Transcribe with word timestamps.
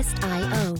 Twist.io. 0.00 0.76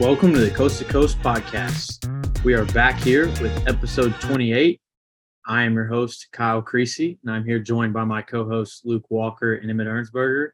Welcome 0.00 0.32
to 0.32 0.40
the 0.40 0.50
Coast 0.52 0.80
to 0.80 0.84
Coast 0.84 1.20
podcast. 1.20 2.42
We 2.42 2.54
are 2.54 2.64
back 2.64 3.00
here 3.00 3.28
with 3.40 3.68
episode 3.68 4.20
28. 4.20 4.80
I 5.46 5.62
am 5.62 5.74
your 5.74 5.86
host, 5.86 6.26
Kyle 6.32 6.60
Creasy, 6.60 7.20
and 7.22 7.32
I'm 7.32 7.44
here 7.44 7.60
joined 7.60 7.92
by 7.92 8.02
my 8.02 8.20
co 8.20 8.48
hosts, 8.48 8.80
Luke 8.84 9.08
Walker 9.10 9.54
and 9.54 9.70
Emmett 9.70 9.86
Ernsberger. 9.86 10.48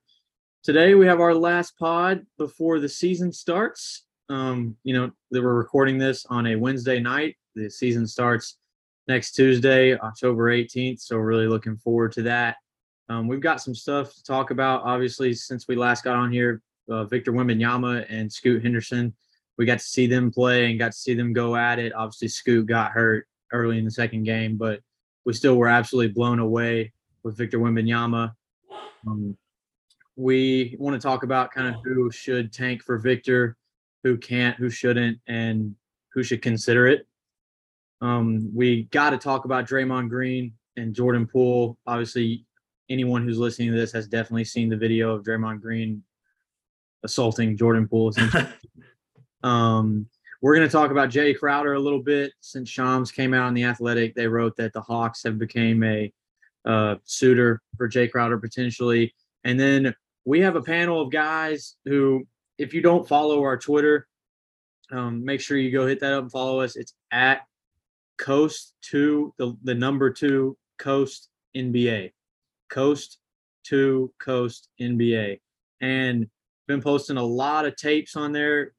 Today, 0.62 0.94
we 0.94 1.06
have 1.06 1.20
our 1.20 1.34
last 1.34 1.78
pod 1.78 2.26
before 2.36 2.78
the 2.78 2.90
season 2.90 3.32
starts. 3.32 4.04
Um, 4.28 4.76
you 4.84 4.92
know, 4.92 5.10
that 5.30 5.42
we're 5.42 5.54
recording 5.54 5.96
this 5.96 6.26
on 6.26 6.46
a 6.46 6.56
Wednesday 6.56 7.00
night. 7.00 7.38
The 7.54 7.70
season 7.70 8.06
starts 8.06 8.58
next 9.08 9.32
Tuesday, 9.32 9.98
October 9.98 10.50
18th. 10.50 11.00
So, 11.00 11.16
really 11.16 11.46
looking 11.46 11.76
forward 11.76 12.12
to 12.12 12.22
that. 12.22 12.56
Um, 13.08 13.26
we've 13.26 13.40
got 13.40 13.60
some 13.60 13.74
stuff 13.74 14.14
to 14.14 14.22
talk 14.22 14.50
about. 14.50 14.82
Obviously, 14.84 15.34
since 15.34 15.66
we 15.66 15.76
last 15.76 16.04
got 16.04 16.16
on 16.16 16.32
here, 16.32 16.62
uh, 16.88 17.04
Victor 17.04 17.32
Wembanyama 17.32 18.06
and 18.08 18.32
Scoot 18.32 18.62
Henderson 18.62 19.14
we 19.60 19.66
got 19.66 19.78
to 19.78 19.84
see 19.84 20.06
them 20.06 20.30
play 20.30 20.70
and 20.70 20.78
got 20.78 20.92
to 20.92 20.98
see 20.98 21.12
them 21.12 21.34
go 21.34 21.54
at 21.54 21.78
it. 21.78 21.92
Obviously, 21.92 22.28
Scoot 22.28 22.64
got 22.64 22.92
hurt 22.92 23.28
early 23.52 23.76
in 23.76 23.84
the 23.84 23.90
second 23.90 24.22
game, 24.22 24.56
but 24.56 24.80
we 25.26 25.34
still 25.34 25.56
were 25.56 25.68
absolutely 25.68 26.14
blown 26.14 26.38
away 26.38 26.94
with 27.22 27.36
Victor 27.36 27.58
Wembanyama. 27.58 28.32
Um, 29.06 29.36
we 30.16 30.76
want 30.78 30.98
to 30.98 31.06
talk 31.06 31.24
about 31.24 31.50
kind 31.50 31.68
of 31.68 31.82
who 31.84 32.10
should 32.10 32.54
tank 32.54 32.82
for 32.82 32.96
Victor, 32.96 33.58
who 34.02 34.16
can't, 34.16 34.56
who 34.56 34.70
shouldn't, 34.70 35.18
and 35.26 35.74
who 36.14 36.22
should 36.22 36.40
consider 36.40 36.86
it. 36.86 37.06
Um, 38.00 38.50
we 38.54 38.84
got 38.84 39.10
to 39.10 39.18
talk 39.18 39.44
about 39.44 39.68
Draymond 39.68 40.08
Green 40.08 40.52
and 40.76 40.94
Jordan 40.94 41.26
Poole. 41.26 41.78
Obviously, 41.86 42.44
anyone 42.88 43.24
who's 43.24 43.38
listening 43.38 43.70
to 43.70 43.76
this 43.76 43.92
has 43.92 44.08
definitely 44.08 44.44
seen 44.44 44.68
the 44.68 44.76
video 44.76 45.14
of 45.14 45.24
Draymond 45.24 45.60
Green 45.60 46.02
assaulting 47.02 47.56
Jordan 47.56 47.88
Poole. 47.88 48.12
Um, 49.42 50.06
we're 50.42 50.54
going 50.54 50.68
to 50.68 50.72
talk 50.72 50.90
about 50.90 51.10
Jae 51.10 51.36
Crowder 51.36 51.74
a 51.74 51.78
little 51.78 52.02
bit. 52.02 52.32
Since 52.40 52.68
Shams 52.68 53.12
came 53.12 53.34
out 53.34 53.48
in 53.48 53.54
the 53.54 53.64
Athletic, 53.64 54.14
they 54.14 54.26
wrote 54.26 54.56
that 54.56 54.72
the 54.72 54.80
Hawks 54.80 55.22
have 55.24 55.38
became 55.38 55.82
a 55.82 56.12
uh, 56.64 56.96
suitor 57.04 57.62
for 57.76 57.88
Jae 57.88 58.10
Crowder 58.10 58.38
potentially. 58.38 59.14
And 59.44 59.58
then 59.58 59.94
we 60.24 60.40
have 60.40 60.56
a 60.56 60.62
panel 60.62 61.00
of 61.00 61.10
guys 61.10 61.76
who, 61.84 62.26
if 62.58 62.74
you 62.74 62.82
don't 62.82 63.08
follow 63.08 63.42
our 63.42 63.56
Twitter, 63.56 64.06
um, 64.90 65.24
make 65.24 65.40
sure 65.40 65.56
you 65.56 65.70
go 65.70 65.86
hit 65.86 66.00
that 66.00 66.12
up 66.12 66.22
and 66.22 66.32
follow 66.32 66.60
us. 66.60 66.76
It's 66.76 66.94
at 67.10 67.42
Coast 68.20 68.74
Two, 68.82 69.34
the 69.38 69.56
the 69.64 69.74
number 69.74 70.10
two 70.10 70.56
Coast 70.78 71.28
NBA, 71.56 72.12
Coast 72.70 73.18
Two 73.64 74.12
Coast 74.20 74.68
NBA, 74.80 75.40
and 75.80 76.28
been 76.68 76.82
posting 76.82 77.16
a 77.16 77.24
lot 77.24 77.66
of 77.66 77.74
tapes 77.76 78.14
on 78.14 78.32
there 78.32 78.72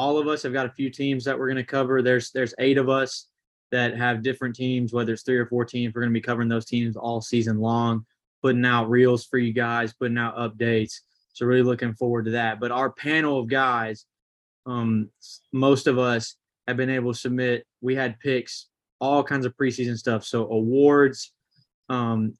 all 0.00 0.16
of 0.16 0.28
us 0.28 0.42
have 0.42 0.54
got 0.54 0.64
a 0.64 0.70
few 0.70 0.88
teams 0.88 1.24
that 1.24 1.38
we're 1.38 1.48
going 1.48 1.56
to 1.56 1.62
cover. 1.62 2.00
There's 2.00 2.30
there's 2.30 2.54
eight 2.58 2.78
of 2.78 2.88
us 2.88 3.26
that 3.70 3.94
have 3.98 4.22
different 4.22 4.56
teams, 4.56 4.94
whether 4.94 5.12
it's 5.12 5.22
three 5.22 5.36
or 5.36 5.44
four 5.44 5.66
teams. 5.66 5.94
We're 5.94 6.00
going 6.00 6.12
to 6.14 6.18
be 6.18 6.22
covering 6.22 6.48
those 6.48 6.64
teams 6.64 6.96
all 6.96 7.20
season 7.20 7.58
long, 7.58 8.06
putting 8.40 8.64
out 8.64 8.88
reels 8.88 9.26
for 9.26 9.36
you 9.36 9.52
guys, 9.52 9.92
putting 9.92 10.16
out 10.16 10.38
updates. 10.38 11.00
So 11.34 11.44
really 11.44 11.62
looking 11.62 11.92
forward 11.92 12.24
to 12.24 12.30
that. 12.30 12.60
But 12.60 12.72
our 12.72 12.90
panel 12.90 13.40
of 13.40 13.48
guys, 13.48 14.06
um, 14.64 15.10
most 15.52 15.86
of 15.86 15.98
us 15.98 16.36
have 16.66 16.78
been 16.78 16.88
able 16.88 17.12
to 17.12 17.18
submit. 17.18 17.66
We 17.82 17.94
had 17.94 18.18
picks, 18.20 18.69
all 19.00 19.24
kinds 19.24 19.46
of 19.46 19.56
preseason 19.56 19.96
stuff. 19.96 20.24
So 20.24 20.48
awards, 20.50 21.32
um, 21.88 22.34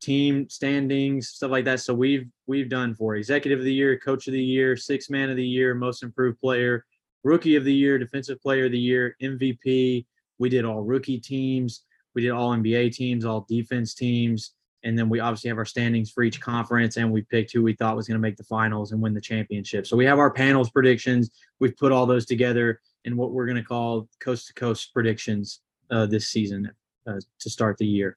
team 0.00 0.48
standings, 0.48 1.28
stuff 1.28 1.50
like 1.50 1.64
that. 1.64 1.80
So 1.80 1.94
we've 1.94 2.26
we've 2.46 2.68
done 2.68 2.94
for 2.94 3.16
executive 3.16 3.60
of 3.60 3.64
the 3.64 3.72
year, 3.72 3.98
coach 3.98 4.26
of 4.26 4.32
the 4.32 4.42
year, 4.42 4.76
six 4.76 5.08
man 5.08 5.30
of 5.30 5.36
the 5.36 5.46
year, 5.46 5.74
most 5.74 6.02
improved 6.02 6.40
player, 6.40 6.84
rookie 7.24 7.56
of 7.56 7.64
the 7.64 7.72
year, 7.72 7.98
defensive 7.98 8.40
player 8.40 8.66
of 8.66 8.72
the 8.72 8.78
year, 8.78 9.16
MVP. 9.22 10.06
We 10.38 10.48
did 10.48 10.64
all 10.64 10.82
rookie 10.82 11.20
teams. 11.20 11.84
We 12.14 12.22
did 12.22 12.32
all 12.32 12.50
NBA 12.50 12.92
teams, 12.92 13.24
all 13.24 13.46
defense 13.48 13.94
teams. 13.94 14.52
And 14.84 14.98
then 14.98 15.08
we 15.08 15.20
obviously 15.20 15.48
have 15.48 15.58
our 15.58 15.64
standings 15.64 16.10
for 16.10 16.24
each 16.24 16.40
conference 16.40 16.96
and 16.96 17.12
we 17.12 17.22
picked 17.22 17.52
who 17.52 17.62
we 17.62 17.72
thought 17.74 17.96
was 17.96 18.08
going 18.08 18.18
to 18.18 18.22
make 18.22 18.36
the 18.36 18.44
finals 18.44 18.90
and 18.90 19.00
win 19.00 19.14
the 19.14 19.20
championship. 19.20 19.86
So 19.86 19.96
we 19.96 20.04
have 20.06 20.18
our 20.18 20.30
panels 20.30 20.70
predictions. 20.70 21.30
We've 21.60 21.76
put 21.76 21.92
all 21.92 22.04
those 22.04 22.26
together 22.26 22.80
in 23.04 23.16
what 23.16 23.30
we're 23.30 23.46
going 23.46 23.56
to 23.56 23.62
call 23.62 24.08
coast 24.20 24.48
to 24.48 24.54
coast 24.54 24.92
predictions 24.92 25.60
uh, 25.92 26.06
this 26.06 26.28
season 26.28 26.70
uh, 27.06 27.20
to 27.38 27.50
start 27.50 27.78
the 27.78 27.86
year. 27.86 28.16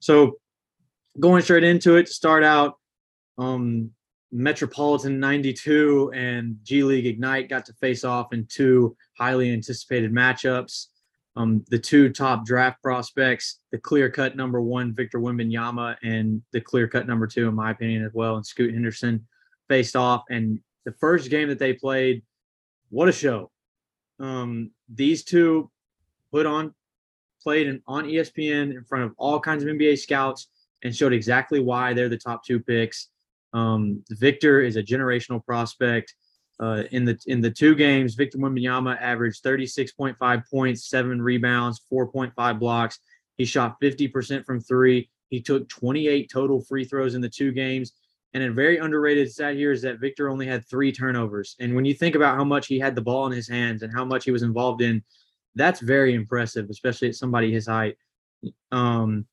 So 0.00 0.38
going 1.18 1.42
straight 1.42 1.64
into 1.64 1.96
it 1.96 2.06
to 2.06 2.12
start 2.12 2.44
out, 2.44 2.78
um, 3.38 3.90
Metropolitan 4.32 5.20
92 5.20 6.12
and 6.12 6.56
G 6.64 6.82
League 6.82 7.06
Ignite 7.06 7.48
got 7.48 7.64
to 7.66 7.72
face 7.74 8.04
off 8.04 8.32
in 8.32 8.46
two 8.46 8.96
highly 9.16 9.52
anticipated 9.52 10.12
matchups. 10.12 10.86
Um, 11.36 11.64
the 11.68 11.78
two 11.78 12.10
top 12.10 12.44
draft 12.44 12.82
prospects, 12.82 13.60
the 13.72 13.78
clear 13.78 14.10
cut 14.10 14.36
number 14.36 14.60
one, 14.60 14.94
Victor 14.94 15.18
Wembanyama, 15.18 15.96
and 16.02 16.42
the 16.52 16.60
clear 16.60 16.86
cut 16.86 17.06
number 17.06 17.26
two, 17.26 17.48
in 17.48 17.54
my 17.54 17.70
opinion, 17.70 18.04
as 18.04 18.12
well, 18.12 18.36
and 18.36 18.46
Scoot 18.46 18.72
Henderson 18.72 19.26
faced 19.68 19.96
off. 19.96 20.24
And 20.30 20.60
the 20.84 20.92
first 20.92 21.30
game 21.30 21.48
that 21.48 21.58
they 21.58 21.72
played, 21.72 22.22
what 22.90 23.08
a 23.08 23.12
show. 23.12 23.50
Um, 24.20 24.70
these 24.92 25.24
two 25.24 25.70
put 26.32 26.46
on, 26.46 26.74
played 27.44 27.68
in, 27.68 27.80
on 27.86 28.06
ESPN 28.06 28.74
in 28.76 28.82
front 28.82 29.04
of 29.04 29.12
all 29.18 29.38
kinds 29.38 29.62
of 29.62 29.68
NBA 29.68 29.98
scouts 29.98 30.48
and 30.82 30.94
showed 30.94 31.12
exactly 31.12 31.60
why 31.60 31.92
they're 31.92 32.08
the 32.08 32.18
top 32.18 32.44
two 32.44 32.58
picks 32.58 33.10
um, 33.54 34.02
Victor 34.10 34.60
is 34.60 34.76
a 34.76 34.82
generational 34.82 35.42
prospect. 35.42 36.14
Uh, 36.60 36.84
in 36.92 37.04
the 37.04 37.18
in 37.26 37.40
the 37.40 37.50
two 37.50 37.74
games, 37.74 38.14
Victor 38.14 38.38
Wembanyama 38.38 39.00
averaged 39.00 39.42
36.5 39.42 40.42
points, 40.50 40.88
seven 40.88 41.22
rebounds, 41.22 41.80
4.5 41.90 42.58
blocks. 42.58 42.98
He 43.38 43.44
shot 43.44 43.80
50% 43.80 44.44
from 44.44 44.60
three. 44.60 45.08
He 45.30 45.40
took 45.40 45.68
28 45.68 46.30
total 46.30 46.60
free 46.60 46.84
throws 46.84 47.14
in 47.14 47.20
the 47.20 47.28
two 47.28 47.50
games. 47.50 47.92
And 48.34 48.42
a 48.42 48.52
very 48.52 48.78
underrated 48.78 49.30
stat 49.30 49.54
here 49.54 49.72
is 49.72 49.82
that 49.82 50.00
Victor 50.00 50.28
only 50.28 50.46
had 50.46 50.66
three 50.66 50.92
turnovers. 50.92 51.56
And 51.60 51.74
when 51.74 51.84
you 51.84 51.94
think 51.94 52.16
about 52.16 52.36
how 52.36 52.44
much 52.44 52.66
he 52.66 52.78
had 52.80 52.96
the 52.96 53.00
ball 53.00 53.26
in 53.26 53.32
his 53.32 53.48
hands 53.48 53.82
and 53.82 53.92
how 53.92 54.04
much 54.04 54.24
he 54.24 54.32
was 54.32 54.42
involved 54.42 54.82
in, 54.82 55.02
that's 55.54 55.80
very 55.80 56.14
impressive, 56.14 56.68
especially 56.70 57.08
at 57.08 57.14
somebody 57.14 57.52
his 57.52 57.66
height. 57.66 57.96
Um, 58.72 59.26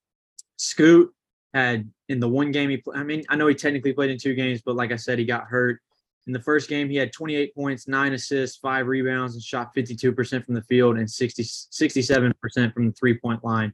Scoot 0.57 1.13
had 1.53 1.89
in 2.09 2.19
the 2.19 2.29
one 2.29 2.51
game 2.51 2.69
he 2.69 2.77
played. 2.77 2.99
I 2.99 3.03
mean, 3.03 3.23
I 3.29 3.35
know 3.35 3.47
he 3.47 3.55
technically 3.55 3.93
played 3.93 4.11
in 4.11 4.17
two 4.17 4.35
games, 4.35 4.61
but 4.63 4.75
like 4.75 4.91
I 4.91 4.95
said, 4.95 5.19
he 5.19 5.25
got 5.25 5.45
hurt. 5.45 5.81
In 6.27 6.33
the 6.33 6.39
first 6.39 6.69
game, 6.69 6.87
he 6.87 6.95
had 6.95 7.11
28 7.11 7.55
points, 7.55 7.87
nine 7.87 8.13
assists, 8.13 8.57
five 8.57 8.87
rebounds, 8.87 9.33
and 9.33 9.43
shot 9.43 9.73
52% 9.75 10.45
from 10.45 10.53
the 10.53 10.61
field 10.61 10.97
and 10.97 11.09
60, 11.09 11.43
67% 11.43 12.73
from 12.73 12.87
the 12.87 12.93
three 12.93 13.17
point 13.17 13.43
line. 13.43 13.73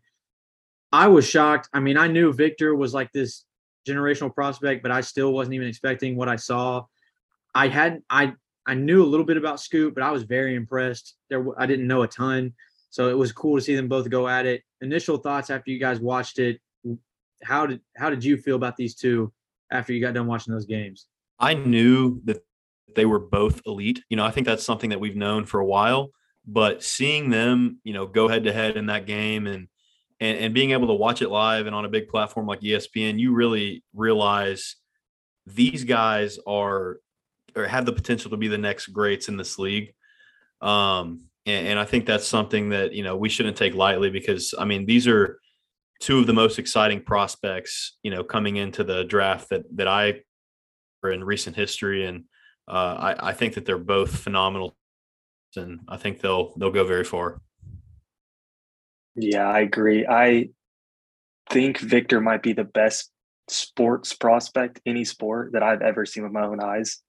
I 0.91 1.09
was 1.09 1.27
shocked. 1.27 1.67
I 1.73 1.81
mean, 1.81 1.97
I 1.97 2.07
knew 2.07 2.31
Victor 2.31 2.73
was 2.73 2.93
like 2.93 3.11
this 3.11 3.43
generational 3.87 4.33
prospect, 4.33 4.81
but 4.81 4.91
I 4.91 5.01
still 5.01 5.33
wasn't 5.33 5.55
even 5.55 5.67
expecting 5.67 6.15
what 6.15 6.29
I 6.29 6.37
saw. 6.37 6.85
I 7.53 7.67
had 7.67 8.01
I 8.09 8.33
I 8.67 8.75
knew 8.75 9.03
a 9.03 9.07
little 9.07 9.25
bit 9.25 9.37
about 9.37 9.59
Scoot, 9.59 9.95
but 9.95 10.03
I 10.03 10.11
was 10.11 10.23
very 10.23 10.53
impressed. 10.55 11.15
There 11.29 11.43
I 11.59 11.65
didn't 11.65 11.87
know 11.87 12.03
a 12.03 12.07
ton, 12.07 12.53
so 12.89 13.09
it 13.09 13.17
was 13.17 13.31
cool 13.31 13.55
to 13.55 13.61
see 13.61 13.75
them 13.75 13.87
both 13.87 14.09
go 14.09 14.27
at 14.27 14.45
it. 14.45 14.61
Initial 14.81 15.17
thoughts 15.17 15.49
after 15.49 15.71
you 15.71 15.79
guys 15.79 15.99
watched 15.99 16.37
it 16.37 16.59
how 17.43 17.65
did 17.65 17.81
how 17.95 18.09
did 18.09 18.23
you 18.23 18.37
feel 18.37 18.55
about 18.55 18.77
these 18.77 18.95
two 18.95 19.31
after 19.71 19.93
you 19.93 20.01
got 20.01 20.13
done 20.13 20.27
watching 20.27 20.53
those 20.53 20.65
games? 20.65 21.07
I 21.39 21.53
knew 21.53 22.21
that 22.25 22.43
they 22.95 23.05
were 23.05 23.19
both 23.19 23.61
elite. 23.65 24.03
You 24.09 24.17
know, 24.17 24.25
I 24.25 24.31
think 24.31 24.47
that's 24.47 24.63
something 24.63 24.89
that 24.89 24.99
we've 24.99 25.15
known 25.15 25.45
for 25.45 25.59
a 25.59 25.65
while, 25.65 26.09
but 26.45 26.83
seeing 26.83 27.29
them, 27.29 27.79
you 27.83 27.93
know, 27.93 28.07
go 28.07 28.27
head 28.27 28.45
to 28.45 28.53
head 28.53 28.77
in 28.77 28.87
that 28.87 29.05
game 29.05 29.47
and 29.47 29.67
and, 30.19 30.37
and 30.39 30.53
being 30.53 30.71
able 30.71 30.87
to 30.87 30.93
watch 30.93 31.21
it 31.21 31.29
live 31.29 31.67
and 31.67 31.75
on 31.75 31.85
a 31.85 31.89
big 31.89 32.07
platform 32.07 32.47
like 32.47 32.61
ESPN, 32.61 33.19
you 33.19 33.33
really 33.33 33.83
realize 33.93 34.75
these 35.45 35.83
guys 35.83 36.39
are 36.47 36.97
or 37.57 37.67
have 37.67 37.85
the 37.85 37.93
potential 37.93 38.31
to 38.31 38.37
be 38.37 38.47
the 38.47 38.57
next 38.57 38.87
greats 38.87 39.27
in 39.27 39.37
this 39.37 39.57
league. 39.57 39.93
Um, 40.61 41.21
and, 41.45 41.67
and 41.67 41.79
I 41.79 41.85
think 41.85 42.05
that's 42.05 42.27
something 42.27 42.69
that 42.69 42.93
you 42.93 43.03
know 43.03 43.15
we 43.17 43.29
shouldn't 43.29 43.57
take 43.57 43.73
lightly 43.73 44.09
because 44.09 44.53
I 44.57 44.65
mean 44.65 44.85
these 44.85 45.07
are 45.07 45.39
two 45.99 46.19
of 46.19 46.27
the 46.27 46.33
most 46.33 46.59
exciting 46.59 47.01
prospects, 47.01 47.97
you 48.03 48.11
know, 48.11 48.23
coming 48.23 48.57
into 48.57 48.83
the 48.83 49.03
draft 49.03 49.49
that 49.49 49.63
that 49.75 49.87
I 49.87 50.21
in 51.11 51.23
recent 51.23 51.55
history, 51.55 52.05
and 52.05 52.25
uh, 52.67 53.13
I, 53.17 53.29
I 53.29 53.33
think 53.33 53.53
that 53.53 53.65
they're 53.65 53.77
both 53.77 54.13
phenomenal, 54.13 54.75
and 55.55 55.79
I 55.87 55.97
think 55.97 56.19
they'll 56.19 56.53
they'll 56.57 56.71
go 56.71 56.85
very 56.85 57.03
far. 57.03 57.41
Yeah, 59.15 59.47
I 59.47 59.59
agree. 59.59 60.05
I 60.05 60.49
think 61.49 61.79
Victor 61.79 62.21
might 62.21 62.43
be 62.43 62.53
the 62.53 62.65
best 62.65 63.11
sports 63.47 64.13
prospect, 64.13 64.81
any 64.85 65.05
sport 65.05 65.53
that 65.53 65.63
I've 65.63 65.81
ever 65.81 66.05
seen 66.05 66.23
with 66.23 66.33
my 66.33 66.43
own 66.43 66.61
eyes. 66.61 67.01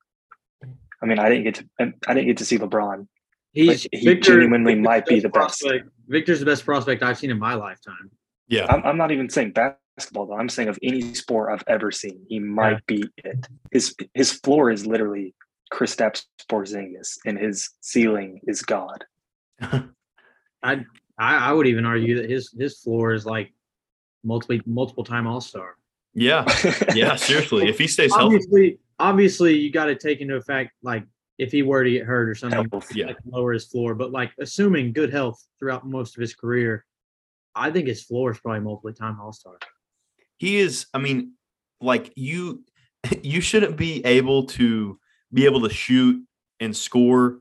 I 1.02 1.06
mean, 1.06 1.18
I 1.18 1.28
didn't 1.28 1.44
get 1.44 1.54
to 1.56 1.92
I 2.06 2.14
didn't 2.14 2.26
get 2.26 2.36
to 2.38 2.44
see 2.44 2.58
LeBron. 2.58 3.06
He's 3.52 3.86
he 3.92 4.04
Victor, 4.04 4.40
genuinely 4.40 4.74
Victor's 4.74 4.84
might 4.84 5.06
be 5.06 5.20
the 5.20 5.28
best. 5.28 5.60
Prospect. 5.60 5.88
Victor's 6.08 6.40
the 6.40 6.46
best 6.46 6.64
prospect 6.64 7.02
I've 7.02 7.18
seen 7.18 7.30
in 7.30 7.38
my 7.38 7.54
lifetime. 7.54 8.10
Yeah, 8.48 8.66
I'm, 8.68 8.82
I'm 8.84 8.96
not 8.96 9.10
even 9.10 9.28
saying 9.28 9.52
basketball 9.52 10.26
though. 10.26 10.36
I'm 10.36 10.48
saying 10.48 10.68
of 10.68 10.78
any 10.82 11.14
sport 11.14 11.52
I've 11.52 11.64
ever 11.66 11.90
seen, 11.90 12.24
he 12.28 12.38
might 12.38 12.84
be 12.86 13.04
it. 13.18 13.46
His 13.72 13.94
his 14.14 14.32
floor 14.32 14.70
is 14.70 14.86
literally 14.86 15.34
Kristaps 15.72 16.24
Porzingis, 16.50 17.18
and 17.26 17.38
his 17.38 17.70
ceiling 17.80 18.40
is 18.46 18.62
God. 18.62 19.04
I 20.62 20.84
I 21.18 21.52
would 21.52 21.66
even 21.66 21.84
argue 21.84 22.20
that 22.20 22.30
his 22.30 22.54
his 22.58 22.78
floor 22.78 23.12
is 23.12 23.26
like 23.26 23.52
multiple 24.24 24.58
multiple 24.66 25.04
time 25.04 25.26
All 25.26 25.40
Star. 25.40 25.76
Yeah, 26.14 26.44
yeah, 26.94 27.16
seriously. 27.16 27.68
If 27.68 27.78
he 27.78 27.86
stays 27.86 28.14
healthy, 28.14 28.78
Obviously, 28.98 29.56
you 29.56 29.70
got 29.70 29.86
to 29.86 29.94
take 29.94 30.20
into 30.20 30.36
effect 30.36 30.72
like 30.82 31.04
if 31.38 31.52
he 31.52 31.62
were 31.62 31.84
to 31.84 31.90
get 31.90 32.04
hurt 32.04 32.28
or 32.28 32.34
something, 32.34 32.68
Health. 32.70 32.94
yeah, 32.94 33.06
like, 33.06 33.16
lower 33.24 33.52
his 33.52 33.66
floor. 33.66 33.94
But 33.94 34.10
like 34.10 34.32
assuming 34.40 34.92
good 34.92 35.12
health 35.12 35.40
throughout 35.58 35.86
most 35.86 36.16
of 36.16 36.20
his 36.20 36.34
career, 36.34 36.84
I 37.54 37.70
think 37.70 37.86
his 37.86 38.02
floor 38.02 38.32
is 38.32 38.40
probably 38.40 38.60
multiple 38.60 38.92
time 38.92 39.20
All 39.20 39.32
Star. 39.32 39.58
he 40.38 40.58
is. 40.58 40.86
I 40.92 40.98
mean, 40.98 41.34
like 41.80 42.12
you, 42.16 42.64
you 43.22 43.40
shouldn't 43.40 43.76
be 43.76 44.04
able 44.04 44.46
to 44.46 44.98
be 45.32 45.44
able 45.44 45.60
to 45.62 45.70
shoot 45.70 46.24
and 46.58 46.76
score 46.76 47.40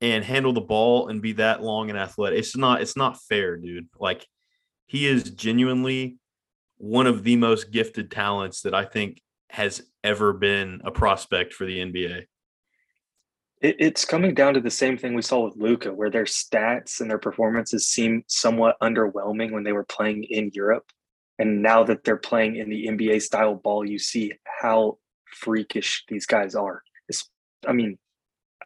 and 0.00 0.22
handle 0.22 0.52
the 0.52 0.60
ball 0.60 1.08
and 1.08 1.22
be 1.22 1.32
that 1.32 1.62
long 1.62 1.88
and 1.88 1.98
athletic. 1.98 2.38
It's 2.38 2.56
not. 2.56 2.82
It's 2.82 2.96
not 2.96 3.22
fair, 3.22 3.56
dude. 3.56 3.88
Like 3.98 4.26
he 4.86 5.06
is 5.06 5.30
genuinely 5.30 6.18
one 6.76 7.06
of 7.06 7.22
the 7.24 7.36
most 7.36 7.70
gifted 7.70 8.10
talents 8.10 8.62
that 8.62 8.74
I 8.74 8.84
think 8.84 9.22
has 9.54 9.82
ever 10.02 10.32
been 10.32 10.80
a 10.84 10.90
prospect 10.90 11.54
for 11.54 11.64
the 11.64 11.78
NBA. 11.78 12.24
It, 13.62 13.76
it's 13.78 14.04
coming 14.04 14.34
down 14.34 14.54
to 14.54 14.60
the 14.60 14.68
same 14.68 14.98
thing 14.98 15.14
we 15.14 15.22
saw 15.22 15.44
with 15.44 15.54
Luka, 15.56 15.92
where 15.92 16.10
their 16.10 16.24
stats 16.24 17.00
and 17.00 17.08
their 17.08 17.18
performances 17.18 17.86
seemed 17.86 18.24
somewhat 18.26 18.76
underwhelming 18.82 19.52
when 19.52 19.62
they 19.62 19.70
were 19.70 19.84
playing 19.84 20.24
in 20.24 20.50
Europe. 20.54 20.90
And 21.38 21.62
now 21.62 21.84
that 21.84 22.02
they're 22.02 22.16
playing 22.16 22.56
in 22.56 22.68
the 22.68 22.88
NBA 22.88 23.22
style 23.22 23.54
ball, 23.54 23.88
you 23.88 23.96
see 23.96 24.32
how 24.60 24.98
freakish 25.26 26.04
these 26.08 26.26
guys 26.26 26.56
are. 26.56 26.82
It's, 27.08 27.30
I 27.64 27.72
mean, 27.72 27.96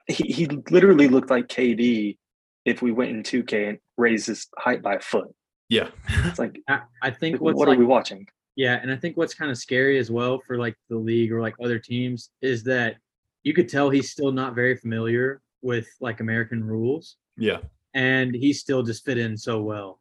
he, 0.07 0.33
he 0.33 0.47
literally 0.71 1.09
looked 1.09 1.29
like 1.29 1.49
KD 1.49 2.17
if 2.65 2.81
we 2.81 2.93
went 2.93 3.11
in 3.11 3.23
2K 3.23 3.69
and 3.69 3.79
raised 3.99 4.27
his 4.27 4.47
height 4.57 4.81
by 4.81 4.95
a 4.95 5.01
foot. 5.01 5.29
Yeah, 5.69 5.89
It's 6.25 6.39
like, 6.39 6.59
I, 6.67 6.81
I 7.03 7.11
think 7.11 7.43
what's 7.43 7.59
what 7.59 7.69
like, 7.69 7.77
are 7.77 7.79
we 7.79 7.85
watching? 7.85 8.27
Yeah, 8.59 8.81
and 8.83 8.91
I 8.91 8.97
think 8.97 9.17
what's 9.17 9.35
kind 9.35 9.53
of 9.53 9.57
scary 9.57 9.99
as 9.99 10.11
well 10.11 10.41
for 10.45 10.59
like 10.59 10.77
the 10.89 10.97
league 10.97 11.31
or 11.31 11.41
like 11.41 11.55
other 11.63 11.79
teams 11.79 12.31
is 12.43 12.65
that 12.65 12.97
you 13.45 13.55
could 13.55 13.69
tell 13.69 13.89
he's 13.89 14.11
still 14.11 14.33
not 14.33 14.57
very 14.57 14.77
familiar 14.77 15.41
with 15.63 15.87
like 16.01 16.19
American 16.19 16.65
rules 16.65 17.17
yeah, 17.37 17.59
and 17.95 18.35
he 18.35 18.53
still 18.53 18.83
just 18.83 19.05
fit 19.05 19.17
in 19.17 19.37
so 19.37 19.63
well. 19.63 20.01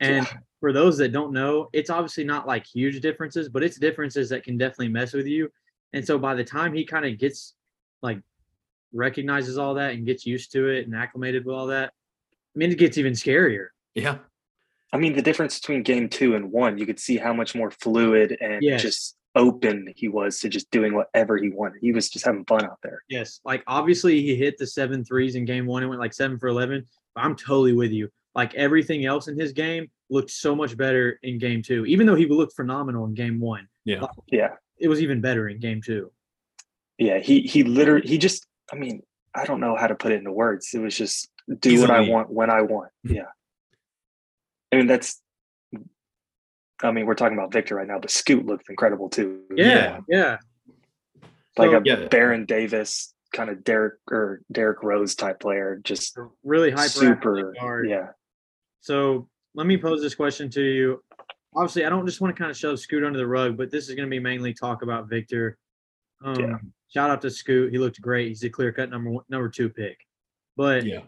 And 0.00 0.28
for 0.60 0.70
those 0.70 0.98
that 0.98 1.12
don't 1.12 1.32
know, 1.32 1.70
it's 1.72 1.88
obviously 1.88 2.24
not 2.24 2.46
like 2.46 2.66
huge 2.66 3.00
differences, 3.00 3.48
but 3.48 3.62
it's 3.62 3.78
differences 3.78 4.28
that 4.28 4.44
can 4.44 4.58
definitely 4.58 4.88
mess 4.88 5.14
with 5.14 5.26
you. 5.26 5.50
And 5.94 6.06
so 6.06 6.18
by 6.18 6.34
the 6.34 6.44
time 6.44 6.74
he 6.74 6.84
kind 6.84 7.06
of 7.06 7.18
gets 7.18 7.54
like 8.02 8.20
recognizes 8.92 9.56
all 9.56 9.72
that 9.74 9.94
and 9.94 10.04
gets 10.04 10.26
used 10.26 10.52
to 10.52 10.68
it 10.68 10.84
and 10.84 10.94
acclimated 10.94 11.46
with 11.46 11.56
all 11.56 11.68
that, 11.68 11.94
I 12.54 12.58
mean, 12.58 12.70
it 12.70 12.78
gets 12.78 12.98
even 12.98 13.14
scarier. 13.14 13.68
yeah. 13.94 14.18
I 14.92 14.96
mean, 14.96 15.14
the 15.14 15.22
difference 15.22 15.58
between 15.60 15.82
game 15.82 16.08
two 16.08 16.34
and 16.34 16.50
one, 16.50 16.78
you 16.78 16.86
could 16.86 16.98
see 16.98 17.16
how 17.16 17.32
much 17.32 17.54
more 17.54 17.70
fluid 17.70 18.36
and 18.40 18.62
Yes. 18.62 18.82
just 18.82 19.16
open 19.34 19.86
he 19.94 20.08
was 20.08 20.40
to 20.40 20.48
just 20.48 20.70
doing 20.70 20.94
whatever 20.94 21.36
he 21.36 21.50
wanted. 21.50 21.78
He 21.80 21.92
was 21.92 22.08
just 22.08 22.24
having 22.24 22.44
fun 22.46 22.64
out 22.64 22.78
there. 22.82 23.02
Yes, 23.08 23.40
like 23.44 23.62
obviously 23.66 24.22
he 24.22 24.34
hit 24.34 24.56
the 24.58 24.66
seven 24.66 25.04
threes 25.04 25.34
in 25.34 25.44
game 25.44 25.66
one 25.66 25.82
and 25.82 25.90
went 25.90 26.00
like 26.00 26.14
seven 26.14 26.38
for 26.38 26.48
eleven. 26.48 26.84
But 27.14 27.24
I'm 27.24 27.36
totally 27.36 27.72
with 27.74 27.90
you. 27.92 28.08
Like 28.34 28.54
everything 28.54 29.04
else 29.04 29.28
in 29.28 29.38
his 29.38 29.52
game 29.52 29.90
looked 30.10 30.30
so 30.30 30.54
much 30.56 30.76
better 30.76 31.18
in 31.22 31.38
game 31.38 31.62
two, 31.62 31.84
even 31.86 32.06
though 32.06 32.14
he 32.14 32.26
looked 32.26 32.54
phenomenal 32.56 33.04
in 33.04 33.14
game 33.14 33.38
one. 33.40 33.68
Yeah. 33.84 34.06
Yeah. 34.28 34.50
It 34.78 34.88
was 34.88 35.02
even 35.02 35.20
better 35.20 35.48
in 35.48 35.58
game 35.60 35.82
two. 35.82 36.10
Yeah. 36.98 37.18
He 37.18 37.40
he 37.42 37.62
literally 37.64 38.06
he 38.08 38.16
just 38.18 38.46
I 38.72 38.76
mean, 38.76 39.02
I 39.34 39.44
don't 39.44 39.60
know 39.60 39.76
how 39.76 39.86
to 39.86 39.94
put 39.94 40.12
it 40.12 40.16
into 40.16 40.32
words. 40.32 40.70
It 40.72 40.78
was 40.78 40.96
just 40.96 41.28
do 41.60 41.80
what 41.80 41.90
I 41.90 42.00
want 42.08 42.30
when 42.30 42.50
I 42.50 42.62
want. 42.62 42.90
Mm-hmm. 43.06 43.16
Yeah. 43.16 43.24
I 44.72 44.76
mean 44.76 44.86
that's 44.86 45.20
I 46.80 46.92
mean, 46.92 47.06
we're 47.06 47.14
talking 47.16 47.36
about 47.36 47.52
Victor 47.52 47.74
right 47.74 47.88
now, 47.88 47.98
but 47.98 48.10
Scoot 48.10 48.46
looked 48.46 48.70
incredible 48.70 49.08
too. 49.08 49.42
Yeah, 49.52 49.98
yeah. 50.08 50.38
Like 51.56 51.70
So- 51.72 51.76
a 51.78 51.82
Yeah. 51.84 52.06
Baron 52.08 52.44
Davis 52.46 53.14
kind 53.34 53.50
of 53.50 53.64
Derrick 53.64 53.94
or 54.10 54.42
Derrick 54.52 54.82
Rose 54.84 55.14
type 55.16 55.40
player. 55.40 55.80
Just 55.82 56.16
really 56.44 56.70
high 56.70 56.86
super 56.86 57.52
guard. 57.58 57.88
yeah. 57.88 58.10
So 58.80 59.28
let 59.54 59.66
me 59.66 59.76
pose 59.76 60.00
this 60.00 60.14
question 60.14 60.48
to 60.50 60.62
you. 60.62 61.02
Obviously, 61.56 61.84
I 61.84 61.88
don't 61.88 62.06
just 62.06 62.20
want 62.20 62.34
to 62.36 62.38
kind 62.40 62.50
of 62.50 62.56
shove 62.56 62.78
Scoot 62.78 63.02
under 63.02 63.18
the 63.18 63.26
rug, 63.26 63.56
but 63.56 63.70
this 63.72 63.88
is 63.88 63.94
going 63.96 64.06
to 64.06 64.10
be 64.10 64.20
mainly 64.20 64.54
talk 64.54 64.82
about 64.82 65.08
Victor. 65.08 65.58
Um, 66.22 66.38
Yeah. 66.38 66.58
Shout 66.94 67.10
out 67.10 67.20
to 67.22 67.30
Scoot. 67.30 67.72
He 67.72 67.78
looked 67.78 68.00
great. 68.00 68.28
He's 68.28 68.44
a 68.44 68.50
clear 68.50 68.72
cut 68.72 68.88
number 68.88 69.10
one, 69.10 69.24
number 69.28 69.48
two 69.48 69.68
pick. 69.68 69.98
But 70.56 70.86
Yeah. 70.86 71.00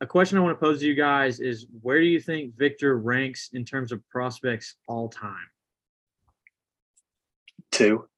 A 0.00 0.06
question 0.06 0.38
I 0.38 0.40
want 0.40 0.58
to 0.58 0.64
pose 0.64 0.80
to 0.80 0.86
you 0.86 0.94
guys 0.94 1.40
is 1.40 1.66
where 1.82 2.00
do 2.00 2.06
you 2.06 2.20
think 2.20 2.56
Victor 2.56 2.98
ranks 2.98 3.50
in 3.52 3.64
terms 3.64 3.92
of 3.92 4.06
prospects 4.08 4.76
all 4.86 5.08
time? 5.08 5.36
Two. 7.70 8.08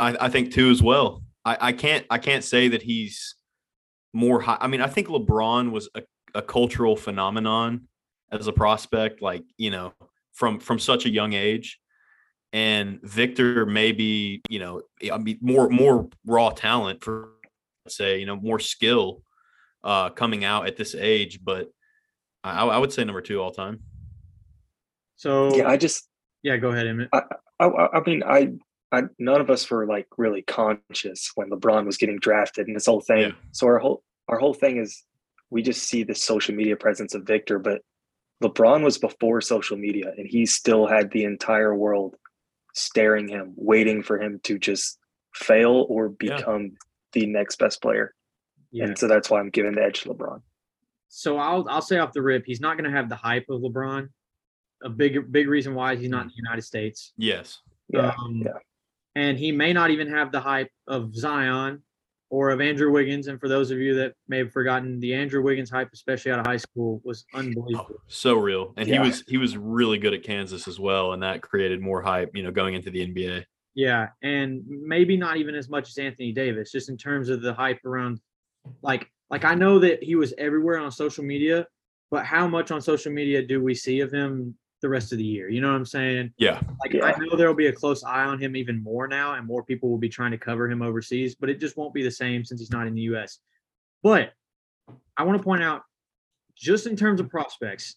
I, 0.00 0.16
I 0.20 0.28
think 0.28 0.52
two 0.52 0.70
as 0.70 0.82
well. 0.82 1.22
I, 1.44 1.56
I 1.60 1.72
can't 1.72 2.04
I 2.10 2.18
can't 2.18 2.44
say 2.44 2.68
that 2.68 2.82
he's 2.82 3.36
more 4.12 4.40
high. 4.40 4.58
I 4.60 4.66
mean, 4.66 4.80
I 4.80 4.86
think 4.86 5.08
LeBron 5.08 5.70
was 5.70 5.88
a, 5.94 6.02
a 6.34 6.42
cultural 6.42 6.96
phenomenon 6.96 7.88
as 8.30 8.46
a 8.46 8.52
prospect, 8.52 9.22
like, 9.22 9.44
you 9.56 9.70
know, 9.70 9.92
from 10.32 10.58
from 10.58 10.78
such 10.78 11.06
a 11.06 11.10
young 11.10 11.32
age. 11.34 11.78
And 12.52 13.00
Victor 13.02 13.64
may 13.64 13.92
be, 13.92 14.42
you 14.48 14.58
know, 14.58 14.82
I 15.10 15.18
mean 15.18 15.38
more 15.40 15.68
more 15.68 16.08
raw 16.26 16.50
talent 16.50 17.02
for 17.02 17.30
say, 17.88 18.18
you 18.18 18.26
know, 18.26 18.36
more 18.36 18.58
skill 18.58 19.22
uh 19.84 20.10
coming 20.10 20.44
out 20.44 20.66
at 20.66 20.76
this 20.76 20.94
age, 20.94 21.40
but 21.42 21.68
I, 22.44 22.64
I 22.64 22.78
would 22.78 22.92
say 22.92 23.04
number 23.04 23.20
two 23.20 23.40
all 23.40 23.50
time. 23.52 23.80
So 25.16 25.50
Yeah, 25.50 25.62
yeah, 25.62 25.68
I 25.68 25.76
just 25.76 26.08
yeah, 26.42 26.56
go 26.56 26.70
ahead, 26.70 26.86
Emmett. 26.88 27.08
I, 27.12 27.22
I, 27.60 27.66
I 27.94 28.00
mean, 28.04 28.24
I, 28.24 28.54
I, 28.90 29.02
none 29.18 29.40
of 29.40 29.48
us 29.48 29.70
were 29.70 29.86
like 29.86 30.08
really 30.18 30.42
conscious 30.42 31.30
when 31.36 31.50
LeBron 31.50 31.86
was 31.86 31.96
getting 31.96 32.18
drafted 32.18 32.66
and 32.66 32.74
this 32.74 32.86
whole 32.86 33.00
thing. 33.00 33.20
Yeah. 33.20 33.30
So 33.52 33.68
our 33.68 33.78
whole, 33.78 34.02
our 34.28 34.38
whole 34.38 34.54
thing 34.54 34.78
is 34.78 35.04
we 35.50 35.62
just 35.62 35.84
see 35.84 36.02
the 36.02 36.16
social 36.16 36.54
media 36.56 36.76
presence 36.76 37.14
of 37.14 37.22
Victor, 37.22 37.60
but 37.60 37.82
LeBron 38.42 38.82
was 38.82 38.98
before 38.98 39.40
social 39.40 39.76
media 39.76 40.12
and 40.16 40.26
he 40.26 40.44
still 40.46 40.86
had 40.88 41.12
the 41.12 41.22
entire 41.24 41.72
world 41.74 42.16
staring 42.74 43.28
him, 43.28 43.52
waiting 43.54 44.02
for 44.02 44.20
him 44.20 44.40
to 44.44 44.58
just 44.58 44.98
fail 45.34 45.86
or 45.88 46.12
Yeah. 46.20 46.36
become 46.36 46.72
the 47.12 47.26
next 47.26 47.56
best 47.60 47.80
player. 47.80 48.14
Yeah. 48.72 48.84
And 48.86 48.98
so 48.98 49.06
that's 49.06 49.30
why 49.30 49.38
I'm 49.40 49.50
giving 49.50 49.74
the 49.74 49.82
edge 49.82 50.00
to 50.02 50.08
LeBron. 50.10 50.40
So 51.08 51.36
I'll 51.38 51.66
I'll 51.68 51.82
say 51.82 51.98
off 51.98 52.12
the 52.12 52.22
rip, 52.22 52.44
he's 52.46 52.60
not 52.60 52.76
going 52.78 52.90
to 52.90 52.96
have 52.96 53.08
the 53.08 53.16
hype 53.16 53.46
of 53.50 53.60
LeBron. 53.60 54.08
A 54.82 54.88
big 54.88 55.30
big 55.30 55.48
reason 55.48 55.74
why 55.74 55.92
is 55.92 56.00
he's 56.00 56.08
not 56.08 56.22
in 56.22 56.28
the 56.28 56.34
United 56.36 56.62
States. 56.62 57.12
Yes. 57.16 57.58
Yeah. 57.88 58.12
Um, 58.18 58.42
yeah. 58.44 58.52
And 59.14 59.38
he 59.38 59.52
may 59.52 59.72
not 59.74 59.90
even 59.90 60.08
have 60.08 60.32
the 60.32 60.40
hype 60.40 60.70
of 60.86 61.14
Zion 61.14 61.82
or 62.30 62.48
of 62.48 62.62
Andrew 62.62 62.90
Wiggins. 62.90 63.26
And 63.26 63.38
for 63.38 63.46
those 63.46 63.70
of 63.70 63.78
you 63.78 63.94
that 63.96 64.14
may 64.26 64.38
have 64.38 64.52
forgotten, 64.52 64.98
the 65.00 65.12
Andrew 65.12 65.42
Wiggins 65.42 65.68
hype, 65.68 65.90
especially 65.92 66.32
out 66.32 66.38
of 66.40 66.46
high 66.46 66.56
school, 66.56 67.02
was 67.04 67.26
unbelievable. 67.34 67.86
Oh, 67.90 68.00
so 68.08 68.36
real. 68.38 68.72
And 68.78 68.88
Yeah. 68.88 69.02
he 69.02 69.08
was 69.08 69.22
he 69.28 69.36
was 69.36 69.56
really 69.58 69.98
good 69.98 70.14
at 70.14 70.22
Kansas 70.22 70.66
as 70.66 70.80
well. 70.80 71.12
And 71.12 71.22
that 71.22 71.42
created 71.42 71.82
more 71.82 72.00
hype, 72.00 72.34
you 72.34 72.42
know, 72.42 72.50
going 72.50 72.72
into 72.74 72.90
the 72.90 73.06
NBA. 73.06 73.44
Yeah, 73.74 74.08
and 74.22 74.62
maybe 74.66 75.16
not 75.16 75.38
even 75.38 75.54
as 75.54 75.68
much 75.70 75.88
as 75.88 75.96
Anthony 75.98 76.32
Davis, 76.32 76.70
just 76.72 76.90
in 76.90 76.96
terms 76.98 77.28
of 77.30 77.40
the 77.40 77.54
hype 77.54 77.82
around 77.86 78.20
like 78.82 79.10
like 79.30 79.44
I 79.44 79.54
know 79.54 79.78
that 79.78 80.02
he 80.02 80.14
was 80.14 80.34
everywhere 80.38 80.78
on 80.78 80.90
social 80.92 81.24
media, 81.24 81.66
but 82.10 82.24
how 82.26 82.46
much 82.46 82.70
on 82.70 82.80
social 82.82 83.12
media 83.12 83.44
do 83.46 83.62
we 83.62 83.74
see 83.74 84.00
of 84.00 84.12
him 84.12 84.54
the 84.82 84.88
rest 84.88 85.12
of 85.12 85.18
the 85.18 85.24
year? 85.24 85.48
You 85.48 85.60
know 85.60 85.68
what 85.70 85.76
I'm 85.76 85.86
saying? 85.86 86.32
Yeah. 86.36 86.60
Like 86.82 86.92
Yeah. 86.92 87.06
I 87.06 87.18
know 87.18 87.36
there'll 87.36 87.54
be 87.54 87.68
a 87.68 87.72
close 87.72 88.04
eye 88.04 88.24
on 88.24 88.38
him 88.38 88.56
even 88.56 88.82
more 88.82 89.08
now, 89.08 89.34
and 89.34 89.46
more 89.46 89.62
people 89.62 89.88
will 89.88 89.98
be 89.98 90.08
trying 90.08 90.32
to 90.32 90.38
cover 90.38 90.68
him 90.70 90.82
overseas, 90.82 91.34
but 91.34 91.48
it 91.48 91.60
just 91.60 91.76
won't 91.76 91.94
be 91.94 92.02
the 92.02 92.10
same 92.10 92.44
since 92.44 92.60
he's 92.60 92.70
not 92.70 92.86
in 92.86 92.94
the 92.94 93.02
US. 93.02 93.38
But 94.02 94.32
I 95.16 95.22
want 95.22 95.38
to 95.38 95.44
point 95.44 95.62
out, 95.62 95.82
just 96.54 96.86
in 96.86 96.96
terms 96.96 97.20
of 97.20 97.28
prospects, 97.30 97.96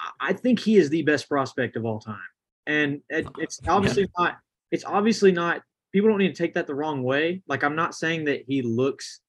I- 0.00 0.12
I 0.20 0.32
think 0.32 0.58
he 0.58 0.76
is 0.76 0.90
the 0.90 1.02
best 1.02 1.28
prospect 1.28 1.76
of 1.76 1.84
all 1.84 2.00
time. 2.00 2.18
And 2.66 3.02
it, 3.08 3.26
it's 3.38 3.60
obviously 3.68 4.08
not, 4.18 4.38
it's 4.70 4.84
obviously 4.84 5.32
not, 5.32 5.62
people 5.92 6.08
don't 6.10 6.18
need 6.18 6.34
to 6.34 6.42
take 6.42 6.54
that 6.54 6.66
the 6.66 6.74
wrong 6.74 7.02
way. 7.02 7.42
Like, 7.46 7.62
I'm 7.62 7.76
not 7.76 7.94
saying 7.94 8.24
that 8.24 8.42
he 8.46 8.62
looks 8.62 9.20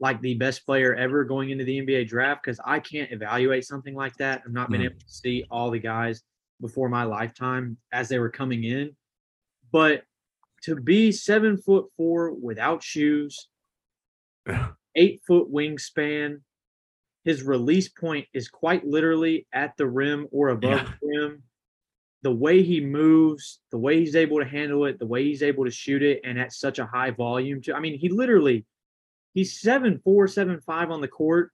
like 0.00 0.20
the 0.20 0.34
best 0.34 0.66
player 0.66 0.94
ever 0.94 1.24
going 1.24 1.50
into 1.50 1.64
the 1.64 1.78
NBA 1.80 2.08
draft 2.08 2.42
because 2.42 2.60
I 2.64 2.80
can't 2.80 3.12
evaluate 3.12 3.64
something 3.64 3.94
like 3.94 4.14
that. 4.16 4.42
I've 4.44 4.52
not 4.52 4.70
been 4.70 4.80
Mhm. 4.80 4.84
able 4.86 4.98
to 5.00 5.08
see 5.08 5.44
all 5.50 5.70
the 5.70 5.78
guys 5.78 6.22
before 6.60 6.88
my 6.88 7.04
lifetime 7.04 7.78
as 7.92 8.08
they 8.08 8.18
were 8.18 8.30
coming 8.30 8.64
in. 8.64 8.96
But 9.72 10.04
to 10.62 10.76
be 10.76 11.12
seven 11.12 11.56
foot 11.56 11.86
four 11.96 12.32
without 12.32 12.82
shoes, 12.82 13.48
eight 14.94 15.22
foot 15.26 15.50
wingspan, 15.52 16.42
his 17.24 17.42
release 17.42 17.88
point 17.88 18.26
is 18.34 18.48
quite 18.48 18.84
literally 18.86 19.46
at 19.52 19.76
the 19.76 19.86
rim 19.86 20.26
or 20.30 20.48
above 20.50 20.70
Yeah. 20.82 20.94
the 21.00 21.06
rim. 21.08 21.42
the 22.22 22.32
way 22.34 22.62
he 22.62 22.80
moves, 22.80 23.60
the 23.70 23.76
way 23.76 24.00
he's 24.00 24.16
able 24.16 24.38
to 24.38 24.46
handle 24.46 24.86
it, 24.86 24.98
the 24.98 25.04
way 25.04 25.22
he's 25.24 25.42
able 25.42 25.62
to 25.62 25.70
shoot 25.70 26.02
it, 26.02 26.22
and 26.24 26.40
at 26.40 26.54
such 26.54 26.78
a 26.78 26.86
high 26.86 27.10
volume. 27.10 27.60
Too. 27.60 27.74
I 27.74 27.80
mean, 27.80 27.98
he 27.98 28.08
literally 28.08 28.64
he's 29.34 29.60
seven 29.60 30.00
four, 30.04 30.26
seven 30.28 30.60
five 30.60 30.90
on 30.90 31.00
the 31.00 31.08
court 31.08 31.50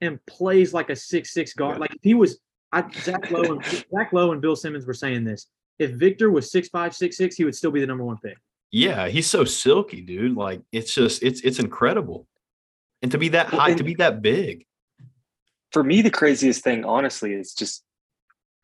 and 0.00 0.24
plays 0.26 0.74
like 0.74 0.90
a 0.90 0.96
six 0.96 1.32
six 1.32 1.54
guard. 1.54 1.76
Yeah. 1.76 1.80
Like 1.80 1.94
if 1.94 2.02
he 2.02 2.14
was, 2.14 2.38
I, 2.72 2.84
Zach 3.02 3.30
Lowe 3.30 3.42
and 3.54 3.64
Zach 3.64 4.12
Lowe 4.12 4.32
and 4.32 4.40
Bill 4.42 4.56
Simmons 4.56 4.86
were 4.86 4.94
saying 4.94 5.24
this. 5.24 5.46
If 5.78 5.92
Victor 5.92 6.30
was 6.30 6.50
six 6.50 6.68
five, 6.68 6.94
six 6.94 7.16
six, 7.16 7.36
he 7.36 7.44
would 7.44 7.54
still 7.54 7.70
be 7.70 7.80
the 7.80 7.86
number 7.86 8.04
one 8.04 8.18
pick. 8.22 8.36
Yeah, 8.70 9.08
he's 9.08 9.26
so 9.26 9.44
silky, 9.44 10.00
dude. 10.02 10.36
Like 10.36 10.60
it's 10.72 10.94
just 10.94 11.22
it's 11.22 11.40
it's 11.40 11.58
incredible. 11.58 12.26
And 13.02 13.10
to 13.12 13.18
be 13.18 13.30
that 13.30 13.46
high, 13.46 13.70
and- 13.70 13.78
to 13.78 13.84
be 13.84 13.94
that 13.94 14.20
big. 14.20 14.66
For 15.72 15.84
me, 15.84 16.02
the 16.02 16.10
craziest 16.10 16.64
thing, 16.64 16.84
honestly, 16.84 17.32
is 17.32 17.54
just 17.54 17.84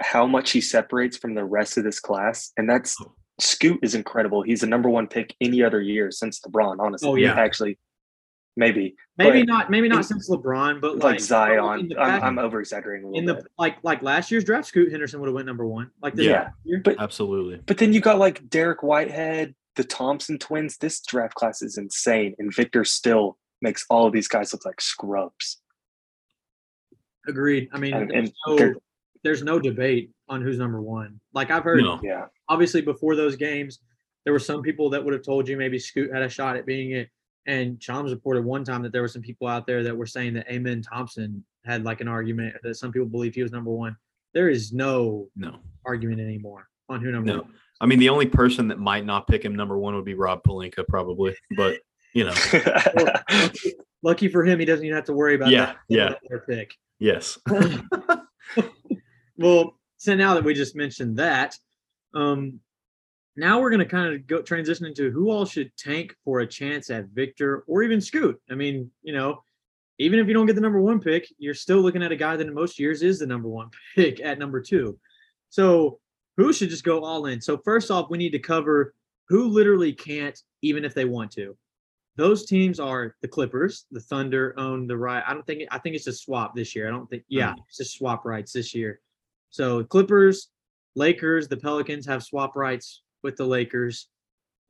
how 0.03 0.27
much 0.27 0.51
he 0.51 0.61
separates 0.61 1.17
from 1.17 1.35
the 1.35 1.45
rest 1.45 1.79
of 1.79 1.85
this 1.85 2.01
class. 2.01 2.53
And 2.57 2.69
that's 2.69 2.97
Oh. 3.01 3.13
Scoot 3.39 3.79
is 3.83 3.95
incredible. 3.95 4.43
He's 4.43 4.63
the 4.63 4.67
number 4.67 4.89
one 4.89 5.07
pick 5.07 5.35
any 5.41 5.63
other 5.63 5.81
year 5.81 6.11
since 6.11 6.41
LeBron, 6.41 6.77
honestly. 6.81 7.09
Oh, 7.09 7.15
yeah. 7.15 7.35
Actually, 7.35 7.79
maybe. 8.57 8.95
Maybe 9.19 9.41
But 9.43 9.49
not, 9.49 9.71
maybe 9.71 9.89
not 9.89 9.99
in- 9.99 10.03
since 10.05 10.31
LeBron, 10.31 10.81
but 10.81 10.95
Like, 10.97 11.03
like, 11.03 11.21
Zion. 11.21 11.89
the 11.89 11.99
I'm, 11.99 12.23
I'm 12.23 12.39
over 12.39 12.61
exaggerating 12.61 13.05
a 13.05 13.09
little 13.09 13.19
in 13.21 13.25
the 13.27 13.35
bit. 13.35 13.47
like 13.59 13.77
like 13.83 14.03
last 14.03 14.31
year's 14.31 14.45
draft, 14.45 14.67
Scoot 14.69 14.91
Henderson 14.91 15.21
would 15.21 15.27
have 15.27 15.35
went 15.35 15.47
number 15.47 15.67
one. 15.67 15.91
Like 16.03 16.15
this 16.15 16.27
Yeah. 16.27 16.51
year. 16.65 16.81
But 16.85 17.01
Absolutely. 17.01 17.61
But 17.67 17.79
then 17.79 17.93
you 17.93 18.01
got 18.01 18.19
like 18.19 18.43
Dariq 18.49 18.83
Whitehead, 18.83 19.55
the 19.77 19.85
Thompson 19.85 20.39
twins. 20.39 20.77
This 20.79 21.01
draft 21.01 21.35
class 21.35 21.63
is 21.63 21.79
insane. 21.79 22.35
And 22.39 22.55
Victor 22.55 22.85
still 22.85 23.39
makes 23.63 23.87
all 23.89 24.07
of 24.07 24.13
these 24.13 24.29
guys 24.29 24.53
look 24.53 24.65
like 24.65 24.81
scrubs. 24.81 25.61
Agreed. 27.27 27.69
I 27.73 27.79
mean, 27.79 27.95
And- 27.95 28.11
there's, 28.11 28.33
no, 28.47 28.75
there's 29.25 29.43
no 29.43 29.59
debate 29.59 30.11
on 30.29 30.43
who's 30.43 30.59
number 30.59 30.81
one. 30.81 31.21
Like 31.33 31.51
I've 31.51 31.65
heard, 31.65 31.81
No. 31.83 32.01
Yeah. 32.03 32.27
obviously 32.49 32.81
before 32.83 33.17
those 33.17 33.37
games, 33.37 33.81
there 34.25 34.33
were 34.33 34.39
some 34.39 34.63
people 34.63 34.91
that 34.91 35.05
would 35.05 35.15
have 35.15 35.23
told 35.23 35.49
you 35.49 35.57
maybe 35.57 35.79
Scoot 35.79 36.13
had 36.13 36.23
a 36.23 36.29
shot 36.29 36.57
at 36.57 36.67
being 36.67 36.93
it. 36.93 37.09
And 37.47 37.81
Shams 37.83 38.11
reported 38.13 38.45
one 38.45 38.65
time 38.65 38.83
that 38.83 38.93
there 38.93 39.03
were 39.03 39.09
some 39.09 39.23
people 39.23 39.47
out 39.47 39.67
there 39.67 39.83
that 39.85 39.97
were 39.97 40.07
saying 40.07 40.35
that 40.35 40.51
Amen 40.53 40.83
Thompson 40.83 41.45
had 41.65 41.85
like 41.85 42.01
an 42.01 42.09
argument 42.09 42.57
that 42.63 42.75
some 42.77 42.93
people 42.93 43.07
believe 43.09 43.35
he 43.35 43.43
was 43.43 43.53
number 43.53 43.71
one. 43.71 43.97
There 44.35 44.49
is 44.49 44.73
no 44.73 45.29
No. 45.37 45.59
argument 45.85 46.21
anymore 46.21 46.69
on 46.89 47.01
who 47.01 47.11
number 47.13 47.33
No. 47.33 47.43
one. 47.43 47.55
I 47.81 47.87
mean, 47.87 47.99
the 47.99 48.09
only 48.09 48.27
person 48.27 48.69
that 48.69 48.79
might 48.79 49.05
not 49.05 49.27
pick 49.29 49.45
him 49.45 49.55
number 49.55 49.79
one 49.79 49.95
would 49.95 50.05
be 50.05 50.15
Rob 50.15 50.43
Pelinka, 50.43 50.87
probably. 50.89 51.37
But 51.57 51.79
you 52.15 52.25
know, 52.25 52.35
Lucky, 52.97 53.75
lucky 54.03 54.29
for 54.29 54.43
him, 54.45 54.59
he 54.59 54.65
doesn't 54.65 54.85
even 54.85 54.97
have 54.97 55.05
to 55.05 55.13
worry 55.13 55.35
about 55.35 55.51
Yeah, 55.51 55.67
that. 55.67 55.77
yeah. 55.89 56.15
Their 56.29 56.41
pick. 56.41 56.75
yes. 56.99 57.39
well, 59.37 59.79
so 59.99 60.15
now 60.15 60.35
that 60.35 60.45
we 60.45 60.55
just 60.55 60.75
mentioned 60.77 61.17
that, 61.19 61.57
um, 62.15 62.61
now 63.37 63.61
we're 63.61 63.71
going 63.71 63.81
to 63.81 63.87
kind 63.87 64.15
of 64.15 64.27
go 64.27 64.41
transition 64.41 64.87
into 64.87 65.11
who 65.11 65.31
all 65.31 65.45
should 65.45 65.71
tank 65.77 66.15
for 66.25 66.41
a 66.41 66.47
chance 66.47 66.89
at 66.91 67.09
Victor 67.09 67.65
or 67.67 67.83
even 67.83 68.01
Scoot. 68.01 68.41
I 68.51 68.55
mean, 68.55 68.91
you 69.03 69.13
know, 69.13 69.43
even 69.99 70.19
if 70.19 70.27
you 70.27 70.35
don't 70.35 70.47
get 70.47 70.55
the 70.55 70.61
number 70.61 70.81
one 70.81 71.01
pick, 71.01 71.29
you're 71.39 71.55
still 71.55 71.81
looking 71.81 72.03
at 72.03 72.13
a 72.13 72.17
guy 72.17 72.37
that 72.37 72.47
in 72.47 72.55
most 72.55 72.79
years 72.79 73.03
is 73.03 73.19
the 73.19 73.27
number 73.27 73.49
one 73.49 73.71
pick 73.95 74.21
at 74.21 74.39
number 74.39 74.61
two. 74.61 74.99
So 75.51 75.99
who 76.37 76.53
should 76.53 76.71
just 76.71 76.85
go 76.85 77.05
all 77.05 77.27
in? 77.27 77.41
So 77.41 77.59
first 77.59 77.91
off, 77.91 78.11
we 78.11 78.19
need 78.19 78.31
to 78.31 78.39
cover 78.39 78.95
who 79.29 79.49
literally 79.49 79.93
can't, 79.93 80.39
even 80.63 80.85
if 80.85 80.95
they 80.95 81.05
want 81.05 81.31
to. 81.33 81.57
Those 82.17 82.47
teams 82.47 82.81
are 82.81 83.15
the 83.21 83.29
Clippers, 83.29 83.85
the 83.91 84.01
Thunder 84.01 84.55
own 84.59 84.87
the 84.87 84.97
right. 84.97 85.23
I 85.27 85.35
don't 85.35 85.47
think 85.47 85.65
I 85.71 85.79
think 85.79 85.97
it's 85.97 86.07
a 86.07 86.13
swap 86.13 86.55
this 86.55 86.75
year. 86.75 86.89
I 86.89 86.91
don't 86.91 87.09
think 87.11 87.25
yeah, 87.29 87.51
mm-hmm. 87.51 87.61
it's 87.69 87.77
just 87.77 87.99
swap 87.99 88.25
rights 88.25 88.53
this 88.53 88.75
year. 88.75 89.01
So 89.51 89.85
Clippers, 89.85 90.49
Lakers, 90.95 91.47
the 91.47 91.59
Pelicans 91.59 92.07
have 92.07 92.23
swap 92.23 92.57
rights 92.57 93.03
with 93.23 93.37
the 93.37 93.47
Lakers. 93.47 94.09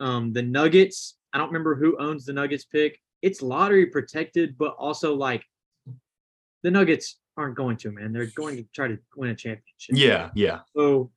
Um, 0.00 0.32
the 0.32 0.42
Nuggets, 0.42 1.16
I 1.32 1.38
don't 1.38 1.48
remember 1.48 1.74
who 1.74 1.96
owns 1.98 2.24
the 2.24 2.32
Nuggets 2.32 2.64
pick. 2.64 3.00
It's 3.22 3.42
lottery 3.42 3.86
protected, 3.86 4.56
but 4.58 4.74
also 4.78 5.14
like 5.14 5.44
the 6.62 6.70
Nuggets 6.70 7.18
aren't 7.36 7.56
going 7.56 7.76
to, 7.78 7.90
man. 7.90 8.12
They're 8.12 8.26
going 8.26 8.56
to 8.56 8.64
try 8.74 8.88
to 8.88 8.98
win 9.16 9.30
a 9.30 9.34
championship. 9.34 9.94
Yeah. 9.94 10.30
Yeah. 10.34 10.60
So 10.76 11.10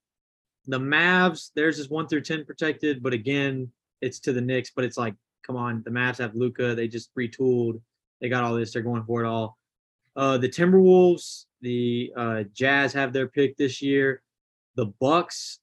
the 0.67 0.79
Mavs, 0.79 1.51
theirs 1.55 1.79
is 1.79 1.89
one 1.89 2.07
through 2.07 2.21
ten 2.21 2.45
protected, 2.45 3.01
but 3.03 3.13
again, 3.13 3.71
it's 4.01 4.19
to 4.21 4.33
the 4.33 4.41
Knicks. 4.41 4.71
But 4.75 4.85
it's 4.85 4.97
like, 4.97 5.15
come 5.45 5.55
on, 5.55 5.81
the 5.83 5.91
Mavs 5.91 6.19
have 6.19 6.35
Luka. 6.35 6.75
They 6.75 6.87
just 6.87 7.13
retooled. 7.15 7.81
They 8.21 8.29
got 8.29 8.43
all 8.43 8.55
this. 8.55 8.73
They're 8.73 8.81
going 8.81 9.03
for 9.03 9.23
it 9.23 9.27
all. 9.27 9.57
Uh, 10.15 10.37
the 10.37 10.49
Timberwolves, 10.49 11.45
the 11.61 12.11
uh, 12.15 12.43
Jazz 12.53 12.93
have 12.93 13.13
their 13.13 13.27
pick 13.27 13.55
this 13.57 13.81
year. 13.81 14.21
The 14.75 14.87
Bucks, 14.99 15.59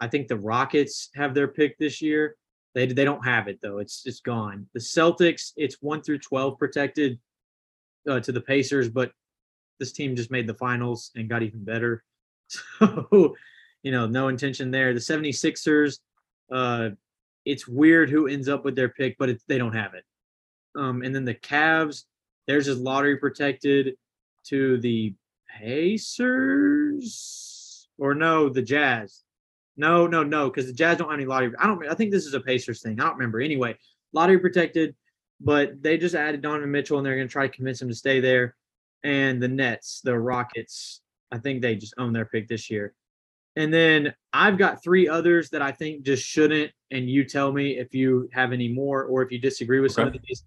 I 0.00 0.08
think 0.08 0.28
the 0.28 0.38
Rockets 0.38 1.10
have 1.14 1.34
their 1.34 1.48
pick 1.48 1.78
this 1.78 2.00
year. 2.00 2.36
They 2.74 2.86
they 2.86 3.04
don't 3.04 3.24
have 3.24 3.48
it 3.48 3.58
though. 3.62 3.78
It's 3.78 4.02
it's 4.06 4.20
gone. 4.20 4.66
The 4.74 4.80
Celtics, 4.80 5.52
it's 5.56 5.76
one 5.80 6.02
through 6.02 6.18
twelve 6.20 6.58
protected 6.58 7.18
uh, 8.08 8.20
to 8.20 8.32
the 8.32 8.40
Pacers, 8.40 8.88
but 8.88 9.12
this 9.78 9.92
team 9.92 10.14
just 10.14 10.30
made 10.30 10.46
the 10.46 10.54
finals 10.54 11.10
and 11.16 11.28
got 11.28 11.42
even 11.42 11.64
better. 11.64 12.04
So, 12.80 13.36
you 13.82 13.92
know, 13.92 14.06
no 14.06 14.26
intention 14.28 14.70
there. 14.72 14.92
The 14.92 15.00
76ers, 15.00 16.00
uh, 16.52 16.90
it's 17.44 17.68
weird 17.68 18.10
who 18.10 18.26
ends 18.26 18.48
up 18.48 18.64
with 18.64 18.74
their 18.74 18.88
pick, 18.88 19.16
but 19.18 19.36
they 19.46 19.56
don't 19.56 19.74
have 19.74 19.94
it. 19.94 20.04
Um, 20.76 21.02
and 21.02 21.14
then 21.14 21.24
the 21.24 21.34
Cavs, 21.34 22.04
theirs 22.46 22.66
is 22.68 22.78
lottery 22.78 23.16
protected 23.16 23.94
to 24.46 24.78
the 24.78 25.14
Pacers 25.58 27.08
or 27.98 28.14
no, 28.14 28.48
the 28.48 28.62
Jazz. 28.62 29.22
No, 29.80 30.06
no, 30.06 30.22
no, 30.22 30.50
because 30.50 30.66
the 30.66 30.74
Jazz 30.74 30.98
don't 30.98 31.08
have 31.08 31.18
any 31.18 31.26
lottery. 31.26 31.54
I 31.58 31.66
don't. 31.66 31.88
I 31.88 31.94
think 31.94 32.10
this 32.10 32.26
is 32.26 32.34
a 32.34 32.40
Pacers 32.40 32.82
thing. 32.82 33.00
I 33.00 33.04
don't 33.04 33.14
remember. 33.14 33.40
Anyway, 33.40 33.78
lottery 34.12 34.38
protected, 34.38 34.94
but 35.40 35.82
they 35.82 35.96
just 35.96 36.14
added 36.14 36.42
Donovan 36.42 36.70
Mitchell, 36.70 36.98
and 36.98 37.06
they're 37.06 37.16
going 37.16 37.26
to 37.26 37.32
try 37.32 37.46
to 37.46 37.52
convince 37.52 37.80
him 37.80 37.88
to 37.88 37.94
stay 37.94 38.20
there. 38.20 38.56
And 39.04 39.42
the 39.42 39.48
Nets, 39.48 40.02
the 40.04 40.18
Rockets, 40.18 41.00
I 41.32 41.38
think 41.38 41.62
they 41.62 41.76
just 41.76 41.94
own 41.96 42.12
their 42.12 42.26
pick 42.26 42.46
this 42.46 42.70
year. 42.70 42.92
And 43.56 43.72
then 43.72 44.14
I've 44.34 44.58
got 44.58 44.82
three 44.84 45.08
others 45.08 45.48
that 45.50 45.62
I 45.62 45.72
think 45.72 46.02
just 46.02 46.24
shouldn't. 46.26 46.70
And 46.90 47.08
you 47.08 47.24
tell 47.24 47.50
me 47.50 47.78
if 47.78 47.94
you 47.94 48.28
have 48.34 48.52
any 48.52 48.68
more 48.68 49.04
or 49.04 49.22
if 49.22 49.32
you 49.32 49.38
disagree 49.38 49.80
with 49.80 49.92
some 49.92 50.08
of 50.08 50.16
these. 50.28 50.44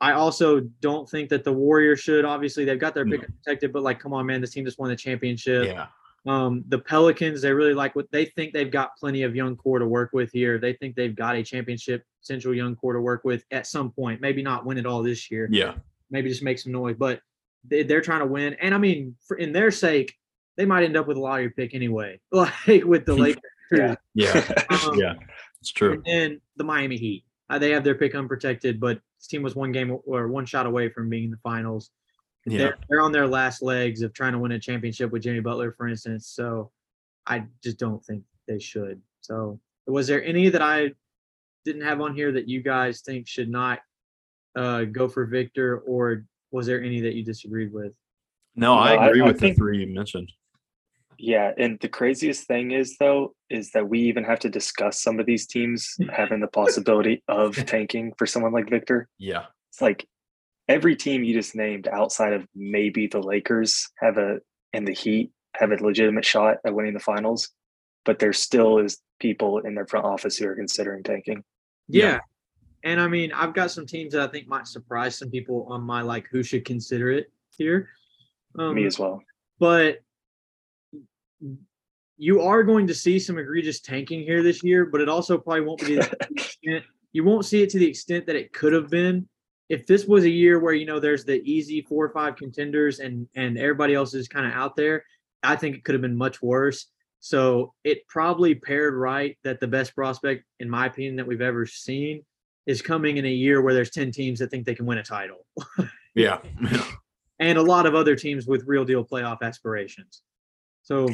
I 0.00 0.12
also 0.12 0.60
don't 0.80 1.10
think 1.10 1.30
that 1.30 1.42
the 1.42 1.52
Warriors 1.52 1.98
should. 1.98 2.24
Obviously, 2.24 2.64
they've 2.64 2.78
got 2.78 2.94
their 2.94 3.04
pick 3.04 3.22
No. 3.22 3.28
protected, 3.42 3.72
but 3.72 3.82
like, 3.82 3.98
come 3.98 4.12
on, 4.12 4.24
man, 4.26 4.40
this 4.40 4.52
team 4.52 4.64
just 4.64 4.78
won 4.78 4.88
the 4.88 4.94
championship. 4.94 5.66
Yeah. 5.66 5.88
Um, 6.26 6.64
the 6.68 6.78
Pelicans, 6.78 7.40
they 7.42 7.52
really 7.52 7.74
like 7.74 7.94
what 7.96 8.10
they 8.10 8.26
think 8.26 8.52
they've 8.52 8.70
got 8.70 8.96
plenty 8.98 9.22
of 9.22 9.34
young 9.36 9.56
core 9.56 9.78
to 9.78 9.86
work 9.86 10.10
with 10.12 10.30
here. 10.32 10.58
They 10.58 10.72
think 10.74 10.94
they've 10.94 11.14
got 11.14 11.36
a 11.36 11.42
championship 11.42 12.02
central 12.20 12.54
young 12.54 12.76
core 12.76 12.92
to 12.92 13.00
work 13.00 13.22
with 13.24 13.44
at 13.50 13.66
some 13.66 13.90
point. 13.90 14.20
Maybe 14.20 14.42
not 14.42 14.66
win 14.66 14.78
it 14.78 14.86
all 14.86 15.02
this 15.02 15.30
year, 15.30 15.48
Yeah. 15.50 15.74
maybe 16.10 16.28
just 16.28 16.42
make 16.42 16.58
some 16.58 16.72
noise, 16.72 16.96
but 16.98 17.20
they, 17.64 17.82
they're 17.82 18.00
trying 18.02 18.20
to 18.20 18.26
win. 18.26 18.54
And 18.60 18.74
I 18.74 18.78
mean, 18.78 19.16
for, 19.26 19.36
in 19.36 19.52
their 19.52 19.70
sake, 19.70 20.14
they 20.56 20.66
might 20.66 20.82
end 20.84 20.96
up 20.96 21.06
with 21.06 21.16
a 21.16 21.20
lottery 21.20 21.50
pick 21.50 21.74
anyway, 21.74 22.20
like 22.32 22.84
with 22.84 23.06
the 23.06 23.14
Lakers. 23.14 23.42
Yeah. 23.70 23.94
Yeah. 24.14 24.64
Um, 24.70 24.94
Yeah. 24.98 25.14
It's 25.60 25.72
true. 25.72 25.92
And 25.94 26.04
then 26.04 26.40
the 26.56 26.64
Miami 26.64 26.96
Heat, 26.96 27.24
uh, 27.50 27.58
they 27.58 27.70
have 27.70 27.84
their 27.84 27.94
pick 27.94 28.14
unprotected, 28.14 28.78
but 28.80 29.00
this 29.18 29.26
team 29.28 29.42
was 29.42 29.54
one 29.56 29.72
game 29.72 29.96
or 30.06 30.28
one 30.28 30.46
shot 30.46 30.66
away 30.66 30.88
from 30.88 31.08
being 31.08 31.24
in 31.24 31.30
the 31.30 31.38
finals 31.38 31.90
Yeah. 32.50 32.58
they're, 32.58 32.78
they're 32.88 33.00
on 33.00 33.12
their 33.12 33.26
last 33.26 33.62
legs 33.62 34.02
of 34.02 34.12
trying 34.12 34.32
to 34.32 34.38
win 34.38 34.52
a 34.52 34.58
championship 34.58 35.10
with 35.10 35.22
Jimmy 35.22 35.40
Butler, 35.40 35.72
for 35.72 35.88
instance. 35.88 36.26
So 36.28 36.70
I 37.26 37.44
just 37.62 37.78
don't 37.78 38.04
think 38.04 38.22
they 38.46 38.58
should. 38.58 39.00
So 39.20 39.60
was 39.86 40.06
there 40.06 40.22
any 40.24 40.48
that 40.48 40.62
I 40.62 40.92
didn't 41.64 41.82
have 41.82 42.00
on 42.00 42.14
here 42.14 42.32
that 42.32 42.48
you 42.48 42.62
guys 42.62 43.00
think 43.02 43.26
should 43.26 43.48
not 43.50 43.80
uh, 44.56 44.84
go 44.84 45.08
for 45.08 45.26
Victor, 45.26 45.78
or 45.80 46.24
was 46.50 46.66
there 46.66 46.82
any 46.82 47.00
that 47.02 47.14
you 47.14 47.24
disagreed 47.24 47.72
with? 47.72 47.92
No, 48.56 48.74
I 48.78 48.94
No, 48.96 49.02
I- 49.02 49.06
agree 49.08 49.20
I 49.22 49.26
with 49.26 49.38
think- 49.40 49.56
the 49.56 49.60
three 49.60 49.78
you 49.84 49.94
mentioned. 49.94 50.32
Yeah, 51.20 51.52
and 51.58 51.80
the 51.80 51.88
craziest 51.88 52.46
thing 52.46 52.70
is 52.70 52.96
though 52.98 53.34
is 53.50 53.72
that 53.72 53.88
we 53.88 53.98
even 54.02 54.22
have 54.22 54.38
to 54.40 54.48
discuss 54.48 55.02
some 55.02 55.18
of 55.18 55.26
these 55.26 55.48
teams 55.48 55.96
having 56.12 56.38
the 56.38 56.46
possibility 56.46 57.24
of 57.26 57.56
tanking 57.66 58.12
for 58.16 58.24
someone 58.24 58.52
like 58.52 58.70
Victor. 58.70 59.08
Yeah. 59.18 59.46
It's 59.72 59.82
like 59.82 60.06
every 60.68 60.96
team 60.96 61.24
you 61.24 61.34
just 61.34 61.54
named 61.54 61.88
outside 61.88 62.32
of 62.32 62.46
maybe 62.54 63.06
the 63.06 63.20
Lakers 63.20 63.88
have 63.98 64.18
a 64.18 64.38
and 64.72 64.86
the 64.86 64.92
Heat 64.92 65.30
have 65.54 65.72
a 65.72 65.82
legitimate 65.82 66.24
shot 66.24 66.58
at 66.64 66.74
winning 66.74 66.94
the 66.94 67.00
finals, 67.00 67.50
but 68.04 68.18
there 68.18 68.32
still 68.32 68.78
is 68.78 68.98
people 69.18 69.58
in 69.58 69.74
their 69.74 69.86
front 69.86 70.06
office 70.06 70.36
who 70.36 70.46
are 70.46 70.54
considering 70.54 71.02
tanking. 71.02 71.42
Yeah. 71.88 72.04
Yeah. 72.04 72.18
And 72.84 73.00
I 73.00 73.08
mean, 73.08 73.32
I've 73.32 73.54
got 73.54 73.70
some 73.70 73.86
teams 73.86 74.12
that 74.12 74.28
I 74.28 74.30
think 74.30 74.46
might 74.46 74.68
surprise 74.68 75.18
some 75.18 75.30
people 75.30 75.66
on 75.68 75.82
my 75.82 76.02
like 76.02 76.28
who 76.30 76.42
should 76.42 76.64
consider 76.64 77.10
it 77.10 77.32
here. 77.56 77.88
Um, 78.58 78.74
Me 78.74 78.86
as 78.86 78.98
well. 78.98 79.22
but 79.58 79.98
you 82.16 82.40
are 82.40 82.62
going 82.64 82.86
to 82.88 82.94
see 82.94 83.18
some 83.18 83.38
egregious 83.38 83.80
tanking 83.80 84.22
here 84.22 84.42
this 84.42 84.62
year, 84.64 84.86
but 84.86 85.00
it 85.00 85.08
also 85.08 85.38
probably 85.38 85.60
won't 85.62 85.80
be 85.80 85.96
the 85.96 86.16
extent 86.30 86.84
you 87.12 87.24
won't 87.24 87.44
see 87.44 87.62
it 87.62 87.70
to 87.70 87.78
the 87.78 87.86
extent 87.88 88.26
that 88.26 88.36
it 88.36 88.52
could 88.52 88.72
have 88.72 88.90
been. 88.90 89.28
If 89.68 89.86
this 89.86 90.06
was 90.06 90.24
a 90.24 90.30
year 90.30 90.58
where 90.60 90.72
you 90.72 90.86
know 90.86 91.00
there's 91.00 91.24
the 91.24 91.42
easy 91.42 91.82
four 91.82 92.04
or 92.04 92.10
five 92.10 92.36
contenders 92.36 93.00
and 93.00 93.28
and 93.34 93.58
everybody 93.58 93.94
else 93.94 94.14
is 94.14 94.28
kind 94.28 94.46
of 94.46 94.52
out 94.52 94.76
there, 94.76 95.04
I 95.42 95.56
think 95.56 95.76
it 95.76 95.84
could 95.84 95.94
have 95.94 96.02
been 96.02 96.16
much 96.16 96.42
worse. 96.42 96.86
So 97.20 97.74
it 97.84 98.06
probably 98.08 98.54
paired 98.54 98.94
right 98.94 99.36
that 99.42 99.60
the 99.60 99.66
best 99.66 99.94
prospect, 99.94 100.44
in 100.60 100.70
my 100.70 100.86
opinion, 100.86 101.16
that 101.16 101.26
we've 101.26 101.40
ever 101.40 101.66
seen 101.66 102.24
is 102.66 102.80
coming 102.80 103.16
in 103.16 103.24
a 103.24 103.30
year 103.30 103.60
where 103.60 103.74
there's 103.74 103.90
10 103.90 104.12
teams 104.12 104.38
that 104.38 104.50
think 104.50 104.66
they 104.66 104.74
can 104.74 104.86
win 104.86 104.98
a 104.98 105.02
title 105.02 105.46
Yeah. 106.14 106.38
and 107.38 107.58
a 107.58 107.62
lot 107.62 107.86
of 107.86 107.94
other 107.94 108.16
teams 108.16 108.46
with 108.46 108.64
real 108.66 108.84
deal 108.84 109.04
playoff 109.04 109.42
aspirations. 109.42 110.22
So 110.82 111.08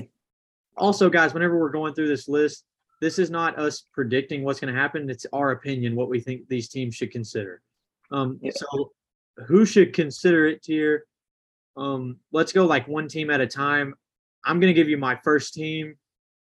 also 0.76 1.10
guys, 1.10 1.34
whenever 1.34 1.58
we're 1.58 1.70
going 1.70 1.94
through 1.94 2.08
this 2.08 2.28
list, 2.28 2.64
this 3.00 3.18
is 3.18 3.30
not 3.30 3.58
us 3.58 3.84
predicting 3.92 4.44
what's 4.44 4.60
going 4.60 4.72
to 4.72 4.80
happen. 4.80 5.10
It's 5.10 5.26
our 5.32 5.50
opinion, 5.50 5.94
what 5.94 6.08
we 6.08 6.20
think 6.20 6.48
these 6.48 6.68
teams 6.68 6.94
should 6.94 7.10
consider. 7.10 7.60
Um, 8.10 8.38
Yeah. 8.42 8.52
so 8.54 8.92
who 9.46 9.64
should 9.64 9.92
consider 9.92 10.46
it 10.46 10.62
tier? 10.62 11.04
Um, 11.76 12.18
let's 12.32 12.52
go 12.52 12.64
like 12.66 12.86
one 12.86 13.08
team 13.08 13.30
at 13.30 13.40
a 13.40 13.46
time. 13.46 13.94
I'm 14.44 14.60
going 14.60 14.72
to 14.72 14.74
give 14.74 14.88
you 14.88 14.98
my 14.98 15.16
first 15.24 15.54
team 15.54 15.96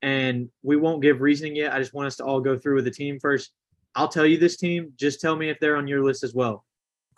and 0.02 0.50
we 0.64 0.76
won't 0.76 1.02
give 1.02 1.22
reasoning 1.22 1.56
yet. 1.56 1.72
I 1.74 1.80
just 1.80 1.94
want 1.94 2.08
us 2.08 2.18
to 2.18 2.26
all 2.26 2.42
go 2.42 2.58
through 2.58 2.76
with 2.76 2.86
the 2.86 2.92
team 2.92 3.20
first. 3.20 3.52
I'll 3.96 4.10
tell 4.10 4.26
you 4.26 4.38
this 4.38 4.58
team. 4.58 4.92
Just 4.98 5.22
tell 5.22 5.36
me 5.36 5.50
if 5.50 5.58
they're 5.60 5.78
on 5.78 5.88
your 5.88 6.04
list 6.04 6.24
as 6.24 6.34
well. 6.34 6.66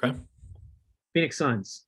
Okay. 0.04 0.16
Phoenix 1.14 1.38
Suns. 1.38 1.86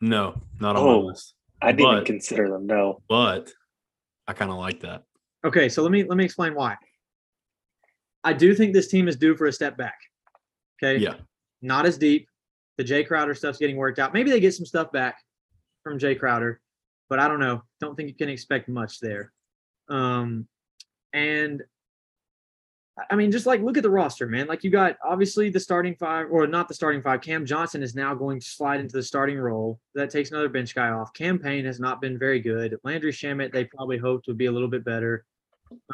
No, 0.00 0.40
not 0.60 0.76
on 0.76 0.82
Oh. 0.86 1.00
my 1.02 1.08
list. 1.08 1.34
I 1.60 1.72
didn't 1.72 1.98
But- 1.98 2.06
consider 2.06 2.48
them. 2.48 2.66
No. 2.66 3.02
But 3.08 3.52
I 4.26 4.32
kind 4.32 4.50
of 4.50 4.56
like 4.56 4.80
that. 4.80 5.04
Okay, 5.44 5.68
so 5.68 5.82
let 5.82 5.92
me 5.92 6.04
let 6.04 6.16
me 6.16 6.24
explain 6.24 6.54
why. 6.54 6.76
I 8.24 8.32
do 8.32 8.54
think 8.54 8.72
this 8.72 8.88
team 8.88 9.08
is 9.08 9.16
due 9.16 9.36
for 9.36 9.46
a 9.46 9.52
step 9.52 9.76
back. 9.76 9.98
Okay. 10.82 10.98
Yeah. 11.02 11.16
Not 11.62 11.86
as 11.86 11.96
deep. 11.96 12.28
The 12.78 12.84
Jae 12.84 13.06
Crowder 13.06 13.34
stuff's 13.34 13.58
getting 13.58 13.76
worked 13.76 13.98
out. 13.98 14.12
Maybe 14.12 14.30
they 14.30 14.40
get 14.40 14.54
some 14.54 14.66
stuff 14.66 14.90
back 14.92 15.18
from 15.84 15.98
Jae 15.98 16.18
Crowder, 16.18 16.60
but 17.08 17.18
I 17.18 17.28
don't 17.28 17.40
know. 17.40 17.62
Don't 17.80 17.96
think 17.96 18.08
you 18.08 18.14
can 18.14 18.28
expect 18.28 18.68
much 18.68 18.98
there. 19.00 19.32
Um, 19.88 20.48
and 21.12 21.62
I- 23.10 23.16
mean, 23.16 23.32
just 23.32 23.46
like 23.46 23.60
look 23.62 23.76
at 23.76 23.82
the 23.82 23.90
roster, 23.90 24.26
man. 24.26 24.46
Like 24.46 24.64
you 24.64 24.70
got 24.70 24.96
obviously 25.04 25.50
the 25.50 25.60
starting 25.60 25.94
five, 25.96 26.26
or 26.30 26.46
not 26.46 26.68
the 26.68 26.74
starting 26.74 27.02
five. 27.02 27.20
Cam 27.20 27.46
Johnson 27.46 27.82
is 27.82 27.94
now 27.94 28.14
going 28.14 28.40
to 28.40 28.46
slide 28.46 28.80
into 28.80 28.96
the 28.96 29.02
starting 29.02 29.38
role. 29.38 29.80
That 29.94 30.10
takes 30.10 30.30
another 30.30 30.48
bench 30.48 30.74
guy 30.74 30.88
off. 30.90 31.12
Cam 31.14 31.38
Payne 31.38 31.64
has 31.64 31.80
not 31.80 32.00
been 32.00 32.18
very 32.18 32.40
good. 32.40 32.76
Landry 32.84 33.12
Shamet, 33.12 33.52
they 33.52 33.64
probably 33.64 33.98
hoped 33.98 34.26
would 34.26 34.38
be 34.38 34.46
a 34.46 34.52
little 34.52 34.68
bit 34.68 34.84
better. 34.84 35.24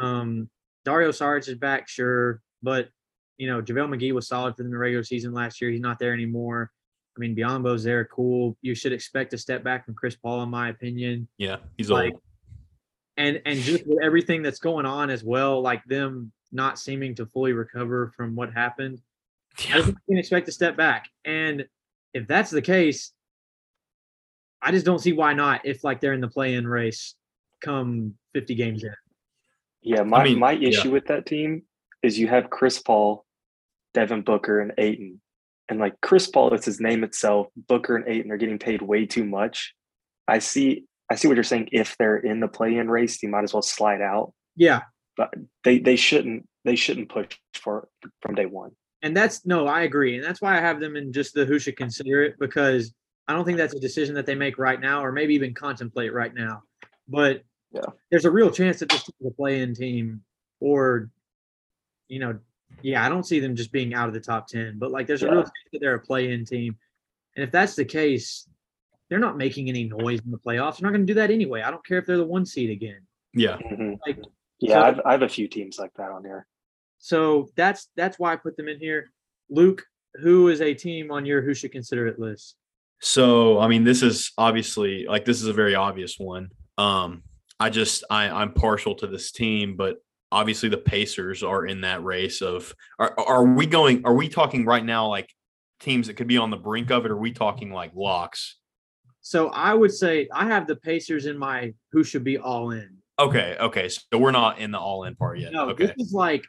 Um, 0.00 0.48
Dario 0.84 1.10
Saric 1.10 1.48
is 1.48 1.54
back, 1.56 1.88
sure, 1.88 2.40
but 2.62 2.88
you 3.38 3.46
know, 3.46 3.62
JaVale 3.62 3.88
McGee 3.96 4.12
was 4.12 4.28
solid 4.28 4.52
for 4.54 4.58
them 4.58 4.66
in 4.66 4.72
the 4.72 4.78
regular 4.78 5.04
season 5.04 5.32
last 5.32 5.60
year. 5.60 5.70
He's 5.70 5.80
not 5.80 5.98
there 5.98 6.12
anymore. 6.12 6.70
I 7.16 7.20
mean, 7.20 7.34
Biyombo's 7.34 7.82
there, 7.84 8.04
cool. 8.04 8.56
You 8.62 8.74
should 8.74 8.92
expect 8.92 9.32
a 9.32 9.38
step 9.38 9.64
back 9.64 9.84
from 9.84 9.94
Chris 9.94 10.14
Paul, 10.16 10.42
in 10.42 10.50
my 10.50 10.68
opinion 10.68 11.26
Yeah. 11.38 11.56
He's 11.76 11.90
Like, 11.90 12.12
old. 12.12 12.22
and 13.16 13.40
and 13.46 13.58
just 13.60 13.86
with 13.86 13.98
everything 14.02 14.42
that's 14.42 14.58
going 14.60 14.86
on 14.86 15.08
as 15.10 15.24
well, 15.24 15.60
like 15.60 15.84
them 15.86 16.32
not 16.52 16.78
seeming 16.78 17.14
to 17.16 17.26
fully 17.26 17.52
recover 17.52 18.12
from 18.16 18.34
what 18.36 18.52
happened, 18.52 19.00
I 19.58 19.62
Yeah. 19.78 19.82
think 19.84 19.86
you 20.08 20.14
can 20.14 20.18
expect 20.18 20.48
a 20.48 20.52
step 20.52 20.76
back. 20.76 21.08
And 21.24 21.66
if 22.14 22.26
that's 22.26 22.50
the 22.50 22.62
case, 22.62 23.12
I 24.62 24.72
just 24.72 24.84
don't 24.86 24.98
see 24.98 25.12
why 25.12 25.34
not. 25.34 25.64
If 25.64 25.84
like 25.84 26.00
they're 26.00 26.12
in 26.12 26.20
the 26.20 26.28
play-in 26.28 26.66
race, 26.66 27.14
come 27.60 28.16
50 28.34 28.54
games 28.56 28.82
in. 28.84 28.94
Yeah, 29.82 30.02
my, 30.02 30.24
mean, 30.24 30.38
my 30.38 30.52
yeah. 30.52 30.68
issue 30.68 30.90
with 30.90 31.06
that 31.06 31.26
team 31.26 31.62
is 32.02 32.18
you 32.18 32.28
have 32.28 32.50
Chris 32.50 32.80
Paul, 32.80 33.24
Devin 33.98 34.22
Booker, 34.22 34.60
and 34.60 34.72
Ayton. 34.78 35.20
And 35.68 35.80
like 35.80 36.00
Chris 36.02 36.28
Paul, 36.28 36.54
it's 36.54 36.64
his 36.66 36.78
name 36.80 37.02
itself. 37.02 37.48
Booker 37.66 37.96
and 37.96 38.08
Ayton 38.08 38.30
are 38.30 38.36
getting 38.36 38.60
paid 38.60 38.80
way 38.80 39.06
too 39.06 39.24
much. 39.24 39.74
I 40.28 40.38
see 40.38 40.84
I 41.10 41.16
see 41.16 41.26
what 41.26 41.34
you're 41.36 41.42
saying. 41.42 41.70
If 41.72 41.96
they're 41.98 42.18
in 42.18 42.38
the 42.38 42.46
play-in 42.46 42.88
race, 42.88 43.20
you 43.24 43.28
might 43.28 43.42
as 43.42 43.52
well 43.52 43.62
slide 43.62 44.00
out. 44.00 44.32
Yeah, 44.54 44.82
But 45.16 45.34
They 45.64 45.80
they 45.80 45.96
shouldn't 45.96 46.46
they 46.64 46.76
shouldn't 46.76 47.08
push 47.08 47.26
for 47.54 47.88
from 48.22 48.36
day 48.36 48.46
one. 48.46 48.70
and 49.02 49.16
that's 49.16 49.44
no, 49.44 49.66
I 49.66 49.80
agree, 49.82 50.14
and 50.14 50.22
that's 50.24 50.40
why 50.40 50.56
I 50.56 50.60
have 50.60 50.78
them 50.78 50.94
in 50.94 51.12
just 51.12 51.34
the 51.34 51.44
who 51.44 51.58
should 51.58 51.76
consider 51.76 52.22
it 52.22 52.36
because 52.38 52.94
I 53.26 53.32
don't 53.32 53.44
think 53.44 53.58
that's 53.58 53.74
a 53.74 53.80
decision 53.80 54.14
that 54.14 54.26
they 54.26 54.36
make 54.36 54.58
right 54.58 54.80
now, 54.80 55.04
or 55.04 55.10
maybe 55.10 55.34
even 55.34 55.54
contemplate 55.54 56.12
right 56.14 56.32
now. 56.32 56.62
But 57.08 57.42
Yeah. 57.72 57.90
there's 58.10 58.24
a 58.26 58.30
real 58.30 58.50
chance 58.50 58.78
that 58.78 58.88
this 58.90 59.02
is 59.08 59.26
a 59.26 59.30
play-in 59.32 59.74
team, 59.74 60.22
or 60.60 61.10
you 62.08 62.20
know, 62.20 62.38
yeah, 62.82 63.04
I 63.04 63.08
don't 63.08 63.24
see 63.24 63.40
them 63.40 63.56
just 63.56 63.72
being 63.72 63.94
out 63.94 64.08
of 64.08 64.14
the 64.14 64.20
top 64.20 64.46
ten, 64.46 64.78
but 64.78 64.90
like 64.90 65.06
there's 65.06 65.22
a 65.22 65.30
real 65.30 65.42
chance 65.42 65.50
that 65.72 65.78
they're 65.80 65.94
a 65.94 66.00
play-in 66.00 66.44
team, 66.44 66.76
and 67.36 67.44
if 67.44 67.50
that's 67.50 67.74
the 67.74 67.84
case, 67.84 68.48
they're 69.08 69.18
not 69.18 69.36
making 69.36 69.68
any 69.68 69.84
noise 69.84 70.20
in 70.24 70.30
the 70.30 70.38
playoffs. 70.38 70.78
They're 70.78 70.88
not 70.90 70.94
going 70.96 71.06
to 71.06 71.12
do 71.12 71.14
that 71.14 71.30
anyway. 71.30 71.62
I 71.62 71.70
don't 71.70 71.84
care 71.84 71.98
if 71.98 72.06
they're 72.06 72.16
the 72.18 72.26
one 72.26 72.44
seed 72.46 72.70
again. 72.70 73.00
Yeah. 73.34 73.56
Mhm. 73.58 73.98
Like, 74.06 74.18
Yeah, 74.60 74.74
so- 74.74 74.80
I've, 74.82 75.00
I 75.06 75.12
have 75.12 75.22
a 75.22 75.28
few 75.28 75.48
teams 75.48 75.78
like 75.78 75.92
that 75.94 76.10
on 76.10 76.24
here. 76.24 76.46
So 76.98 77.48
that's 77.56 77.88
that's 77.96 78.18
why 78.18 78.32
I 78.32 78.36
put 78.36 78.56
them 78.56 78.68
in 78.68 78.78
here. 78.78 79.10
Luke, 79.50 79.84
who 80.20 80.48
is 80.48 80.60
a 80.60 80.74
team 80.74 81.10
on 81.10 81.24
your 81.24 81.42
who 81.42 81.54
should 81.54 81.72
consider 81.72 82.06
it 82.06 82.18
list? 82.18 82.56
So, 83.00 83.60
I 83.60 83.68
mean, 83.68 83.84
this 83.84 84.02
is 84.02 84.32
obviously 84.36 85.06
like 85.06 85.24
this 85.24 85.40
is 85.40 85.46
a 85.46 85.52
very 85.52 85.74
obvious 85.76 86.18
one. 86.18 86.50
Um, 86.76 87.22
I 87.60 87.70
just 87.70 88.04
I 88.10 88.28
I'm 88.28 88.52
partial 88.52 88.94
to 88.96 89.06
this 89.06 89.30
team, 89.32 89.76
but 89.76 89.98
obviously 90.30 90.68
the 90.68 90.78
Pacers 90.78 91.42
are 91.42 91.66
in 91.66 91.82
that 91.82 92.02
race 92.04 92.42
of 92.42 92.74
are 92.98 93.14
are 93.18 93.44
we 93.44 93.66
going 93.66 94.04
are 94.04 94.14
we 94.14 94.28
talking 94.28 94.64
right 94.64 94.84
now 94.84 95.08
like 95.08 95.32
teams 95.80 96.08
that 96.08 96.14
could 96.14 96.26
be 96.26 96.38
on 96.38 96.50
the 96.50 96.56
brink 96.56 96.90
of 96.90 97.04
it 97.04 97.10
or 97.10 97.14
are 97.14 97.18
we 97.18 97.32
talking 97.32 97.72
like 97.72 97.92
locks? 97.94 98.56
So 99.20 99.48
I 99.48 99.74
would 99.74 99.92
say 99.92 100.28
I 100.32 100.46
have 100.46 100.66
the 100.66 100.76
Pacers 100.76 101.26
in 101.26 101.38
my 101.38 101.74
who 101.92 102.04
should 102.04 102.24
be 102.24 102.38
all 102.38 102.70
in. 102.70 102.96
Okay, 103.18 103.56
okay. 103.58 103.88
So 103.88 104.16
we're 104.16 104.30
not 104.30 104.58
in 104.58 104.70
the 104.70 104.78
all 104.78 105.04
in 105.04 105.16
part 105.16 105.38
yet. 105.38 105.52
No, 105.52 105.70
okay. 105.70 105.86
this 105.86 105.94
is 105.98 106.12
like 106.12 106.44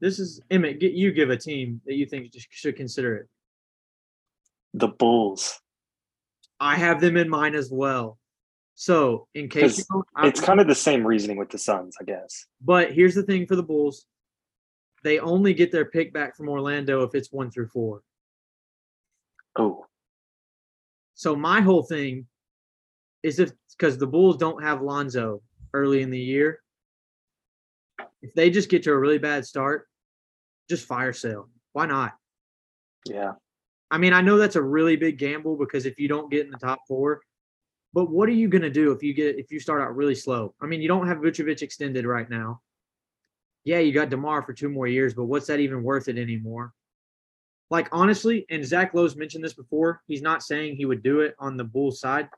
this 0.00 0.18
is 0.18 0.40
Emmett. 0.50 0.80
Get 0.80 0.92
you 0.92 1.12
give 1.12 1.30
a 1.30 1.36
team 1.36 1.80
that 1.86 1.94
you 1.94 2.06
think 2.06 2.32
just 2.32 2.46
should 2.50 2.76
consider 2.76 3.16
it. 3.16 3.28
The 4.74 4.88
Bulls. 4.88 5.60
I 6.60 6.76
have 6.76 7.00
them 7.00 7.16
in 7.16 7.28
mine 7.28 7.54
as 7.54 7.70
well. 7.70 8.17
So 8.80 9.26
in 9.34 9.48
case 9.48 9.84
It's 10.22 10.40
kind 10.40 10.60
of 10.60 10.68
the 10.68 10.74
same 10.74 11.04
reasoning 11.04 11.36
with 11.36 11.50
the 11.50 11.58
Suns, 11.58 11.96
I 12.00 12.04
guess. 12.04 12.46
but 12.60 12.92
here's 12.92 13.16
the 13.16 13.24
thing 13.24 13.44
for 13.44 13.56
the 13.56 13.62
Bulls. 13.62 14.06
They 15.02 15.18
only 15.18 15.52
get 15.52 15.72
their 15.72 15.86
pick 15.86 16.12
back 16.12 16.36
from 16.36 16.48
Orlando 16.48 17.02
if 17.02 17.12
it's 17.16 17.32
one 17.32 17.50
through 17.50 17.66
four. 17.68 18.02
Oh, 19.58 19.84
So 21.14 21.34
my 21.34 21.60
whole 21.60 21.82
thing 21.82 22.28
is 23.24 23.40
if 23.40 23.50
because 23.76 23.98
the 23.98 24.06
Bulls 24.06 24.36
don't 24.36 24.62
have 24.62 24.80
Lonzo 24.80 25.42
early 25.74 26.00
in 26.02 26.10
the 26.10 26.20
year, 26.20 26.60
if 28.22 28.32
they 28.34 28.48
just 28.48 28.70
get 28.70 28.84
to 28.84 28.92
a 28.92 28.96
really 28.98 29.18
bad 29.18 29.44
start, 29.44 29.88
just 30.70 30.86
fire 30.86 31.12
sale. 31.12 31.48
Why 31.72 31.86
not? 31.86 32.12
yeah. 33.06 33.32
I 33.90 33.98
mean, 33.98 34.12
I 34.12 34.20
know 34.20 34.36
that's 34.36 34.54
a 34.56 34.62
really 34.62 34.94
big 34.94 35.18
gamble 35.18 35.56
because 35.56 35.84
if 35.84 35.98
you 35.98 36.06
don't 36.06 36.30
get 36.30 36.44
in 36.44 36.52
the 36.52 36.58
top 36.58 36.80
four, 36.86 37.22
but 37.92 38.10
what 38.10 38.28
are 38.28 38.32
you 38.32 38.48
gonna 38.48 38.70
do 38.70 38.92
if 38.92 39.02
you 39.02 39.14
get 39.14 39.38
if 39.38 39.50
you 39.50 39.60
start 39.60 39.80
out 39.80 39.96
really 39.96 40.14
slow? 40.14 40.54
I 40.60 40.66
mean, 40.66 40.82
you 40.82 40.88
don't 40.88 41.08
have 41.08 41.18
Vucevic 41.18 41.62
extended 41.62 42.06
right 42.06 42.28
now. 42.28 42.60
Yeah, 43.64 43.78
you 43.78 43.92
got 43.92 44.10
Demar 44.10 44.42
for 44.42 44.52
two 44.52 44.68
more 44.68 44.86
years, 44.86 45.14
but 45.14 45.24
what's 45.24 45.46
that 45.46 45.60
even 45.60 45.82
worth 45.82 46.08
it 46.08 46.18
anymore? 46.18 46.72
Like 47.70 47.88
honestly, 47.92 48.46
and 48.50 48.64
Zach 48.64 48.94
Lowe's 48.94 49.16
mentioned 49.16 49.44
this 49.44 49.54
before. 49.54 50.02
He's 50.06 50.22
not 50.22 50.42
saying 50.42 50.76
he 50.76 50.86
would 50.86 51.02
do 51.02 51.20
it 51.20 51.34
on 51.38 51.56
the 51.56 51.64
Bulls 51.64 52.00
side. 52.00 52.28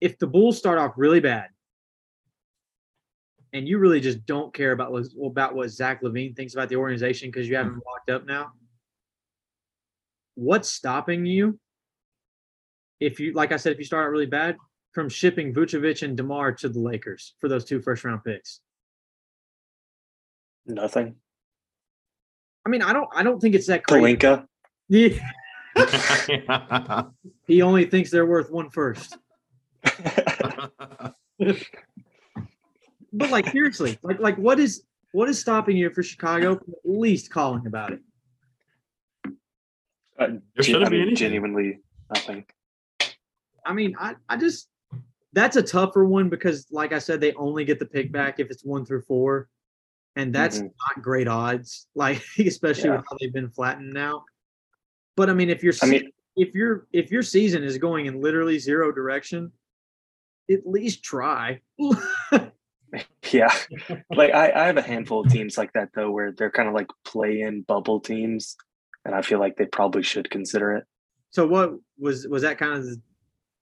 If 0.00 0.18
the 0.18 0.26
Bulls 0.26 0.58
start 0.58 0.78
off 0.78 0.94
really 0.96 1.20
bad, 1.20 1.48
and 3.52 3.66
you 3.66 3.78
really 3.78 4.00
just 4.00 4.24
don't 4.26 4.52
care 4.52 4.72
about 4.72 4.92
what, 4.92 5.06
about 5.24 5.54
what 5.54 5.70
Zach 5.70 6.02
LaVine 6.02 6.36
thinks 6.36 6.54
about 6.54 6.68
the 6.68 6.76
organization 6.76 7.30
because 7.30 7.48
you 7.48 7.56
hmm. 7.56 7.62
have 7.62 7.72
him 7.72 7.82
locked 7.86 8.10
up 8.10 8.26
now, 8.26 8.52
what's 10.38 10.70
stopping 10.70 11.26
you? 11.26 11.58
If 13.00 13.20
you, 13.20 13.32
like 13.32 13.52
I 13.52 13.56
said, 13.56 13.72
if 13.72 13.78
you 13.78 13.84
start 13.84 14.06
out 14.06 14.10
really 14.10 14.26
bad, 14.26 14.56
from 14.92 15.08
shipping 15.08 15.52
Vucevic 15.52 16.02
and 16.02 16.16
Demar 16.16 16.52
to 16.52 16.68
the 16.68 16.80
Lakers 16.80 17.34
for 17.40 17.48
those 17.48 17.64
two 17.64 17.80
first 17.80 18.04
round 18.04 18.24
picks. 18.24 18.60
Nothing. 20.66 21.16
I 22.66 22.70
mean, 22.70 22.82
I 22.82 22.92
don't, 22.92 23.08
I 23.14 23.22
don't 23.22 23.40
think 23.40 23.54
it's 23.54 23.66
that 23.66 23.84
crazy. 23.84 24.16
Pelinka. 24.16 24.46
Yeah, 24.90 25.18
he 27.46 27.60
only 27.60 27.84
thinks 27.84 28.10
they're 28.10 28.24
worth 28.24 28.50
one 28.50 28.70
first. 28.70 29.18
But 33.12 33.30
like 33.30 33.48
seriously, 33.48 33.98
like 34.02 34.18
like 34.18 34.36
what 34.36 34.58
is 34.58 34.82
what 35.12 35.28
is 35.28 35.38
stopping 35.40 35.76
you 35.76 35.90
for 35.90 36.02
Chicago 36.02 36.56
from 36.56 36.74
at 36.74 36.90
least 36.90 37.30
calling 37.30 37.66
about 37.66 37.92
it? 37.92 38.00
Uh, 40.18 40.26
There 40.56 40.64
shouldn't 40.64 40.84
I 40.86 40.88
be 40.88 40.96
anything. 41.00 41.16
genuinely 41.16 41.78
nothing. 42.12 42.44
I 43.64 43.72
mean, 43.72 43.94
I, 43.98 44.14
I 44.28 44.36
just 44.36 44.68
that's 45.32 45.56
a 45.56 45.62
tougher 45.62 46.04
one 46.04 46.28
because, 46.28 46.66
like 46.70 46.92
I 46.92 46.98
said, 46.98 47.20
they 47.20 47.32
only 47.34 47.64
get 47.64 47.78
the 47.78 47.86
pick 47.86 48.10
back 48.10 48.40
if 48.40 48.50
it's 48.50 48.64
one 48.64 48.84
through 48.84 49.02
four, 49.02 49.48
and 50.16 50.34
that's 50.34 50.58
Mhm. 50.58 50.70
not 50.96 51.02
great 51.02 51.28
odds. 51.28 51.86
Like 51.94 52.22
especially 52.38 52.88
Yeah. 52.90 52.96
with 52.96 53.04
how 53.10 53.16
they've 53.20 53.32
been 53.32 53.50
flattened 53.50 53.92
now. 53.92 54.24
But 55.16 55.28
I 55.30 55.34
mean, 55.34 55.50
if 55.50 55.62
you're 55.62 55.74
I 55.82 55.86
mean, 55.86 56.10
if 56.36 56.54
your 56.54 56.86
if 56.92 57.10
your 57.10 57.22
season 57.22 57.62
is 57.62 57.76
going 57.78 58.06
in 58.06 58.20
literally 58.20 58.58
zero 58.58 58.90
direction, 58.92 59.52
at 60.50 60.66
least 60.66 61.02
try. 61.04 61.60
Yeah. 63.30 63.52
like 64.16 64.32
I, 64.32 64.50
I 64.50 64.64
have 64.66 64.78
a 64.78 64.82
handful 64.82 65.20
of 65.20 65.30
teams 65.30 65.58
like 65.58 65.74
that 65.74 65.90
though, 65.94 66.10
where 66.10 66.32
they're 66.32 66.50
kind 66.50 66.68
of 66.68 66.74
like 66.74 66.88
play 67.04 67.42
in 67.42 67.60
bubble 67.62 68.00
teams. 68.00 68.56
And 69.04 69.14
I 69.14 69.22
feel 69.22 69.38
like 69.38 69.56
they 69.56 69.66
probably 69.66 70.02
should 70.02 70.28
consider 70.30 70.74
it. 70.76 70.84
so 71.30 71.46
what 71.46 71.72
was 71.98 72.26
was 72.28 72.42
that 72.42 72.58
kind 72.58 72.74
of 72.74 72.84
the 72.84 73.00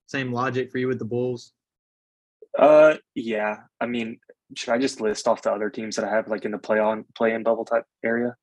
same 0.07 0.33
logic 0.33 0.71
for 0.71 0.79
you 0.79 0.89
with 0.89 0.99
the 0.99 1.05
Bulls? 1.05 1.53
Uh 2.59 2.97
yeah. 3.15 3.57
I 3.81 3.87
mean, 3.87 4.19
should 4.57 4.73
I 4.73 4.79
just 4.79 5.01
list 5.01 5.29
off 5.29 5.43
the 5.43 5.53
other 5.53 5.71
teams 5.71 5.97
that 5.97 6.05
I 6.05 6.11
have 6.11 6.29
like 6.29 6.45
in 6.45 6.53
the 6.53 6.59
play 6.59 6.79
on 6.79 7.05
play 7.15 7.33
in 7.35 7.43
bubble 7.43 7.65
type 7.65 7.85
area? 8.05 8.35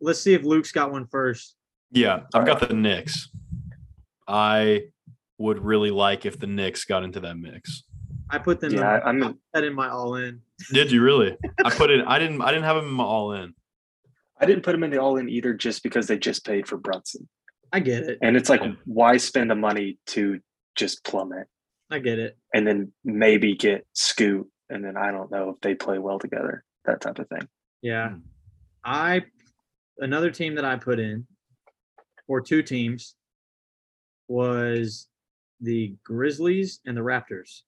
Let's 0.00 0.20
see 0.20 0.34
if 0.34 0.42
Luke's 0.42 0.72
got 0.72 0.92
one 0.92 1.06
first. 1.06 1.56
Yeah, 1.90 2.20
I've 2.34 2.44
got 2.44 2.60
the 2.60 2.74
Knicks. 2.74 3.30
I 4.26 4.82
would 5.38 5.58
really 5.64 5.90
like 5.90 6.26
if 6.26 6.38
the 6.38 6.46
Knicks 6.46 6.84
got 6.84 7.04
into 7.04 7.20
that 7.20 7.36
mix. 7.36 7.84
I 8.30 8.38
put 8.38 8.60
them 8.60 8.72
Yeah, 8.72 8.96
in, 8.96 9.02
I'm 9.06 9.22
in, 9.22 9.38
that 9.52 9.64
in 9.64 9.74
my 9.74 9.88
all 9.88 10.16
in. 10.16 10.40
Did 10.72 10.90
you 10.90 11.02
really? 11.02 11.36
I 11.64 11.70
put 11.76 11.90
it. 11.90 12.04
I 12.06 12.18
didn't. 12.18 12.42
I 12.42 12.48
didn't 12.50 12.64
have 12.64 12.76
them 12.76 12.86
in 12.86 12.92
my 12.92 13.04
all 13.04 13.32
in. 13.32 13.54
I 14.40 14.46
didn't 14.46 14.62
put 14.62 14.72
them 14.72 14.84
in 14.84 14.90
the 14.90 15.00
all 15.00 15.16
in 15.16 15.28
either 15.28 15.54
just 15.54 15.82
because 15.82 16.06
they 16.06 16.18
just 16.18 16.44
paid 16.44 16.66
for 16.66 16.76
Brunson. 16.76 17.28
I 17.72 17.80
get 17.80 18.04
it. 18.04 18.18
And 18.22 18.36
it's 18.36 18.48
like 18.48 18.62
why 18.84 19.16
spend 19.16 19.50
the 19.50 19.54
money 19.54 19.98
to 20.08 20.40
just 20.76 21.04
plummet 21.04 21.46
I 21.90 21.98
get 21.98 22.18
it. 22.18 22.36
and 22.52 22.66
then 22.66 22.92
maybe 23.04 23.54
get 23.54 23.86
Scoot 23.92 24.48
and 24.70 24.84
then 24.84 24.96
I 24.96 25.10
don't 25.10 25.30
know 25.30 25.50
if 25.50 25.60
they 25.60 25.74
play 25.74 25.98
well 25.98 26.18
together, 26.18 26.64
that 26.84 27.00
type 27.00 27.18
of 27.18 27.28
thing. 27.28 27.48
Yeah. 27.82 28.10
Hmm. 28.10 28.18
I 28.84 29.22
another 29.98 30.30
team 30.30 30.56
that 30.56 30.64
I 30.64 30.76
put 30.76 30.98
in 30.98 31.26
or 32.26 32.40
two 32.40 32.62
teams 32.62 33.14
was 34.28 35.08
the 35.60 35.94
Grizzlies 36.04 36.80
and 36.86 36.96
the 36.96 37.02
Raptors. 37.02 37.62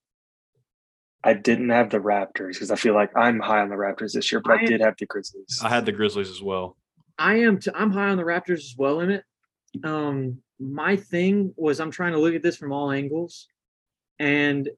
I 1.23 1.33
didn't 1.33 1.69
have 1.69 1.89
the 1.89 1.99
Raptors 1.99 2.53
because 2.53 2.71
I 2.71 2.75
feel 2.75 2.93
like 2.93 3.11
I'm 3.15 3.39
high 3.39 3.61
on 3.61 3.69
the 3.69 3.75
Raptors 3.75 4.13
this 4.13 4.31
year, 4.31 4.41
but 4.41 4.53
I 4.53 4.61
I 4.61 4.65
did 4.65 4.81
have 4.81 4.95
the 4.97 5.05
Grizzlies. 5.05 5.59
I 5.63 5.69
had 5.69 5.85
the 5.85 5.91
Grizzlies 5.91 6.29
as 6.29 6.41
well. 6.41 6.77
I 7.17 7.39
am 7.39 7.59
t- 7.59 7.71
I'm 7.73 7.91
high 7.91 8.09
on 8.09 8.17
the 8.17 8.23
Raptors 8.23 8.59
as 8.59 8.75
well 8.77 9.01
in 9.01 9.11
it. 9.11 9.23
Um 9.83 10.39
my 10.59 10.95
thing 10.95 11.53
was 11.55 11.79
I'm 11.79 11.91
trying 11.91 12.13
to 12.13 12.19
look 12.19 12.33
at 12.33 12.43
this 12.43 12.57
from 12.57 12.71
all 12.71 12.91
angles 12.91 13.47
and 14.19 14.69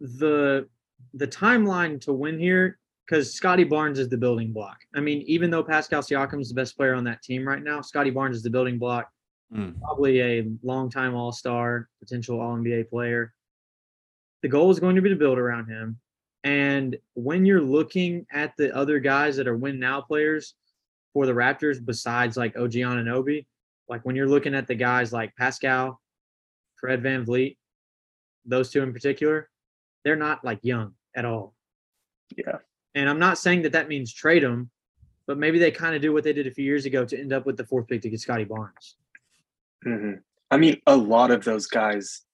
the 0.00 0.68
the 1.14 1.26
timeline 1.26 2.00
to 2.02 2.12
win 2.12 2.38
here 2.38 2.78
because 3.06 3.34
Scottie 3.34 3.64
Barnes 3.64 3.98
is 3.98 4.08
the 4.08 4.16
building 4.16 4.52
block. 4.52 4.78
I 4.94 5.00
mean, 5.00 5.22
even 5.22 5.50
though 5.50 5.62
Pascal 5.62 6.02
Siakam 6.02 6.40
is 6.40 6.48
the 6.48 6.54
best 6.54 6.76
player 6.76 6.94
on 6.94 7.04
that 7.04 7.22
team 7.22 7.46
right 7.46 7.62
now, 7.62 7.80
Scottie 7.80 8.10
Barnes 8.10 8.36
is 8.36 8.42
the 8.42 8.50
building 8.50 8.78
block. 8.78 9.10
Mm. 9.54 9.78
Probably 9.80 10.20
a 10.20 10.46
longtime 10.62 11.14
All 11.14 11.32
Star, 11.32 11.88
potential 12.00 12.40
All 12.40 12.56
NBA 12.56 12.88
player. 12.88 13.33
The 14.44 14.50
goal 14.50 14.70
is 14.70 14.78
going 14.78 14.94
to 14.94 15.00
be 15.00 15.08
to 15.08 15.16
build 15.16 15.38
around 15.38 15.68
him. 15.68 15.98
And 16.44 16.98
when 17.14 17.46
you're 17.46 17.62
looking 17.62 18.26
at 18.30 18.54
the 18.58 18.76
other 18.76 18.98
guys 18.98 19.36
that 19.36 19.48
are 19.48 19.56
win 19.56 19.80
now 19.80 20.02
players 20.02 20.54
for 21.14 21.24
the 21.24 21.32
Raptors, 21.32 21.82
besides 21.82 22.36
like 22.36 22.54
OG 22.54 22.72
Anunoby, 22.72 23.46
like 23.88 24.04
when 24.04 24.14
you're 24.14 24.28
looking 24.28 24.54
at 24.54 24.66
the 24.66 24.74
guys 24.74 25.14
like 25.14 25.34
Pascal, 25.36 25.98
Fred 26.76 27.02
VanVleet, 27.02 27.56
those 28.44 28.70
two 28.70 28.82
in 28.82 28.92
particular, 28.92 29.48
they're 30.04 30.14
not 30.14 30.44
like 30.44 30.58
young 30.60 30.92
at 31.16 31.24
all. 31.24 31.54
Yeah. 32.36 32.58
And 32.94 33.08
I'm 33.08 33.18
not 33.18 33.38
saying 33.38 33.62
that 33.62 33.72
that 33.72 33.88
means 33.88 34.12
trade 34.12 34.42
them, 34.42 34.68
but 35.26 35.38
maybe 35.38 35.58
they 35.58 35.70
kind 35.70 35.96
of 35.96 36.02
do 36.02 36.12
what 36.12 36.22
they 36.22 36.34
did 36.34 36.46
a 36.46 36.50
few 36.50 36.66
years 36.66 36.84
ago 36.84 37.06
to 37.06 37.18
end 37.18 37.32
up 37.32 37.46
with 37.46 37.56
the 37.56 37.64
fourth 37.64 37.88
pick 37.88 38.02
to 38.02 38.10
get 38.10 38.20
Scottie 38.20 38.44
Barnes. 38.44 38.96
Mhm. 39.86 40.20
I 40.50 40.58
mean, 40.58 40.82
a 40.86 40.94
lot 40.94 41.30
of 41.30 41.44
those 41.44 41.66
guys 41.66 42.26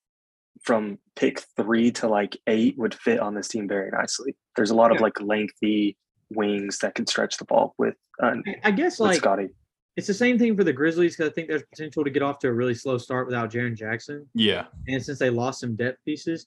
from 0.62 0.99
pick 1.16 1.40
three 1.57 1.90
to 1.92 2.09
like 2.09 2.37
eight 2.46 2.77
would 2.79 2.94
fit 2.94 3.18
on 3.20 3.35
this 3.35 3.49
team 3.49 3.66
very 3.68 3.90
nicely. 3.90 4.35
There's 4.57 4.70
a 4.70 4.75
lot 4.75 4.94
of 4.94 5.01
like 5.01 5.20
lengthy 5.20 5.96
wings 6.31 6.79
that 6.79 6.94
can 6.94 7.07
stretch 7.07 7.37
the 7.38 7.44
ball 7.44 7.75
with, 7.79 7.94
uh, 8.23 8.37
I- 8.46 8.61
I 8.64 8.70
guess 8.70 8.99
with 8.99 9.09
like 9.11 9.18
Scottie. 9.18 9.49
it's 9.96 10.07
the 10.07 10.14
same 10.14 10.38
thing 10.38 10.57
for 10.57 10.64
the 10.64 10.73
Grizzlies 10.73 11.16
because 11.16 11.31
I 11.31 11.33
think 11.35 11.49
there's 11.49 11.64
potential 11.73 12.05
to 12.05 12.11
get 12.11 12.23
off 12.23 12.38
to 12.40 12.49
a 12.49 12.53
really 12.53 12.75
slow 12.75 12.99
start 12.99 13.27
without 13.27 13.51
Jaren 13.51 13.75
Jackson. 13.75 14.29
Yeah. 14.35 14.66
And 14.88 15.03
since 15.05 15.18
they 15.18 15.31
lost 15.31 15.61
some 15.61 15.77
depth 15.77 15.99
pieces, 16.05 16.46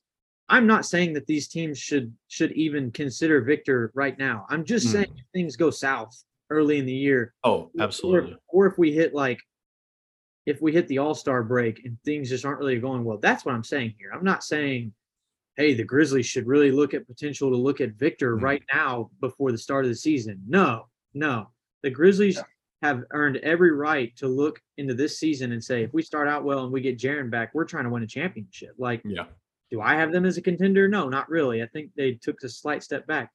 I'm 0.50 0.68
not 0.68 0.86
saying 0.86 1.14
that 1.14 1.26
these 1.26 1.48
teams 1.48 1.80
should 1.80 2.14
should 2.28 2.52
even 2.52 2.92
consider 2.92 3.42
Victor 3.42 3.92
right 3.96 4.18
now. 4.20 4.46
I'm 4.50 4.64
just 4.66 4.88
Mm. 4.88 4.92
saying 4.92 5.14
if 5.18 5.26
things 5.34 5.56
go 5.56 5.70
south 5.70 6.24
early 6.50 6.78
in 6.78 6.86
the 6.86 6.94
year, 6.94 7.34
Oh, 7.44 7.72
or- 7.78 7.84
absolutely. 7.84 8.38
Or, 8.50 8.68
if 8.68 8.78
we 8.78 8.92
hit 8.92 9.14
like 9.16 9.40
if 10.46 10.62
we 10.62 10.72
hit 10.72 10.88
the 10.88 10.98
all-star 10.98 11.44
break 11.44 11.86
and 11.86 11.98
things 12.04 12.30
just 12.30 12.46
aren't 12.46 12.60
really 12.60 12.80
going 12.80 13.04
well, 13.04 13.18
that's 13.18 13.46
what 13.46 13.56
I'm 13.56 13.64
saying 13.64 13.96
here. 13.98 14.12
I'm 14.14 14.24
not 14.24 14.44
saying, 14.44 14.94
hey, 15.56 15.74
the 15.74 15.84
Grizzlies 15.84 16.26
should 16.26 16.48
really 16.48 16.72
look 16.72 16.94
at 16.94 17.08
potential 17.08 17.50
to 17.50 17.56
look 17.56 17.80
at 17.80 17.94
Victor 17.94 18.36
Mhm. 18.38 18.42
right 18.42 18.64
now 18.74 19.10
before 19.22 19.52
the 19.52 19.58
start 19.58 19.86
of 19.86 19.90
the 19.90 19.96
season. 19.96 20.42
No, 20.48 20.88
no. 21.14 21.50
The 21.82 21.90
Grizzlies 21.92 22.36
Yeah. 22.36 22.44
have 22.82 23.06
earned 23.12 23.38
every 23.38 23.72
right 23.72 24.16
to 24.18 24.28
look 24.28 24.62
into 24.78 24.94
this 24.94 25.18
season 25.20 25.52
and 25.54 25.64
say, 25.64 25.84
if 25.84 25.94
we 25.94 26.02
start 26.02 26.28
out 26.28 26.44
well 26.44 26.64
and 26.64 26.74
we 26.74 26.82
get 26.82 26.98
Jaren 26.98 27.30
back, 27.30 27.54
we're 27.54 27.66
trying 27.66 27.86
to 27.86 27.90
win 27.90 28.04
a 28.04 28.08
championship. 28.08 28.74
Like, 28.78 29.02
Yeah. 29.06 29.28
do 29.72 29.80
I 29.80 29.96
have 29.96 30.12
them 30.12 30.26
as 30.26 30.38
a 30.38 30.42
contender? 30.42 30.88
No, 30.90 31.08
not 31.08 31.30
really. 31.30 31.62
I 31.64 31.68
think 31.68 31.94
they 31.96 32.14
took 32.16 32.44
a 32.44 32.50
slight 32.50 32.84
step 32.84 33.06
back, 33.08 33.32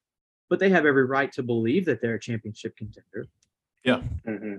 but 0.48 0.58
they 0.58 0.68
have 0.70 0.84
every 0.84 1.04
right 1.04 1.32
to 1.32 1.42
believe 1.42 1.84
that 1.86 2.00
they're 2.02 2.16
a 2.16 2.20
championship 2.20 2.76
contender. 2.76 3.26
hmm 3.84 4.56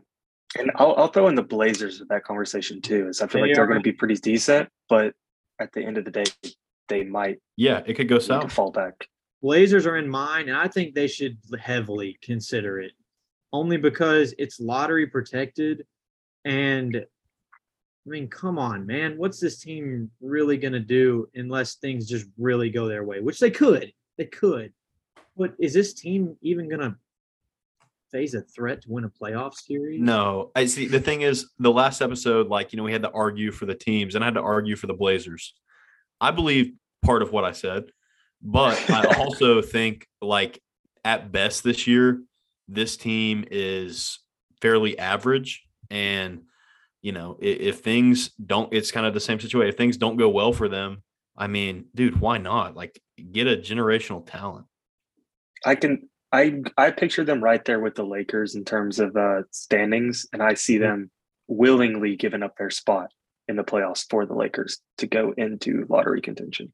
And 0.58 0.72
I'll, 0.76 0.96
I'll 0.96 1.08
throw 1.08 1.28
in 1.28 1.36
the 1.36 1.44
Blazers 1.44 2.00
with 2.00 2.10
that 2.10 2.24
conversation 2.24 2.82
too, 2.82 3.08
is 3.08 3.22
I 3.22 3.28
feel 3.28 3.42
They 3.42 3.50
like 3.50 3.56
they're 3.56 3.68
going 3.68 3.80
to 3.80 3.84
be 3.84 3.92
pretty 3.92 4.16
decent, 4.16 4.70
but 4.88 5.14
at 5.60 5.72
the 5.74 5.82
end 5.82 5.98
of 5.98 6.06
the 6.06 6.12
day, 6.12 6.24
they 6.88 7.04
might 7.04 7.40
Yeah. 7.56 7.84
It 7.86 7.94
could 7.96 8.08
go 8.10 8.20
south. 8.20 8.52
fall 8.52 8.72
back. 8.72 9.08
Blazers 9.42 9.86
are 9.86 9.98
in 9.98 10.10
mine, 10.10 10.50
and 10.50 10.58
I 10.58 10.68
think 10.68 10.96
they 10.96 11.08
should 11.08 11.38
heavily 11.60 12.18
consider 12.22 12.80
it, 12.80 12.92
only 13.54 13.78
because 13.78 14.34
it's 14.38 14.60
lottery 14.60 15.08
protected. 15.08 15.86
And 16.46 16.96
I 16.98 18.10
mean, 18.10 18.28
come 18.28 18.58
on, 18.58 18.86
man, 18.86 19.18
what's 19.18 19.40
this 19.40 19.60
team 19.60 20.10
really 20.20 20.58
going 20.58 20.74
to 20.74 20.80
do 20.80 21.30
unless 21.36 21.76
things 21.76 22.08
just 22.08 22.26
really 22.38 22.70
go 22.70 22.88
their 22.88 23.04
way? 23.04 23.22
Which 23.22 23.40
they 23.40 23.52
could, 23.52 23.94
they 24.18 24.26
could. 24.26 24.74
But 25.38 25.54
is 25.60 25.74
this 25.74 25.94
team 25.94 26.36
even 26.42 26.68
going 26.68 26.82
to 26.82 26.96
face 28.12 28.34
a 28.34 28.42
threat 28.42 28.82
to 28.82 28.90
win 28.90 29.04
a 29.04 29.10
playoff 29.10 29.54
series? 29.54 30.02
No, 30.02 30.52
I 30.56 30.66
see. 30.66 30.88
The 30.88 31.00
thing 31.00 31.22
is, 31.22 31.50
the 31.60 31.72
last 31.72 32.02
episode, 32.02 32.48
like 32.48 32.74
you 32.74 32.78
know, 32.78 32.84
we 32.84 32.92
had 32.92 33.04
to 33.04 33.12
argue 33.12 33.52
for 33.52 33.66
the 33.66 33.76
teams, 33.76 34.16
and 34.16 34.24
I 34.24 34.28
had 34.28 34.36
to 34.36 34.42
argue 34.42 34.76
for 34.76 34.88
the 34.88 34.94
Blazers. 34.94 35.54
I 36.22 36.32
believe 36.32 36.74
part 37.04 37.22
of 37.22 37.32
what 37.32 37.46
I 37.46 37.52
said, 37.52 37.86
but 38.42 38.90
I 38.90 39.16
also 39.20 39.62
think, 39.62 40.08
like 40.22 40.62
at 41.04 41.32
best 41.32 41.64
this 41.64 41.88
year, 41.88 42.22
this 42.68 42.98
team 42.98 43.46
is 43.50 44.20
fairly 44.62 44.98
average, 44.98 45.64
and 45.90 46.42
you 47.02 47.12
know, 47.12 47.38
if, 47.40 47.60
if 47.60 47.80
things 47.80 48.32
don't, 48.32 48.74
it's 48.74 48.92
kind 48.92 49.06
of 49.06 49.14
the 49.14 49.20
same 49.20 49.40
situation. 49.40 49.70
If 49.70 49.78
things 49.78 49.98
don't 49.98 50.18
go 50.18 50.30
well 50.30 50.54
for 50.54 50.68
them, 50.68 51.04
I 51.38 51.48
mean, 51.48 51.86
dude, 51.96 52.20
why 52.20 52.38
not? 52.38 52.76
Like, 52.76 53.02
get 53.32 53.48
a 53.48 53.56
generational 53.56 54.26
talent. 54.26 54.66
I 55.66 55.76
can 55.76 56.09
I 56.32 56.62
I 56.78 56.92
picture 56.92 57.24
them 57.24 57.44
right 57.44 57.64
there 57.66 57.80
with 57.80 57.96
the 57.96 58.06
Lakers 58.06 58.56
in 58.56 58.64
terms 58.66 59.00
of 59.00 59.16
uh 59.16 59.44
standings, 59.52 60.28
and 60.32 60.42
I 60.44 60.54
see 60.54 60.78
them 60.78 61.10
willingly 61.48 62.16
giving 62.16 62.44
up 62.44 62.56
their 62.58 62.70
spot 62.70 63.12
in 63.48 63.56
the 63.56 63.64
playoffs 63.64 64.06
for 64.10 64.26
the 64.26 64.36
Lakers 64.36 64.80
to 65.00 65.08
go 65.08 65.34
into 65.38 65.86
lottery 65.90 66.22
contention. 66.22 66.72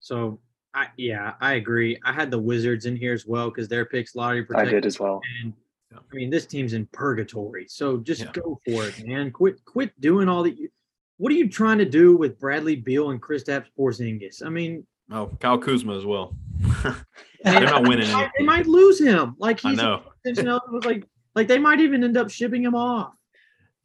So, 0.00 0.40
I 0.74 0.88
yeah, 0.96 1.34
I 1.40 1.54
agree. 1.54 1.98
I 2.04 2.12
had 2.12 2.30
the 2.30 2.38
Wizards 2.38 2.86
in 2.86 2.96
here 2.96 3.12
as 3.14 3.26
well 3.26 3.48
because 3.50 3.68
their 3.68 3.84
picks 3.86 4.14
lottery 4.14 4.44
protected. 4.44 4.68
I 4.68 4.72
did 4.72 4.86
as 4.86 5.00
well. 5.00 5.20
And 5.42 5.54
I 5.94 6.14
mean, 6.14 6.30
this 6.30 6.46
team's 6.46 6.74
in 6.74 6.86
purgatory. 6.92 7.66
So 7.68 7.98
just 7.98 8.20
Yeah. 8.22 8.32
go 8.32 8.60
for 8.64 8.84
it, 8.86 9.04
man. 9.06 9.30
Quit, 9.30 9.64
quit 9.64 9.98
doing 10.00 10.28
all 10.28 10.42
the. 10.42 10.68
What 11.16 11.32
are 11.32 11.36
you 11.36 11.48
trying 11.48 11.78
to 11.78 11.84
do 11.84 12.16
with 12.16 12.38
Bradley 12.38 12.76
Beal 12.76 13.10
and 13.10 13.20
Kristaps 13.20 13.66
Porzingis? 13.78 14.44
I 14.44 14.48
mean, 14.50 14.86
Oh, 15.10 15.26
Kyle 15.40 15.58
Kuzma 15.58 15.96
as 15.96 16.06
well. 16.06 16.36
They're 17.44 17.60
not 17.60 17.82
winning. 17.88 18.06
they 18.06 18.12
might- 18.12 18.20
anything. 18.20 18.30
they 18.38 18.44
might 18.44 18.66
lose 18.66 19.00
him. 19.00 19.34
Like 19.38 19.64
I 19.64 19.70
he's 19.70 19.78
know. 19.78 20.02
was 20.24 20.84
like, 20.84 21.06
like 21.34 21.48
they 21.48 21.58
might 21.58 21.80
even 21.80 22.04
end 22.04 22.16
up 22.16 22.30
shipping 22.30 22.62
him 22.62 22.74
off. 22.74 23.12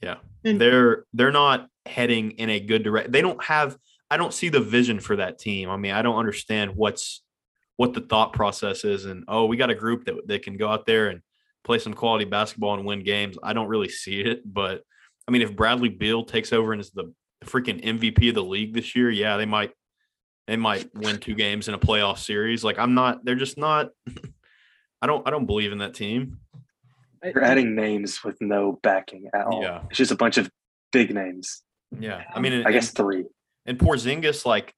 Yeah. 0.02 0.18
And 0.44 0.60
they're 0.60 1.06
they're 1.14 1.32
not 1.32 1.68
heading 1.86 2.32
in 2.32 2.50
a 2.50 2.60
good 2.60 2.84
direction. 2.84 3.12
They 3.12 3.22
don't 3.22 3.42
have 3.44 3.78
I 4.10 4.18
don't 4.18 4.34
see 4.34 4.50
the 4.50 4.60
vision 4.60 5.00
for 5.00 5.16
that 5.16 5.40
team. 5.40 5.70
I 5.70 5.78
mean, 5.78 5.94
I 5.94 6.02
don't 6.02 6.18
understand 6.18 6.76
what's 6.76 7.24
what 7.78 7.94
the 7.94 8.02
thought 8.02 8.34
process 8.34 8.84
is 8.84 9.06
and 9.06 9.24
oh, 9.28 9.46
we 9.46 9.58
got 9.58 9.70
a 9.70 9.76
group 9.76 10.06
that 10.06 10.16
that 10.28 10.44
can 10.44 10.58
go 10.58 10.68
out 10.68 10.86
there 10.86 11.10
and 11.10 11.22
play 11.64 11.80
some 11.80 11.94
quality 11.94 12.26
basketball 12.26 12.76
and 12.76 12.86
win 12.86 13.04
games. 13.04 13.38
I 13.42 13.54
don't 13.54 13.68
really 13.68 13.90
see 13.90 14.22
it, 14.22 14.42
but 14.46 14.84
I 15.28 15.32
mean, 15.32 15.42
if 15.42 15.56
Bradley 15.56 15.90
Beal 15.90 16.24
takes 16.24 16.54
over 16.54 16.72
and 16.72 16.82
is 16.82 16.92
the 16.92 17.12
freaking 17.44 17.84
MVP 17.84 18.30
of 18.30 18.36
the 18.36 18.44
league 18.44 18.74
this 18.74 18.96
year, 18.96 19.10
yeah, 19.10 19.38
they 19.38 19.46
might 19.46 19.72
they 20.48 20.58
might 20.58 20.94
win 20.94 21.18
two 21.18 21.36
games 21.36 21.68
in 21.68 21.74
a 21.74 21.80
playoff 21.80 22.18
series. 22.18 22.64
Like 22.64 22.80
I'm 22.80 22.94
not 22.94 23.24
they're 23.26 23.36
just 23.36 23.58
not 23.58 23.90
I 25.02 25.08
don't 25.08 25.28
I 25.28 25.32
don't 25.32 25.46
believe 25.46 25.72
in 25.72 25.80
that 25.80 25.94
team. 25.94 26.40
You're 27.24 27.44
adding 27.44 27.76
names 27.76 28.24
with 28.24 28.40
no 28.40 28.80
backing 28.84 29.30
at 29.34 29.48
all. 29.48 29.62
Yeah. 29.62 29.82
It's 29.90 29.98
just 29.98 30.12
a 30.12 30.16
bunch 30.16 30.38
of 30.38 30.50
big 30.92 31.14
names. 31.14 31.64
Yeah, 32.00 32.24
I 32.34 32.40
mean, 32.40 32.54
and, 32.54 32.68
I 32.68 32.72
guess 32.72 32.92
three. 32.92 33.26
and 33.66 33.78
Porzingis, 33.78 34.46
like 34.46 34.74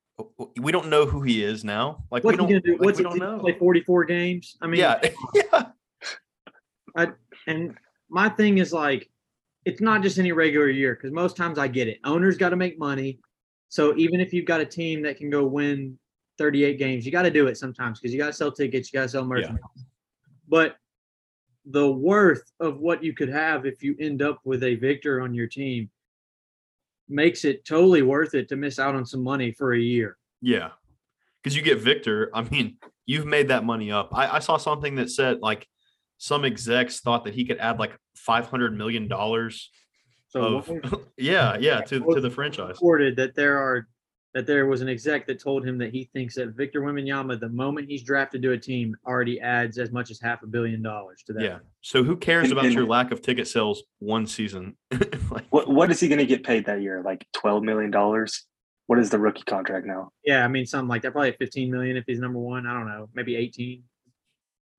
we 0.58 0.72
don't 0.72 0.88
know 0.90 1.06
who 1.06 1.22
he 1.22 1.44
is 1.44 1.64
now. 1.64 2.04
Like 2.12 2.24
What's 2.24 2.26
we 2.26 2.32
he 2.34 2.38
don't, 2.38 2.48
gonna 2.48 2.60
do? 2.62 2.72
like, 2.74 2.82
What's 2.82 2.98
we 3.00 3.04
he 3.04 3.10
don't 3.10 3.20
gonna 3.20 3.38
know. 3.38 3.40
play? 3.40 3.58
Forty 3.58 3.82
four 3.82 4.06
games. 4.06 4.56
I 4.62 4.68
mean, 4.68 4.80
yeah, 4.80 5.00
yeah, 5.36 7.06
and 7.48 7.76
my 8.10 8.30
thing 8.30 8.58
is 8.58 8.74
like, 8.74 9.10
it's 9.66 9.82
not 9.82 10.02
just 10.02 10.20
any 10.20 10.32
regular 10.32 10.70
year 10.70 10.96
because 10.96 11.12
most 11.12 11.36
times 11.38 11.58
I 11.58 11.68
get 11.68 11.88
it. 11.88 12.00
Owners 12.04 12.38
got 12.38 12.50
to 12.50 12.56
make 12.56 12.78
money, 12.80 13.20
so 13.70 13.96
even 13.98 14.20
if 14.20 14.34
you've 14.34 14.46
got 14.46 14.62
a 14.62 14.66
team 14.66 15.02
that 15.04 15.18
can 15.18 15.30
go 15.30 15.46
win 15.46 15.98
thirty 16.38 16.64
eight 16.64 16.78
games, 16.78 17.06
you 17.06 17.12
got 17.12 17.24
to 17.24 17.32
do 17.32 17.48
it 17.48 17.58
sometimes 17.58 18.00
because 18.00 18.14
you 18.14 18.20
got 18.20 18.28
to 18.28 18.34
sell 18.34 18.52
tickets, 18.52 18.92
you 18.92 18.98
got 18.98 19.04
to 19.04 19.10
sell 19.10 19.26
merchandise. 19.26 19.60
But 20.48 20.78
the 21.66 21.92
worth 21.92 22.52
of 22.60 22.80
what 22.80 23.04
you 23.04 23.14
could 23.14 23.30
have 23.30 23.66
if 23.66 23.84
you 23.84 23.96
end 24.00 24.22
up 24.22 24.40
with 24.46 24.64
a 24.64 24.76
victor 24.76 25.22
on 25.22 25.34
your 25.34 25.48
team 25.48 25.90
makes 27.10 27.44
it 27.46 27.66
totally 27.66 28.02
worth 28.02 28.34
it 28.34 28.48
to 28.50 28.56
miss 28.56 28.80
out 28.80 28.96
on 28.96 29.06
some 29.06 29.24
money 29.24 29.52
for 29.52 29.74
a 29.74 29.80
year. 29.80 30.18
yeah. 30.42 30.70
Because 31.44 31.56
you 31.56 31.62
get 31.62 31.80
Victor. 31.80 32.30
I 32.34 32.42
mean, 32.42 32.78
you've 33.06 33.26
made 33.26 33.48
that 33.50 33.64
money 33.64 33.90
up. 33.90 34.10
I, 34.12 34.36
I 34.36 34.40
saw 34.40 34.58
something 34.58 34.96
that 34.96 35.10
said 35.10 35.40
like 35.40 35.66
some 36.18 36.44
execs 36.44 37.00
thought 37.00 37.24
that 37.24 37.36
he 37.36 37.46
could 37.46 37.58
add 37.60 37.80
like 37.80 37.98
five 38.16 38.48
hundred 38.48 38.78
million 38.78 39.08
dollars. 39.08 39.70
So 40.30 40.58
Of 40.58 40.70
what 40.70 41.02
yeah, 41.18 41.58
yeah, 41.60 41.82
to 41.82 42.00
to 42.00 42.22
the 42.22 42.30
franchise. 42.30 42.76
reported 42.76 43.16
that 43.16 43.36
there 43.36 43.58
are 43.58 43.88
that 44.34 44.46
there 44.46 44.68
was 44.68 44.82
an 44.82 44.90
exec 44.90 45.26
that 45.26 45.40
told 45.40 45.66
him 45.66 45.78
that 45.80 45.92
he 45.92 46.04
thinks 46.13 46.36
that 46.36 46.50
Victor 46.50 46.82
Wembanyama, 46.82 47.40
the 47.40 47.50
moment 47.50 47.90
he's 47.90 48.04
drafted 48.04 48.42
to 48.44 48.52
a 48.52 48.58
team, 48.58 48.96
already 49.08 49.40
adds 49.40 49.80
as 49.80 49.92
much 49.92 50.12
as 50.12 50.20
half 50.20 50.44
a 50.44 50.48
billion 50.48 50.84
dollars 50.84 51.24
to 51.26 51.34
that. 51.34 51.44
Yeah. 51.44 51.58
So 51.82 52.04
who 52.04 52.16
cares 52.16 52.52
about 52.52 52.72
your 52.72 52.86
lack 52.86 53.12
of 53.12 53.22
ticket 53.22 53.48
sales 53.48 53.84
one 54.00 54.28
season? 54.28 54.76
like, 55.32 55.46
What 55.50 55.70
what 55.70 55.90
is 55.92 56.00
he 56.00 56.08
going 56.08 56.20
to 56.20 56.26
get 56.26 56.44
paid 56.44 56.66
that 56.66 56.82
year? 56.82 57.02
Like 57.04 57.26
twelve 57.34 57.63
million 57.63 57.90
dollars? 57.90 58.46
What 58.88 59.00
is 59.00 59.10
the 59.10 59.20
rookie 59.20 59.44
contract 59.44 59.86
now? 59.86 60.12
Yeah, 60.24 60.46
I 60.46 60.48
mean 60.48 60.66
something 60.66 60.88
like 60.88 61.02
that. 61.02 61.12
Probably 61.12 61.30
at 61.30 61.38
15 61.40 61.70
million 61.70 61.98
if 61.98 62.06
he's 62.08 62.20
number 62.20 62.40
one. 62.40 62.66
I 62.66 62.74
don't 62.74 62.88
know, 62.88 63.10
maybe 63.13 63.36
18. 63.36 63.84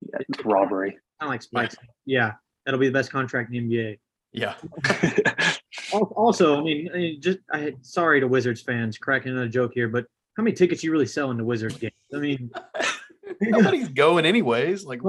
Yeah, 0.01 0.19
it's 0.27 0.45
robbery. 0.45 0.91
Kind 0.91 1.01
of 1.21 1.29
like 1.29 1.41
Spike's. 1.41 1.75
Yeah, 2.05 2.33
that'll 2.65 2.79
be 2.79 2.87
the 2.87 2.93
best 2.93 3.11
contract 3.11 3.53
in 3.53 3.67
the 3.67 3.75
NBA. 3.75 3.99
Yeah. 4.31 4.55
Also, 5.91 6.59
I 6.59 6.61
mean, 6.61 6.89
I 6.93 6.97
mean, 6.97 7.21
just 7.21 7.39
I 7.51 7.73
sorry 7.81 8.19
to 8.19 8.27
Wizards 8.27 8.61
fans 8.61 8.97
cracking 8.97 9.31
another 9.31 9.47
joke 9.47 9.71
here, 9.73 9.87
but 9.87 10.05
how 10.37 10.43
many 10.43 10.55
tickets 10.55 10.83
you 10.83 10.91
really 10.91 11.07
sell 11.07 11.31
in 11.31 11.37
the 11.37 11.43
Wizards 11.43 11.77
games? 11.77 11.93
I 12.13 12.17
mean, 12.17 12.51
Nobody's 13.41 13.89
going 13.89 14.25
anyways. 14.25 14.85
Like 14.85 15.01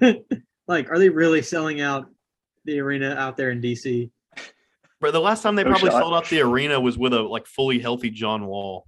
like, 0.68 0.90
are 0.90 0.98
they 0.98 1.08
really 1.08 1.40
selling 1.42 1.80
out 1.80 2.10
the 2.64 2.80
arena 2.80 3.14
out 3.14 3.36
there 3.36 3.50
in 3.50 3.60
DC? 3.62 4.10
Bro, 5.00 5.12
the 5.12 5.20
last 5.20 5.42
time 5.42 5.54
they 5.54 5.64
No 5.64 5.70
probably 5.70 5.90
shot. 5.90 6.00
sold 6.02 6.14
out 6.14 6.28
the 6.28 6.40
arena 6.40 6.78
was 6.78 6.98
with 6.98 7.14
a 7.14 7.22
like 7.22 7.46
fully 7.46 7.78
healthy 7.78 8.10
John 8.10 8.46
Wall. 8.46 8.86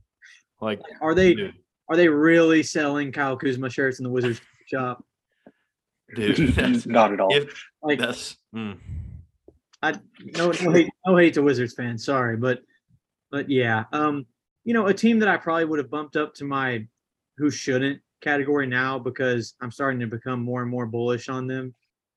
Like, 0.61 0.81
Are 1.01 1.15
they 1.15 1.35
dude, 1.35 1.55
are 1.89 1.97
they 1.97 2.09
really 2.09 2.63
selling 2.63 3.11
Kyle 3.11 3.37
Kuzma 3.37 3.71
shirts 3.71 3.99
in 3.99 4.05
the 4.05 4.11
Wizards 4.11 4.41
shop? 4.67 5.05
dude 6.15 6.55
that's, 6.55 6.85
Not 6.87 7.13
at 7.13 7.21
all. 7.21 7.35
if 7.35 7.65
Like, 7.83 7.99
that's 7.99 8.37
mm, 8.55 8.77
I 9.83 9.95
no 10.37 10.51
no 10.63 10.71
hate, 10.71 10.91
no 11.07 11.17
hate 11.17 11.35
to 11.35 11.43
Wizards 11.43 11.75
fans, 11.75 12.05
sorry, 12.05 12.37
but 12.37 12.63
but 13.31 13.51
yeah, 13.51 13.85
um, 13.93 14.27
you 14.65 14.75
know, 14.75 14.87
a 14.87 14.95
team 14.95 15.19
that 15.21 15.29
I 15.29 15.37
probably 15.37 15.65
would 15.65 15.79
have 15.79 15.91
bumped 15.91 16.17
up 16.17 16.35
to 16.35 16.45
my 16.45 16.87
who 17.39 17.51
shouldn't 17.51 18.01
category 18.21 18.67
now 18.67 18.99
because 18.99 19.55
I'm 19.61 19.71
starting 19.71 20.01
to 20.01 20.07
become 20.07 20.41
more 20.43 20.63
and 20.63 20.71
more 20.71 20.87
bullish 20.87 21.29
on 21.29 21.47
them 21.47 21.75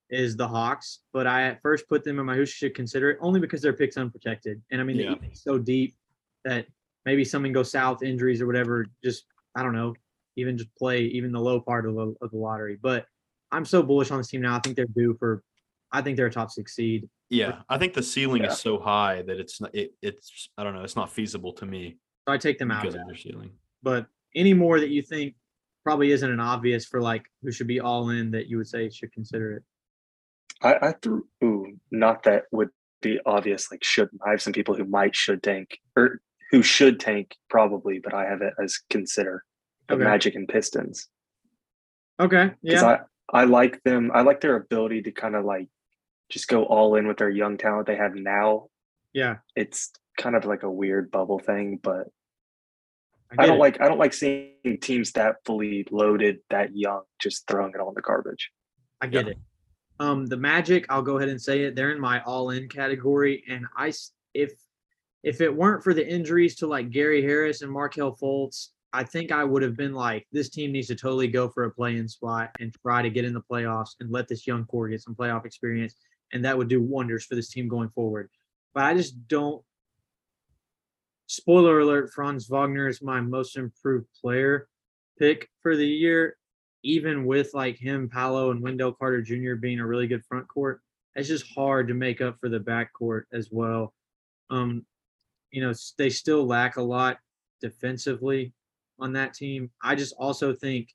is 0.10 0.38
the 0.38 0.48
Hawks. 0.48 1.00
But 1.14 1.26
I 1.26 1.44
at 1.44 1.62
first 1.62 1.90
put 1.90 2.04
them 2.04 2.20
in 2.20 2.26
my 2.26 2.36
who 2.36 2.46
should 2.46 2.76
consider 2.76 3.10
it 3.10 3.18
only 3.22 3.40
because 3.40 3.62
their 3.62 3.74
picks 3.74 3.98
unprotected, 3.98 4.62
and 4.72 4.80
I 4.80 4.84
mean 4.84 4.98
Yeah. 4.98 5.16
the 5.16 5.32
East 5.32 5.44
so 5.44 5.58
deep 5.58 5.96
that 6.44 6.68
maybe 7.06 7.26
something 7.26 7.52
goes 7.54 7.72
south, 7.72 8.04
injuries 8.04 8.42
or 8.42 8.48
whatever. 8.48 8.86
Just 9.04 9.26
I 9.56 9.64
don't 9.64 9.74
know, 9.74 9.96
even 10.36 10.58
just 10.58 10.74
play 10.76 11.02
even 11.02 11.32
the 11.32 11.40
low 11.40 11.60
part 11.60 11.88
of 11.88 11.96
the, 11.96 12.16
of 12.22 12.32
the 12.32 12.38
lottery. 12.38 12.78
But 12.80 13.08
I'm 13.52 13.66
so 13.66 13.82
bullish 13.82 14.12
on 14.12 14.18
this 14.18 14.28
team 14.28 14.42
now. 14.42 14.56
I 14.56 14.60
think 14.60 14.76
they're 14.76 14.86
due 14.86 15.16
for. 15.18 15.44
I 15.92 16.02
think 16.02 16.18
they're 16.18 16.28
a 16.28 16.32
top 16.32 16.52
six 16.52 16.76
seed. 16.76 17.10
Yeah. 17.30 17.62
I 17.70 17.78
think 17.78 17.94
the 17.94 18.04
ceiling 18.04 18.44
Yeah. 18.44 18.52
is 18.52 18.60
so 18.60 18.80
high 18.80 19.22
that 19.24 19.40
it's 19.40 19.60
not. 19.62 19.74
It, 19.76 19.94
it's 20.02 20.50
I 20.58 20.64
don't 20.64 20.74
know. 20.76 20.84
It's 20.84 20.96
not 20.96 21.12
feasible 21.12 21.54
to 21.54 21.66
me 21.66 21.98
So 22.28 22.34
I 22.34 22.38
take 22.38 22.58
them 22.60 22.72
out. 22.72 22.82
because 22.82 22.96
of 22.96 23.02
of 23.02 23.08
their 23.08 23.16
ceiling. 23.18 23.52
But 23.84 24.08
any 24.36 24.54
more 24.54 24.80
that 24.80 24.90
you 24.90 25.02
think 25.02 25.36
probably 25.84 26.12
isn't 26.12 26.30
an 26.32 26.40
obvious 26.40 26.86
for 26.86 27.02
like 27.02 27.26
who 27.44 27.52
should 27.52 27.68
be 27.68 27.80
all 27.80 28.10
in 28.10 28.32
that 28.32 28.48
you 28.48 28.58
would 28.58 28.68
say 28.68 28.90
should 28.90 29.12
consider 29.14 29.54
it. 29.58 29.64
I, 30.62 30.88
I 30.90 30.92
threw 31.02 31.28
ooh, 31.44 31.78
not 31.92 32.24
that 32.24 32.44
would 32.52 32.70
be 33.02 33.20
obvious, 33.26 33.70
like 33.72 33.84
shouldn't. 33.84 34.22
I 34.26 34.32
have 34.32 34.42
some 34.42 34.54
people 34.54 34.76
who 34.76 34.86
might 34.86 35.16
should 35.16 35.44
tank 35.44 35.78
or 35.96 36.22
who 36.52 36.62
should 36.64 37.00
tank 37.00 37.36
probably, 37.50 38.00
but 38.00 38.14
I 38.14 38.26
have 38.26 38.42
it 38.42 38.54
as 38.64 38.80
consider 38.90 39.44
the 39.88 39.96
Okay. 39.96 40.04
Magic 40.04 40.36
and 40.36 40.48
Pistons. 40.48 41.08
Okay. 42.20 42.52
Because 42.64 42.82
Yeah. 42.82 42.98
I, 43.34 43.42
I 43.42 43.44
like 43.46 43.84
them, 43.84 44.12
I 44.14 44.22
like 44.22 44.42
their 44.42 44.56
ability 44.56 45.02
to 45.04 45.12
kind 45.12 45.36
of 45.36 45.44
like 45.46 45.68
just 46.30 46.48
go 46.48 46.64
all 46.64 46.96
in 46.96 47.08
with 47.08 47.18
their 47.18 47.30
young 47.30 47.58
talent 47.58 47.88
they 47.88 47.96
have 47.96 48.16
now. 48.16 48.68
Yeah. 49.14 49.38
It's 49.56 49.92
kind 50.18 50.36
of 50.36 50.46
like 50.46 50.64
a 50.64 50.72
weird 50.72 51.12
bubble 51.12 51.40
thing, 51.40 51.80
but 51.82 52.08
I, 53.38 53.44
I 53.44 53.46
don't 53.48 53.58
it. 53.58 53.60
like 53.60 53.82
I 53.82 53.88
don't 53.88 53.98
like 54.00 54.14
seeing 54.14 54.80
teams 54.82 55.12
that 55.14 55.38
fully 55.46 55.86
loaded 55.92 56.40
that 56.50 56.76
young 56.76 57.02
just 57.20 57.48
throwing 57.48 57.74
it 57.74 57.80
all 57.80 57.90
in 57.90 57.96
the 57.96 58.02
garbage. 58.02 58.52
I 59.02 59.08
get 59.08 59.26
Yeah. 59.26 59.32
it. 59.32 59.38
Um, 59.98 60.26
the 60.26 60.38
Magic, 60.38 60.86
I'll 60.90 61.02
go 61.02 61.18
ahead 61.18 61.30
and 61.30 61.42
say 61.42 61.64
it. 61.64 61.76
They're 61.76 61.92
in 61.92 62.02
my 62.02 62.22
all-in 62.24 62.68
category, 62.68 63.44
and 63.50 63.66
I 63.78 63.94
if 64.34 64.52
if 65.24 65.40
it 65.42 65.56
weren't 65.56 65.84
for 65.84 65.94
the 65.94 66.06
injuries 66.08 66.56
to 66.58 66.68
like 66.68 66.92
Gary 66.92 67.22
Harris 67.22 67.62
and 67.62 67.72
Markelle 67.72 68.16
Fultz, 68.22 68.70
I 68.94 69.04
think 69.04 69.32
I 69.32 69.44
would 69.44 69.64
have 69.64 69.76
been 69.76 69.94
like, 69.94 70.28
this 70.32 70.50
team 70.50 70.72
needs 70.72 70.88
to 70.88 70.96
totally 70.96 71.28
go 71.28 71.50
for 71.50 71.64
a 71.64 71.72
play-in 71.72 72.08
spot 72.08 72.52
and 72.60 72.74
try 72.82 73.02
to 73.02 73.10
get 73.10 73.26
in 73.26 73.34
the 73.34 73.42
playoffs 73.42 73.96
and 74.00 74.12
let 74.12 74.28
this 74.28 74.46
young 74.46 74.66
core 74.66 74.88
get 74.88 75.02
some 75.02 75.16
playoff 75.16 75.46
experience, 75.46 75.96
and 76.34 76.46
that 76.46 76.58
would 76.58 76.68
do 76.68 76.82
wonders 76.82 77.26
for 77.26 77.36
this 77.36 77.50
team 77.50 77.68
going 77.68 77.90
forward. 77.90 78.30
But 78.74 78.84
I 78.84 78.94
just 78.94 79.28
don't. 79.28 79.64
Spoiler 81.28 81.80
alert: 81.80 82.12
Franz 82.14 82.48
Wagner 82.48 82.88
is 82.88 83.02
my 83.02 83.22
most 83.22 83.58
improved 83.58 84.08
player 84.22 84.68
pick 85.18 85.50
for 85.62 85.76
the 85.76 85.88
year 85.88 86.38
even 86.86 87.26
with 87.26 87.50
like 87.56 87.78
him, 87.78 88.08
Paolo, 88.08 88.52
and 88.52 88.62
Wendell 88.62 88.94
Carter 88.94 89.22
Jr. 89.22 89.56
being 89.56 89.80
a 89.80 89.86
really 89.86 90.08
good 90.08 90.24
front 90.24 90.48
court, 90.48 90.82
it's 91.16 91.28
just 91.28 91.52
hard 91.54 91.88
to 91.88 91.96
make 91.96 92.22
up 92.22 92.40
for 92.40 92.48
the 92.48 92.60
back 92.60 92.94
court 92.94 93.28
as 93.34 93.50
well. 93.52 93.94
Um, 94.52 94.86
you 95.50 95.62
know, 95.62 95.74
they 95.98 96.12
still 96.12 96.46
lack 96.46 96.78
a 96.78 96.84
lot 96.84 97.18
defensively 97.60 98.54
on 99.00 99.14
that 99.14 99.34
team. 99.34 99.72
I 99.82 99.96
just 99.96 100.14
also 100.20 100.54
think 100.54 100.90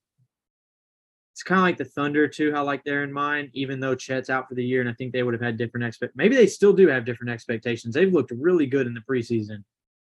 it's 1.41 1.49
kind 1.49 1.59
of 1.59 1.63
like 1.63 1.79
the 1.79 1.87
Thunder 1.87 2.29
too, 2.29 2.53
how 2.53 2.63
like 2.65 2.85
they're 2.85 3.03
in 3.03 3.11
mind, 3.11 3.49
even 3.55 3.81
though 3.81 3.95
Chet's 3.95 4.29
out 4.29 4.47
for 4.47 4.55
the 4.55 4.63
year, 4.63 4.83
and 4.83 4.91
I 4.91 4.93
think 4.93 5.11
they 5.11 5.23
would 5.23 5.33
have 5.33 5.41
had 5.41 5.57
different 5.57 5.87
expect. 5.87 6.15
Maybe 6.15 6.37
they 6.37 6.47
still 6.47 6.75
do 6.75 6.87
have 6.89 7.07
different 7.07 7.31
expectations. 7.31 7.95
They've 7.95 8.13
looked 8.13 8.31
really 8.33 8.67
good 8.67 8.87
in 8.87 8.93
the 8.93 9.01
preseason. 9.01 9.65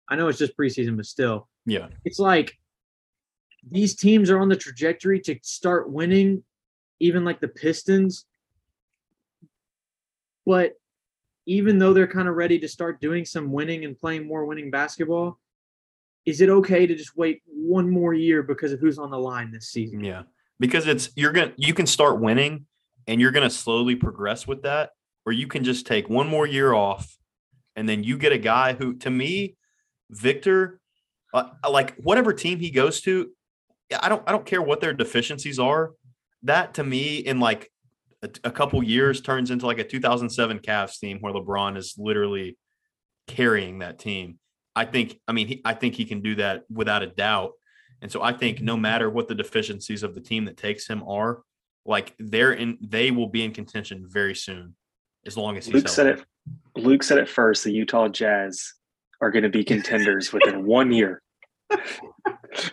I 0.08 0.14
know 0.14 0.28
it's 0.28 0.38
just 0.38 0.56
preseason, 0.56 0.96
but 0.96 1.04
still, 1.04 1.48
Yeah. 1.64 1.88
it's 2.04 2.20
like 2.20 2.56
these 3.68 3.96
teams 3.96 4.30
are 4.30 4.38
on 4.38 4.48
the 4.48 4.54
trajectory 4.54 5.18
to 5.22 5.36
start 5.42 5.90
winning, 5.90 6.44
even 7.00 7.24
like 7.24 7.40
the 7.40 7.48
Pistons. 7.48 8.24
But 10.44 10.74
even 11.44 11.78
though 11.78 11.92
they're 11.92 12.06
kind 12.06 12.28
of 12.28 12.36
ready 12.36 12.60
to 12.60 12.68
start 12.68 13.00
doing 13.00 13.24
some 13.24 13.50
winning 13.50 13.84
and 13.84 13.98
playing 13.98 14.28
more 14.28 14.44
winning 14.44 14.70
basketball, 14.70 15.40
is 16.24 16.40
it 16.40 16.50
okay 16.50 16.86
to 16.86 16.94
just 16.94 17.16
wait 17.16 17.42
one 17.48 17.90
more 17.90 18.14
year 18.14 18.44
because 18.44 18.70
of 18.70 18.78
who's 18.78 18.96
on 18.98 19.10
the 19.10 19.18
line 19.18 19.50
this 19.50 19.70
season? 19.70 20.04
Yeah. 20.04 20.22
Because 20.58 20.86
it's 20.86 21.10
you're 21.16 21.32
gonna 21.32 21.52
you 21.56 21.74
can 21.74 21.86
start 21.86 22.20
winning 22.20 22.66
and 23.06 23.20
you're 23.20 23.32
gonna 23.32 23.50
slowly 23.50 23.94
progress 23.94 24.46
with 24.46 24.62
that, 24.62 24.90
or 25.24 25.32
you 25.32 25.46
can 25.46 25.64
just 25.64 25.86
take 25.86 26.08
one 26.08 26.28
more 26.28 26.46
year 26.46 26.72
off 26.72 27.16
and 27.76 27.86
then 27.88 28.02
you 28.02 28.16
get 28.16 28.32
a 28.32 28.38
guy 28.38 28.72
who 28.72 28.94
to 28.94 29.10
me, 29.10 29.56
Victor, 30.10 30.80
uh, 31.34 31.50
like 31.70 31.94
whatever 31.96 32.32
team 32.32 32.58
he 32.58 32.70
goes 32.70 33.02
to, 33.02 33.30
I 34.00 34.08
don't 34.08 34.22
I 34.26 34.32
don't 34.32 34.46
care 34.46 34.62
what 34.62 34.80
their 34.80 34.94
deficiencies 34.94 35.58
are. 35.58 35.92
That 36.42 36.74
to 36.74 36.84
me 36.84 37.18
in 37.18 37.38
like 37.38 37.70
a, 38.22 38.30
a 38.44 38.50
couple 38.50 38.82
years 38.82 39.20
turns 39.20 39.50
into 39.50 39.66
like 39.66 39.78
a 39.78 39.84
2007 39.84 40.60
Cavs 40.60 40.98
team 40.98 41.18
where 41.20 41.32
LeBron 41.32 41.76
is 41.76 41.94
literally 41.98 42.56
carrying 43.28 43.80
that 43.80 43.98
team. 43.98 44.38
I 44.74 44.86
think 44.86 45.20
I 45.28 45.32
mean 45.32 45.46
he, 45.48 45.62
I 45.64 45.74
think 45.74 45.94
he 45.94 46.06
can 46.06 46.22
do 46.22 46.36
that 46.36 46.64
without 46.70 47.02
a 47.02 47.06
doubt. 47.06 47.52
And 48.02 48.10
so 48.10 48.22
I 48.22 48.32
think 48.32 48.60
no 48.60 48.76
matter 48.76 49.08
what 49.10 49.28
the 49.28 49.34
deficiencies 49.34 50.02
of 50.02 50.14
the 50.14 50.20
team 50.20 50.44
that 50.44 50.56
takes 50.56 50.86
him 50.86 51.02
are, 51.08 51.42
like 51.84 52.14
they're 52.18 52.52
in 52.52 52.78
they 52.80 53.10
will 53.10 53.28
be 53.28 53.44
in 53.44 53.52
contention 53.52 54.06
very 54.08 54.34
soon 54.34 54.74
as 55.24 55.36
long 55.36 55.56
as 55.56 55.66
he's 55.66 55.74
Luke 55.74 55.88
said 55.88 56.06
it. 56.06 56.24
Luke 56.76 57.02
said 57.02 57.18
it 57.18 57.28
first. 57.28 57.64
The 57.64 57.72
Utah 57.72 58.08
Jazz 58.08 58.74
are 59.20 59.30
going 59.30 59.44
to 59.44 59.48
be 59.48 59.64
contenders 59.64 60.32
within 60.32 60.66
one 60.66 60.92
year. 60.92 61.22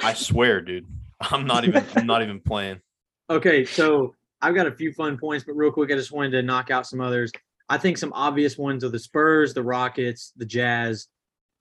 I 0.02 0.14
swear, 0.14 0.62
dude. 0.62 0.86
I'm 1.22 1.46
not 1.46 1.66
even 1.66 1.86
I'm 1.96 2.06
not 2.06 2.22
even 2.22 2.40
playing. 2.40 2.82
Okay, 3.30 3.66
so 3.66 4.16
I've 4.42 4.56
got 4.56 4.68
a 4.68 4.72
few 4.72 4.92
fun 4.94 5.18
points, 5.18 5.46
but 5.46 5.56
real 5.56 5.72
quick, 5.72 5.92
I 5.92 5.96
just 5.96 6.12
wanted 6.12 6.32
to 6.32 6.44
knock 6.44 6.70
out 6.70 6.86
some 6.86 7.00
others. 7.00 7.32
I 7.70 7.78
think 7.78 7.98
some 7.98 8.12
obvious 8.14 8.58
ones 8.58 8.84
are 8.84 8.90
the 8.90 9.00
Spurs, 9.00 9.54
the 9.54 9.64
Rockets, 9.64 10.34
the 10.36 10.46
Jazz, 10.46 11.08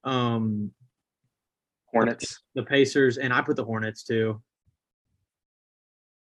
um, 0.03 0.73
Hornets. 1.93 2.41
the 2.55 2.63
Pacers, 2.63 3.19
and 3.19 3.33
I 3.33 3.41
put 3.43 3.57
the 3.57 3.65
Hornets 3.65 4.03
too. 4.05 4.41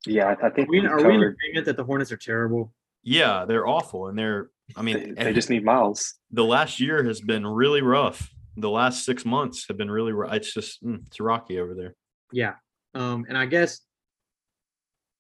Yeah, 0.07 0.27
I, 0.41 0.47
I 0.47 0.51
think 0.51 0.69
Are 0.69 0.71
we, 0.71 0.81
we 0.81 0.87
are 0.87 0.97
we 0.99 1.15
in 1.15 1.23
agreement 1.23 1.65
that 1.67 1.77
the 1.77 1.85
Hornets 1.85 2.13
are 2.13 2.17
terrible? 2.17 2.73
Yeah, 3.03 3.45
they're 3.45 3.67
awful, 3.67 4.09
and 4.09 4.19
they're. 4.19 4.51
I 4.77 4.83
mean, 4.83 5.15
They, 5.15 5.25
they 5.25 5.33
just 5.33 5.51
need 5.51 5.65
Miles. 5.65 6.15
the 6.31 6.45
last 6.45 6.81
year 6.81 7.05
has 7.05 7.21
been 7.21 7.47
really 7.47 7.81
rough. 7.83 8.31
The 8.57 8.71
last 8.71 9.05
six 9.05 9.25
months 9.25 9.67
have 9.69 9.77
been 9.77 9.91
really. 9.91 10.13
rou- 10.13 10.29
It's 10.31 10.53
just 10.53 10.83
mm, 10.85 11.05
it's 11.07 11.21
rocky 11.21 11.59
over 11.61 11.75
there. 11.75 11.95
Yeah. 12.33 12.55
Um, 12.95 13.27
and 13.29 13.37
I 13.39 13.47
guess 13.47 13.81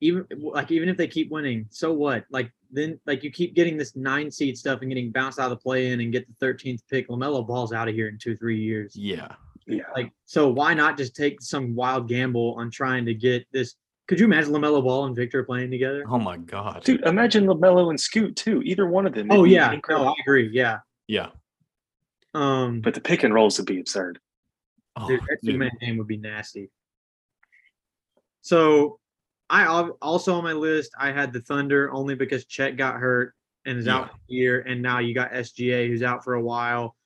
even 0.01 0.27
like 0.38 0.70
even 0.70 0.88
if 0.88 0.96
they 0.96 1.07
keep 1.07 1.31
winning, 1.31 1.66
so 1.70 1.92
what? 1.92 2.25
Like 2.31 2.51
then 2.72 2.99
like 3.07 3.22
you 3.22 3.31
keep 3.31 3.55
getting 3.55 3.77
this 3.77 3.94
nine 3.94 4.31
seed 4.31 4.57
stuff 4.59 4.81
and 4.81 4.90
getting 4.90 5.12
bounced 5.12 5.38
out 5.38 5.44
of 5.53 5.59
the 5.59 5.62
play 5.62 5.88
in 5.92 6.01
and 6.01 6.11
get 6.12 6.27
the 6.27 6.35
thirteenth 6.40 6.83
pick. 6.90 7.09
Lamelo 7.09 7.46
Ball's 7.46 7.72
out 7.72 7.88
of 7.88 7.94
here 7.94 8.09
in 8.09 8.18
two, 8.18 8.37
three 8.37 8.59
years. 8.61 8.96
Yeah, 8.96 9.29
Yeah. 9.67 9.83
Like, 9.95 10.13
so 10.25 10.49
why 10.49 10.75
not 10.75 10.97
just 10.97 11.17
take 11.17 11.43
some 11.43 11.75
wild 11.75 12.09
gamble 12.09 12.55
on 12.59 12.71
trying 12.71 13.05
to 13.07 13.15
get 13.15 13.47
this? 13.53 13.75
Could 14.07 14.21
you 14.21 14.27
imagine 14.27 14.53
Lamelo 14.53 14.83
Ball 14.83 15.07
and 15.07 15.17
Victor 15.17 15.43
playing 15.43 15.71
together? 15.73 16.05
Oh 16.09 16.19
my 16.19 16.37
god. 16.37 16.85
Dude, 16.85 17.01
imagine 17.05 17.47
LaMelo 17.47 17.91
and 17.91 18.01
Scoot 18.01 18.37
too. 18.37 18.63
Either 18.65 18.87
one 18.87 19.07
of 19.07 19.15
them. 19.15 19.27
Oh 19.31 19.39
it'd 19.39 19.47
be 19.47 19.51
yeah, 19.51 19.77
no. 19.89 20.09
I 20.09 20.15
agree. 20.23 20.49
Yeah. 20.53 20.79
Yeah. 21.09 21.29
Um, 22.35 22.81
But 22.81 22.95
the 22.95 23.01
pick 23.01 23.25
and 23.25 23.35
rolls 23.35 23.59
would 23.59 23.67
be 23.67 23.81
absurd. 23.81 24.21
Oh, 24.95 25.09
dude, 25.09 25.21
that 25.29 25.39
two 25.45 25.59
man 25.59 25.73
game 25.81 25.97
would 25.99 26.07
be 26.07 26.17
nasty. 26.19 26.71
So, 28.43 28.99
I 29.51 29.67
also 30.03 30.35
on 30.35 30.45
my 30.45 30.53
list 30.53 30.93
I 30.99 31.13
had 31.13 31.33
the 31.33 31.41
Thunder 31.41 31.93
only 31.93 32.15
because 32.15 32.45
Chet 32.47 32.77
got 32.77 32.97
hurt 32.97 33.35
and 33.65 33.79
is 33.79 33.89
out 33.89 34.03
Yeah. 34.03 34.09
for 34.09 34.19
the 34.29 34.35
year, 34.35 34.61
and 34.61 34.83
now 34.83 34.99
you 35.01 35.15
got 35.15 35.33
SGA 35.33 35.89
who's 35.89 36.03
out 36.03 36.25
for 36.25 36.35
a 36.35 36.41
while. 36.43 36.97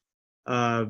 Uh, 0.46 0.86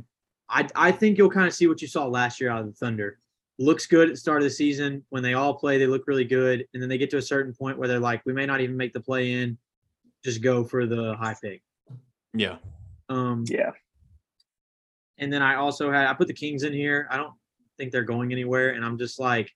I 0.50 0.68
I 0.74 0.92
think 0.92 1.16
you'll 1.18 1.30
kind 1.30 1.46
of 1.46 1.54
see 1.54 1.66
what 1.66 1.80
you 1.80 1.88
saw 1.88 2.06
last 2.06 2.40
year 2.40 2.50
out 2.50 2.60
of 2.60 2.66
the 2.66 2.72
Thunder. 2.72 3.18
Looks 3.58 3.86
good 3.86 4.08
at 4.08 4.14
the 4.14 4.20
start 4.20 4.38
of 4.38 4.44
the 4.44 4.50
season 4.50 5.04
when 5.10 5.22
they 5.22 5.34
all 5.34 5.54
play, 5.54 5.78
they 5.78 5.86
look 5.86 6.06
really 6.06 6.24
good, 6.24 6.66
and 6.72 6.82
then 6.82 6.88
they 6.88 6.98
get 6.98 7.10
to 7.10 7.18
a 7.18 7.22
certain 7.22 7.52
point 7.52 7.78
where 7.78 7.88
they're 7.88 7.98
like, 8.00 8.24
we 8.24 8.32
may 8.32 8.46
not 8.46 8.60
even 8.60 8.76
make 8.76 8.92
the 8.94 9.00
play 9.00 9.32
in, 9.32 9.58
just 10.24 10.42
go 10.42 10.64
for 10.64 10.86
the 10.86 11.14
high 11.16 11.36
pick. 11.40 11.62
Yeah. 12.32 12.56
Um, 13.08 13.44
Yeah. 13.48 13.72
and 15.18 15.32
then 15.32 15.42
I 15.42 15.56
also 15.56 15.90
had 15.92 16.06
I 16.06 16.14
put 16.14 16.26
the 16.26 16.34
Kings 16.34 16.62
in 16.62 16.72
here. 16.72 17.06
I 17.10 17.16
don't 17.18 17.34
think 17.76 17.92
they're 17.92 18.02
going 18.02 18.32
anywhere, 18.32 18.70
and 18.70 18.84
I'm 18.84 18.96
just 18.98 19.18
like, 19.20 19.52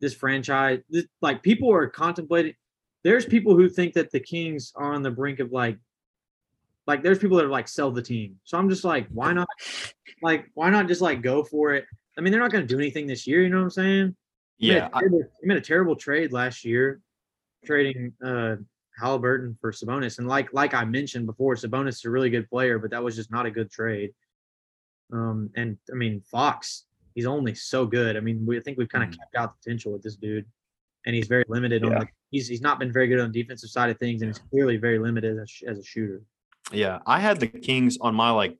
this 0.00 0.12
franchise, 0.14 0.80
this, 0.90 1.06
like 1.22 1.42
people 1.42 1.72
are 1.72 1.86
contemplating. 1.86 2.54
There's 3.04 3.24
people 3.24 3.54
who 3.56 3.68
think 3.68 3.94
that 3.94 4.10
the 4.10 4.20
Kings 4.20 4.72
are 4.74 4.92
on 4.92 5.02
the 5.02 5.10
brink 5.10 5.38
of 5.40 5.50
like, 5.52 5.78
like 6.86 7.02
there's 7.02 7.18
people 7.18 7.36
that 7.36 7.44
are 7.46 7.50
like 7.50 7.68
sell 7.68 7.90
the 7.90 8.02
team. 8.02 8.38
So 8.44 8.58
I'm 8.58 8.68
just 8.68 8.84
like, 8.84 9.06
why 9.08 9.32
not? 9.32 9.48
Like, 10.22 10.46
why 10.54 10.70
not 10.70 10.88
just 10.88 11.00
like 11.00 11.22
go 11.22 11.44
for 11.44 11.74
it? 11.74 11.84
I 12.18 12.20
mean, 12.20 12.32
they're 12.32 12.40
not 12.40 12.50
going 12.52 12.66
to 12.66 12.74
do 12.74 12.78
anything 12.78 13.06
this 13.06 13.26
year. 13.26 13.42
You 13.42 13.48
know 13.48 13.58
what 13.58 13.64
I'm 13.64 13.70
saying? 13.70 14.16
Made 14.60 14.68
Yeah. 14.68 14.88
I- 14.92 15.00
they 15.02 15.18
made 15.42 15.58
a 15.58 15.60
terrible 15.62 15.96
trade 15.96 16.32
last 16.32 16.64
year, 16.64 17.00
trading 17.64 18.12
uh 18.24 18.56
Halliburton 18.98 19.56
for 19.60 19.72
Sabonis. 19.72 20.18
And 20.18 20.28
like 20.28 20.52
like 20.52 20.74
I 20.74 20.84
mentioned 20.84 21.26
before, 21.26 21.54
Sabonis 21.54 21.88
is 22.00 22.04
a 22.04 22.10
really 22.10 22.30
good 22.30 22.48
player, 22.48 22.78
but 22.78 22.90
that 22.90 23.02
was 23.02 23.16
just 23.16 23.30
not 23.30 23.46
a 23.46 23.50
good 23.50 23.70
trade. 23.70 24.12
Um, 25.12 25.50
and 25.56 25.78
I 25.90 25.94
mean 25.94 26.20
Fox, 26.30 26.84
he's 27.14 27.26
only 27.26 27.54
so 27.54 27.86
good. 27.86 28.16
I 28.16 28.20
mean, 28.20 28.44
we 28.44 28.58
I 28.58 28.60
think 28.60 28.78
we've 28.78 28.88
kind 28.88 29.04
of 29.04 29.10
Mhm. 29.10 29.18
capped 29.18 29.34
out 29.36 29.54
the 29.54 29.58
potential 29.64 29.92
with 29.92 30.02
this 30.02 30.16
dude, 30.16 30.46
and 31.06 31.14
he's 31.14 31.26
very 31.28 31.44
limited 31.48 31.84
on 31.84 31.92
Yeah. 31.92 31.98
the. 32.00 32.06
He's 32.30 32.48
he's 32.48 32.60
not 32.62 32.78
been 32.78 32.92
very 32.92 33.08
good 33.08 33.20
on 33.20 33.30
the 33.32 33.42
defensive 33.42 33.70
side 33.70 33.90
of 33.90 33.98
things, 33.98 34.22
and 34.22 34.28
he's 34.28 34.38
clearly 34.38 34.76
very 34.76 34.98
limited 34.98 35.38
as, 35.38 35.52
as 35.66 35.78
a 35.78 35.84
shooter. 35.84 36.22
Yeah, 36.72 37.00
I 37.06 37.20
had 37.20 37.40
the 37.40 37.46
Kings 37.46 37.98
on 38.00 38.14
my 38.14 38.30
like 38.30 38.56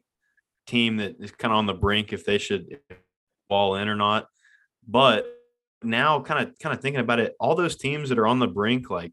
team 0.66 0.98
that 0.98 1.16
is 1.20 1.32
kind 1.32 1.52
of 1.52 1.58
on 1.58 1.66
the 1.66 1.74
brink 1.74 2.12
if 2.12 2.24
they 2.24 2.38
should 2.38 2.80
fall 3.48 3.76
in 3.76 3.88
or 3.88 3.96
not. 3.96 4.28
But 4.86 5.26
now, 5.82 6.20
kind 6.20 6.46
of 6.46 6.58
kind 6.58 6.74
of 6.74 6.82
thinking 6.82 7.00
about 7.00 7.20
it, 7.20 7.34
all 7.40 7.54
those 7.54 7.76
teams 7.76 8.08
that 8.08 8.18
are 8.18 8.26
on 8.26 8.38
the 8.38 8.46
brink, 8.46 8.90
like 8.90 9.12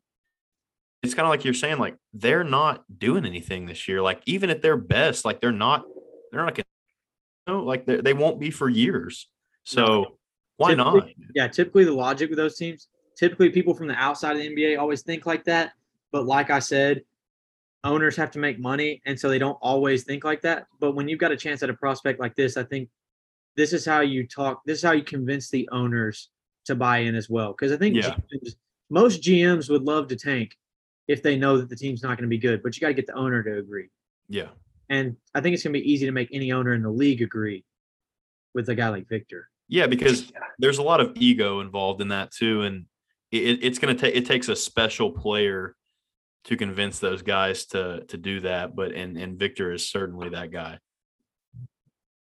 it's 1.03 1.13
kind 1.13 1.25
of 1.25 1.29
like 1.29 1.45
you're 1.45 1.53
saying, 1.53 1.77
like 1.77 1.95
they're 2.13 2.43
not 2.43 2.83
doing 2.99 3.25
anything 3.25 3.65
this 3.65 3.87
year. 3.87 4.01
Like 4.01 4.21
even 4.25 4.49
at 4.49 4.61
their 4.61 4.77
best, 4.77 5.25
like 5.25 5.41
they're 5.41 5.51
not, 5.51 5.85
they're 6.31 6.43
not, 6.43 6.55
gonna, 6.55 6.65
you 7.47 7.53
know, 7.53 7.63
like 7.63 7.85
they 7.85 7.97
they 7.97 8.13
won't 8.13 8.39
be 8.39 8.51
for 8.51 8.69
years. 8.69 9.27
So 9.63 10.17
why 10.57 10.73
not? 10.73 11.07
Yeah, 11.33 11.47
typically 11.47 11.85
the 11.85 11.93
logic 11.93 12.29
with 12.29 12.37
those 12.37 12.57
teams, 12.57 12.87
typically 13.17 13.49
people 13.49 13.73
from 13.73 13.87
the 13.87 13.95
outside 13.95 14.35
of 14.35 14.41
the 14.41 14.49
NBA 14.49 14.79
always 14.79 15.01
think 15.01 15.25
like 15.25 15.45
that. 15.45 15.73
But 16.11 16.25
like 16.25 16.49
I 16.49 16.59
said, 16.59 17.03
owners 17.83 18.15
have 18.17 18.31
to 18.31 18.39
make 18.39 18.59
money, 18.59 19.01
and 19.05 19.19
so 19.19 19.29
they 19.29 19.39
don't 19.39 19.57
always 19.61 20.03
think 20.03 20.23
like 20.23 20.41
that. 20.41 20.67
But 20.79 20.91
when 20.95 21.07
you've 21.07 21.19
got 21.19 21.31
a 21.31 21.37
chance 21.37 21.63
at 21.63 21.69
a 21.69 21.73
prospect 21.73 22.19
like 22.19 22.35
this, 22.35 22.57
I 22.57 22.63
think 22.63 22.89
this 23.55 23.73
is 23.73 23.85
how 23.85 24.01
you 24.01 24.27
talk. 24.27 24.61
This 24.65 24.79
is 24.79 24.83
how 24.83 24.91
you 24.91 25.03
convince 25.03 25.49
the 25.49 25.67
owners 25.71 26.29
to 26.65 26.75
buy 26.75 26.99
in 26.99 27.15
as 27.15 27.29
well. 27.29 27.51
Because 27.53 27.71
I 27.71 27.77
think 27.77 27.95
Yeah. 27.95 28.15
GMs, 28.33 28.55
most 28.89 29.21
GMs 29.21 29.69
would 29.69 29.83
love 29.83 30.07
to 30.09 30.15
tank 30.15 30.55
if 31.07 31.23
they 31.23 31.37
know 31.37 31.57
that 31.57 31.69
the 31.69 31.75
team's 31.75 32.03
not 32.03 32.17
going 32.17 32.23
to 32.23 32.27
be 32.27 32.37
good. 32.37 32.61
But 32.61 32.75
you 32.75 32.81
got 32.81 32.89
to 32.89 32.93
get 32.93 33.07
the 33.07 33.13
owner 33.15 33.41
to 33.43 33.57
agree. 33.59 33.89
Yeah, 34.27 34.49
And 34.89 35.15
I 35.33 35.41
think 35.41 35.55
it's 35.55 35.63
going 35.63 35.73
to 35.73 35.79
be 35.79 35.91
easy 35.91 36.05
to 36.05 36.11
make 36.11 36.29
any 36.31 36.51
owner 36.51 36.73
in 36.73 36.83
the 36.83 36.91
league 36.91 37.23
agree 37.23 37.65
with 38.53 38.69
a 38.69 38.75
guy 38.75 38.89
like 38.89 39.07
Victor. 39.09 39.49
yeah, 39.67 39.87
because 39.87 40.29
Yeah. 40.31 40.39
there's 40.59 40.77
a 40.77 40.83
lot 40.83 40.99
of 41.01 41.13
ego 41.15 41.61
involved 41.61 41.99
in 42.01 42.09
that 42.09 42.31
too, 42.31 42.61
and 42.61 42.85
it, 43.31 43.63
it's 43.63 43.79
going 43.79 43.95
to 43.95 43.99
take 43.99 44.15
it 44.15 44.25
takes 44.27 44.47
a 44.49 44.55
special 44.55 45.11
player 45.11 45.75
to 46.45 46.57
convince 46.57 46.99
those 46.99 47.21
guys 47.21 47.65
to 47.67 48.05
to 48.07 48.17
do 48.17 48.39
that. 48.41 48.75
But 48.75 48.91
and 48.93 49.17
and 49.17 49.37
Victor 49.37 49.71
is 49.71 49.89
certainly 49.89 50.29
that 50.29 50.51
guy. 50.51 50.79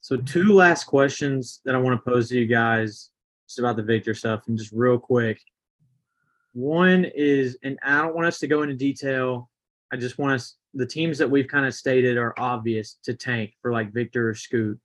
So 0.00 0.16
two 0.16 0.52
last 0.52 0.84
questions 0.84 1.60
that 1.64 1.74
I 1.74 1.78
want 1.78 2.02
to 2.02 2.10
pose 2.10 2.30
to 2.30 2.38
you 2.38 2.46
guys 2.46 3.10
just 3.46 3.58
about 3.58 3.76
the 3.76 3.82
Victor 3.82 4.14
stuff 4.14 4.44
and 4.46 4.56
just 4.56 4.72
real 4.72 4.98
quick. 4.98 5.40
One 6.52 7.04
is, 7.04 7.58
and 7.62 7.78
I 7.82 8.00
don't 8.00 8.14
want 8.14 8.26
us 8.26 8.38
to 8.38 8.46
go 8.46 8.62
into 8.62 8.74
detail. 8.74 9.50
I 9.92 9.96
just 9.96 10.18
want 10.18 10.34
us 10.34 10.56
the 10.72 10.86
teams 10.86 11.18
that 11.18 11.30
we've 11.30 11.48
kind 11.48 11.66
of 11.66 11.74
stated 11.74 12.16
are 12.16 12.34
obvious 12.38 12.98
to 13.04 13.14
tank 13.14 13.54
for 13.60 13.72
like 13.72 13.92
Victor 13.92 14.30
or 14.30 14.34
Scoot. 14.34 14.78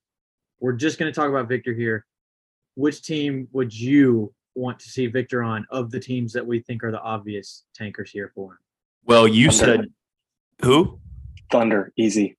We're 0.59 0.73
just 0.73 0.97
going 0.97 1.11
to 1.11 1.15
talk 1.15 1.29
about 1.29 1.47
Victor 1.47 1.73
here. 1.73 2.05
Which 2.75 3.03
team 3.03 3.47
would 3.51 3.73
you 3.73 4.33
want 4.55 4.79
to 4.79 4.89
see 4.89 5.07
Victor 5.07 5.43
on 5.43 5.65
of 5.69 5.91
the 5.91 5.99
teams 5.99 6.33
that 6.33 6.45
we 6.45 6.59
think 6.59 6.83
are 6.83 6.91
the 6.91 7.01
obvious 7.01 7.65
tankers 7.73 8.11
here 8.11 8.31
for 8.33 8.53
him? 8.53 8.57
Well, 9.05 9.27
you 9.27 9.51
Thunder. 9.51 9.83
said 9.83 9.93
who? 10.61 10.99
Thunder, 11.51 11.93
easy. 11.95 12.37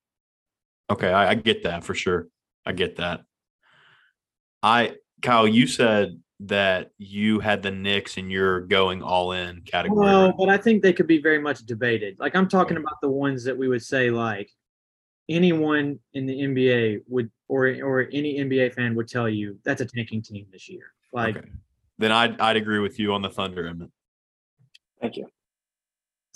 Okay, 0.89 1.11
I, 1.11 1.31
I 1.31 1.35
get 1.35 1.63
that 1.63 1.83
for 1.83 1.93
sure. 1.93 2.27
I 2.65 2.73
get 2.73 2.97
that. 2.97 3.21
I 4.61 4.95
Kyle, 5.21 5.47
you 5.47 5.67
said 5.67 6.21
that 6.41 6.91
you 6.97 7.39
had 7.39 7.63
the 7.63 7.71
Knicks 7.71 8.17
and 8.17 8.31
you're 8.31 8.61
going 8.61 9.01
all 9.01 9.31
in 9.31 9.61
category. 9.61 10.05
Well, 10.05 10.33
but 10.37 10.49
I 10.49 10.57
think 10.57 10.83
they 10.83 10.93
could 10.93 11.07
be 11.07 11.19
very 11.19 11.39
much 11.39 11.65
debated. 11.65 12.19
Like 12.19 12.35
I'm 12.35 12.47
talking 12.47 12.77
about 12.77 13.01
the 13.01 13.09
ones 13.09 13.43
that 13.45 13.57
we 13.57 13.67
would 13.67 13.83
say 13.83 14.11
like 14.11 14.51
anyone 15.29 15.99
in 16.13 16.25
the 16.25 16.39
NBA 16.39 17.01
would 17.07 17.31
or 17.47 17.67
or 17.83 18.07
any 18.11 18.37
NBA 18.39 18.73
fan 18.73 18.95
would 18.95 19.07
tell 19.07 19.27
you 19.27 19.57
that's 19.63 19.81
a 19.81 19.85
tanking 19.85 20.21
team 20.21 20.45
this 20.51 20.69
year. 20.69 20.93
Like 21.11 21.37
okay. 21.37 21.47
Then 21.97 22.11
I'd 22.11 22.39
I'd 22.39 22.57
agree 22.57 22.79
with 22.79 22.99
you 22.99 23.13
on 23.13 23.21
the 23.21 23.29
Thunder 23.29 23.67
Emmett. 23.67 23.89
Thank 25.01 25.17
you. 25.17 25.27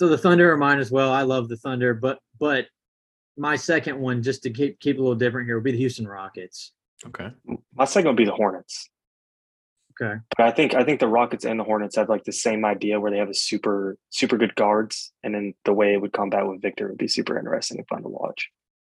So 0.02 0.08
the 0.08 0.18
Thunder 0.18 0.50
are 0.52 0.56
mine 0.56 0.80
as 0.80 0.90
well. 0.90 1.12
I 1.12 1.22
love 1.22 1.48
the 1.48 1.56
Thunder, 1.56 1.94
but 1.94 2.18
but 2.40 2.66
my 3.36 3.54
second 3.54 4.00
one 4.00 4.20
just 4.20 4.42
to 4.42 4.50
keep 4.50 4.80
keep 4.80 4.98
a 4.98 5.00
little 5.00 5.14
different 5.14 5.46
here 5.46 5.54
would 5.54 5.62
be 5.62 5.70
the 5.70 5.78
Houston 5.78 6.08
Rockets. 6.08 6.72
Okay. 7.06 7.28
My 7.72 7.84
second 7.84 8.08
would 8.08 8.16
be 8.16 8.24
the 8.24 8.34
Hornets. 8.34 8.90
Okay. 9.92 10.18
But 10.36 10.46
I 10.48 10.50
think 10.50 10.74
I 10.74 10.82
think 10.82 10.98
the 10.98 11.06
Rockets 11.06 11.44
and 11.44 11.60
the 11.60 11.62
Hornets 11.62 11.94
have 11.94 12.08
like 12.08 12.24
the 12.24 12.32
same 12.32 12.64
idea 12.64 12.98
where 12.98 13.12
they 13.12 13.18
have 13.18 13.28
a 13.28 13.34
super 13.34 13.96
super 14.10 14.36
good 14.36 14.56
guards, 14.56 15.12
and 15.22 15.36
then 15.36 15.54
the 15.64 15.72
way 15.72 15.94
it 15.94 16.00
would 16.00 16.12
combat 16.12 16.48
with 16.48 16.60
Victor 16.60 16.88
would 16.88 16.98
be 16.98 17.06
super 17.06 17.38
interesting 17.38 17.78
and 17.78 17.86
fun 17.86 18.02
to 18.02 18.08
watch. 18.08 18.50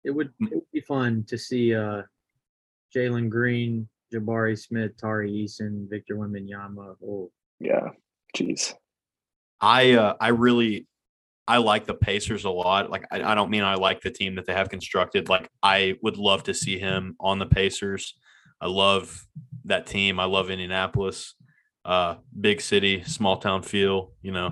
It 0.04 0.12
would 0.12 0.32
it 0.40 0.54
would 0.54 0.72
be 0.72 0.80
fun 0.80 1.26
to 1.28 1.36
see 1.36 1.74
uh 1.74 2.00
Jalen 2.96 3.28
Green, 3.28 3.90
Jabari 4.10 4.58
Smith, 4.58 4.96
Tari 4.96 5.30
Eason, 5.30 5.86
Victor 5.86 6.16
Wembanyama. 6.16 6.96
Oh, 7.06 7.30
Yeah, 7.60 7.90
jeez. 8.34 8.72
I 9.60 9.92
uh, 9.92 10.14
I 10.20 10.28
really 10.28 10.86
I 11.46 11.58
like 11.58 11.86
the 11.86 11.94
Pacers 11.94 12.44
a 12.44 12.50
lot. 12.50 12.90
Like 12.90 13.04
I, 13.10 13.22
I 13.22 13.34
don't 13.34 13.50
mean 13.50 13.62
I 13.62 13.74
like 13.74 14.00
the 14.00 14.10
team 14.10 14.36
that 14.36 14.46
they 14.46 14.54
have 14.54 14.70
constructed. 14.70 15.28
Like 15.28 15.48
I 15.62 15.96
would 16.02 16.16
love 16.16 16.44
to 16.44 16.54
see 16.54 16.78
him 16.78 17.16
on 17.20 17.38
the 17.38 17.46
Pacers. 17.46 18.14
I 18.60 18.68
love 18.68 19.26
that 19.66 19.86
team. 19.86 20.18
I 20.18 20.24
love 20.24 20.50
Indianapolis. 20.50 21.34
Uh, 21.84 22.16
big 22.40 22.60
city, 22.60 23.02
small 23.04 23.36
town 23.36 23.62
feel. 23.62 24.12
You 24.22 24.32
know, 24.32 24.46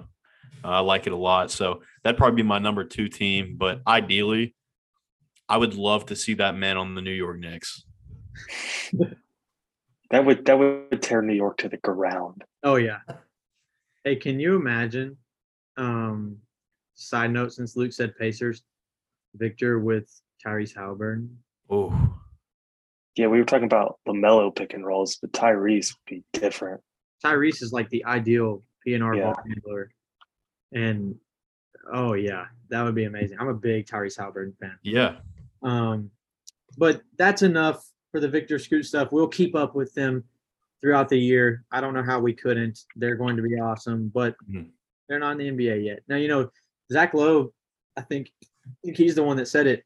uh, 0.65 0.69
I 0.69 0.81
like 0.81 1.07
it 1.07 1.13
a 1.13 1.17
lot. 1.17 1.51
So 1.51 1.83
that'd 2.03 2.19
probably 2.19 2.43
be 2.43 2.47
my 2.47 2.59
number 2.59 2.85
two 2.85 3.09
team. 3.09 3.57
But 3.59 3.81
ideally, 3.87 4.55
I 5.49 5.57
would 5.57 5.75
love 5.75 6.07
to 6.07 6.17
see 6.17 6.35
that 6.35 6.57
man 6.57 6.77
on 6.77 6.95
the 6.95 7.03
New 7.03 7.13
York 7.13 7.39
Knicks. 7.39 7.85
That 10.13 10.27
would 10.27 10.45
that 10.45 10.59
would 10.59 11.01
tear 11.01 11.23
New 11.23 11.33
York 11.33 11.57
to 11.59 11.71
the 11.71 11.79
ground. 11.79 12.45
Oh 12.63 12.77
yeah. 12.77 12.99
Hey, 14.05 14.17
can 14.17 14.39
you 14.39 14.57
imagine 14.57 15.17
Um, 15.79 16.42
side 17.03 17.31
note, 17.33 17.53
since 17.53 17.77
Luke 17.77 17.93
said 17.93 18.17
Pacers, 18.17 18.63
Victor 19.35 19.79
with 19.81 20.09
Tyrese 20.45 20.75
Halliburton. 20.75 21.37
Oh, 21.71 22.19
Yeah, 23.17 23.27
we 23.27 23.39
were 23.39 23.45
talking 23.45 23.65
about 23.67 23.99
Lamelo 24.09 24.55
pick 24.55 24.73
and 24.75 24.87
rolls, 24.87 25.17
but 25.17 25.33
Tyrese 25.33 25.93
would 25.95 26.15
be 26.15 26.25
different. 26.33 26.81
Tyrese 27.25 27.63
is 27.63 27.73
like 27.73 27.89
the 27.91 28.05
ideal 28.05 28.63
PNR 28.87 29.17
Yeah. 29.17 29.23
ball 29.33 29.37
handler, 29.47 29.91
and 30.73 31.15
oh 31.93 32.15
yeah, 32.15 32.47
that 32.71 32.83
would 32.83 32.95
be 32.95 33.05
amazing. 33.05 33.39
I'm 33.39 33.49
a 33.49 33.55
big 33.55 33.87
Tyrese 33.87 34.17
Halliburton 34.19 34.55
fan. 34.61 34.79
yeah. 34.83 35.17
Um, 35.63 36.11
but 36.79 37.03
that's 37.19 37.43
enough 37.43 37.87
for 38.11 38.19
the 38.21 38.29
Victor 38.29 38.59
Scoot 38.59 38.85
stuff. 38.87 39.13
We'll 39.13 39.29
keep 39.29 39.55
up 39.55 39.75
with 39.75 39.93
them 39.95 40.25
throughout 40.81 41.09
the 41.09 41.19
year. 41.19 41.65
I 41.71 41.81
don't 41.81 41.95
know 41.95 42.03
how 42.03 42.19
we 42.19 42.33
couldn't. 42.35 42.81
They're 42.97 43.15
going 43.15 43.37
to 43.37 43.43
be 43.43 43.55
awesome, 43.61 44.09
but 44.09 44.35
Mhm. 44.51 44.71
they're 45.09 45.21
not 45.21 45.33
in 45.33 45.57
the 45.57 45.65
NBA 45.65 45.77
yet. 45.85 46.01
Now, 46.09 46.17
you 46.17 46.27
know, 46.29 46.51
Zach 46.91 47.15
Lowe, 47.15 47.53
I 47.97 48.01
think, 48.03 48.31
I 48.65 48.71
think 48.85 48.97
he's 48.97 49.15
the 49.15 49.23
one 49.23 49.37
that 49.37 49.49
said 49.49 49.67
it. 49.67 49.85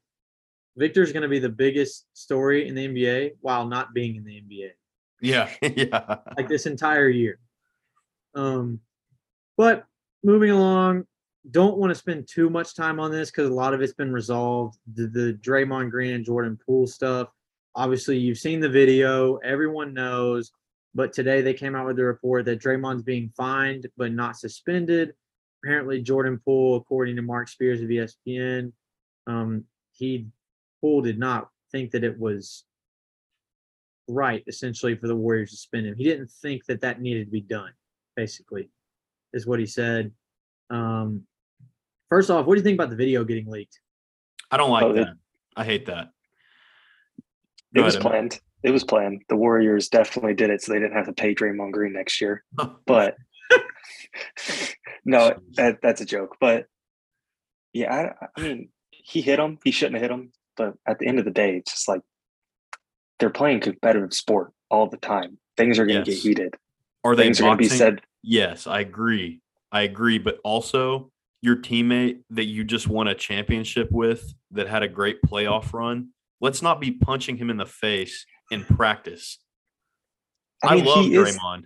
Victor's 0.76 1.12
going 1.12 1.22
to 1.22 1.28
be 1.28 1.38
the 1.38 1.48
biggest 1.48 2.06
story 2.12 2.68
in 2.68 2.74
the 2.74 2.86
NBA 2.86 3.36
while 3.40 3.66
not 3.66 3.94
being 3.94 4.16
in 4.16 4.24
the 4.24 4.42
NBA 4.42 4.70
Yeah. 5.20 5.50
yeah. 5.62 6.18
like 6.36 6.48
this 6.48 6.66
entire 6.66 7.08
year. 7.08 7.38
Um, 8.34 8.80
but 9.56 9.86
moving 10.22 10.50
along, 10.50 11.06
don't 11.50 11.78
want 11.78 11.90
to 11.90 11.94
spend 11.94 12.28
too 12.28 12.50
much 12.50 12.74
time 12.74 13.00
on 13.00 13.10
this 13.10 13.30
because 13.30 13.48
a 13.48 13.54
lot 13.54 13.72
of 13.72 13.80
it's 13.80 13.94
been 13.94 14.12
resolved. 14.12 14.78
The, 14.94 15.06
the 15.06 15.38
Draymond 15.40 15.90
Green 15.90 16.14
and 16.14 16.24
Jordan 16.24 16.58
Poole 16.66 16.86
stuff. 16.86 17.28
Obviously, 17.74 18.18
you've 18.18 18.38
seen 18.38 18.60
the 18.60 18.68
video. 18.68 19.36
Everyone 19.36 19.94
knows. 19.94 20.52
But 20.94 21.12
today 21.12 21.42
they 21.42 21.54
came 21.54 21.74
out 21.74 21.86
with 21.86 21.96
the 21.96 22.04
report 22.04 22.46
that 22.46 22.60
Draymond's 22.60 23.02
being 23.02 23.30
fined 23.36 23.86
but 23.96 24.12
not 24.12 24.36
suspended. 24.36 25.14
Apparently, 25.66 26.00
Jordan 26.00 26.40
Poole, 26.44 26.76
according 26.76 27.16
to 27.16 27.22
Marc 27.22 27.48
Spears 27.48 27.80
of 27.82 27.88
ESPN, 27.88 28.72
um, 29.26 29.64
he 29.90 30.28
Poole 30.80 31.02
did 31.02 31.18
not 31.18 31.48
think 31.72 31.90
that 31.90 32.04
it 32.04 32.16
was 32.16 32.62
right 34.06 34.44
essentially 34.46 34.94
for 34.94 35.08
the 35.08 35.16
Warriors 35.16 35.50
to 35.50 35.56
suspend 35.56 35.86
him. 35.88 35.96
He 35.96 36.04
didn't 36.04 36.30
think 36.30 36.64
that 36.66 36.82
that 36.82 37.00
needed 37.00 37.24
to 37.24 37.30
be 37.32 37.40
done. 37.40 37.72
Basically, 38.14 38.70
is 39.32 39.44
what 39.44 39.58
he 39.58 39.66
said. 39.66 40.12
Um, 40.70 41.22
first 42.10 42.30
off, 42.30 42.46
what 42.46 42.54
do 42.54 42.60
you 42.60 42.64
think 42.64 42.78
about 42.78 42.90
the 42.90 42.96
video 42.96 43.24
getting 43.24 43.48
leaked? 43.48 43.80
I 44.52 44.58
don't 44.58 44.70
like 44.70 44.84
Oh, 44.84 44.92
they- 44.92 45.02
that. 45.02 45.16
I 45.56 45.64
hate 45.64 45.86
that. 45.86 46.10
It 47.74 47.80
was 47.80 47.96
ahead, 47.96 48.06
Emmett. 48.06 48.12
planned. 48.30 48.40
It 48.62 48.70
was 48.70 48.84
planned. 48.84 49.22
The 49.28 49.36
Warriors 49.36 49.88
definitely 49.88 50.34
did 50.34 50.50
it 50.50 50.62
so 50.62 50.72
they 50.72 50.78
didn't 50.78 50.96
have 50.96 51.06
to 51.06 51.12
pay 51.12 51.34
Draymond 51.34 51.72
Green 51.72 51.92
next 51.92 52.20
year. 52.20 52.44
But 52.86 53.16
no, 55.04 55.38
that, 55.54 55.78
that's 55.82 56.00
a 56.00 56.06
joke. 56.06 56.36
But 56.40 56.66
yeah, 57.72 58.12
I, 58.20 58.26
I 58.36 58.42
mean, 58.42 58.68
he 58.90 59.20
hit 59.20 59.38
him. 59.38 59.58
He 59.64 59.70
shouldn't 59.70 59.96
have 59.96 60.02
hit 60.02 60.10
him. 60.10 60.32
But 60.56 60.74
at 60.86 60.98
the 60.98 61.06
end 61.06 61.18
of 61.18 61.24
the 61.24 61.30
day, 61.30 61.56
it's 61.56 61.72
just 61.72 61.88
like 61.88 62.00
they're 63.18 63.30
playing 63.30 63.60
competitive 63.60 64.14
sport 64.14 64.52
all 64.70 64.88
the 64.88 64.96
time. 64.96 65.38
Things 65.56 65.78
are 65.78 65.86
going 65.86 66.04
to 66.04 66.10
Yes. 66.10 66.22
get 66.22 66.28
heated. 66.28 66.54
Are 67.04 67.14
they 67.14 67.24
Things 67.24 67.40
are 67.40 67.44
going 67.44 67.58
to 67.58 67.62
be 67.62 67.68
said. 67.68 68.02
Yes, 68.22 68.66
I 68.66 68.80
agree. 68.80 69.40
I 69.70 69.82
agree. 69.82 70.18
But 70.18 70.38
also, 70.42 71.10
your 71.42 71.56
teammate 71.56 72.22
that 72.30 72.44
you 72.44 72.64
just 72.64 72.88
won 72.88 73.08
a 73.08 73.14
championship 73.14 73.90
with 73.90 74.34
that 74.50 74.68
had 74.68 74.82
a 74.82 74.88
great 74.88 75.18
playoff 75.22 75.72
run, 75.72 76.08
let's 76.40 76.62
not 76.62 76.80
be 76.80 76.90
punching 76.90 77.36
him 77.36 77.50
in 77.50 77.56
the 77.56 77.66
face 77.66 78.26
in 78.50 78.64
practice. 78.64 79.38
I, 80.64 80.74
I, 80.74 80.82
love 80.82 81.04
he 81.04 81.14
is 81.14 81.36
Draymond. 81.36 81.64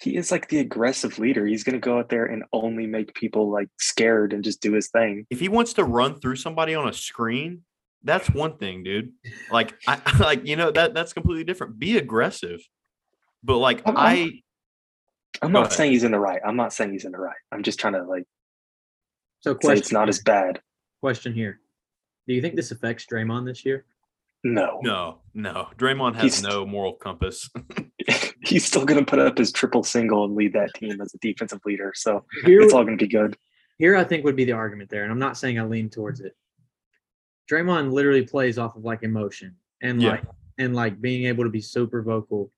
He 0.00 0.16
is 0.16 0.30
like 0.30 0.48
the 0.48 0.58
aggressive 0.58 1.18
leader. 1.18 1.46
He's 1.46 1.64
going 1.64 1.74
to 1.74 1.80
go 1.80 1.98
out 1.98 2.08
there 2.10 2.26
and 2.26 2.44
only 2.52 2.86
make 2.86 3.14
people 3.14 3.50
like 3.50 3.68
scared 3.78 4.32
and 4.32 4.44
just 4.44 4.60
do 4.60 4.72
his 4.72 4.88
thing. 4.90 5.26
If 5.30 5.40
he 5.40 5.48
wants 5.48 5.72
to 5.74 5.84
run 5.84 6.20
through 6.20 6.36
somebody 6.36 6.74
on 6.74 6.88
a 6.88 6.92
screen, 6.92 7.62
that's 8.04 8.28
one 8.30 8.56
thing, 8.58 8.82
dude. 8.84 9.12
Like, 9.50 9.74
I 9.88 10.00
like 10.20 10.46
you 10.46 10.56
know 10.56 10.70
that 10.70 10.92
that's 10.94 11.12
completely 11.12 11.44
different. 11.44 11.78
Be 11.78 11.96
aggressive, 11.96 12.60
but 13.42 13.56
like 13.58 13.86
I'm- 13.86 13.96
I'm- 13.96 14.16
I 14.16 14.42
I'm 15.42 15.52
not 15.52 15.66
ahead. 15.66 15.72
saying 15.72 15.92
he's 15.92 16.04
in 16.04 16.12
the 16.12 16.18
right. 16.18 16.40
I'm 16.46 16.56
not 16.56 16.72
saying 16.72 16.92
he's 16.92 17.04
in 17.04 17.12
the 17.12 17.18
right. 17.18 17.36
I'm 17.52 17.62
just 17.62 17.78
trying 17.78 17.92
to 17.94 18.04
like 18.04 18.24
So, 19.40 19.52
say 19.54 19.58
question 19.58 19.78
it's 19.82 19.92
not 19.92 20.08
as 20.08 20.20
bad. 20.22 20.60
question 21.00 21.32
here: 21.34 21.60
Do 22.28 22.34
you 22.34 22.40
think 22.40 22.54
this 22.56 22.70
affects 22.70 23.04
Draymond 23.10 23.44
this 23.46 23.64
year? 23.64 23.84
No, 24.44 24.80
no 24.82 25.18
no 25.34 25.68
Draymond 25.78 26.14
has 26.14 26.22
He's- 26.22 26.42
no 26.42 26.64
moral 26.66 26.92
compass. 26.94 27.50
he's 28.46 28.64
still 28.64 28.84
going 28.84 28.98
to 29.02 29.08
put 29.08 29.18
up 29.18 29.36
his 29.38 29.52
triple 29.52 29.82
single 29.82 30.24
and 30.24 30.34
lead 30.34 30.52
that 30.54 30.72
team 30.74 31.00
as 31.00 31.14
a 31.14 31.18
defensive 31.18 31.60
leader. 31.64 31.92
So 31.94 32.24
Here, 32.44 32.60
it's 32.60 32.72
all 32.72 32.84
going 32.84 32.96
to 32.98 33.04
be 33.04 33.10
good. 33.10 33.36
here 33.78 33.96
I 33.96 34.04
think 34.04 34.24
would 34.24 34.36
be 34.36 34.44
the 34.44 34.52
argument 34.52 34.90
there, 34.90 35.02
and 35.02 35.12
I'm 35.12 35.18
not 35.18 35.36
saying 35.36 35.58
I 35.58 35.64
lean 35.64 35.90
towards 35.90 36.20
it. 36.20 36.34
Draymond 37.50 37.92
literally 37.92 38.22
plays 38.26 38.58
off 38.58 38.76
of 38.76 38.84
like 38.84 39.02
emotion 39.02 39.56
and 39.82 40.00
Yeah. 40.02 40.10
like 40.12 40.24
and 40.58 40.74
like 40.74 41.00
being 41.00 41.26
able 41.26 41.44
to 41.44 41.50
be 41.50 41.60
super 41.60 42.02
vocal. 42.02 42.50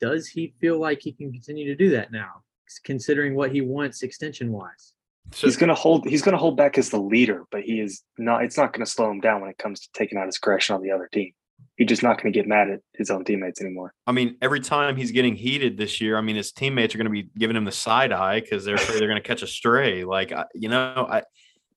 Does 0.00 0.26
he 0.28 0.54
feel 0.60 0.78
like 0.78 1.00
he 1.02 1.12
can 1.12 1.30
continue 1.32 1.66
to 1.66 1.74
do 1.74 1.90
that 1.90 2.10
now, 2.12 2.42
considering 2.84 3.34
what 3.34 3.52
he 3.52 3.60
wants 3.60 4.02
extension 4.02 4.50
wise? 4.52 4.94
So, 5.32 5.46
he's 5.46 5.56
going 5.56 5.68
to 5.68 5.74
hold. 5.74 6.06
He's 6.06 6.22
going 6.22 6.32
to 6.32 6.38
hold 6.38 6.56
back 6.56 6.76
as 6.78 6.90
the 6.90 6.98
leader, 7.00 7.44
but 7.50 7.62
he 7.62 7.80
is 7.80 8.02
not. 8.18 8.42
It's 8.42 8.56
not 8.56 8.72
going 8.72 8.84
to 8.84 8.90
slow 8.90 9.10
him 9.10 9.20
down 9.20 9.40
when 9.42 9.50
it 9.50 9.58
comes 9.58 9.80
to 9.80 9.88
taking 9.92 10.18
out 10.18 10.26
his 10.26 10.36
aggression 10.38 10.74
on 10.74 10.82
the 10.82 10.90
other 10.90 11.08
team. 11.12 11.32
He's 11.80 11.88
just 11.88 12.02
not 12.02 12.20
going 12.20 12.30
to 12.30 12.38
get 12.38 12.46
mad 12.46 12.68
at 12.68 12.80
his 12.94 13.10
own 13.10 13.24
teammates 13.24 13.62
anymore. 13.62 13.94
I 14.06 14.12
mean, 14.12 14.36
every 14.42 14.60
time 14.60 14.96
he's 14.96 15.12
getting 15.12 15.34
heated 15.34 15.78
this 15.78 15.98
year, 15.98 16.18
I 16.18 16.20
mean, 16.20 16.36
his 16.36 16.52
teammates 16.52 16.94
are 16.94 16.98
going 16.98 17.06
to 17.06 17.10
be 17.10 17.30
giving 17.38 17.56
him 17.56 17.64
the 17.64 17.72
side 17.72 18.12
eye 18.12 18.40
because 18.40 18.66
they're 18.66 18.74
afraid 18.74 19.00
they're 19.00 19.08
going 19.08 19.20
to 19.20 19.26
catch 19.26 19.40
a 19.40 19.46
stray. 19.46 20.04
Like, 20.04 20.30
you 20.54 20.68
know, 20.68 21.08
I 21.10 21.22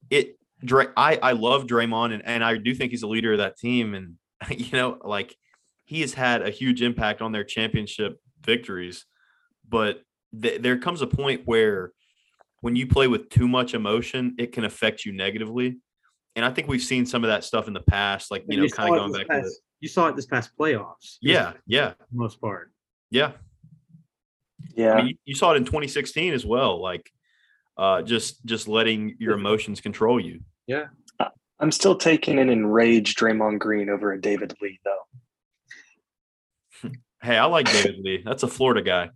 it. 0.09 0.37
I 0.97 1.17
I 1.23 1.31
love 1.31 1.67
Draymond 1.67 2.13
and, 2.13 2.25
and 2.25 2.43
I 2.43 2.57
do 2.57 2.75
think 2.75 2.91
he's 2.91 3.03
a 3.03 3.07
leader 3.07 3.31
of 3.31 3.37
that 3.37 3.57
team 3.57 3.93
and 3.93 4.15
you 4.49 4.77
know 4.77 4.97
like 5.03 5.37
he 5.85 6.01
has 6.01 6.13
had 6.13 6.41
a 6.41 6.49
huge 6.49 6.81
impact 6.81 7.21
on 7.21 7.31
their 7.31 7.45
championship 7.45 8.19
victories, 8.43 9.05
but 9.67 10.01
th- 10.41 10.61
there 10.61 10.77
comes 10.79 11.01
a 11.01 11.07
point 11.07 11.43
where 11.45 11.93
when 12.59 12.75
you 12.75 12.87
play 12.87 13.07
with 13.07 13.29
too 13.29 13.47
much 13.47 13.73
emotion, 13.73 14.35
it 14.37 14.51
can 14.51 14.65
affect 14.65 15.05
you 15.05 15.13
negatively. 15.13 15.77
And 16.35 16.43
I 16.43 16.49
think 16.49 16.67
we've 16.67 16.81
seen 16.81 17.05
some 17.05 17.23
of 17.23 17.29
that 17.29 17.45
stuff 17.45 17.67
in 17.67 17.73
the 17.73 17.81
past, 17.81 18.31
like 18.31 18.43
you 18.49 18.57
know, 18.57 18.67
kind 18.67 18.93
of 18.93 18.99
going 18.99 19.11
back 19.13 19.27
to 19.27 19.27
the, 19.27 19.41
past- 19.41 19.61
You 19.83 19.89
saw 19.89 20.07
it 20.07 20.15
this 20.15 20.25
past 20.25 20.51
playoffs. 20.57 21.17
yeah, 21.19 21.51
yeah, 21.67 21.89
for 21.89 22.05
the 22.09 22.17
most 22.17 22.39
part. 22.39 22.71
yeah. 23.11 23.33
Yeah, 24.75 24.93
I 24.93 24.97
mean, 24.99 25.07
you, 25.07 25.15
you 25.25 25.35
saw 25.35 25.51
it 25.51 25.57
in 25.57 25.65
2016 25.65 26.33
as 26.33 26.45
well. 26.45 26.81
Like, 26.81 27.11
uh, 27.75 28.01
just 28.01 28.45
just 28.45 28.69
letting 28.69 29.17
your 29.19 29.33
emotions 29.33 29.81
control 29.81 30.21
you. 30.21 30.39
Yeah, 30.67 30.85
I'm 31.59 31.73
still 31.73 31.97
taking 31.97 32.39
an 32.39 32.49
enraged 32.49 33.19
Draymond 33.19 33.59
Green 33.59 33.89
over 33.89 34.13
a 34.13 34.21
David 34.21 34.55
Lee, 34.61 34.79
though. 34.85 36.89
Hey, 37.21 37.37
I 37.37 37.43
like 37.45 37.69
David 37.69 37.99
Lee. 37.99 38.21
That's 38.23 38.43
a 38.43 38.47
Florida 38.47 38.81
guy. 38.81 39.09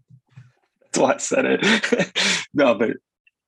That's 0.81 0.97
why 0.97 1.13
I 1.13 1.17
said 1.17 1.45
it. 1.45 2.45
no, 2.53 2.75
but 2.75 2.97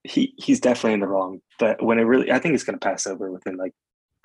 he 0.06 0.34
he's 0.38 0.62
definitely 0.62 0.94
in 0.94 1.02
the 1.02 1.08
wrong. 1.08 1.42
But 1.60 1.84
when 1.84 2.00
it 2.00 2.04
really, 2.04 2.32
I 2.32 2.40
think 2.40 2.56
it's 2.56 2.64
going 2.64 2.80
to 2.80 2.86
pass 2.86 3.08
over 3.08 3.30
within 3.30 3.58
like 3.58 3.74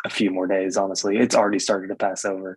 a 0.05 0.11
few 0.11 0.31
more 0.31 0.47
days. 0.47 0.77
Honestly, 0.77 1.19
it's 1.19 1.35
already 1.35 1.59
started 1.59 1.89
to 1.89 1.97
pass 1.97 2.25
over. 2.25 2.57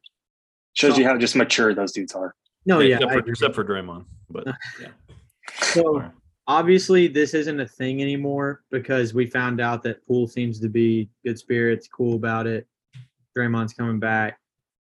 Shows 0.78 0.96
you 0.96 1.06
how 1.06 1.18
just 1.18 1.36
mature 1.36 1.74
those 1.74 1.92
dudes 1.92 2.14
are. 2.14 2.36
No, 2.68 2.80
yeah, 2.80 2.98
except, 2.98 3.12
I 3.12 3.22
for, 3.22 3.30
except 3.30 3.56
for 3.56 3.64
Draymond. 3.64 4.06
But 4.30 4.48
uh, 4.48 4.54
yeah, 4.80 4.90
So 5.60 6.04
obviously 6.48 7.08
this 7.08 7.34
isn't 7.34 7.60
a 7.60 7.68
thing 7.68 8.00
anymore 8.00 8.62
because 8.70 9.12
we 9.12 9.26
found 9.26 9.60
out 9.60 9.82
that 9.84 10.06
Poole 10.06 10.28
seems 10.28 10.60
to 10.60 10.70
be 10.70 11.10
good 11.26 11.40
spirits, 11.40 11.88
cool 11.88 12.16
about 12.16 12.46
it. 12.46 12.68
Draymond's 13.36 13.74
coming 13.74 14.00
back. 14.00 14.40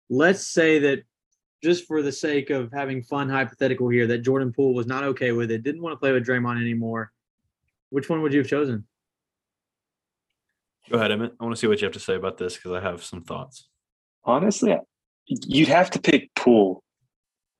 Let's 0.09 0.47
say 0.47 0.78
that 0.78 1.03
just 1.62 1.87
for 1.87 2.01
the 2.01 2.12
sake 2.12 2.49
of 2.49 2.72
having 2.72 3.03
fun 3.03 3.28
hypothetical 3.28 3.91
here, 3.91 4.07
that 4.07 4.18
Jordan 4.18 4.55
Poole 4.55 4.72
was 4.72 4.87
not 4.87 5.05
okay 5.05 5.32
with 5.32 5.51
it, 5.51 5.64
didn't 5.64 5.82
want 5.82 5.93
to 5.93 5.99
play 5.99 6.12
with 6.12 6.26
Draymond 6.26 6.62
anymore. 6.62 7.12
Which 7.91 8.09
one 8.09 8.22
would 8.22 8.32
you 8.32 8.39
have 8.39 8.49
chosen? 8.49 8.87
go 10.91 10.97
ahead, 10.97 11.12
Emmett. 11.12 11.35
I 11.39 11.45
want 11.45 11.55
to 11.55 11.61
see 11.61 11.66
what 11.66 11.80
you 11.80 11.85
have 11.85 11.93
to 11.95 12.01
say 12.01 12.14
about 12.14 12.39
this 12.39 12.57
because 12.57 12.72
I 12.72 12.80
have 12.80 13.03
some 13.05 13.22
thoughts. 13.22 13.68
Honestly, 14.24 14.76
you'd 15.27 15.68
have 15.68 15.91
to 15.91 16.01
pick 16.01 16.35
Poole 16.35 16.83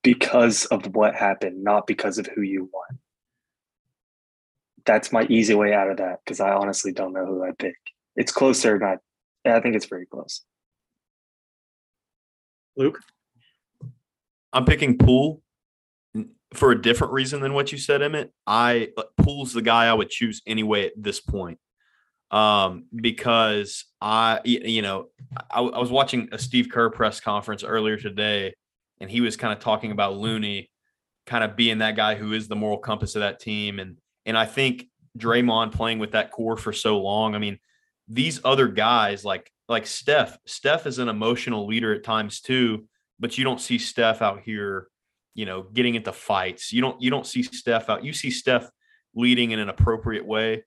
because 0.03 0.67
of 0.67 0.95
what 0.95 1.15
happened, 1.15 1.65
not 1.65 1.87
because 1.87 2.19
of 2.19 2.27
who 2.35 2.43
you 2.43 2.69
want. 2.73 2.99
That's 4.85 5.13
my 5.13 5.25
easy 5.31 5.55
way 5.55 5.73
out 5.73 5.91
of 5.91 5.97
that 5.97 6.21
because 6.25 6.41
I 6.41 6.53
honestly 6.53 6.93
don't 6.93 7.15
know 7.15 7.25
who 7.25 7.43
I'd 7.43 7.59
pick. 7.59 7.77
It's 8.17 8.33
closer, 8.33 8.79
not. 8.79 8.99
I 9.47 9.61
think 9.61 9.77
it's 9.77 9.87
very 9.87 10.07
close. 10.07 10.43
Luke? 12.77 13.01
I'm 14.53 14.65
picking 14.65 14.99
Poole 14.99 15.43
for 16.53 16.71
a 16.71 16.81
different 16.81 17.13
reason 17.13 17.41
than 17.41 17.55
what 17.55 17.73
you 17.73 17.79
said, 17.79 18.03
Emmett. 18.03 18.33
I 18.47 18.91
uh, 18.97 19.03
Poole's 19.17 19.53
the 19.53 19.63
guy 19.63 19.87
I 19.87 19.93
would 19.93 20.11
choose 20.11 20.43
anyway 20.47 20.87
at 20.87 20.93
this 20.97 21.21
point. 21.21 21.59
Um, 22.31 22.87
because 22.95 23.85
I, 24.01 24.41
you 24.45 24.83
know, 24.83 25.09
I, 25.51 25.61
I 25.61 25.79
was 25.79 25.91
watching 25.91 26.29
a 26.33 26.39
Steve 26.39 26.69
Kerr 26.71 26.91
press 26.91 27.21
conference 27.21 27.63
earlier 27.63 27.97
today, 27.97 28.55
and 29.01 29.11
he 29.11 29.21
was 29.21 29.37
kind 29.37 29.53
of 29.53 29.61
talking 29.61 29.93
about 29.93 30.17
Looney 30.17 30.71
kind 31.27 31.45
of 31.45 31.57
being 31.57 31.79
that 31.79 31.97
guy 31.97 32.15
who 32.17 32.33
is 32.33 32.49
the 32.49 32.57
moral 32.57 32.79
compass 32.79 33.15
of 33.15 33.21
that 33.21 33.41
team 33.41 33.79
and 33.79 33.97
and 34.27 34.37
I 34.39 34.47
think 34.47 34.87
Draymond 35.19 35.73
playing 35.73 35.99
with 35.99 36.13
that 36.13 36.31
core 36.31 36.57
for 36.57 36.73
so 36.73 36.99
long. 37.01 37.35
I 37.35 37.39
mean, 37.39 37.59
these 38.09 38.41
other 38.45 38.69
guys 38.69 39.25
like 39.25 39.51
like 39.69 39.87
Steph. 39.87 40.39
Steph 40.47 40.87
is 40.87 40.99
an 40.99 41.09
emotional 41.09 41.67
leader 41.67 41.95
at 41.95 42.05
times 42.05 42.41
too, 42.41 42.87
but 43.19 43.39
you 43.39 43.45
don't 43.45 43.61
see 43.61 43.79
Steph 43.79 44.23
out 44.23 44.41
here, 44.41 44.89
you 45.35 45.47
know, 45.47 45.63
getting 45.63 45.95
into 45.95 46.13
fights. 46.13 46.73
You 46.73 46.81
don't 46.81 47.01
you 47.01 47.11
don't 47.11 47.27
see 47.27 47.43
Steph 47.43 47.89
out. 47.89 48.05
You 48.05 48.13
see 48.13 48.31
Steph 48.31 48.71
leading 49.15 49.53
in 49.53 49.59
an 49.59 49.69
appropriate 49.69 50.27
way. 50.27 50.65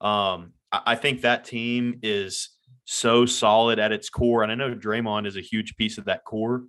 Um, 0.00 0.52
I, 0.70 0.96
think 0.96 1.22
that 1.22 1.44
team 1.44 1.98
is 2.02 2.50
so 2.84 3.26
solid 3.26 3.78
at 3.78 3.92
its 3.92 4.10
core, 4.10 4.42
and 4.42 4.52
I 4.52 4.54
know 4.54 4.74
Draymond 4.74 5.26
is 5.26 5.36
a 5.36 5.42
huge 5.42 5.76
piece 5.76 5.98
of 5.98 6.06
that 6.06 6.24
core. 6.24 6.64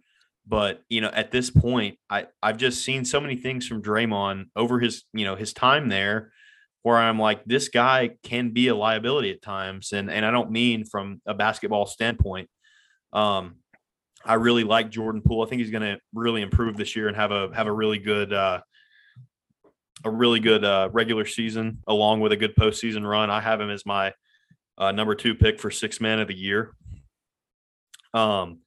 But 0.48 0.82
you 0.90 1.02
know, 1.02 1.10
at 1.10 1.32
this 1.32 1.50
point, 1.50 1.98
I 2.10 2.28
I've 2.42 2.58
just 2.58 2.84
seen 2.84 3.06
so 3.06 3.20
many 3.20 3.36
things 3.36 3.68
from 3.68 3.84
Draymond 3.84 4.46
over 4.56 4.80
his 4.80 5.04
you 5.14 5.26
know 5.26 5.36
his 5.36 5.54
time 5.54 5.90
there, 5.90 6.32
where 6.84 6.98
I'm 6.98 7.20
like, 7.20 7.44
this 7.46 7.70
guy 7.70 8.12
can 8.24 8.52
be 8.52 8.70
a 8.70 8.76
liability 8.76 9.32
at 9.32 9.42
times, 9.42 9.92
and 9.92 10.10
and 10.10 10.26
I 10.26 10.32
don't 10.32 10.52
mean 10.52 10.86
from 10.86 11.22
a 11.26 11.34
basketball 11.34 11.86
standpoint. 11.86 12.50
Um, 13.14 13.58
I 14.26 14.36
really 14.36 14.64
like 14.64 14.90
Jordan 14.90 15.22
Poole. 15.22 15.44
I 15.44 15.50
think 15.50 15.62
he's 15.62 15.72
going 15.72 15.84
to 15.84 16.00
really 16.14 16.42
improve 16.42 16.78
this 16.78 16.96
year 16.96 17.08
and 17.08 17.16
have 17.16 17.32
a 17.32 17.50
have 17.54 17.68
a 17.68 17.72
really 17.72 18.00
good 18.00 18.34
uh, 18.34 18.62
a 20.06 20.10
really 20.10 20.40
good 20.40 20.64
uh, 20.64 20.90
regular 20.92 21.26
season 21.26 21.80
along 21.88 22.22
with 22.22 22.32
a 22.32 22.38
good 22.38 22.56
postseason 22.56 23.08
run. 23.08 23.30
I 23.30 23.42
have 23.42 23.60
him 23.60 23.70
as 23.70 23.86
my 23.86 24.14
uh, 24.78 24.92
number 24.92 25.16
two 25.16 25.36
pick 25.36 25.60
for 25.60 25.70
six 25.70 26.00
man 26.00 26.20
of 26.20 26.28
the 26.28 26.38
year. 26.38 26.74
Um, 28.14 28.60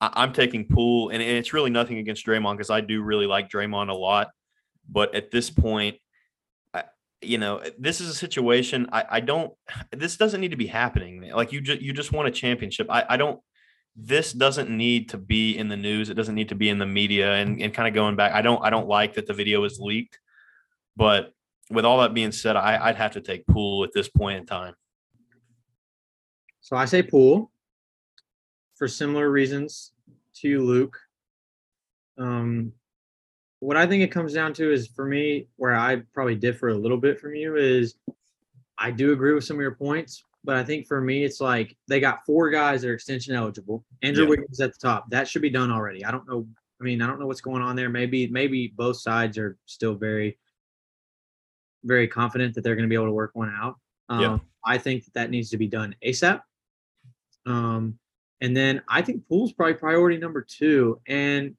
I, 0.00 0.24
am 0.24 0.32
taking 0.32 0.66
Poole, 0.68 1.08
and, 1.08 1.22
it's 1.22 1.52
really 1.52 1.70
nothing 1.70 1.98
against 1.98 2.26
Draymond 2.26 2.54
because 2.54 2.70
I 2.70 2.80
do 2.80 3.02
really 3.02 3.26
like 3.26 3.48
Draymond 3.48 3.88
a 3.88 3.94
lot. 3.94 4.28
But 4.88 5.14
at 5.14 5.30
this 5.30 5.50
point, 5.50 5.96
I, 6.74 6.84
you 7.22 7.38
know, 7.38 7.62
this 7.78 8.00
is 8.00 8.08
a 8.08 8.14
situation 8.14 8.88
I, 8.92 9.04
I 9.10 9.20
don't. 9.20 9.52
This 9.90 10.16
doesn't 10.16 10.40
need 10.40 10.50
to 10.50 10.56
be 10.56 10.66
happening. 10.66 11.30
Like 11.30 11.52
you 11.52 11.60
just 11.60 11.80
you 11.80 11.92
just 11.92 12.12
won 12.12 12.26
a 12.26 12.30
championship. 12.30 12.88
I, 12.90 13.04
I 13.08 13.16
don't. 13.16 13.40
This 13.96 14.32
doesn't 14.32 14.68
need 14.68 15.08
to 15.08 15.16
be 15.16 15.56
in 15.56 15.68
the 15.68 15.76
news. 15.76 16.10
It 16.10 16.14
doesn't 16.14 16.34
need 16.34 16.50
to 16.50 16.54
be 16.54 16.68
in 16.68 16.78
the 16.78 16.86
media. 16.86 17.34
And, 17.34 17.62
and 17.62 17.72
kind 17.72 17.88
of 17.88 17.94
going 17.94 18.14
back, 18.14 18.32
I 18.34 18.42
don't 18.42 18.62
I 18.62 18.68
don't 18.68 18.86
like 18.86 19.14
that 19.14 19.26
the 19.26 19.32
video 19.32 19.64
is 19.64 19.80
leaked. 19.80 20.18
But 20.96 21.32
with 21.70 21.84
all 21.84 22.00
that 22.00 22.14
being 22.14 22.32
said, 22.32 22.56
I, 22.56 22.88
I'd 22.88 22.96
have 22.96 23.12
to 23.12 23.20
take 23.20 23.46
Poole 23.46 23.84
at 23.84 23.92
this 23.92 24.08
point 24.08 24.38
in 24.38 24.46
time. 24.46 24.74
So 26.60 26.76
I 26.76 26.84
say 26.84 27.02
Poole 27.02 27.50
for 28.76 28.88
similar 28.88 29.30
reasons 29.30 29.92
to 30.36 30.48
you, 30.48 30.64
Luke. 30.64 30.98
Um, 32.18 32.72
what 33.60 33.76
I 33.76 33.86
think 33.86 34.02
it 34.02 34.12
comes 34.12 34.32
down 34.34 34.52
to 34.54 34.72
is 34.72 34.86
for 34.86 35.06
me, 35.06 35.48
where 35.56 35.74
I 35.74 36.02
probably 36.12 36.34
differ 36.34 36.68
a 36.68 36.74
little 36.74 36.98
bit 36.98 37.20
from 37.20 37.34
you 37.34 37.56
is 37.56 37.96
I 38.78 38.90
do 38.90 39.12
agree 39.12 39.32
with 39.32 39.44
some 39.44 39.56
of 39.56 39.62
your 39.62 39.74
points, 39.74 40.22
but 40.44 40.56
I 40.56 40.64
think 40.64 40.86
for 40.86 41.00
me, 41.00 41.24
it's 41.24 41.40
like 41.40 41.76
they 41.88 41.98
got 41.98 42.24
four 42.26 42.50
guys 42.50 42.82
that 42.82 42.90
are 42.90 42.94
extension 42.94 43.34
eligible. 43.34 43.84
Andrew 44.02 44.24
yeah. 44.24 44.30
Wiggins 44.30 44.60
at 44.60 44.72
the 44.72 44.78
top. 44.78 45.08
That 45.10 45.26
should 45.26 45.42
be 45.42 45.50
done 45.50 45.70
already. 45.70 46.04
I 46.04 46.10
don't 46.10 46.28
know. 46.28 46.46
I 46.80 46.84
mean, 46.84 47.00
I 47.00 47.06
don't 47.06 47.18
know 47.18 47.26
what's 47.26 47.40
going 47.40 47.62
on 47.62 47.74
there. 47.74 47.88
Maybe, 47.88 48.26
maybe 48.26 48.68
both 48.76 48.98
sides 48.98 49.38
are 49.38 49.56
still 49.64 49.94
very, 49.94 50.38
very 51.84 52.08
confident 52.08 52.54
that 52.54 52.62
they're 52.62 52.74
going 52.74 52.84
to 52.84 52.88
be 52.88 52.94
able 52.94 53.06
to 53.06 53.12
work 53.12 53.30
one 53.34 53.50
out. 53.50 53.76
Um, 54.08 54.20
yeah. 54.20 54.38
I 54.64 54.78
think 54.78 55.04
that 55.04 55.14
that 55.14 55.30
needs 55.30 55.50
to 55.50 55.56
be 55.56 55.68
done 55.68 55.94
ASAP. 56.04 56.40
Um, 57.46 57.98
and 58.40 58.56
then 58.56 58.82
I 58.88 59.02
think 59.02 59.26
Poole's 59.28 59.52
probably 59.52 59.74
priority 59.74 60.18
number 60.18 60.44
two. 60.46 61.00
And 61.06 61.56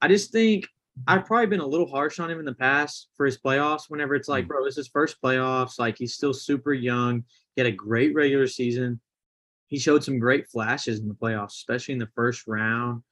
I 0.00 0.08
just 0.08 0.32
think 0.32 0.68
I've 1.06 1.24
probably 1.24 1.46
been 1.46 1.60
a 1.60 1.66
little 1.66 1.88
harsh 1.88 2.18
on 2.20 2.30
him 2.30 2.38
in 2.38 2.44
the 2.44 2.54
past 2.54 3.08
for 3.16 3.26
his 3.26 3.38
playoffs. 3.38 3.84
Whenever 3.88 4.14
it's 4.14 4.28
like, 4.28 4.44
mm. 4.44 4.48
bro, 4.48 4.64
this 4.64 4.72
is 4.72 4.86
his 4.86 4.88
first 4.88 5.20
playoffs. 5.22 5.78
Like 5.78 5.96
he's 5.98 6.14
still 6.14 6.34
super 6.34 6.72
young. 6.72 7.24
He 7.54 7.60
had 7.60 7.66
a 7.66 7.72
great 7.72 8.14
regular 8.14 8.46
season. 8.46 9.00
He 9.66 9.78
showed 9.78 10.04
some 10.04 10.18
great 10.18 10.48
flashes 10.48 11.00
in 11.00 11.08
the 11.08 11.14
playoffs, 11.14 11.54
especially 11.54 11.92
in 11.92 12.00
the 12.00 12.08
first 12.14 12.46
round. 12.46 13.02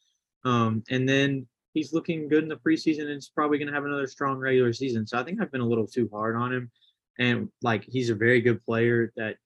Um, 0.45 0.83
and 0.91 1.09
then 1.09 1.47
he's 1.79 1.93
looking 1.93 2.29
good 2.29 2.43
in 2.43 2.49
the 2.49 2.57
preseason 2.57 3.03
and 3.03 3.15
he's 3.15 3.29
probably 3.29 3.57
going 3.57 3.69
to 3.69 3.75
have 3.75 3.85
another 3.85 4.07
strong 4.07 4.37
regular 4.39 4.73
season. 4.73 5.07
So 5.07 5.19
I 5.19 5.23
think 5.23 5.41
I've 5.41 5.53
been 5.53 5.61
a 5.61 5.67
little 5.67 5.87
too 5.87 6.09
hard 6.13 6.37
on 6.37 6.53
him. 6.53 6.71
And 7.19 7.49
like 7.63 7.85
he's 7.85 8.11
a 8.11 8.15
very 8.15 8.41
good 8.41 8.63
player 8.65 9.13
that 9.17 9.37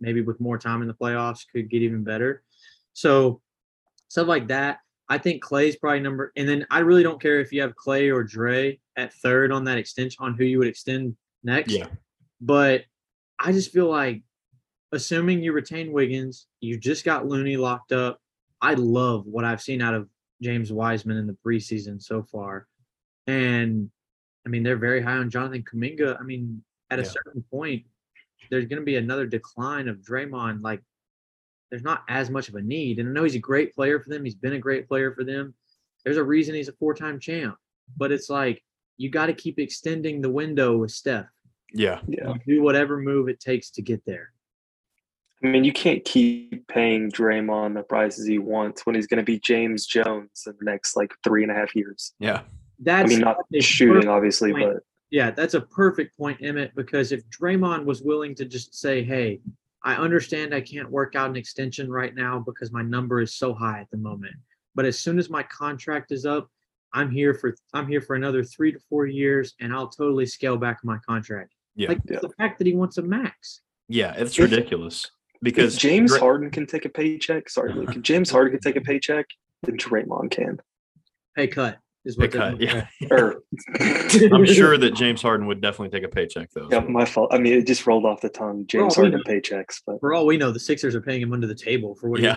maybe 0.00 0.20
with 0.20 0.40
more 0.40 0.56
time 0.56 0.82
in 0.82 0.88
the 0.88 0.94
playoffs 0.94 1.44
could 1.52 1.68
get 1.68 1.82
even 1.82 2.04
better. 2.04 2.42
So 2.92 3.40
stuff 4.08 4.28
like 4.28 4.48
that. 4.48 4.78
I 5.08 5.18
think 5.18 5.42
Klay's 5.42 5.74
probably 5.74 5.98
number, 5.98 6.30
and 6.36 6.48
then 6.48 6.64
I 6.70 6.78
really 6.78 7.02
don't 7.02 7.20
care 7.20 7.40
if 7.40 7.52
you 7.52 7.62
have 7.62 7.74
Klay 7.74 8.14
or 8.14 8.22
Dre 8.22 8.78
at 8.96 9.12
third 9.14 9.50
on 9.50 9.64
that 9.64 9.76
extension 9.76 10.24
on 10.24 10.34
who 10.34 10.44
you 10.44 10.58
would 10.58 10.68
extend 10.68 11.16
next. 11.42 11.72
Yeah. 11.72 11.88
But 12.40 12.84
I 13.36 13.50
just 13.50 13.72
feel 13.72 13.88
like, 13.88 14.22
assuming 14.92 15.42
you 15.42 15.52
retain 15.52 15.90
Wiggins, 15.90 16.46
you 16.60 16.78
just 16.78 17.04
got 17.04 17.26
Looney 17.26 17.56
locked 17.56 17.90
up. 17.90 18.20
I 18.62 18.74
love 18.74 19.26
what 19.26 19.44
I've 19.44 19.60
seen 19.60 19.82
out 19.82 19.94
of 19.94 20.08
James 20.42 20.72
Wiseman 20.72 21.16
in 21.16 21.26
the 21.26 21.36
preseason 21.44 22.02
so 22.02 22.22
far, 22.22 22.66
and 23.26 23.90
I 24.46 24.48
mean 24.48 24.62
they're 24.62 24.76
very 24.76 25.02
high 25.02 25.16
on 25.16 25.30
Jonathan 25.30 25.62
Kuminga. 25.62 26.18
I 26.18 26.22
mean, 26.22 26.62
at 26.90 26.98
a 26.98 27.02
yeah. 27.02 27.08
certain 27.08 27.44
point, 27.50 27.84
there's 28.50 28.66
going 28.66 28.80
to 28.80 28.84
be 28.84 28.96
another 28.96 29.26
decline 29.26 29.88
of 29.88 29.98
Draymond. 29.98 30.62
Like 30.62 30.82
there's 31.70 31.82
not 31.82 32.02
as 32.08 32.30
much 32.30 32.48
of 32.48 32.56
a 32.56 32.62
need. 32.62 32.98
And 32.98 33.08
I 33.08 33.12
know 33.12 33.22
he's 33.22 33.36
a 33.36 33.40
great 33.40 33.74
player 33.74 34.00
for 34.00 34.10
them. 34.10 34.24
He's 34.24 34.34
been 34.34 34.54
a 34.54 34.58
great 34.58 34.88
player 34.88 35.12
for 35.12 35.24
them. 35.24 35.54
There's 36.04 36.16
a 36.16 36.24
reason 36.24 36.54
he's 36.54 36.68
a 36.68 36.72
four-time 36.72 37.20
champ. 37.20 37.56
But 37.96 38.12
it's 38.12 38.28
like 38.28 38.62
you 38.96 39.10
got 39.10 39.26
to 39.26 39.34
keep 39.34 39.58
extending 39.58 40.20
the 40.20 40.30
window 40.30 40.76
with 40.76 40.90
Steph. 40.90 41.26
Yeah. 41.72 42.00
Yeah. 42.08 42.34
Do 42.46 42.62
whatever 42.62 42.98
move 42.98 43.28
it 43.28 43.40
takes 43.40 43.70
to 43.72 43.82
get 43.82 44.04
there. 44.04 44.32
I 45.42 45.46
mean, 45.46 45.64
you 45.64 45.72
can't 45.72 46.04
keep 46.04 46.66
paying 46.68 47.10
Draymond 47.10 47.74
the 47.74 47.82
prices 47.82 48.26
he 48.26 48.38
wants 48.38 48.84
when 48.84 48.94
he's 48.94 49.06
going 49.06 49.18
to 49.18 49.24
be 49.24 49.38
James 49.38 49.86
Jones 49.86 50.44
in 50.46 50.54
the 50.58 50.64
next 50.64 50.96
like 50.96 51.14
three 51.24 51.42
and 51.42 51.50
a 51.50 51.54
half 51.54 51.74
years. 51.74 52.12
Yeah. 52.18 52.42
That's 52.78 53.06
I 53.06 53.08
mean, 53.08 53.20
not 53.20 53.36
shooting, 53.60 54.08
obviously, 54.08 54.52
point. 54.52 54.74
but 54.74 54.82
yeah, 55.10 55.30
that's 55.30 55.54
a 55.54 55.60
perfect 55.60 56.16
point, 56.16 56.38
Emmett, 56.42 56.74
because 56.74 57.12
if 57.12 57.22
Draymond 57.30 57.84
was 57.84 58.02
willing 58.02 58.34
to 58.36 58.44
just 58.44 58.74
say, 58.74 59.02
hey, 59.02 59.40
I 59.82 59.94
understand 59.94 60.54
I 60.54 60.60
can't 60.60 60.90
work 60.90 61.14
out 61.16 61.30
an 61.30 61.36
extension 61.36 61.90
right 61.90 62.14
now 62.14 62.38
because 62.38 62.70
my 62.70 62.82
number 62.82 63.20
is 63.20 63.34
so 63.34 63.54
high 63.54 63.80
at 63.80 63.90
the 63.90 63.96
moment. 63.96 64.34
But 64.74 64.84
as 64.84 64.98
soon 64.98 65.18
as 65.18 65.30
my 65.30 65.42
contract 65.44 66.12
is 66.12 66.26
up, 66.26 66.48
I'm 66.92 67.10
here 67.10 67.34
for 67.34 67.54
I'm 67.72 67.86
here 67.86 68.00
for 68.00 68.16
another 68.16 68.44
three 68.44 68.72
to 68.72 68.78
four 68.88 69.06
years, 69.06 69.54
and 69.60 69.72
I'll 69.72 69.88
totally 69.88 70.26
scale 70.26 70.56
back 70.56 70.80
my 70.82 70.98
contract. 71.06 71.54
Yeah, 71.76 71.88
like 71.88 72.00
yeah. 72.08 72.18
the 72.20 72.30
fact 72.30 72.58
that 72.58 72.66
he 72.66 72.74
wants 72.74 72.98
a 72.98 73.02
max. 73.02 73.62
Yeah, 73.88 74.12
it's 74.16 74.38
if, 74.38 74.50
ridiculous 74.50 75.10
because 75.42 75.74
if 75.74 75.80
James 75.80 76.10
Dray- 76.10 76.20
Harden 76.20 76.50
can 76.50 76.66
take 76.66 76.84
a 76.84 76.88
paycheck. 76.88 77.48
Sorry, 77.48 77.72
Luke. 77.72 78.00
James 78.02 78.30
Harden 78.30 78.52
can 78.52 78.60
take 78.60 78.80
a 78.80 78.84
paycheck, 78.84 79.26
then 79.62 79.76
Draymond 79.76 80.30
can. 80.30 80.60
Pay 81.36 81.48
cut 81.48 81.78
is 82.04 82.16
what 82.16 82.32
cut, 82.32 82.60
yeah. 82.60 82.86
Er. 83.10 83.42
I'm 83.80 84.46
sure 84.46 84.78
that 84.78 84.94
James 84.94 85.20
Harden 85.20 85.46
would 85.46 85.60
definitely 85.60 85.96
take 85.96 86.04
a 86.04 86.12
paycheck 86.12 86.50
though. 86.52 86.68
Yeah, 86.70 86.80
my 86.80 87.04
fault. 87.04 87.32
I 87.32 87.38
mean, 87.38 87.54
it 87.54 87.66
just 87.66 87.86
rolled 87.86 88.06
off 88.06 88.20
the 88.20 88.28
tongue. 88.28 88.66
James 88.66 88.96
Harden 88.96 89.22
paychecks, 89.26 89.80
but 89.86 90.00
for 90.00 90.14
all 90.14 90.26
we 90.26 90.36
know, 90.36 90.50
the 90.50 90.60
Sixers 90.60 90.94
are 90.94 91.00
paying 91.00 91.20
him 91.20 91.32
under 91.32 91.46
the 91.46 91.54
table 91.54 91.94
for 91.94 92.08
what. 92.08 92.20
Yeah, 92.20 92.36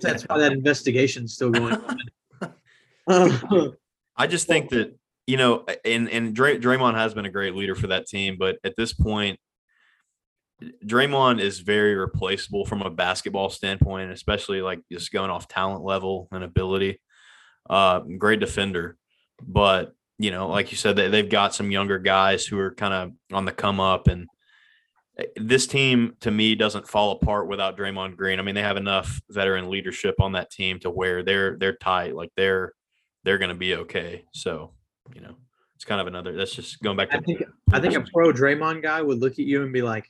that's 0.00 0.24
why 0.24 0.38
that 0.38 0.52
investigation's 0.52 1.34
still 1.34 1.50
going 1.50 1.78
on. 3.08 3.76
I 4.16 4.26
just 4.26 4.46
think 4.46 4.70
that 4.70 4.96
you 5.26 5.36
know, 5.36 5.64
and 5.84 6.08
and 6.08 6.34
Dray, 6.34 6.58
Draymond 6.58 6.94
has 6.94 7.14
been 7.14 7.24
a 7.24 7.30
great 7.30 7.54
leader 7.54 7.74
for 7.74 7.88
that 7.88 8.06
team, 8.06 8.36
but 8.38 8.58
at 8.64 8.76
this 8.76 8.92
point, 8.92 9.38
Draymond 10.84 11.40
is 11.40 11.60
very 11.60 11.94
replaceable 11.94 12.64
from 12.64 12.82
a 12.82 12.90
basketball 12.90 13.50
standpoint, 13.50 14.10
especially 14.10 14.62
like 14.62 14.80
just 14.90 15.12
going 15.12 15.30
off 15.30 15.48
talent 15.48 15.84
level 15.84 16.28
and 16.32 16.42
ability. 16.42 17.00
Uh, 17.68 18.00
great 18.00 18.40
defender, 18.40 18.96
but 19.42 19.92
you 20.18 20.30
know, 20.30 20.48
like 20.48 20.70
you 20.70 20.78
said, 20.78 20.96
they, 20.96 21.08
they've 21.08 21.28
got 21.28 21.54
some 21.54 21.70
younger 21.70 21.98
guys 21.98 22.46
who 22.46 22.58
are 22.58 22.74
kind 22.74 22.94
of 22.94 23.36
on 23.36 23.44
the 23.44 23.52
come 23.52 23.80
up, 23.80 24.08
and 24.08 24.28
eh, 25.18 25.26
this 25.36 25.66
team 25.66 26.14
to 26.20 26.30
me 26.30 26.54
doesn't 26.54 26.88
fall 26.88 27.10
apart 27.10 27.48
without 27.48 27.76
Draymond 27.76 28.16
Green. 28.16 28.38
I 28.38 28.42
mean, 28.42 28.54
they 28.54 28.62
have 28.62 28.78
enough 28.78 29.20
veteran 29.28 29.68
leadership 29.68 30.20
on 30.20 30.32
that 30.32 30.50
team 30.50 30.78
to 30.80 30.90
where 30.90 31.22
they're 31.22 31.58
they're 31.58 31.76
tight, 31.76 32.14
like 32.14 32.30
they're 32.36 32.72
they're 33.24 33.38
going 33.38 33.50
to 33.50 33.56
be 33.56 33.74
okay. 33.74 34.24
So, 34.32 34.72
you 35.14 35.20
know, 35.20 35.36
it's 35.74 35.84
kind 35.84 36.00
of 36.00 36.06
another. 36.06 36.32
That's 36.34 36.54
just 36.54 36.80
going 36.80 36.96
back 36.96 37.10
to. 37.10 37.18
I 37.18 37.20
think 37.20 37.42
I 37.72 37.80
think 37.80 37.94
a 37.94 38.00
pro 38.12 38.32
Draymond 38.32 38.82
guy 38.82 39.02
would 39.02 39.18
look 39.18 39.32
at 39.32 39.40
you 39.40 39.62
and 39.62 39.72
be 39.72 39.82
like, 39.82 40.08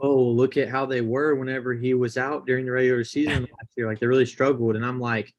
"Oh, 0.00 0.22
look 0.22 0.56
at 0.56 0.68
how 0.68 0.86
they 0.86 1.00
were 1.00 1.34
whenever 1.34 1.74
he 1.74 1.94
was 1.94 2.16
out 2.16 2.46
during 2.46 2.64
the 2.64 2.72
regular 2.72 3.04
season 3.04 3.42
last 3.42 3.72
year. 3.76 3.86
Like 3.86 4.00
they 4.00 4.06
really 4.06 4.26
struggled." 4.26 4.76
And 4.76 4.84
I'm 4.84 5.00
like, 5.00 5.32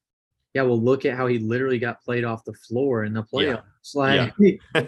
yeah, 0.58 0.64
well, 0.64 0.82
look 0.82 1.06
at 1.06 1.16
how 1.16 1.28
he 1.28 1.38
literally 1.38 1.78
got 1.78 2.02
played 2.02 2.24
off 2.24 2.44
the 2.44 2.54
floor 2.54 3.04
in 3.04 3.14
the 3.14 3.22
playoffs. 3.24 3.62
Yeah. 3.94 4.02
Like, 4.02 4.34
yeah. 4.40 4.52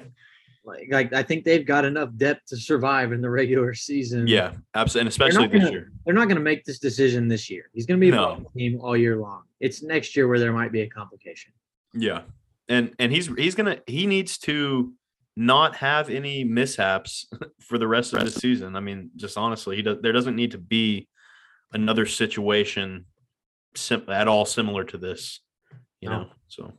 like, 0.65 0.87
like, 0.89 1.13
I 1.13 1.21
think 1.21 1.45
they've 1.45 1.65
got 1.65 1.85
enough 1.85 2.09
depth 2.17 2.47
to 2.47 2.57
survive 2.57 3.11
in 3.11 3.21
the 3.21 3.29
regular 3.29 3.75
season. 3.75 4.27
Yeah, 4.27 4.53
absolutely, 4.73 5.01
and 5.01 5.09
especially 5.09 5.47
this 5.47 5.59
gonna, 5.59 5.71
year. 5.71 5.91
They're 6.05 6.15
not 6.15 6.25
going 6.25 6.37
to 6.37 6.43
make 6.43 6.65
this 6.65 6.79
decision 6.79 7.27
this 7.27 7.51
year. 7.51 7.69
He's 7.73 7.85
going 7.85 7.99
to 7.99 8.01
be 8.03 8.09
a 8.09 8.15
no. 8.15 8.49
team 8.57 8.79
all 8.81 8.97
year 8.97 9.17
long. 9.17 9.43
It's 9.59 9.83
next 9.83 10.15
year 10.15 10.27
where 10.27 10.39
there 10.39 10.53
might 10.53 10.71
be 10.71 10.81
a 10.81 10.89
complication. 10.89 11.51
Yeah, 11.93 12.21
and 12.67 12.93
and 12.97 13.11
he's 13.11 13.27
he's 13.27 13.53
gonna 13.55 13.77
he 13.85 14.07
needs 14.07 14.37
to 14.39 14.93
not 15.35 15.75
have 15.77 16.09
any 16.09 16.43
mishaps 16.43 17.27
for 17.61 17.77
the 17.77 17.87
rest 17.87 18.13
of 18.13 18.23
the 18.23 18.31
season. 18.31 18.75
I 18.75 18.79
mean, 18.79 19.11
just 19.15 19.37
honestly, 19.37 19.75
he 19.75 19.81
does, 19.81 19.97
there 20.01 20.11
doesn't 20.13 20.35
need 20.35 20.51
to 20.51 20.57
be 20.57 21.07
another 21.71 22.05
situation 22.05 23.05
sim- 23.75 24.09
at 24.09 24.27
all 24.27 24.45
similar 24.45 24.83
to 24.85 24.97
this, 24.97 25.39
you 26.01 26.09
No. 26.09 26.21
know. 26.23 26.29
So 26.47 26.73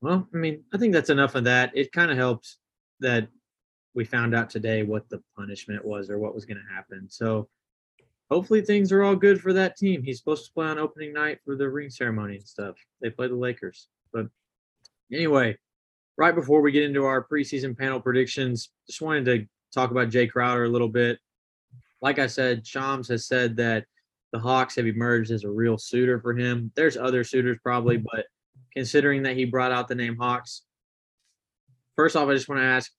Well, 0.00 0.28
I 0.32 0.36
mean, 0.36 0.64
I 0.72 0.78
think 0.78 0.92
that's 0.92 1.10
enough 1.10 1.34
of 1.34 1.44
that. 1.44 1.70
It 1.74 1.92
kind 1.92 2.10
of 2.10 2.16
helps 2.16 2.58
that 3.00 3.28
we 3.94 4.04
found 4.04 4.34
out 4.34 4.48
today 4.50 4.82
what 4.82 5.08
the 5.08 5.22
punishment 5.36 5.84
was 5.84 6.08
or 6.10 6.18
what 6.18 6.34
was 6.34 6.44
going 6.44 6.56
to 6.58 6.74
happen. 6.74 7.08
So 7.10 7.48
hopefully 8.30 8.62
things 8.62 8.90
are 8.92 9.02
all 9.02 9.16
good 9.16 9.40
for 9.40 9.52
that 9.52 9.76
team. 9.76 10.02
He's 10.02 10.18
supposed 10.18 10.46
to 10.46 10.52
play 10.52 10.66
on 10.66 10.78
opening 10.78 11.12
night 11.12 11.38
for 11.44 11.56
the 11.56 11.68
ring 11.68 11.90
ceremony 11.90 12.36
and 12.36 12.46
stuff. 12.48 12.76
They 13.00 13.10
play 13.10 13.28
the 13.28 13.34
Lakers. 13.36 13.88
But 14.12 14.28
anyway, 15.12 15.58
right 16.16 16.34
before 16.34 16.60
we 16.60 16.72
get 16.72 16.84
into 16.84 17.04
our 17.04 17.26
preseason 17.26 17.76
panel 17.76 18.00
predictions, 18.00 18.70
just 18.86 19.00
wanted 19.00 19.24
to 19.24 19.46
talk 19.72 19.90
about 19.90 20.10
Jae 20.10 20.30
Crowder 20.30 20.64
a 20.64 20.68
little 20.68 20.88
bit. 20.88 21.18
Like 22.00 22.18
I 22.18 22.26
said, 22.26 22.66
Shams 22.66 23.08
has 23.08 23.26
said 23.26 23.56
that 23.56 23.86
the 24.32 24.38
Hawks 24.38 24.76
have 24.76 24.86
emerged 24.86 25.30
as 25.30 25.44
a 25.44 25.50
real 25.50 25.78
suitor 25.78 26.20
for 26.20 26.34
him. 26.34 26.72
There's 26.74 26.96
other 26.96 27.22
suitors 27.22 27.58
probably, 27.62 27.98
but 27.98 28.26
considering 28.74 29.22
that 29.22 29.36
he 29.36 29.44
brought 29.44 29.72
out 29.72 29.88
the 29.88 29.94
name 29.94 30.16
Hawks. 30.16 30.62
First 31.96 32.16
off, 32.16 32.28
I 32.28 32.34
just 32.34 32.48
want 32.48 32.60
to 32.60 32.66
ask, 32.66 32.90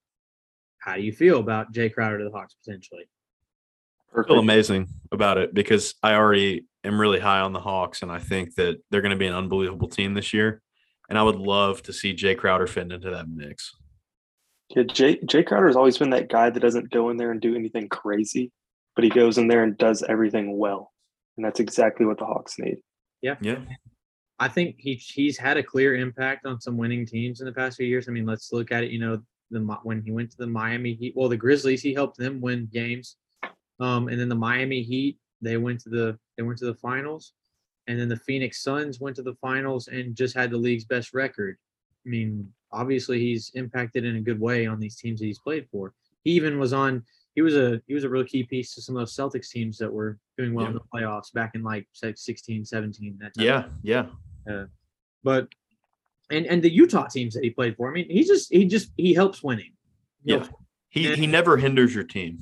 how 0.77 0.95
do 0.95 1.01
you 1.01 1.11
feel 1.11 1.39
about 1.39 1.73
Jae 1.73 1.93
Crowder 1.93 2.19
to 2.19 2.23
the 2.25 2.31
Hawks 2.31 2.55
potentially? 2.63 3.07
I 4.15 4.23
feel 4.27 4.39
amazing 4.39 4.89
about 5.11 5.37
it 5.37 5.53
because 5.53 5.95
I 6.03 6.13
already 6.13 6.65
am 6.83 7.01
really 7.01 7.19
high 7.19 7.39
on 7.39 7.51
the 7.51 7.59
Hawks 7.59 8.03
and 8.03 8.11
I 8.11 8.19
think 8.19 8.53
that 8.55 8.77
they're 8.89 9.01
going 9.01 9.11
to 9.11 9.17
be 9.17 9.25
an 9.25 9.33
unbelievable 9.33 9.87
team 9.87 10.13
this 10.13 10.33
year. 10.33 10.61
And 11.09 11.17
I 11.17 11.23
would 11.23 11.35
love 11.35 11.83
to 11.83 11.93
see 11.93 12.13
Jae 12.13 12.37
Crowder 12.37 12.67
fit 12.67 12.91
into 12.91 13.09
that 13.09 13.27
mix. 13.27 13.75
Yeah, 14.69 14.83
Jae 14.83 15.23
Jae 15.25 15.45
Crowder 15.45 15.67
has 15.67 15.75
always 15.75 15.97
been 15.97 16.11
that 16.11 16.29
guy 16.29 16.49
that 16.49 16.59
doesn't 16.59 16.91
go 16.91 17.09
in 17.09 17.17
there 17.17 17.31
and 17.31 17.41
do 17.41 17.55
anything 17.55 17.89
crazy, 17.89 18.51
but 18.95 19.03
he 19.03 19.09
goes 19.09 19.37
in 19.37 19.47
there 19.47 19.63
and 19.63 19.77
does 19.77 20.03
everything 20.03 20.57
well, 20.57 20.91
and 21.37 21.45
that's 21.45 21.59
exactly 21.59 22.05
what 22.05 22.17
the 22.17 22.25
Hawks 22.25 22.57
need. 22.57 22.77
Yeah. 23.21 23.35
Yeah. 23.41 23.59
I 24.39 24.47
think 24.47 24.75
he 24.77 24.95
he's 24.95 25.37
had 25.37 25.57
a 25.57 25.63
clear 25.63 25.95
impact 25.95 26.45
on 26.45 26.59
some 26.59 26.77
winning 26.77 27.05
teams 27.05 27.39
in 27.39 27.45
the 27.45 27.53
past 27.53 27.77
few 27.77 27.85
years. 27.85 28.07
I 28.07 28.11
mean, 28.11 28.25
let's 28.25 28.51
look 28.51 28.71
at 28.71 28.83
it. 28.83 28.91
You 28.91 28.99
know, 28.99 29.21
the 29.51 29.59
when 29.83 30.01
he 30.01 30.11
went 30.11 30.31
to 30.31 30.37
the 30.37 30.47
Miami 30.47 30.93
Heat, 30.93 31.13
well, 31.15 31.29
the 31.29 31.37
Grizzlies, 31.37 31.81
he 31.81 31.93
helped 31.93 32.17
them 32.17 32.41
win 32.41 32.67
games. 32.71 33.15
Um, 33.79 34.07
and 34.07 34.19
then 34.19 34.29
the 34.29 34.35
Miami 34.35 34.81
Heat, 34.81 35.17
they 35.41 35.57
went 35.57 35.79
to 35.81 35.89
the 35.89 36.17
they 36.37 36.43
went 36.43 36.57
to 36.59 36.65
the 36.65 36.75
finals, 36.75 37.33
and 37.87 37.99
then 37.99 38.07
the 38.09 38.17
Phoenix 38.17 38.61
Suns 38.63 38.99
went 38.99 39.15
to 39.17 39.21
the 39.23 39.35
finals 39.35 39.87
and 39.87 40.15
just 40.15 40.35
had 40.35 40.51
the 40.51 40.57
league's 40.57 40.85
best 40.85 41.13
record. 41.13 41.57
I 42.05 42.09
mean, 42.09 42.51
obviously 42.71 43.19
he's 43.19 43.51
impacted 43.55 44.05
in 44.05 44.15
a 44.15 44.21
good 44.21 44.39
way 44.39 44.65
on 44.65 44.79
these 44.79 44.95
teams 44.95 45.19
that 45.19 45.25
he's 45.25 45.39
played 45.39 45.67
for. 45.71 45.93
He 46.23 46.31
even 46.31 46.59
was 46.59 46.73
on. 46.73 47.03
He 47.35 47.41
was 47.41 47.55
a 47.55 47.81
he 47.87 47.93
was 47.93 48.03
a 48.03 48.09
real 48.09 48.23
key 48.23 48.43
piece 48.43 48.73
to 48.75 48.81
some 48.81 48.95
of 48.95 49.01
those 49.01 49.15
Celtics 49.15 49.49
teams 49.49 49.77
that 49.79 49.91
were 49.91 50.17
doing 50.37 50.53
well 50.53 50.67
in 50.67 50.73
the 50.73 50.81
playoffs 50.93 51.33
back 51.33 51.55
in 51.55 51.63
like 51.63 51.87
say 51.93 52.13
16, 52.15 52.63
17. 52.65 53.17
That 53.19 53.33
time 53.33 53.45
Yeah. 53.83 54.07
Yeah. 54.45 54.65
but 55.23 55.47
and 56.29 56.45
and 56.45 56.61
the 56.63 56.69
Utah 56.71 57.07
teams 57.07 57.33
that 57.33 57.43
he 57.43 57.49
played 57.49 57.75
for. 57.75 57.89
I 57.89 57.93
mean, 57.93 58.09
he 58.09 58.23
just 58.23 58.53
he 58.53 58.65
just 58.65 58.91
he 58.97 59.13
helps 59.13 59.43
winning. 59.43 59.73
He 60.23 60.31
Yeah. 60.31 60.39
helps- 60.39 60.53
He, 60.89 61.07
And- 61.07 61.17
he 61.17 61.25
never 61.27 61.57
hinders 61.57 61.93
your 61.95 62.03
team. 62.03 62.37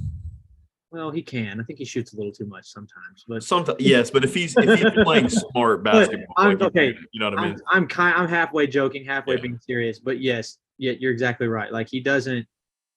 Well, 0.92 1.10
he 1.10 1.22
can. 1.22 1.60
I 1.60 1.64
think 1.64 1.80
he 1.80 1.86
shoots 1.86 2.14
a 2.14 2.18
little 2.18 2.32
too 2.34 2.46
much 2.46 2.66
sometimes, 2.68 3.24
but 3.28 3.44
Sometimes, 3.44 3.80
yes, 3.80 4.12
but 4.12 4.24
if 4.26 4.34
he's 4.34 4.54
if 4.58 4.80
he's 4.80 5.04
playing 5.04 5.30
smart 5.30 5.84
basketball, 5.86 6.34
I'm- 6.38 6.58
like, 6.58 6.62
okay, 6.70 6.96
you 7.14 7.20
know 7.20 7.30
what 7.30 7.40
I 7.40 7.46
mean. 7.46 7.54
I'm 7.72 7.84
I'm 7.84 7.88
kind 7.88 8.16
I'm 8.16 8.28
halfway 8.28 8.68
joking, 8.68 9.06
halfway 9.06 9.36
Yeah. 9.36 9.42
being 9.42 9.58
serious. 9.60 10.00
But 10.00 10.20
yes, 10.20 10.58
yeah, 10.78 10.94
you're 11.00 11.12
exactly 11.14 11.48
right. 11.48 11.72
Like 11.72 11.88
he 11.90 12.00
doesn't 12.02 12.46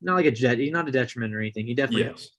not 0.02 0.14
like 0.16 0.26
a 0.26 0.30
jet. 0.30 0.58
He's 0.58 0.72
not 0.72 0.88
a 0.88 0.92
detriment 0.92 1.34
or 1.34 1.40
anything. 1.40 1.66
He 1.66 1.74
definitely. 1.74 2.06
Yes. 2.06 2.30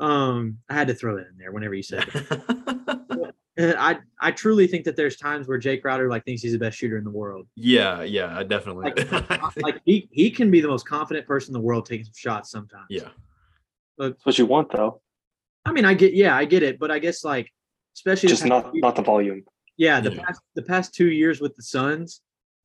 Um, 0.00 0.58
I 0.68 0.74
had 0.74 0.88
to 0.88 0.94
throw 0.94 1.16
that 1.16 1.28
in 1.28 1.38
there 1.38 1.50
whenever 1.52 1.72
you 1.74 1.82
said 1.82 2.04
it. 2.12 3.34
I 3.78 3.98
I 4.20 4.30
truly 4.32 4.66
think 4.66 4.84
that 4.84 4.94
there's 4.96 5.16
times 5.16 5.48
where 5.48 5.58
Jake 5.58 5.82
Crowder 5.82 6.08
like 6.08 6.24
thinks 6.24 6.42
he's 6.42 6.52
the 6.52 6.58
best 6.58 6.76
shooter 6.78 6.96
in 6.98 7.04
the 7.04 7.10
world. 7.10 7.46
yeah, 7.56 8.02
yeah, 8.02 8.42
definitely. 8.42 8.92
Like, 9.10 9.56
Like 9.62 9.80
he 9.84 10.08
he 10.12 10.30
can 10.30 10.50
be 10.50 10.60
the 10.60 10.68
most 10.68 10.86
confident 10.88 11.26
person 11.26 11.50
in 11.50 11.60
the 11.60 11.66
world 11.66 11.86
taking 11.86 12.04
some 12.04 12.12
shots 12.16 12.50
sometimes. 12.50 12.86
yeah, 12.90 13.08
That's 13.98 14.24
what 14.24 14.38
you 14.38 14.46
want, 14.46 14.70
though. 14.70 15.00
I 15.64 15.72
mean, 15.72 15.84
I 15.84 15.94
get, 15.94 16.14
yeah, 16.14 16.36
I 16.36 16.44
get 16.44 16.62
it, 16.62 16.78
but 16.78 16.90
I 16.90 16.98
guess 16.98 17.24
like, 17.24 17.52
especially 17.96 18.28
the 18.28 18.32
Just 18.34 18.46
not 18.46 18.70
few- 18.72 18.80
not 18.80 18.96
the 18.96 19.02
volume. 19.02 19.44
yeah, 19.76 20.00
the 20.00 20.12
Yeah. 20.14 20.22
past 20.24 20.40
the 20.54 20.62
past 20.62 20.94
two 20.94 21.10
years 21.10 21.40
with 21.40 21.56
the 21.56 21.62
Suns, 21.62 22.20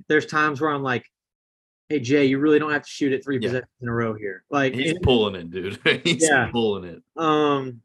there's 0.07 0.25
times 0.25 0.61
where 0.61 0.69
I'm 0.71 0.83
like, 0.83 1.05
hey 1.89 1.99
Jae, 1.99 2.27
you 2.29 2.39
really 2.39 2.59
don't 2.59 2.71
have 2.71 2.83
to 2.83 2.89
shoot 2.89 3.11
it 3.13 3.23
three 3.23 3.35
Yeah. 3.41 3.47
possessions 3.49 3.71
in 3.81 3.87
a 3.89 3.93
row 3.93 4.13
here. 4.13 4.43
Like, 4.49 4.73
he's 4.73 4.91
and, 4.91 5.01
pulling 5.01 5.35
it, 5.35 5.49
dude. 5.51 5.79
he's 6.05 6.23
Yeah. 6.23 6.49
pulling 6.51 6.85
it. 6.85 7.01
um, 7.17 7.81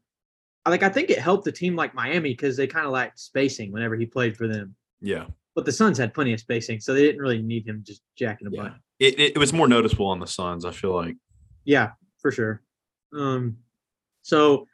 like 0.67 0.83
I 0.83 0.89
think 0.89 1.09
it 1.09 1.17
helped 1.17 1.45
the 1.45 1.51
team 1.51 1.75
like 1.75 1.95
Miami 1.95 2.29
because 2.29 2.55
they 2.55 2.67
kind 2.67 2.85
of 2.85 2.91
lacked 2.91 3.19
spacing 3.19 3.71
whenever 3.71 3.95
he 3.95 4.05
played 4.05 4.37
for 4.37 4.47
them. 4.47 4.75
Yeah, 5.01 5.25
But 5.55 5.65
the 5.65 5.71
Suns 5.71 5.97
had 5.97 6.13
plenty 6.13 6.31
of 6.33 6.39
spacing, 6.39 6.79
so 6.79 6.93
they 6.93 7.01
didn't 7.01 7.21
really 7.21 7.41
need 7.41 7.65
him 7.67 7.81
just 7.83 8.03
jacking 8.15 8.47
a 8.47 8.51
yeah. 8.51 8.61
butt. 8.63 8.73
It, 8.99 9.19
it 9.19 9.31
it 9.35 9.37
was 9.39 9.51
more 9.53 9.67
noticeable 9.67 10.05
on 10.05 10.19
the 10.19 10.27
Suns. 10.27 10.65
I 10.65 10.71
feel 10.71 10.93
like. 10.93 11.15
Yeah, 11.65 11.91
for 12.21 12.31
sure. 12.31 12.61
Um, 13.13 13.57
so 14.21 14.67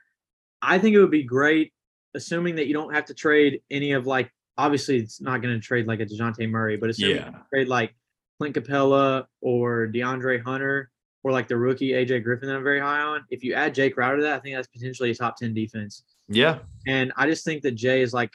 I 0.61 0.77
think 0.79 0.95
it 0.95 0.99
would 0.99 1.11
be 1.11 1.23
great, 1.23 1.73
assuming 2.13 2.55
that 2.55 2.67
you 2.67 2.73
don't 2.73 2.93
have 2.93 3.05
to 3.05 3.13
trade 3.13 3.61
any 3.69 3.91
of 3.91 4.05
like. 4.07 4.31
Obviously, 4.57 4.97
it's 4.97 5.19
not 5.19 5.41
going 5.41 5.53
to 5.53 5.59
trade 5.59 5.86
like 5.86 5.99
a 5.99 6.05
Dejounte 6.05 6.49
Murray, 6.49 6.77
but 6.77 6.89
assuming 6.89 7.17
Yeah. 7.17 7.31
trade 7.53 7.67
like 7.67 7.93
Clint 8.39 8.55
Capela 8.55 9.25
or 9.41 9.88
DeAndre 9.88 10.41
Hunter 10.41 10.89
or 11.23 11.33
like 11.33 11.49
the 11.49 11.57
rookie 11.57 11.89
AJ 11.89 12.23
Griffin 12.23 12.47
that 12.47 12.55
I'm 12.55 12.63
very 12.63 12.79
high 12.79 13.01
on. 13.01 13.25
If 13.29 13.43
you 13.43 13.53
add 13.53 13.75
Jae 13.75 13.93
Crowder 13.93 14.17
to 14.17 14.23
that, 14.23 14.36
I 14.38 14.39
think 14.39 14.55
that's 14.55 14.67
potentially 14.69 15.11
a 15.11 15.15
top 15.15 15.36
ten 15.36 15.53
defense. 15.53 16.03
Yeah, 16.29 16.59
And 16.88 17.11
I 17.17 17.27
just 17.27 17.43
think 17.43 17.63
that 17.63 17.75
Jae 17.75 17.99
is 18.01 18.13
like 18.13 18.31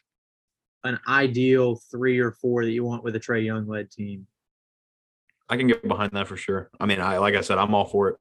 an 0.84 0.98
ideal 1.08 1.76
three 1.90 2.18
or 2.18 2.32
four 2.32 2.64
that 2.64 2.70
you 2.70 2.84
want 2.84 3.02
with 3.02 3.16
a 3.16 3.20
Trae 3.20 3.44
Young 3.44 3.66
led 3.66 3.90
team. 3.90 4.26
I 5.48 5.56
can 5.56 5.66
get 5.68 5.86
behind 5.88 6.12
that 6.12 6.28
for 6.28 6.36
sure. 6.36 6.70
I 6.78 6.86
mean, 6.86 7.00
I 7.00 7.16
like 7.18 7.34
I 7.34 7.40
said, 7.40 7.56
I'm 7.58 7.74
all 7.74 7.86
for 7.86 8.08
it. 8.10 8.16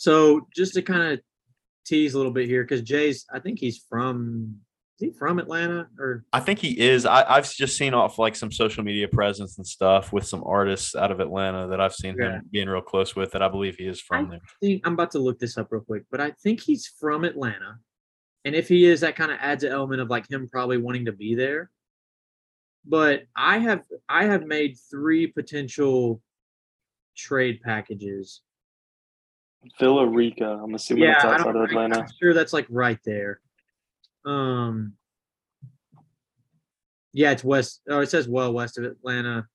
So 0.00 0.46
just 0.56 0.72
to 0.72 0.80
kind 0.82 1.12
of 1.12 1.20
tease 1.84 2.14
a 2.14 2.16
little 2.16 2.32
bit 2.32 2.48
here, 2.48 2.64
because 2.64 2.80
Jae's, 2.88 3.26
I 3.30 3.38
think 3.38 3.58
he's 3.58 3.84
from, 3.86 4.56
is 4.98 5.08
he 5.08 5.18
from 5.18 5.38
Atlanta 5.38 5.88
or? 5.98 6.24
I 6.32 6.40
think 6.40 6.58
he 6.58 6.80
is. 6.80 7.04
I, 7.04 7.22
I've 7.30 7.52
just 7.52 7.76
seen 7.76 7.92
off 7.92 8.18
like 8.18 8.34
some 8.34 8.50
social 8.50 8.82
media 8.82 9.08
presence 9.08 9.58
and 9.58 9.66
stuff 9.66 10.10
with 10.10 10.26
some 10.26 10.42
artists 10.46 10.96
out 10.96 11.10
of 11.10 11.20
Atlanta 11.20 11.66
that 11.68 11.82
I've 11.82 11.92
seen 11.94 12.16
Yeah. 12.18 12.36
him 12.36 12.48
being 12.50 12.66
real 12.70 12.80
close 12.80 13.14
with. 13.14 13.32
That 13.32 13.42
I 13.42 13.48
believe 13.50 13.76
he 13.76 13.86
is 13.86 14.00
from 14.00 14.24
I 14.24 14.30
there. 14.30 14.40
think 14.62 14.86
I'm 14.86 14.94
about 14.94 15.10
to 15.10 15.18
look 15.18 15.38
this 15.38 15.58
up 15.58 15.68
real 15.70 15.82
quick, 15.82 16.04
but 16.10 16.18
I 16.18 16.30
think 16.30 16.60
he's 16.60 16.86
from 16.98 17.24
Atlanta. 17.24 17.76
And 18.46 18.54
if 18.54 18.68
he 18.68 18.86
is, 18.86 19.00
that 19.00 19.16
kind 19.16 19.30
of 19.30 19.36
adds 19.42 19.64
an 19.64 19.72
element 19.72 20.00
of 20.00 20.08
like 20.08 20.30
him 20.30 20.48
probably 20.50 20.78
wanting 20.78 21.04
to 21.04 21.12
be 21.12 21.34
there. 21.34 21.70
But 22.86 23.24
I 23.36 23.58
have 23.58 23.82
I 24.08 24.24
have 24.24 24.46
made 24.46 24.78
three 24.90 25.26
potential 25.26 26.22
trade 27.14 27.60
packages. 27.60 28.40
Villa 29.78 30.06
Rica. 30.06 30.60
I'm 30.62 30.74
assuming 30.74 31.04
Yeah, 31.04 31.16
it's 31.16 31.24
I 31.24 31.34
outside 31.34 31.52
don't, 31.52 31.56
of 31.56 31.70
Atlanta. 31.70 32.00
I'm 32.00 32.08
sure 32.20 32.34
that's 32.34 32.52
like 32.52 32.66
right 32.70 32.98
there. 33.04 33.40
Um, 34.24 34.94
yeah, 37.12 37.32
it's 37.32 37.44
west. 37.44 37.82
Oh, 37.88 38.00
it 38.00 38.10
says 38.10 38.28
well 38.28 38.52
west 38.52 38.78
of 38.78 38.84
Atlanta. 38.84 39.46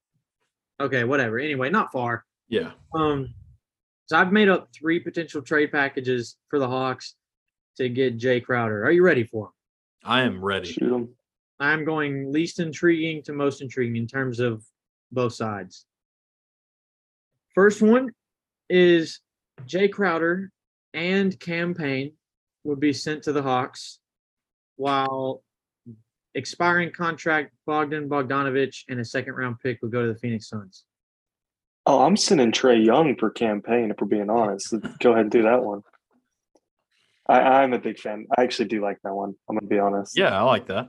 Okay, 0.79 1.03
whatever. 1.03 1.39
Anyway, 1.39 1.69
not 1.69 1.91
far. 1.91 2.25
Yeah. 2.49 2.71
Um, 2.93 3.33
so 4.07 4.17
I've 4.17 4.31
made 4.31 4.49
up 4.49 4.69
three 4.73 4.99
potential 4.99 5.41
trade 5.41 5.71
packages 5.71 6.37
for 6.49 6.59
the 6.59 6.67
Hawks 6.67 7.15
to 7.77 7.89
get 7.89 8.17
Jae 8.17 8.43
Crowder. 8.43 8.83
Are 8.83 8.91
you 8.91 9.03
ready 9.03 9.23
for 9.23 9.45
them? 9.45 9.53
I 10.03 10.21
am 10.21 10.43
ready. 10.43 10.71
Shoot 10.71 10.89
them. 10.89 11.09
I'm 11.59 11.85
going 11.85 12.31
least 12.31 12.59
intriguing 12.59 13.23
to 13.23 13.33
most 13.33 13.61
intriguing 13.61 13.95
in 13.95 14.07
terms 14.07 14.39
of 14.39 14.63
both 15.11 15.33
sides. 15.33 15.85
First 17.55 17.81
one 17.81 18.11
is 18.69 19.21
Jae 19.63 19.91
Crowder 19.91 20.51
and 20.93 21.39
Cam 21.39 21.73
Payne 21.73 22.13
would 22.63 22.79
be 22.79 22.93
sent 22.93 23.23
to 23.23 23.31
the 23.31 23.43
Hawks, 23.43 23.99
while 24.75 25.43
expiring 26.33 26.91
contract 26.91 27.53
Bogdan 27.65 28.09
Bogdanovich 28.09 28.83
and 28.89 28.99
a 28.99 29.05
second 29.05 29.33
round 29.35 29.59
pick 29.61 29.81
would 29.81 29.91
go 29.91 30.01
to 30.01 30.13
the 30.13 30.19
Phoenix 30.19 30.49
Suns. 30.49 30.83
Oh, 31.85 32.03
I'm 32.03 32.17
sending 32.17 32.51
Trae 32.51 32.83
Young 32.83 33.15
for 33.15 33.29
Cam 33.29 33.61
Payne. 33.61 33.91
If 33.91 34.01
we're 34.01 34.07
being 34.07 34.29
honest, 34.29 34.73
go 34.99 35.11
ahead 35.11 35.21
and 35.21 35.31
do 35.31 35.43
that 35.43 35.63
one. 35.63 35.81
I, 37.27 37.39
I'm 37.39 37.73
a 37.73 37.79
big 37.79 37.99
fan. 37.99 38.25
I 38.37 38.43
actually 38.43 38.67
do 38.67 38.81
like 38.81 38.97
that 39.03 39.13
one. 39.13 39.35
I'm 39.49 39.55
gonna 39.55 39.67
be 39.67 39.79
honest. 39.79 40.17
Yeah, 40.17 40.37
I 40.37 40.41
like 40.43 40.67
that. 40.67 40.87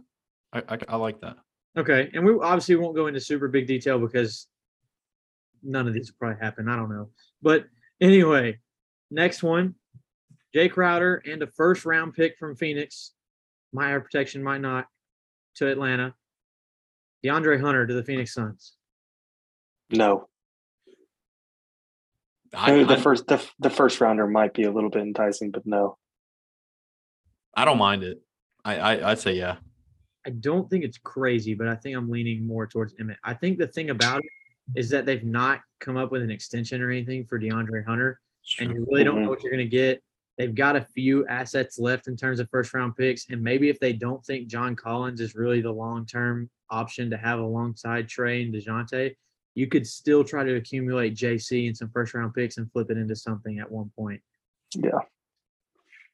I, 0.52 0.62
I, 0.68 0.78
I 0.88 0.96
like 0.96 1.20
that. 1.20 1.36
Okay, 1.76 2.10
and 2.14 2.24
we 2.24 2.32
obviously 2.40 2.76
won't 2.76 2.96
go 2.96 3.06
into 3.06 3.20
super 3.20 3.48
big 3.48 3.66
detail 3.66 3.98
because 3.98 4.46
none 5.62 5.86
of 5.86 5.94
these 5.94 6.10
will 6.10 6.16
probably 6.18 6.42
happen. 6.42 6.68
I 6.68 6.76
don't 6.76 6.90
know, 6.90 7.10
but 7.42 7.66
anyway, 8.00 8.58
next 9.10 9.42
one, 9.42 9.74
Jake 10.54 10.72
Crowder 10.72 11.22
and 11.26 11.42
a 11.42 11.46
first 11.46 11.84
round 11.84 12.14
pick 12.14 12.38
from 12.38 12.56
Phoenix, 12.56 13.12
My 13.72 13.90
have 13.90 14.04
protection, 14.04 14.42
might 14.42 14.60
not, 14.60 14.86
to 15.56 15.68
Atlanta. 15.68 16.14
DeAndre 17.24 17.60
Hunter 17.60 17.86
to 17.86 17.94
the 17.94 18.04
Phoenix 18.04 18.32
Suns. 18.32 18.74
No. 19.90 20.28
I, 22.54 22.84
the 22.84 22.94
I, 22.94 23.00
first 23.00 23.26
the, 23.26 23.44
the 23.58 23.70
first 23.70 24.00
rounder 24.00 24.26
might 24.26 24.54
be 24.54 24.64
a 24.64 24.70
little 24.70 24.90
bit 24.90 25.02
enticing, 25.02 25.50
but 25.50 25.66
no. 25.66 25.98
I 27.54 27.64
don't 27.64 27.78
mind 27.78 28.02
it. 28.02 28.22
I, 28.64 28.76
I 28.76 29.10
I'd 29.10 29.18
say 29.18 29.34
yeah. 29.34 29.56
I 30.26 30.30
don't 30.30 30.68
think 30.68 30.84
it's 30.84 30.98
crazy, 30.98 31.54
but 31.54 31.68
I 31.68 31.74
think 31.76 31.96
I'm 31.96 32.10
leaning 32.10 32.46
more 32.46 32.66
towards 32.66 32.94
Emmett. 32.98 33.18
I 33.22 33.34
think 33.34 33.58
the 33.58 33.66
thing 33.66 33.90
about 33.90 34.24
it 34.24 34.30
is 34.74 34.90
that 34.90 35.06
they've 35.06 35.24
not 35.24 35.60
come 35.80 35.96
up 35.96 36.10
with 36.10 36.22
an 36.22 36.30
extension 36.30 36.82
or 36.82 36.90
anything 36.90 37.24
for 37.24 37.38
DeAndre 37.38 37.84
Hunter, 37.84 38.20
and 38.58 38.72
you 38.72 38.86
really 38.88 39.04
don't 39.04 39.16
know 39.16 39.20
mm-hmm. 39.22 39.30
what 39.30 39.42
you're 39.42 39.52
going 39.52 39.64
to 39.64 39.70
get. 39.70 40.02
They've 40.38 40.54
got 40.54 40.76
a 40.76 40.82
few 40.94 41.26
assets 41.28 41.78
left 41.78 42.08
in 42.08 42.16
terms 42.16 42.40
of 42.40 42.50
first 42.50 42.74
round 42.74 42.96
picks, 42.96 43.30
and 43.30 43.42
maybe 43.42 43.68
if 43.68 43.78
they 43.78 43.92
don't 43.92 44.24
think 44.24 44.48
John 44.48 44.76
Collins 44.76 45.20
is 45.20 45.34
really 45.34 45.60
the 45.60 45.72
long 45.72 46.04
term 46.06 46.50
option 46.70 47.10
to 47.10 47.16
have 47.16 47.38
alongside 47.38 48.08
Trae 48.08 48.42
and 48.42 48.54
Dejounte, 48.54 49.14
you 49.54 49.66
could 49.66 49.86
still 49.86 50.22
try 50.22 50.44
to 50.44 50.56
accumulate 50.56 51.16
JC 51.16 51.66
and 51.66 51.76
some 51.76 51.88
first 51.90 52.12
round 52.12 52.34
picks 52.34 52.58
and 52.58 52.70
flip 52.70 52.90
it 52.90 52.98
into 52.98 53.16
something 53.16 53.58
at 53.58 53.70
one 53.70 53.90
point. 53.96 54.20
Yeah. 54.74 54.98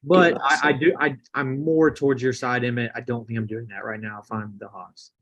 But 0.05 0.38
I, 0.40 0.59
I 0.68 0.72
do 0.72 0.94
I 0.98 1.16
I'm 1.34 1.62
more 1.64 1.90
towards 1.90 2.22
your 2.22 2.32
side, 2.32 2.64
Emmett. 2.64 2.90
I 2.94 3.00
don't 3.00 3.26
think 3.26 3.38
I'm 3.38 3.46
doing 3.46 3.66
that 3.68 3.84
right 3.84 4.00
now 4.00 4.20
if 4.22 4.32
I'm 4.32 4.55
the 4.59 4.68
Hawks. 4.68 5.12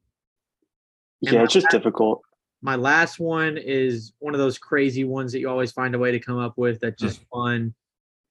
And 1.22 1.34
Yeah, 1.34 1.44
it's 1.44 1.52
just 1.52 1.68
difficult. 1.70 2.22
My 2.62 2.76
last 2.76 3.18
one 3.18 3.56
is 3.56 4.12
one 4.18 4.34
of 4.34 4.40
those 4.40 4.58
crazy 4.58 5.04
ones 5.04 5.32
that 5.32 5.40
you 5.40 5.48
always 5.48 5.72
find 5.72 5.94
a 5.94 5.98
way 5.98 6.10
to 6.12 6.20
come 6.20 6.38
up 6.38 6.54
with 6.56 6.80
that's 6.80 7.00
just 7.00 7.24
fun. 7.32 7.74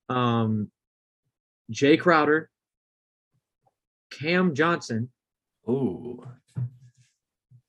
Um, 0.08 0.70
Jae 1.72 2.00
Crowder, 2.00 2.50
Cam 4.12 4.54
Johnson, 4.54 5.10
Ooh. 5.68 6.24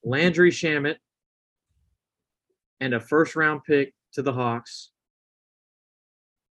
Landry 0.05 0.51
Shamet, 0.51 0.97
and 2.81 2.95
a 2.95 3.01
first 3.01 3.37
round 3.37 3.65
pick 3.65 3.95
to 4.13 4.23
the 4.23 4.33
Hawks 4.33 4.91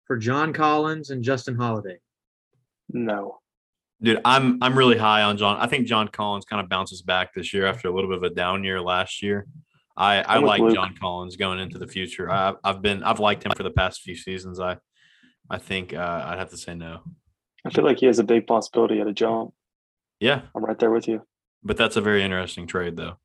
for 0.06 0.18
John 0.18 0.54
Collins 0.54 1.10
and 1.10 1.24
Justin 1.24 1.56
Holiday. 1.56 1.98
No. 2.90 3.40
Dude, 4.02 4.22
I'm 4.26 4.62
I'm 4.62 4.78
really 4.78 4.98
high 4.98 5.24
on 5.24 5.38
John. 5.38 5.58
I 5.58 5.68
think 5.68 5.88
John 5.88 6.08
Collins 6.10 6.46
kind 6.46 6.62
of 6.62 6.70
bounces 6.70 7.02
back 7.02 7.34
this 7.34 7.54
year 7.54 7.66
after 7.66 7.88
a 7.88 7.92
little 7.92 8.10
bit 8.10 8.18
of 8.18 8.24
a 8.24 8.30
down 8.30 8.64
year 8.64 8.82
last 8.82 9.22
year. 9.24 9.48
I 9.98 10.22
I 10.22 10.38
like 10.40 10.62
Luke. 10.62 10.74
John 10.76 10.96
Collins 11.00 11.36
going 11.38 11.60
into 11.60 11.78
the 11.78 11.88
future. 11.88 12.30
I, 12.30 12.54
I've 12.64 12.82
been 12.82 13.04
I've 13.04 13.20
liked 13.20 13.46
him 13.46 13.52
for 13.56 13.64
the 13.64 13.72
past 13.72 14.02
few 14.02 14.16
seasons. 14.16 14.60
I 14.60 14.78
I 15.50 15.58
think 15.58 15.94
uh, 15.94 16.24
I'd 16.28 16.40
have 16.40 16.50
to 16.50 16.58
say 16.58 16.76
no. 16.76 17.02
I 17.66 17.70
feel 17.70 17.84
like 17.86 18.00
he 18.00 18.06
has 18.06 18.20
a 18.20 18.24
big 18.24 18.46
possibility 18.48 19.00
at 19.00 19.08
a 19.08 19.14
jump. 19.14 19.54
Yeah, 20.20 20.42
I'm 20.56 20.64
right 20.64 20.78
there 20.78 20.92
with 20.92 21.08
you. 21.08 21.22
but 21.64 21.78
that's 21.78 21.96
a 21.96 22.02
very 22.02 22.24
interesting 22.24 22.68
trade 22.68 22.96
though. 22.98 23.18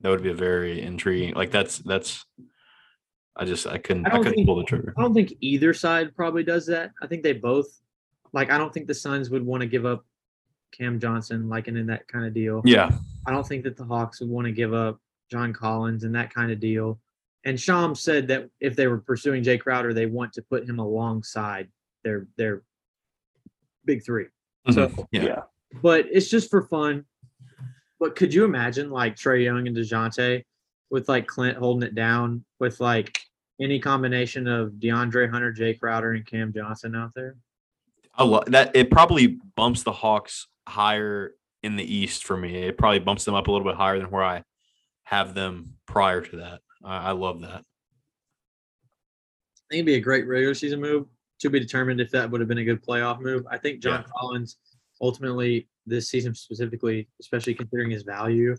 That 0.00 0.10
would 0.10 0.22
be 0.22 0.30
a 0.30 0.34
very 0.34 0.80
intriguing. 0.82 1.34
Like 1.34 1.50
that's 1.50 1.78
that's. 1.78 2.24
I 3.38 3.44
just 3.44 3.66
I 3.66 3.76
couldn't 3.78 4.06
I 4.06 4.10
I, 4.14 4.18
couldn't 4.18 4.34
think- 4.34 4.46
pull 4.46 4.56
the 4.56 4.64
trigger. 4.64 4.94
I 4.96 5.02
don't 5.02 5.12
think 5.14 5.34
either 5.40 5.74
side 5.74 6.14
probably 6.16 6.42
does 6.42 6.66
that. 6.66 6.92
I 7.02 7.06
think 7.06 7.22
they 7.22 7.32
both 7.34 7.66
like 8.32 8.50
I 8.50 8.56
don't 8.58 8.72
think 8.72 8.86
the 8.86 8.94
Suns 8.94 9.28
would 9.30 9.44
want 9.44 9.60
to 9.60 9.66
give 9.66 9.84
up 9.84 10.04
Cam 10.72 10.98
Johnson 10.98 11.48
like 11.48 11.68
and 11.68 11.76
in 11.76 11.86
that 11.88 12.08
kind 12.08 12.24
of 12.24 12.32
deal. 12.32 12.62
Yeah, 12.64 12.90
I 13.26 13.32
don't 13.32 13.46
think 13.46 13.64
that 13.64 13.76
the 13.76 13.84
Hawks 13.84 14.20
would 14.20 14.30
want 14.30 14.46
to 14.46 14.52
give 14.52 14.72
up 14.72 14.98
John 15.30 15.52
Collins 15.52 16.04
and 16.04 16.14
that 16.14 16.32
kind 16.32 16.50
of 16.52 16.60
deal. 16.60 17.00
And 17.44 17.60
Shams 17.60 18.00
said 18.00 18.28
that 18.28 18.48
if 18.60 18.74
they 18.76 18.86
were 18.86 18.98
pursuing 18.98 19.42
Jae 19.42 19.60
Crowder, 19.60 19.94
they 19.94 20.06
want 20.06 20.32
to 20.34 20.42
put 20.42 20.68
him 20.68 20.78
alongside 20.78 21.68
their 22.04 22.26
their 22.36 22.62
big 23.84 24.04
three. 24.04 24.26
So- 24.70 24.88
Mhm. 24.88 25.08
Yeah. 25.12 25.24
yeah. 25.24 25.42
But 25.82 26.06
it's 26.10 26.28
just 26.28 26.50
for 26.50 26.62
fun. 26.62 27.04
But 27.98 28.16
could 28.16 28.32
you 28.34 28.44
imagine 28.44 28.90
like 28.90 29.16
Trae 29.16 29.44
Young 29.44 29.66
and 29.66 29.76
DeJounte 29.76 30.44
with 30.90 31.08
like 31.08 31.26
Clint 31.26 31.56
holding 31.58 31.86
it 31.86 31.94
down 31.94 32.44
with 32.60 32.80
like 32.80 33.18
any 33.60 33.78
combination 33.80 34.46
of 34.46 34.72
DeAndre 34.72 35.30
Hunter, 35.30 35.52
Jae 35.52 35.78
Crowder, 35.78 36.12
and 36.12 36.26
Cam 36.26 36.52
Johnson 36.52 36.94
out 36.94 37.12
there? 37.14 37.36
I 38.14 38.24
love 38.24 38.44
that. 38.46 38.74
It 38.74 38.90
probably 38.90 39.38
bumps 39.56 39.82
the 39.82 39.92
Hawks 39.92 40.46
higher 40.68 41.34
in 41.62 41.76
the 41.76 41.84
East 41.84 42.24
for 42.24 42.36
me. 42.36 42.54
It 42.56 42.76
probably 42.78 42.98
bumps 42.98 43.24
them 43.24 43.34
up 43.34 43.48
a 43.48 43.52
little 43.52 43.66
bit 43.66 43.76
higher 43.76 43.98
than 43.98 44.10
where 44.10 44.24
I 44.24 44.42
have 45.06 45.34
them 45.34 45.72
prior 45.86 46.20
to 46.20 46.36
that. 46.36 46.60
I, 46.84 47.08
I 47.08 47.10
love 47.12 47.40
that. 47.40 47.62
I 49.62 49.70
think 49.70 49.78
it'd 49.78 49.86
be 49.86 49.94
a 49.94 50.00
great 50.00 50.26
regular 50.26 50.52
season 50.54 50.80
move 50.80 51.06
to 51.40 51.48
be 51.50 51.60
determined 51.60 52.00
if 52.00 52.10
that 52.10 52.28
would 52.30 52.40
have 52.40 52.48
been 52.48 52.58
a 52.58 52.64
good 52.64 52.84
playoff 52.84 53.20
move. 53.20 53.46
I 53.50 53.56
think 53.56 53.80
John 53.82 54.00
Yeah. 54.04 54.10
Collins 54.16 54.56
ultimately 55.00 55.68
this 55.86 56.08
season 56.10 56.34
specifically, 56.34 57.08
especially 57.20 57.54
considering 57.54 57.90
his 57.90 58.02
value, 58.02 58.56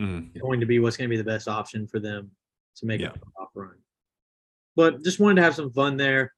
Mhm. 0.00 0.36
going 0.40 0.58
to 0.58 0.66
be 0.66 0.80
what's 0.80 0.96
going 0.96 1.08
to 1.08 1.12
be 1.12 1.16
the 1.16 1.22
best 1.24 1.46
option 1.46 1.86
for 1.86 2.00
them 2.00 2.34
to 2.76 2.86
make 2.86 3.00
Yeah. 3.00 3.12
a 3.12 3.18
playoff 3.18 3.48
run. 3.54 3.78
But 4.74 5.04
just 5.04 5.20
wanted 5.20 5.36
to 5.36 5.42
have 5.42 5.54
some 5.54 5.70
fun 5.70 5.96
there. 5.96 6.34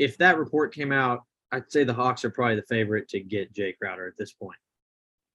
If 0.00 0.16
that 0.18 0.38
report 0.38 0.74
came 0.74 0.90
out, 0.90 1.22
I'd 1.52 1.70
say 1.70 1.84
the 1.84 1.94
Hawks 1.94 2.24
are 2.24 2.30
probably 2.30 2.56
the 2.56 2.62
favorite 2.66 3.08
to 3.10 3.20
get 3.20 3.52
Jae 3.52 3.76
Crowder 3.78 4.08
at 4.08 4.16
this 4.16 4.32
point. 4.32 4.58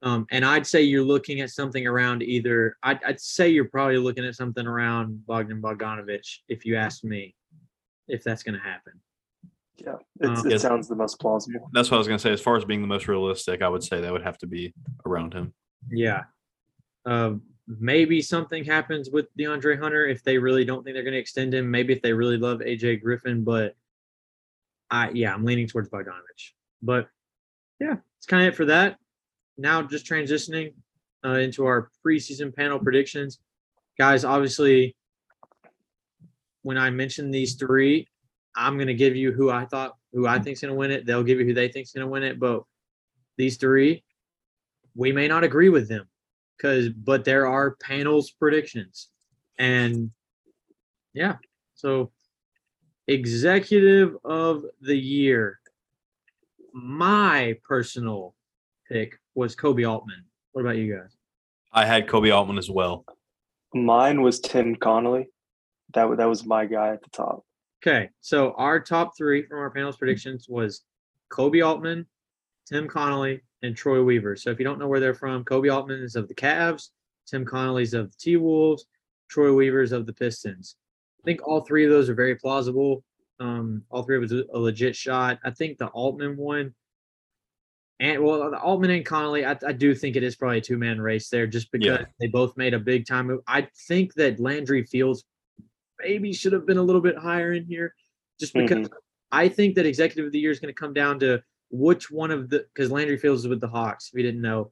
Um, 0.04 0.28
and 0.32 0.46
I'd 0.46 0.68
say 0.68 0.84
you're 0.84 1.04
looking 1.04 1.42
at 1.42 1.50
something 1.50 1.88
around 1.88 2.22
either. 2.22 2.78
I'd, 2.84 3.04
I'd 3.04 3.20
say 3.20 3.50
you're 3.50 3.66
probably 3.66 3.98
looking 3.98 4.26
at 4.26 4.36
something 4.36 4.66
around 4.66 5.26
Bogdan 5.26 5.62
Bogdanovich, 5.62 6.38
if 6.48 6.66
you 6.66 6.76
ask 6.76 7.04
me, 7.04 7.36
if 8.08 8.24
that's 8.24 8.44
going 8.44 8.56
to 8.56 8.62
happen. 8.62 8.94
Yeah. 9.78 9.96
It's, 10.22 10.42
Um, 10.42 10.48
it 10.48 10.52
Yes. 10.52 10.62
sounds 10.62 10.88
the 10.88 10.96
most 10.96 11.20
plausible. 11.20 11.70
That's 11.74 11.90
what 11.92 11.98
I 11.98 12.00
was 12.00 12.08
gonna 12.08 12.18
say. 12.20 12.32
As 12.32 12.42
far 12.42 12.58
as 12.58 12.66
being 12.66 12.82
the 12.82 12.88
most 12.88 13.08
realistic, 13.08 13.62
I 13.62 13.70
would 13.70 13.84
say 13.84 14.02
that 14.02 14.12
would 14.12 14.24
have 14.24 14.38
to 14.40 14.48
be 14.48 14.74
around 15.06 15.34
him. 15.34 15.54
Yeah. 15.92 16.24
Um, 17.06 17.44
maybe 17.68 18.22
something 18.22 18.64
happens 18.64 19.10
with 19.12 19.28
DeAndre 19.38 19.80
Hunter 19.80 20.08
if 20.08 20.24
they 20.24 20.38
really 20.40 20.66
don't 20.66 20.84
think 20.84 20.96
they're 20.96 21.04
going 21.04 21.14
to 21.14 21.20
extend 21.20 21.54
him. 21.54 21.70
Maybe 21.70 21.94
if 21.94 22.02
they 22.02 22.14
really 22.14 22.38
love 22.38 22.60
AJ 22.60 23.02
Griffin, 23.02 23.44
but 23.44 23.76
I 24.90 25.10
yeah, 25.12 25.34
I'm 25.34 25.46
leaning 25.46 25.68
towards 25.68 25.90
Bogdanovich. 25.90 26.54
But 26.82 27.10
yeah, 27.80 27.98
it's 28.18 28.26
kind 28.26 28.48
of 28.48 28.54
it 28.54 28.58
for 28.58 28.66
that. 28.66 28.98
Now 29.58 29.82
just 29.82 30.06
transitioning 30.06 30.74
uh, 31.26 31.34
into 31.34 31.66
our 31.66 31.90
preseason 32.06 32.56
panel 32.56 32.80
predictions, 32.80 33.40
guys. 33.98 34.24
Obviously, 34.24 34.96
when 36.62 36.78
I 36.78 36.90
mention 36.90 37.32
these 37.32 37.56
three, 37.56 38.08
I'm 38.56 38.76
going 38.76 38.88
to 38.88 38.94
give 38.94 39.16
you 39.16 39.32
who 39.32 39.50
I 39.50 39.66
thought 39.66 39.96
who 40.14 40.28
I 40.28 40.40
think's 40.40 40.62
going 40.62 40.74
to 40.74 40.78
win 40.78 40.92
it. 40.92 41.06
They'll 41.06 41.24
give 41.24 41.40
you 41.40 41.46
who 41.46 41.54
they 41.54 41.70
think's 41.70 41.92
going 41.92 42.06
to 42.06 42.12
win 42.12 42.24
it. 42.24 42.40
But 42.40 42.64
these 43.38 43.58
three, 43.58 44.04
we 44.96 45.12
may 45.12 45.28
not 45.28 45.44
agree 45.44 45.70
with 45.70 45.88
them 45.88 46.08
because 46.58 46.90
but 46.90 47.24
there 47.24 47.48
are 47.48 47.76
panels 47.76 48.32
predictions 48.32 49.10
and 49.60 50.12
yeah 51.14 51.36
so 51.76 52.12
executive 53.08 54.18
of 54.26 54.64
the 54.82 54.98
year 54.98 55.60
my 56.74 57.56
personal 57.64 58.36
pick 58.90 59.20
was 59.38 59.56
koby 59.56 59.88
altman 59.90 60.26
what 60.52 60.62
about 60.62 60.78
you 60.78 60.94
guys 60.94 61.16
I 61.74 61.86
had 61.86 62.08
Koby 62.08 62.34
Altman 62.36 62.58
as 62.58 62.72
well. 62.72 63.06
Mine 63.74 64.22
was 64.22 64.40
Tim 64.40 64.76
Connolly. 64.78 65.28
That, 65.94 66.18
that 66.18 66.26
was 66.26 66.46
my 66.46 66.66
guy 66.66 66.90
at 66.94 67.04
the 67.04 67.10
top. 67.12 67.46
okay 67.84 68.10
so 68.22 68.54
our 68.54 68.80
top 68.80 69.16
three 69.18 69.46
from 69.46 69.60
our 69.60 69.70
panels 69.70 69.96
predictions 69.98 70.48
was 70.50 70.82
koby 71.32 71.66
altman 71.66 72.06
tim 72.68 72.88
connolly 72.88 73.42
and 73.62 73.76
troy 73.76 74.02
weaver 74.02 74.36
so 74.36 74.50
if 74.50 74.60
you 74.60 74.66
don't 74.66 74.80
know 74.80 74.88
where 74.88 75.00
they're 75.00 75.14
from 75.14 75.46
koby 75.46 75.74
altman 75.74 76.02
is 76.02 76.16
of 76.16 76.28
the 76.28 76.34
Cavs, 76.34 76.90
tim 77.26 77.46
connolly's 77.46 77.94
of 77.94 78.12
the 78.12 78.18
t-wolves 78.20 78.86
troy 79.30 79.54
weaver's 79.54 79.92
of 79.94 80.06
the 80.06 80.14
pistons 80.14 80.76
I 81.22 81.24
think 81.24 81.48
all 81.48 81.62
three 81.62 81.86
of 81.86 81.92
those 81.92 82.10
are 82.10 82.16
very 82.16 82.36
plausible. 82.36 83.04
Um, 83.40 83.84
all 83.90 84.04
three 84.04 84.18
of 84.18 84.24
us 84.24 84.32
a 84.32 84.58
legit 84.58 84.96
shot. 84.96 85.40
I 85.44 85.52
think 85.52 85.78
the 85.78 85.88
Altman 85.88 86.38
one, 86.38 86.74
and 88.00 88.24
well, 88.24 88.54
Altman 88.56 88.92
and 88.92 89.06
Connolly, 89.06 89.46
I, 89.46 89.58
I 89.66 89.74
do 89.74 89.96
think 89.96 90.16
it 90.16 90.24
is 90.24 90.36
probably 90.36 90.60
a 90.60 90.62
two 90.62 90.78
man 90.78 91.02
race 91.02 91.30
there, 91.30 91.48
just 91.48 91.72
because 91.72 92.00
Yeah. 92.00 92.06
they 92.20 92.28
both 92.28 92.56
made 92.56 92.74
a 92.74 92.80
big 92.80 93.08
time 93.08 93.28
move. 93.28 93.42
I 93.48 93.68
think 93.88 94.14
that 94.16 94.40
Landry 94.40 94.84
Fields 94.84 95.24
maybe 96.00 96.32
should 96.34 96.54
have 96.54 96.66
been 96.66 96.78
a 96.78 96.84
little 96.84 97.02
bit 97.02 97.18
higher 97.18 97.54
in 97.54 97.66
here, 97.66 97.96
just 98.40 98.54
because 98.54 98.88
mm-hmm. 98.88 98.98
I 99.32 99.50
think 99.50 99.76
that 99.76 99.86
executive 99.86 100.28
of 100.28 100.32
the 100.32 100.40
year 100.40 100.52
is 100.52 100.60
going 100.60 100.74
to 100.74 100.80
come 100.80 100.94
down 100.94 101.20
to 101.20 101.42
which 101.70 102.12
one 102.12 102.32
of 102.32 102.50
the 102.50 102.66
because 102.74 102.92
Landry 102.92 103.18
Fields 103.18 103.42
is 103.42 103.48
with 103.48 103.62
the 103.62 103.68
Hawks. 103.68 104.10
If 104.10 104.18
you 104.18 104.24
didn't 104.24 104.42
know, 104.42 104.72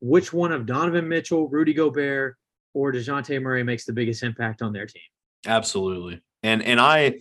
which 0.00 0.32
one 0.32 0.50
of 0.50 0.64
Donovan 0.64 1.08
Mitchell, 1.08 1.48
Rudy 1.48 1.74
Gobert, 1.74 2.36
or 2.74 2.92
Dejounte 2.92 3.40
Murray 3.40 3.62
makes 3.62 3.84
the 3.84 3.92
biggest 3.92 4.22
impact 4.22 4.62
on 4.62 4.72
their 4.72 4.86
team. 4.86 5.02
Absolutely. 5.46 6.22
And 6.42 6.62
and 6.62 6.80
I 6.80 7.20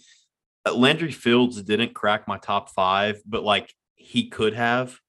Landry 0.71 1.11
Fields 1.11 1.61
didn't 1.61 1.93
crack 1.93 2.27
my 2.27 2.37
top 2.37 2.69
five, 2.69 3.21
but 3.25 3.43
like 3.43 3.73
he 3.95 4.29
could 4.29 4.53
have, 4.53 4.99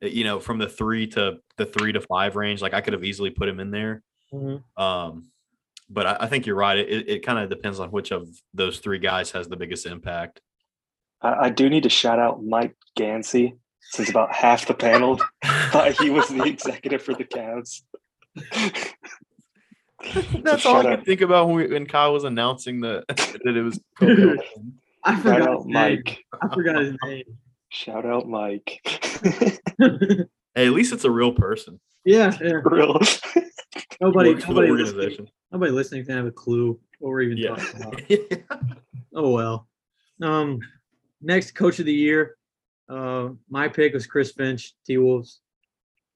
you 0.00 0.24
know, 0.24 0.40
from 0.40 0.58
the 0.58 0.68
three 0.68 1.06
to 1.08 1.38
the 1.56 1.66
three 1.66 1.92
to 1.92 2.00
five 2.00 2.36
range. 2.36 2.62
Like 2.62 2.74
I 2.74 2.80
could 2.80 2.92
have 2.92 3.04
easily 3.04 3.30
put 3.30 3.48
him 3.48 3.60
in 3.60 3.70
there. 3.70 4.02
Um, 4.76 5.30
but 5.90 6.06
I, 6.06 6.16
I 6.20 6.26
think 6.26 6.46
you're 6.46 6.56
right. 6.56 6.78
It, 6.78 7.08
it 7.08 7.22
kind 7.24 7.38
of 7.38 7.48
depends 7.48 7.80
on 7.80 7.90
which 7.90 8.10
of 8.10 8.28
those 8.54 8.78
three 8.78 8.98
guys 8.98 9.30
has 9.32 9.48
the 9.48 9.56
biggest 9.56 9.86
impact. 9.86 10.40
I, 11.22 11.46
I 11.46 11.50
do 11.50 11.68
need 11.68 11.82
to 11.84 11.88
shout 11.88 12.18
out 12.18 12.44
Mike 12.44 12.76
Gansey 12.96 13.56
since 13.80 14.10
about 14.10 14.34
half 14.34 14.66
the 14.66 14.74
panel 14.74 15.18
thought 15.44 16.00
he 16.00 16.10
was 16.10 16.28
the 16.28 16.44
executive 16.44 17.02
for 17.02 17.14
the 17.14 17.24
Cavs. 17.24 17.82
That's 20.42 20.64
all 20.64 20.86
I 20.86 20.96
could 20.96 21.04
think 21.04 21.22
about 21.22 21.48
when, 21.48 21.56
we, 21.56 21.66
when 21.66 21.86
Kyle 21.86 22.12
was 22.12 22.24
announcing 22.24 22.80
the, 22.80 23.04
that 23.08 23.56
it 23.56 23.62
was. 23.62 23.80
I 25.04 25.16
forgot 25.16 25.38
his 25.38 25.46
out. 25.46 25.66
Mike. 25.66 26.24
I 26.40 26.54
forgot 26.54 26.80
his 26.80 26.96
name. 27.04 27.24
Shout 27.70 28.06
out 28.06 28.28
Mike. 28.28 28.80
Hey, 30.54 30.66
at 30.66 30.72
least 30.72 30.92
it's 30.92 31.04
a 31.04 31.10
real 31.10 31.30
person. 31.32 31.78
yeah, 32.04 32.36
yeah. 32.42 32.54
Real. 32.64 32.98
Nobody, 34.00 34.30
Works 34.34 34.44
for 34.44 34.54
the 34.54 34.60
nobody, 34.62 34.72
listening, 34.72 34.96
organization. 34.98 35.28
nobody 35.52 35.70
listening 35.70 36.04
can 36.04 36.16
have 36.16 36.26
a 36.26 36.32
clue 36.32 36.80
what 36.98 37.10
we're 37.10 37.20
even 37.20 37.36
Yeah. 37.36 37.54
talking 37.54 37.82
about. 37.82 38.70
Oh 39.14 39.30
well. 39.30 39.68
Um, 40.20 40.58
next 41.22 41.52
coach 41.52 41.78
of 41.78 41.86
the 41.86 41.92
year. 41.92 42.36
Uh, 42.88 43.30
my 43.48 43.68
pick 43.68 43.94
was 43.94 44.06
Chris 44.08 44.32
Finch, 44.32 44.74
T 44.84 44.98
Wolves. 44.98 45.40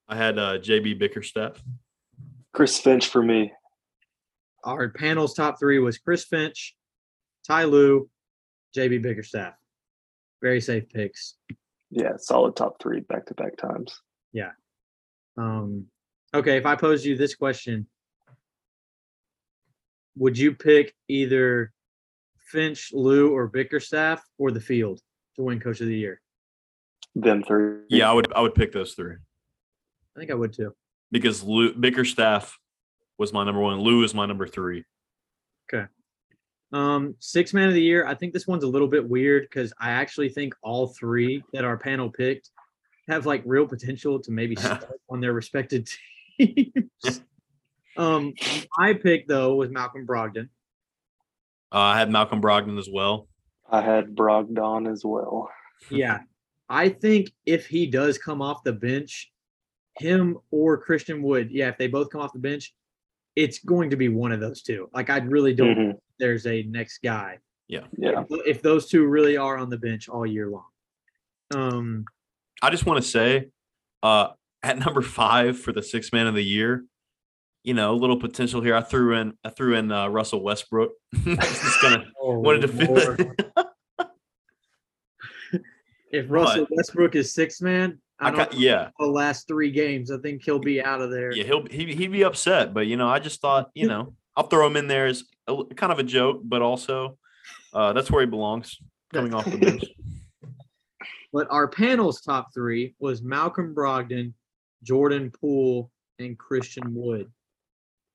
I 0.08 0.16
had 0.16 0.38
uh, 0.40 0.58
JB 0.58 0.98
Bickerstaff. 0.98 1.62
Chris 2.52 2.80
Finch 2.80 3.06
for 3.08 3.22
me. 3.22 3.52
Our 4.64 4.88
panel's 4.88 5.34
top 5.34 5.58
three 5.60 5.78
was 5.78 5.98
Chris 5.98 6.24
Finch, 6.24 6.74
Ty 7.46 7.64
Lue, 7.64 8.10
JB 8.76 9.02
Bickerstaff. 9.02 9.54
Very 10.42 10.60
safe 10.60 10.88
picks. 10.88 11.36
Yeah, 11.90 12.16
solid 12.16 12.56
top 12.56 12.82
three 12.82 13.00
back 13.00 13.26
to 13.26 13.34
back 13.34 13.56
times. 13.56 14.00
Yeah. 14.32 14.50
Um, 15.36 15.86
okay, 16.34 16.56
if 16.56 16.66
I 16.66 16.74
posed 16.74 17.04
you 17.04 17.16
this 17.16 17.34
question, 17.34 17.86
would 20.16 20.36
you 20.36 20.52
pick 20.54 20.94
either 21.08 21.72
Finch, 22.38 22.90
Lue, 22.92 23.32
or 23.34 23.46
Bickerstaff 23.46 24.22
or 24.36 24.50
the 24.50 24.60
field 24.60 25.00
to 25.36 25.42
win 25.42 25.60
coach 25.60 25.80
of 25.80 25.86
the 25.86 25.96
year? 25.96 26.20
Them 27.14 27.42
three. 27.42 27.82
Yeah, 27.88 28.10
I 28.10 28.12
would 28.12 28.32
I 28.32 28.40
would 28.40 28.54
pick 28.54 28.72
those 28.72 28.94
three 28.94 29.14
I 30.16 30.18
think 30.18 30.30
I 30.30 30.34
would 30.34 30.52
too. 30.52 30.74
because 31.10 31.42
Lue, 31.42 31.74
Bickerstaff 31.74 32.58
was 33.18 33.32
my 33.32 33.44
number 33.44 33.60
one. 33.60 33.80
Lue 33.80 34.02
is 34.02 34.14
my 34.14 34.26
number 34.26 34.46
three. 34.46 34.84
Um, 36.72 37.14
six 37.18 37.52
man 37.52 37.68
of 37.68 37.74
the 37.74 37.82
year. 37.82 38.06
I 38.06 38.14
think 38.14 38.32
this 38.32 38.46
one's 38.46 38.64
a 38.64 38.68
little 38.68 38.88
bit 38.88 39.06
weird 39.08 39.42
because 39.42 39.72
I 39.78 39.90
actually 39.90 40.30
think 40.30 40.54
all 40.62 40.86
three 40.88 41.42
that 41.52 41.64
our 41.64 41.76
panel 41.76 42.08
picked 42.10 42.50
have 43.08 43.26
like 43.26 43.42
real 43.44 43.66
potential 43.66 44.18
to 44.20 44.30
maybe 44.30 44.56
start 44.58 44.86
on 45.10 45.20
their 45.20 45.32
respected 45.34 45.88
teams. 46.38 47.20
um, 47.96 48.32
my 48.78 48.94
pick 48.94 49.28
though 49.28 49.54
was 49.56 49.70
Malcolm 49.70 50.06
Brogdon. 50.06 50.48
Uh, 51.70 51.78
I 51.78 51.98
had 51.98 52.10
Malcolm 52.10 52.40
Brogdon 52.40 52.78
as 52.78 52.88
well. 52.90 53.28
I 53.70 53.80
had 53.80 54.14
Brogdon 54.14 54.90
as 54.90 55.04
well. 55.04 55.50
Yeah, 55.90 56.20
I 56.68 56.88
think 56.90 57.32
if 57.46 57.66
he 57.66 57.86
does 57.86 58.16
come 58.18 58.40
off 58.40 58.62
the 58.64 58.72
bench, 58.72 59.30
him 59.98 60.38
or 60.50 60.78
Christian 60.78 61.22
Wood, 61.22 61.50
yeah, 61.50 61.68
if 61.68 61.76
they 61.78 61.86
both 61.86 62.10
come 62.10 62.20
off 62.20 62.32
the 62.32 62.38
bench, 62.38 62.74
it's 63.36 63.58
going 63.58 63.90
to 63.90 63.96
be 63.96 64.08
one 64.08 64.32
of 64.32 64.40
those 64.40 64.62
two. 64.62 64.88
Like 64.94 65.10
I 65.10 65.18
really 65.18 65.54
don't. 65.54 65.74
think 65.74 65.96
Mhm. 65.96 65.98
There's 66.22 66.46
a 66.46 66.62
next 66.62 66.98
guy. 67.02 67.40
Yeah. 67.66 67.82
Yeah. 67.98 68.22
If 68.46 68.62
those 68.62 68.88
two 68.88 69.06
really 69.06 69.36
are 69.36 69.58
on 69.58 69.70
the 69.70 69.76
bench 69.76 70.08
all 70.08 70.24
year 70.24 70.48
long. 70.48 70.66
Um, 71.52 72.04
I 72.62 72.70
just 72.70 72.86
want 72.86 73.02
to 73.02 73.10
say, 73.10 73.48
uh, 74.04 74.28
at 74.62 74.78
number 74.78 75.02
five 75.02 75.58
for 75.58 75.72
the 75.72 75.82
six 75.82 76.12
man 76.12 76.28
of 76.28 76.36
the 76.36 76.44
year, 76.44 76.84
you 77.64 77.74
know, 77.74 77.92
a 77.92 77.98
little 77.98 78.16
potential 78.16 78.60
here. 78.60 78.76
I 78.76 78.82
threw 78.82 79.16
in 79.16 79.34
I 79.44 79.50
threw 79.50 79.74
in 79.74 79.90
uh, 79.90 80.06
Russell 80.06 80.44
Westbrook. 80.44 80.92
just 81.24 81.82
gonna 81.82 82.04
oh, 82.20 82.38
wanted 82.38 82.60
to 82.62 82.68
fit 82.68 82.88
Lord. 82.88 83.42
if 86.12 86.30
Russell 86.30 86.68
Westbrook 86.70 87.16
is 87.16 87.34
six 87.34 87.60
man, 87.60 88.00
I, 88.20 88.28
I 88.28 88.30
don't 88.30 88.38
got, 88.38 88.54
yeah, 88.54 88.90
the 88.96 89.06
last 89.06 89.48
three 89.48 89.72
games. 89.72 90.12
I 90.12 90.18
think 90.18 90.44
he'll 90.44 90.60
be 90.60 90.80
out 90.80 91.00
of 91.00 91.10
there. 91.10 91.32
yeah, 91.32 91.42
he'll 91.42 91.66
he 91.66 91.92
he'd 91.94 92.12
be 92.12 92.22
upset, 92.22 92.72
but 92.72 92.86
you 92.86 92.96
know, 92.96 93.08
I 93.08 93.18
just 93.18 93.40
thought, 93.40 93.70
you 93.74 93.86
know, 93.88 94.14
I'll 94.36 94.46
throw 94.46 94.66
him 94.66 94.76
in 94.76 94.86
there 94.86 95.06
as 95.06 95.24
a, 95.48 95.52
l- 95.52 95.66
kind 95.76 95.92
of 95.92 95.98
a 95.98 96.04
joke, 96.04 96.40
but 96.44 96.62
also 96.62 97.18
uh, 97.72 97.92
that's 97.92 98.10
where 98.10 98.22
he 98.22 98.26
belongs, 98.26 98.78
coming 99.12 99.34
off 99.34 99.44
the 99.44 99.58
bench. 99.58 99.84
But 101.32 101.46
our 101.50 101.66
panel's 101.66 102.20
top 102.20 102.52
three 102.52 102.94
was 102.98 103.22
Malcolm 103.22 103.74
Brogdon, 103.74 104.34
Jordan 104.82 105.30
Poole, 105.30 105.90
and 106.18 106.38
Christian 106.38 106.94
Wood. 106.94 107.32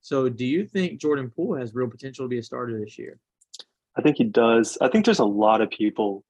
So, 0.01 0.29
do 0.29 0.45
you 0.45 0.67
think 0.67 1.01
Jordan 1.01 1.31
Poole 1.35 1.57
has 1.57 1.73
real 1.73 1.89
potential 1.89 2.25
to 2.25 2.29
be 2.29 2.37
a 2.37 2.43
starter 2.43 2.79
this 2.79 2.99
year? 2.99 3.19
I 3.97 4.03
think 4.03 4.17
he 4.17 4.23
does. 4.23 4.77
I 4.79 4.87
think 4.87 5.05
there's 5.05 5.17
a 5.17 5.25
lot 5.25 5.61
of 5.61 5.71
people. 5.71 6.23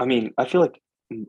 I 0.00 0.06
mean, 0.06 0.32
I 0.36 0.44
feel 0.44 0.60
like 0.60 0.80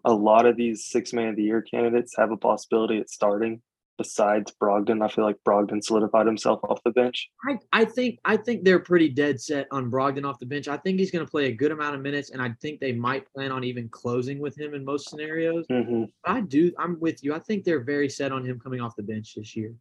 a 0.04 0.12
lot 0.12 0.48
of 0.48 0.58
these 0.58 0.86
six 0.86 1.14
man 1.14 1.30
of 1.30 1.36
the 1.36 1.44
year 1.44 1.62
candidates 1.62 2.16
have 2.18 2.32
a 2.32 2.38
possibility 2.38 2.98
at 2.98 3.10
starting 3.10 3.62
besides 4.00 4.52
Brogdon. 4.60 5.04
I 5.04 5.10
feel 5.10 5.26
like 5.26 5.36
Brogdon 5.48 5.84
solidified 5.84 6.26
himself 6.26 6.62
off 6.64 6.80
the 6.84 6.92
bench. 6.92 7.30
I, 7.48 7.60
I 7.74 7.86
think 7.86 8.18
I 8.26 8.38
think 8.38 8.64
they're 8.64 8.80
pretty 8.80 9.10
dead 9.10 9.40
set 9.40 9.68
on 9.72 9.92
Brogdon 9.92 10.26
off 10.26 10.40
the 10.40 10.46
bench. 10.46 10.68
I 10.68 10.78
think 10.78 10.98
he's 10.98 11.12
going 11.12 11.24
to 11.24 11.30
play 11.30 11.46
a 11.48 11.52
good 11.52 11.72
amount 11.72 11.96
of 11.96 12.02
minutes, 12.02 12.32
and 12.32 12.42
I 12.42 12.56
think 12.62 12.80
they 12.80 12.94
might 12.94 13.32
plan 13.34 13.52
on 13.52 13.64
even 13.66 13.90
closing 13.90 14.40
with 14.40 14.58
him 14.58 14.74
in 14.74 14.84
most 14.84 15.10
scenarios. 15.10 15.66
hmm 15.70 16.06
I 16.26 16.42
do. 16.42 16.72
I'm 16.80 17.00
with 17.00 17.24
you. 17.24 17.36
I 17.36 17.40
think 17.40 17.66
they're 17.66 17.84
very 17.84 18.10
set 18.10 18.32
on 18.32 18.46
him 18.46 18.60
coming 18.60 18.80
off 18.82 18.96
the 18.96 19.04
bench 19.04 19.36
this 19.36 19.56
year. 19.56 19.74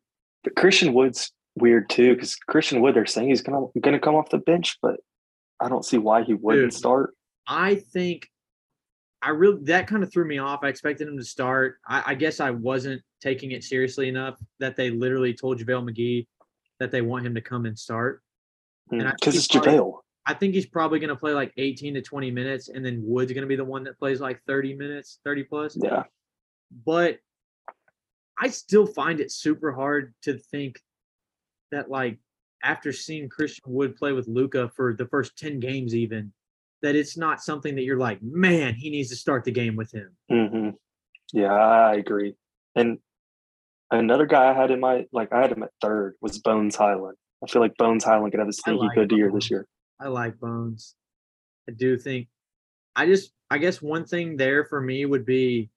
But 0.43 0.57
Christian 0.57 0.93
Wood's 0.93 1.33
weird 1.55 1.89
too 1.89 2.15
because 2.15 2.35
Christian 2.35 2.81
Wood, 2.81 2.97
they're 2.97 3.07
saying 3.07 3.29
he's 3.29 3.43
gonna 3.43 3.67
gonna 3.81 4.01
come 4.01 4.17
off 4.17 4.31
the 4.31 4.39
bench, 4.39 4.79
but 4.83 4.97
I 5.61 5.69
don't 5.69 5.85
see 5.85 5.99
why 5.99 6.25
he 6.25 6.35
wouldn't 6.35 6.73
Dude. 6.73 6.75
start. 6.75 7.15
I 7.47 7.77
think 7.77 8.29
I 9.23 9.31
really 9.31 9.65
that 9.65 9.87
kind 9.87 10.03
of 10.03 10.13
threw 10.13 10.27
me 10.27 10.39
off. 10.39 10.61
I 10.63 10.69
expected 10.69 11.09
him 11.09 11.19
to 11.19 11.25
start. 11.25 11.77
I, 11.87 12.03
I 12.09 12.15
guess 12.15 12.41
I 12.41 12.51
wasn't 12.51 13.03
taking 13.21 13.53
it 13.53 13.65
seriously 13.65 14.09
enough 14.09 14.39
that 14.61 14.77
they 14.77 14.91
literally 14.91 15.35
told 15.35 15.59
JaVale 15.59 15.91
McGee 15.91 16.27
that 16.79 16.91
they 16.91 17.03
want 17.03 17.27
him 17.27 17.35
to 17.35 17.41
come 17.41 17.67
and 17.67 17.79
start. 17.79 18.23
Because 18.91 19.35
he's 19.35 19.45
it's 19.45 19.47
probably- 19.49 19.73
JaVale. 19.73 19.99
I 20.27 20.35
think 20.35 20.53
he's 20.53 20.67
probably 20.67 20.99
going 20.99 21.09
to 21.09 21.17
play 21.17 21.33
like 21.33 21.55
18 21.57 21.95
to 21.95 22.03
20 22.03 22.31
minutes, 22.31 22.69
and 22.69 22.85
then 22.85 23.01
Wood's 23.03 23.33
going 23.33 23.43
to 23.43 23.49
be 23.49 23.57
the 23.57 23.65
one 23.65 23.85
that 23.85 23.99
plays 23.99 24.21
like 24.21 24.43
30 24.47 24.75
minutes, 24.75 25.21
30 25.25 25.45
plus. 25.45 25.75
Yeah. 25.81 26.03
But 26.85 27.19
I 28.39 28.49
still 28.49 28.87
find 28.87 29.21
it 29.21 29.33
super 29.33 29.73
hard 29.73 30.13
to 30.25 30.37
think 30.37 30.81
that 31.73 31.91
like 31.91 32.19
after 32.63 32.93
seeing 32.93 33.31
Christian 33.31 33.73
Wood 33.73 33.97
play 33.97 34.13
with 34.13 34.29
Luka 34.29 34.71
for 34.77 34.93
the 34.93 35.07
first 35.07 35.39
10 35.39 35.61
games, 35.61 35.95
even 35.95 36.31
that 36.83 36.95
it's 36.95 37.17
not 37.17 37.41
something 37.43 37.75
that 37.77 37.83
you're 37.85 37.99
like, 37.99 38.23
man, 38.23 38.75
he 38.75 38.91
needs 38.91 39.09
to 39.09 39.17
start 39.17 39.45
the 39.45 39.51
game 39.51 39.77
with 39.77 39.93
him. 39.93 40.11
hmm 40.29 40.71
Yeah, 41.33 41.55
I 41.55 41.95
agree. 41.95 42.35
And 42.77 42.99
another 43.91 44.27
guy 44.27 44.51
I 44.51 44.55
had 44.55 44.71
in 44.71 44.81
my 44.81 45.07
like 45.13 45.33
I 45.33 45.41
had 45.41 45.53
him 45.53 45.63
at 45.63 45.71
third 45.81 46.15
was 46.21 46.39
Bones 46.39 46.77
Hyland. 46.77 47.17
I 47.43 47.47
feel 47.47 47.63
like 47.63 47.77
Bones 47.77 48.05
Hyland 48.05 48.33
could 48.33 48.41
have 48.41 48.49
a 48.49 48.53
sneaky 48.53 48.79
like 48.79 48.95
good 48.95 49.13
year 49.13 49.31
this 49.33 49.51
year. 49.51 49.67
I 50.01 50.09
like 50.09 50.39
Bones. 50.39 50.95
I 51.69 51.73
do 51.73 51.97
think 51.97 52.29
I 52.97 53.07
just 53.07 53.33
I 53.51 53.59
guess 53.59 53.81
one 53.81 54.05
thing 54.05 54.37
there 54.37 54.65
for 54.65 54.81
me 54.81 55.05
would 55.07 55.25
be 55.25 55.71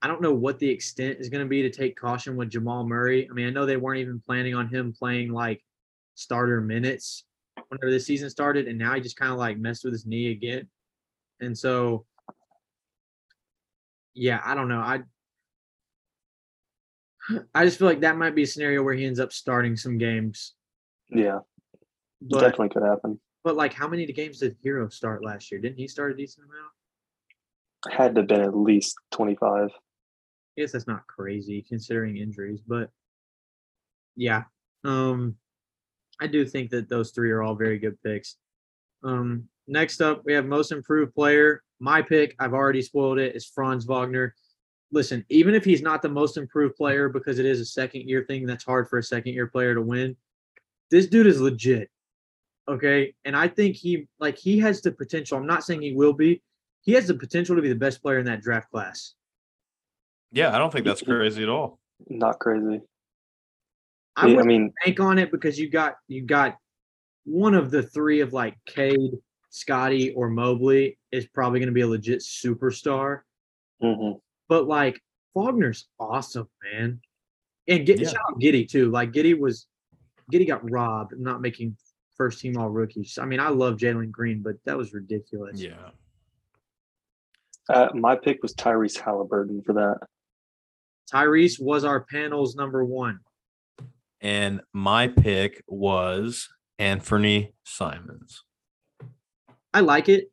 I 0.00 0.06
don't 0.06 0.22
know 0.22 0.32
what 0.32 0.58
the 0.58 0.68
extent 0.68 1.18
is 1.18 1.28
going 1.28 1.44
to 1.44 1.48
be 1.48 1.62
to 1.62 1.70
take 1.70 1.98
caution 1.98 2.36
with 2.36 2.50
Jamal 2.50 2.86
Murray. 2.86 3.28
I 3.28 3.32
mean, 3.32 3.46
I 3.46 3.50
know 3.50 3.66
they 3.66 3.76
weren't 3.76 4.00
even 4.00 4.20
planning 4.20 4.54
on 4.54 4.68
him 4.68 4.94
playing 4.96 5.32
like 5.32 5.62
starter 6.14 6.60
minutes 6.60 7.24
whenever 7.68 7.90
the 7.90 7.98
season 7.98 8.30
started, 8.30 8.68
and 8.68 8.78
now 8.78 8.94
he 8.94 9.00
just 9.00 9.16
kind 9.16 9.32
of 9.32 9.38
like 9.38 9.58
messed 9.58 9.84
with 9.84 9.92
his 9.92 10.06
knee 10.06 10.30
again. 10.30 10.68
And 11.40 11.56
so, 11.56 12.06
yeah, 14.14 14.40
I 14.44 14.54
don't 14.54 14.68
know. 14.68 14.80
I 14.80 15.00
I 17.54 17.64
just 17.64 17.78
feel 17.78 17.88
like 17.88 18.00
that 18.00 18.16
might 18.16 18.34
be 18.34 18.42
a 18.44 18.46
scenario 18.46 18.82
where 18.82 18.94
he 18.94 19.04
ends 19.04 19.20
up 19.20 19.32
starting 19.32 19.76
some 19.76 19.98
games. 19.98 20.54
Yeah, 21.10 21.40
But 22.22 22.40
definitely 22.40 22.70
could 22.70 22.82
happen. 22.82 23.20
but 23.44 23.56
like, 23.56 23.72
how 23.72 23.88
many 23.88 24.06
games 24.06 24.38
did 24.38 24.56
Herro 24.64 24.92
start 24.92 25.24
last 25.24 25.50
year? 25.50 25.60
Didn't 25.60 25.78
he 25.78 25.88
start 25.88 26.12
a 26.12 26.14
decent 26.14 26.46
amount? 26.46 27.96
Had 27.96 28.14
to 28.14 28.20
have 28.22 28.28
been 28.28 28.40
at 28.40 28.56
least 28.56 28.96
twenty 29.10 29.36
five. 29.36 29.70
I 29.70 30.60
guess 30.62 30.72
that's 30.72 30.86
not 30.88 31.06
crazy 31.06 31.64
considering 31.66 32.16
injuries, 32.16 32.60
but 32.66 32.90
yeah. 34.16 34.44
Um 34.84 35.36
I 36.20 36.26
do 36.26 36.44
think 36.44 36.70
that 36.70 36.88
those 36.88 37.12
three 37.12 37.30
are 37.30 37.42
all 37.42 37.54
very 37.54 37.78
good 37.78 37.96
picks. 38.02 38.36
Um 39.04 39.48
next 39.68 40.00
up 40.00 40.22
we 40.24 40.32
have 40.32 40.44
most 40.46 40.72
improved 40.72 41.14
player. 41.14 41.62
My 41.78 42.02
pick, 42.02 42.34
I've 42.40 42.54
already 42.54 42.82
spoiled 42.82 43.18
it, 43.20 43.36
is 43.36 43.46
Franz 43.46 43.84
Wagner. 43.84 44.34
Listen, 44.90 45.24
even 45.28 45.54
if 45.54 45.64
he's 45.64 45.82
not 45.82 46.00
the 46.00 46.08
most 46.08 46.36
improved 46.36 46.76
player 46.76 47.08
because 47.08 47.38
it 47.38 47.46
is 47.46 47.60
a 47.60 47.64
second 47.64 48.08
year 48.08 48.24
thing 48.24 48.46
that's 48.46 48.64
hard 48.64 48.88
for 48.88 48.98
a 48.98 49.02
second 49.02 49.34
year 49.34 49.46
player 49.46 49.74
to 49.74 49.82
win, 49.82 50.16
this 50.90 51.06
dude 51.06 51.26
is 51.26 51.40
legit. 51.40 51.90
Okay? 52.66 53.14
And 53.24 53.36
I 53.36 53.48
think 53.48 53.76
he 53.76 54.08
like 54.18 54.38
he 54.38 54.58
has 54.60 54.80
the 54.80 54.92
potential. 54.92 55.36
I'm 55.36 55.46
not 55.46 55.64
saying 55.64 55.82
he 55.82 55.92
will 55.92 56.14
be. 56.14 56.42
He 56.80 56.92
has 56.92 57.06
the 57.06 57.14
potential 57.14 57.54
to 57.56 57.62
be 57.62 57.68
the 57.68 57.74
best 57.74 58.00
player 58.02 58.18
in 58.18 58.26
that 58.26 58.40
draft 58.40 58.70
class. 58.70 59.14
Yeah, 60.32 60.54
I 60.54 60.58
don't 60.58 60.72
think 60.72 60.86
that's 60.86 61.02
crazy 61.02 61.42
at 61.42 61.48
all. 61.48 61.78
Not 62.08 62.38
crazy. 62.38 62.82
I 64.16 64.26
Yeah, 64.26 64.36
would 64.36 64.44
I 64.44 64.48
mean, 64.48 64.72
bank 64.84 65.00
on 65.00 65.18
it 65.18 65.30
because 65.30 65.58
you 65.58 65.68
got 65.68 65.96
you 66.06 66.22
got 66.22 66.56
one 67.24 67.54
of 67.54 67.70
the 67.70 67.82
three 67.82 68.20
of 68.20 68.32
like 68.32 68.56
Cade, 68.66 69.12
Scottie, 69.50 70.12
or 70.12 70.28
Mobley 70.28 70.98
is 71.12 71.26
probably 71.26 71.60
going 71.60 71.68
to 71.68 71.74
be 71.74 71.82
a 71.82 71.86
legit 71.86 72.20
superstar. 72.20 73.20
mhm. 73.82 74.20
But 74.48 74.66
like 74.66 75.00
Wagner's 75.34 75.88
awesome, 76.00 76.48
man. 76.72 77.00
And 77.66 77.86
get 77.86 78.00
Yeah. 78.00 78.08
shout 78.08 78.20
out 78.30 78.40
Giddey 78.40 78.68
too. 78.68 78.90
Like 78.90 79.12
Giddey 79.12 79.38
was 79.38 79.66
Giddey 80.32 80.46
got 80.46 80.68
robbed, 80.70 81.18
not 81.18 81.40
making 81.40 81.76
first 82.16 82.40
team 82.40 82.56
all 82.58 82.68
rookies. 82.68 83.18
I 83.18 83.24
mean, 83.24 83.40
I 83.40 83.48
love 83.48 83.76
Jalen 83.76 84.10
Green, 84.10 84.42
but 84.42 84.56
that 84.64 84.76
was 84.76 84.92
ridiculous. 84.92 85.60
Yeah. 85.60 85.90
Uh, 87.68 87.88
my 87.94 88.16
pick 88.16 88.42
was 88.42 88.54
Tyrese 88.54 88.98
Halliburton 88.98 89.62
for 89.62 89.74
that. 89.74 90.00
Tyrese 91.12 91.60
was 91.60 91.84
our 91.84 92.00
panel's 92.00 92.56
number 92.56 92.84
one. 92.84 93.20
And 94.20 94.62
my 94.72 95.08
pick 95.08 95.62
was 95.68 96.48
Anthony 96.78 97.54
Simons. 97.64 98.42
I 99.72 99.80
like 99.80 100.08
it. 100.08 100.30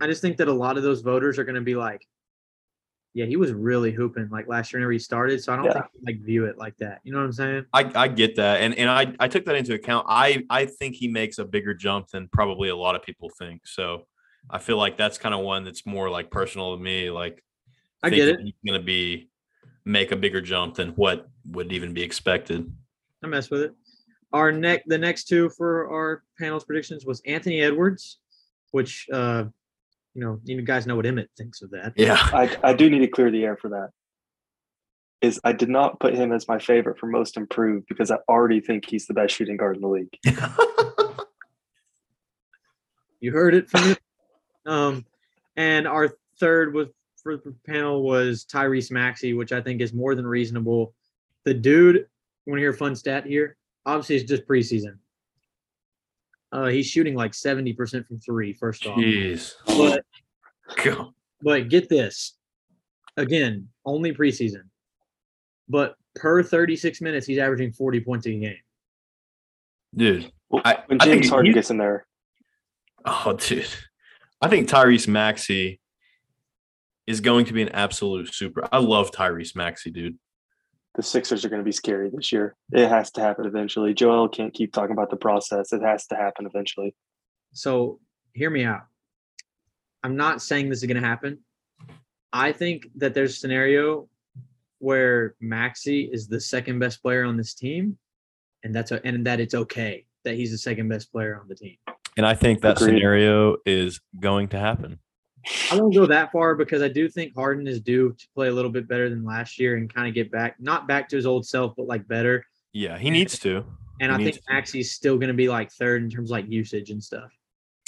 I 0.00 0.06
just 0.06 0.22
think 0.22 0.36
that 0.38 0.48
a 0.48 0.52
lot 0.52 0.76
of 0.76 0.82
those 0.82 1.02
voters 1.02 1.38
are 1.38 1.44
going 1.44 1.56
to 1.56 1.60
be 1.60 1.74
like, 1.74 2.06
yeah, 3.16 3.24
he 3.24 3.36
was 3.36 3.50
really 3.54 3.92
hooping 3.92 4.28
like 4.30 4.46
last 4.46 4.70
year 4.70 4.78
whenever 4.78 4.92
he 4.92 4.98
started. 4.98 5.42
So 5.42 5.50
I 5.50 5.56
don't 5.56 5.64
Yeah. 5.64 5.72
think 5.72 5.86
they, 6.04 6.12
like 6.12 6.20
view 6.20 6.44
it 6.44 6.58
like 6.58 6.76
that. 6.76 7.00
You 7.02 7.12
know 7.12 7.18
what 7.20 7.24
I'm 7.24 7.32
saying? 7.32 7.64
I, 7.72 7.90
I 7.94 8.08
get 8.08 8.36
that. 8.36 8.60
And 8.60 8.74
and 8.74 8.90
I, 8.90 9.14
I 9.18 9.26
took 9.26 9.46
that 9.46 9.56
into 9.56 9.72
account. 9.72 10.04
I, 10.06 10.44
I 10.50 10.66
think 10.66 10.96
he 10.96 11.08
makes 11.08 11.38
a 11.38 11.44
bigger 11.46 11.72
jump 11.72 12.08
than 12.08 12.28
probably 12.28 12.68
a 12.68 12.76
lot 12.76 12.94
of 12.94 13.02
people 13.02 13.30
think. 13.30 13.66
So 13.66 14.06
I 14.50 14.58
feel 14.58 14.76
like 14.76 14.98
that's 14.98 15.16
kind 15.16 15.34
of 15.34 15.40
one 15.40 15.64
that's 15.64 15.86
more 15.86 16.10
like 16.10 16.30
personal 16.30 16.76
to 16.76 16.82
me. 16.82 17.08
Like 17.08 17.42
I 18.02 18.10
get 18.10 18.28
it. 18.28 18.38
He's 18.38 18.52
gonna 18.66 18.84
be 18.84 19.30
make 19.86 20.12
a 20.12 20.16
bigger 20.16 20.42
jump 20.42 20.74
than 20.74 20.90
what 20.90 21.26
would 21.46 21.72
even 21.72 21.94
be 21.94 22.02
expected. 22.02 22.70
I 23.24 23.28
mess 23.28 23.48
with 23.48 23.62
it. 23.62 23.72
Our 24.34 24.52
next, 24.52 24.88
the 24.88 24.98
next 24.98 25.24
two 25.24 25.48
for 25.48 25.88
our 25.90 26.22
panel's 26.38 26.64
predictions 26.64 27.06
was 27.06 27.22
Anthony 27.24 27.62
Edwards, 27.62 28.18
which, 28.72 29.06
uh, 29.10 29.44
you 30.16 30.24
know, 30.24 30.40
you 30.44 30.62
guys 30.62 30.86
know 30.86 30.96
what 30.96 31.04
Emmett 31.04 31.30
thinks 31.36 31.60
of 31.60 31.70
that. 31.70 31.92
Yeah. 31.94 32.16
I, 32.18 32.56
I 32.64 32.72
do 32.72 32.88
need 32.88 33.00
to 33.00 33.08
clear 33.08 33.30
the 33.30 33.44
air 33.44 33.56
for 33.56 33.68
that. 33.68 33.90
Is 35.20 35.38
I 35.44 35.52
did 35.52 35.68
not 35.68 36.00
put 36.00 36.14
him 36.14 36.32
as 36.32 36.48
my 36.48 36.58
favorite 36.58 36.98
for 36.98 37.06
most 37.06 37.36
improved 37.36 37.86
because 37.88 38.10
I 38.10 38.16
already 38.28 38.60
think 38.60 38.88
he's 38.88 39.06
the 39.06 39.14
best 39.14 39.34
shooting 39.34 39.56
guard 39.56 39.76
in 39.76 39.82
the 39.82 39.88
league. 39.88 40.18
You 43.20 43.32
heard 43.32 43.54
it 43.54 43.68
from 43.68 43.88
me. 43.88 43.96
Um, 44.66 45.06
and 45.56 45.88
our 45.88 46.10
third 46.38 46.74
was 46.74 46.88
for 47.22 47.36
the 47.36 47.54
panel 47.66 48.02
was 48.02 48.44
Tyrese 48.44 48.90
Maxey, 48.90 49.32
which 49.32 49.52
I 49.52 49.60
think 49.60 49.80
is 49.80 49.92
more 49.92 50.14
than 50.14 50.26
reasonable. 50.26 50.94
The 51.44 51.54
dude, 51.54 52.06
want 52.46 52.58
to 52.58 52.60
hear 52.60 52.70
a 52.70 52.76
fun 52.76 52.94
stat 52.94 53.26
here? 53.26 53.56
Obviously, 53.84 54.16
it's 54.16 54.28
just 54.28 54.46
preseason. 54.46 54.98
Uh, 56.52 56.66
he's 56.66 56.86
shooting 56.86 57.14
like 57.14 57.32
70% 57.32 58.06
from 58.06 58.18
three, 58.20 58.52
first 58.52 58.86
off. 58.86 58.98
Jeez. 58.98 59.52
But, 59.66 60.04
God. 60.82 61.10
but 61.42 61.68
get 61.68 61.88
this 61.88 62.36
again, 63.16 63.68
only 63.84 64.12
preseason. 64.14 64.62
But 65.68 65.96
per 66.14 66.42
36 66.42 67.00
minutes, 67.00 67.26
he's 67.26 67.38
averaging 67.38 67.72
40 67.72 68.00
points 68.00 68.26
a 68.26 68.30
game. 68.30 68.56
Dude. 69.94 70.30
Well, 70.48 70.62
I- 70.64 70.82
when 70.86 71.00
I 71.00 71.04
think 71.06 71.22
James 71.22 71.30
Harden 71.30 71.46
he- 71.50 71.54
gets 71.54 71.70
in 71.70 71.78
there, 71.78 72.06
Oh, 73.08 73.36
dude. 73.38 73.66
I 74.40 74.48
think 74.48 74.68
Tyrese 74.68 75.06
Maxey 75.06 75.80
is 77.06 77.20
going 77.20 77.44
to 77.46 77.52
be 77.52 77.62
an 77.62 77.68
absolute 77.68 78.34
super. 78.34 78.68
I 78.72 78.78
love 78.78 79.12
Tyrese 79.12 79.54
Maxey, 79.54 79.90
dude. 79.92 80.18
The 80.96 81.02
Sixers 81.02 81.44
are 81.44 81.50
going 81.50 81.60
to 81.60 81.64
be 81.64 81.72
scary 81.72 82.10
this 82.10 82.32
year. 82.32 82.56
It 82.72 82.88
has 82.88 83.10
to 83.12 83.20
happen 83.20 83.44
eventually. 83.44 83.92
Joel 83.92 84.28
can't 84.28 84.54
keep 84.54 84.72
talking 84.72 84.92
about 84.92 85.10
the 85.10 85.16
process. 85.16 85.72
It 85.72 85.82
has 85.82 86.06
to 86.06 86.16
happen 86.16 86.46
eventually. 86.46 86.94
So 87.52 88.00
hear 88.32 88.48
me 88.48 88.64
out. 88.64 88.82
I'm 90.02 90.16
not 90.16 90.40
saying 90.40 90.70
this 90.70 90.78
is 90.78 90.86
going 90.86 91.00
to 91.00 91.06
happen. 91.06 91.40
I 92.32 92.52
think 92.52 92.86
that 92.96 93.12
there's 93.12 93.32
a 93.32 93.38
scenario 93.38 94.08
where 94.78 95.34
Maxey 95.40 96.08
is 96.10 96.28
the 96.28 96.40
second 96.40 96.78
best 96.78 97.02
player 97.02 97.24
on 97.24 97.36
this 97.36 97.54
team, 97.54 97.98
and 98.64 98.74
that's 98.74 98.90
a, 98.90 99.04
and 99.06 99.26
that 99.26 99.40
it's 99.40 99.54
okay 99.54 100.06
that 100.24 100.34
he's 100.34 100.50
the 100.50 100.58
second 100.58 100.88
best 100.88 101.12
player 101.12 101.38
on 101.40 101.48
the 101.48 101.54
team. 101.54 101.76
And 102.16 102.26
I 102.26 102.34
think 102.34 102.62
that 102.62 102.80
Agreed. 102.80 102.96
scenario 102.96 103.56
is 103.64 104.00
going 104.18 104.48
to 104.48 104.58
happen. 104.58 104.98
I 105.70 105.80
won't 105.80 105.94
go 105.94 106.06
that 106.06 106.32
far 106.32 106.54
because 106.54 106.82
I 106.82 106.88
do 106.88 107.08
think 107.08 107.34
Harden 107.34 107.66
is 107.66 107.80
due 107.80 108.12
to 108.12 108.28
play 108.34 108.48
a 108.48 108.52
little 108.52 108.70
bit 108.70 108.88
better 108.88 109.08
than 109.08 109.24
last 109.24 109.58
year 109.58 109.76
and 109.76 109.92
kind 109.92 110.08
of 110.08 110.14
get 110.14 110.30
back, 110.30 110.56
not 110.58 110.88
back 110.88 111.08
to 111.10 111.16
his 111.16 111.26
old 111.26 111.46
self, 111.46 111.74
but 111.76 111.86
like 111.86 112.06
better. 112.08 112.44
Yeah, 112.72 112.98
he 112.98 113.10
needs 113.10 113.38
to. 113.40 113.64
And 114.00 114.12
He 114.12 114.18
I 114.18 114.24
think 114.24 114.36
to. 114.36 114.52
Maxey's 114.52 114.92
still 114.92 115.16
going 115.16 115.28
to 115.28 115.34
be 115.34 115.48
like 115.48 115.70
third 115.72 116.02
in 116.02 116.10
terms 116.10 116.30
of 116.30 116.32
like 116.32 116.48
usage 116.48 116.90
and 116.90 117.02
stuff. 117.02 117.32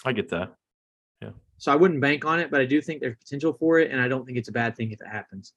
I 0.04 0.12
get 0.12 0.28
that. 0.30 0.54
Yeah. 1.20 1.30
So 1.58 1.72
I 1.72 1.76
wouldn't 1.76 2.00
bank 2.00 2.24
on 2.24 2.38
it, 2.38 2.50
but 2.50 2.60
I 2.60 2.64
do 2.64 2.80
think 2.80 3.00
there's 3.00 3.16
potential 3.16 3.52
for 3.52 3.80
it, 3.80 3.90
and 3.90 4.00
I 4.00 4.08
don't 4.08 4.24
think 4.24 4.38
it's 4.38 4.48
a 4.48 4.52
bad 4.52 4.76
thing 4.76 4.92
if 4.92 5.00
it 5.00 5.08
happens. 5.08 5.52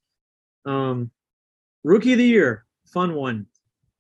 Um, 0.65 1.11
rookie 1.83 2.13
of 2.13 2.17
the 2.17 2.25
year, 2.25 2.65
fun 2.85 3.13
one. 3.13 3.45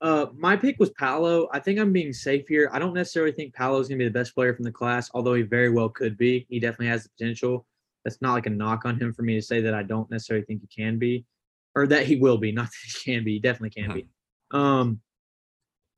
Uh, 0.01 0.25
my 0.35 0.55
pick 0.55 0.79
was 0.79 0.89
Paolo. 0.89 1.47
I 1.53 1.59
think 1.59 1.79
I'm 1.79 1.93
being 1.93 2.11
safe 2.11 2.47
here. 2.47 2.69
I 2.73 2.79
don't 2.79 2.95
necessarily 2.95 3.31
think 3.31 3.53
Paolo 3.53 3.79
is 3.79 3.87
gonna 3.87 3.99
be 3.99 4.05
the 4.05 4.11
best 4.11 4.33
player 4.33 4.55
from 4.55 4.63
the 4.63 4.71
class, 4.71 5.11
although 5.13 5.35
he 5.35 5.43
very 5.43 5.69
well 5.69 5.89
could 5.89 6.17
be. 6.17 6.47
He 6.49 6.59
definitely 6.59 6.87
has 6.87 7.03
the 7.03 7.09
potential. 7.09 7.67
That's 8.03 8.21
not 8.21 8.33
like 8.33 8.45
a 8.45 8.51
knock 8.51 8.85
on 8.85 8.99
him 8.99 9.13
for 9.13 9.21
me 9.21 9.35
to 9.35 9.41
say 9.41 9.61
that 9.61 9.73
I 9.73 9.83
don't 9.83 10.09
necessarily 10.09 10.45
think 10.45 10.61
he 10.61 10.83
can 10.83 10.97
be, 10.97 11.25
or 11.75 11.87
that 11.87 12.05
he 12.05 12.15
will 12.15 12.37
be. 12.37 12.51
Not 12.53 12.65
that 12.65 13.03
he 13.03 13.11
can 13.13 13.23
be. 13.23 13.33
He 13.33 13.39
definitely 13.39 13.81
can 13.81 13.93
be. 13.93 14.07
Um, 14.51 14.99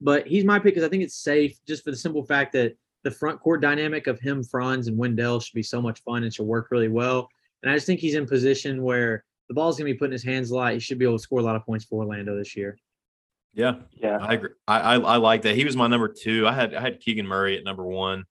but 0.01 0.28
he's 0.28 0.43
my 0.43 0.60
pick 0.60 0.76
because 0.76 0.84
I 0.84 0.89
think 0.89 1.04
it's 1.04 1.16
safe, 1.16 1.58
just 1.66 1.84
for 1.84 1.91
the 1.91 1.97
simple 1.97 2.24
fact 2.24 2.54
that 2.54 2.76
the 3.04 3.12
front 3.12 3.39
court 3.39 3.62
dynamic 3.62 4.08
of 4.08 4.20
him, 4.20 4.43
Franz, 4.43 4.88
and 4.88 4.97
Wendell 4.97 5.39
should 5.39 5.56
be 5.56 5.64
so 5.64 5.82
much 5.82 6.01
fun 6.04 6.24
and 6.24 6.34
should 6.34 6.45
work 6.45 6.68
really 6.72 6.89
well. 6.89 7.30
And 7.62 7.72
I 7.72 7.76
just 7.76 7.86
think 7.86 7.99
he's 7.99 8.16
in 8.16 8.26
position 8.26 8.84
where 8.84 9.24
the 9.47 9.54
ball's 9.54 9.78
gonna 9.78 9.89
be 9.89 9.93
put 9.93 10.06
in 10.06 10.12
his 10.12 10.24
hands 10.24 10.51
a 10.51 10.56
lot. 10.56 10.74
He 10.74 10.80
should 10.80 10.99
be 10.99 11.06
able 11.06 11.18
to 11.18 11.24
score 11.24 11.39
a 11.39 11.43
lot 11.43 11.56
of 11.56 11.66
points 11.66 11.86
for 11.86 11.99
Orlando 11.99 12.38
this 12.38 12.56
year. 12.56 12.78
Yeah, 13.54 13.76
Yeah. 13.91 14.18
I 14.18 14.34
agree. 14.34 14.49
I, 14.68 14.80
I 14.80 14.95
I 14.95 15.18
like 15.18 15.43
that. 15.43 15.56
He 15.56 15.64
was 15.64 15.76
my 15.76 15.88
number 15.88 16.08
two. 16.08 16.47
I 16.47 16.54
had 16.54 16.74
I 16.74 16.82
had 16.82 16.99
Keegan 16.99 17.28
Murray 17.28 17.58
at 17.58 17.64
number 17.64 17.86
one. 17.86 18.26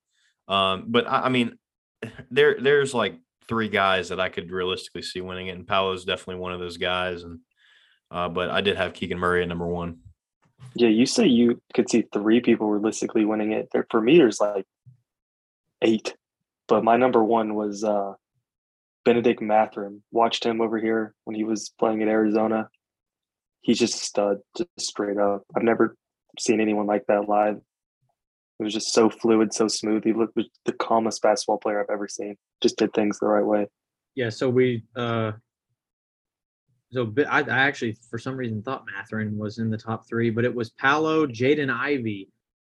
Um, 0.47 0.85
but 0.87 1.07
I, 1.07 1.23
I 1.23 1.29
mean, 1.29 1.57
there 2.31 2.57
there's 2.59 2.93
like 2.93 3.17
three 3.47 3.69
guys 3.69 4.09
that 4.09 4.19
I 4.19 4.29
could 4.29 4.51
realistically 4.51 5.01
see 5.01 5.21
winning 5.21 5.47
it, 5.47 5.55
and 5.55 5.67
Paolo's 5.67 6.05
definitely 6.05 6.41
one 6.41 6.53
of 6.53 6.59
those 6.59 6.77
guys. 6.77 7.23
And 7.23 7.39
uh, 8.11 8.29
but 8.29 8.49
I 8.49 8.61
did 8.61 8.77
have 8.77 8.93
Keegan 8.93 9.19
Murray 9.19 9.41
at 9.41 9.49
number 9.49 9.67
one. 9.67 9.99
Yeah. 10.75 10.89
You 10.89 11.05
say 11.05 11.25
you 11.27 11.61
could 11.73 11.89
see 11.89 12.05
three 12.13 12.39
people 12.39 12.69
realistically 12.69 13.25
winning 13.25 13.51
it. 13.51 13.69
For 13.89 14.01
me, 14.01 14.17
there's 14.17 14.39
like 14.39 14.65
eight. 15.81 16.15
But 16.67 16.83
my 16.83 16.95
number 16.97 17.23
one 17.23 17.55
was 17.55 17.83
uh, 17.83 18.13
Bennedict 19.03 19.41
Mathurin. 19.41 20.03
Watched 20.11 20.45
him 20.45 20.61
over 20.61 20.77
here 20.77 21.13
when 21.25 21.35
he 21.35 21.43
was 21.43 21.71
playing 21.77 22.01
at 22.01 22.07
Arizona. 22.07 22.69
He's 23.61 23.79
just 23.79 23.95
a 23.95 24.05
stud, 24.05 24.37
just 24.57 24.69
straight 24.79 25.17
up. 25.17 25.43
I've 25.55 25.63
never 25.63 25.95
seen 26.39 26.61
anyone 26.61 26.85
like 26.85 27.05
that 27.07 27.27
live. 27.27 27.61
It 28.63 28.67
was 28.67 28.73
just 28.73 28.93
so 28.93 29.09
fluid, 29.09 29.53
so 29.53 29.67
smooth. 29.67 30.05
He 30.05 30.13
looked 30.13 30.37
was 30.37 30.45
the 30.63 30.71
calmest 30.71 31.21
basketball 31.21 31.57
player 31.57 31.81
I've 31.81 31.93
ever 31.93 32.07
seen. 32.07 32.37
Just 32.61 32.77
did 32.77 32.93
things 32.93 33.19
the 33.19 33.27
right 33.27 33.43
way. 33.45 33.67
Yeah, 34.15 34.29
so 34.29 34.49
we 34.49 34.85
uh 34.95 35.33
so 36.93 37.13
I, 37.29 37.41
I 37.41 37.59
actually 37.67 37.97
for 38.09 38.17
some 38.17 38.37
reason 38.37 38.63
thought 38.63 38.85
Mathurin 38.85 39.37
was 39.37 39.57
in 39.57 39.69
the 39.69 39.77
top 39.77 40.07
three, 40.07 40.29
but 40.29 40.45
it 40.45 40.55
was 40.55 40.69
Paolo, 40.69 41.27
Jaden 41.27 41.69
Ivey, 41.69 42.29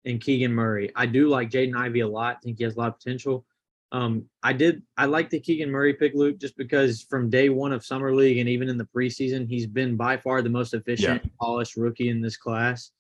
and 0.06 0.22
Keegan 0.22 0.54
Murray. 0.54 0.90
I 0.96 1.06
do 1.06 1.28
like 1.28 1.50
Jaden 1.52 1.76
Ivey 1.76 2.00
a 2.00 2.08
lot. 2.08 2.38
I 2.38 2.40
think 2.46 2.60
he 2.60 2.64
has 2.64 2.76
a 2.76 2.80
lot 2.80 2.88
of 2.88 2.98
potential. 2.98 3.46
Um, 3.92 4.24
I 4.42 4.54
did 4.54 4.84
I 4.96 5.08
like 5.08 5.30
the 5.30 5.42
Keegan 5.42 5.70
Murray 5.70 5.96
pick, 5.96 6.14
Luke, 6.16 6.40
just 6.40 6.56
because 6.56 7.02
from 7.10 7.30
day 7.30 7.50
one 7.50 7.74
of 7.74 7.86
summer 7.86 8.16
league 8.16 8.38
and 8.38 8.48
even 8.48 8.70
in 8.70 8.78
the 8.78 8.88
preseason, 8.96 9.50
he's 9.50 9.68
been 9.68 9.98
by 9.98 10.16
far 10.16 10.42
the 10.42 10.50
most 10.50 10.74
efficient, 10.74 11.30
polished 11.42 11.76
rookie 11.76 12.08
in 12.08 12.22
this 12.22 12.38
class. 12.38 12.92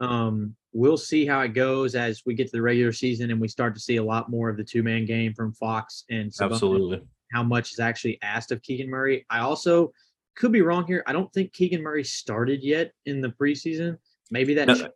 Um, 0.00 0.54
we'll 0.72 0.96
see 0.96 1.26
how 1.26 1.40
it 1.40 1.48
goes 1.54 1.94
as 1.94 2.22
we 2.26 2.34
get 2.34 2.46
to 2.46 2.52
the 2.52 2.62
regular 2.62 2.92
season 2.92 3.30
and 3.30 3.40
we 3.40 3.48
start 3.48 3.74
to 3.74 3.80
see 3.80 3.96
a 3.96 4.02
lot 4.02 4.30
more 4.30 4.48
of 4.48 4.56
the 4.56 4.64
two 4.64 4.82
man 4.82 5.04
game 5.04 5.34
from 5.34 5.52
Fox 5.52 6.04
and 6.10 6.30
Sabonis 6.30 6.52
Absolutely. 6.54 7.02
how 7.32 7.42
much 7.42 7.72
is 7.72 7.80
actually 7.80 8.18
asked 8.22 8.50
of 8.50 8.62
Keegan 8.62 8.88
Murray. 8.90 9.24
I 9.30 9.40
also 9.40 9.92
could 10.36 10.52
be 10.52 10.62
wrong 10.62 10.86
here. 10.86 11.04
I 11.06 11.12
don't 11.12 11.32
think 11.32 11.52
Keegan 11.52 11.82
Murray 11.82 12.02
started 12.04 12.62
yet 12.62 12.92
in 13.06 13.20
the 13.20 13.28
preseason. 13.28 13.98
Maybe 14.30 14.54
that. 14.54 14.66
No, 14.68 14.88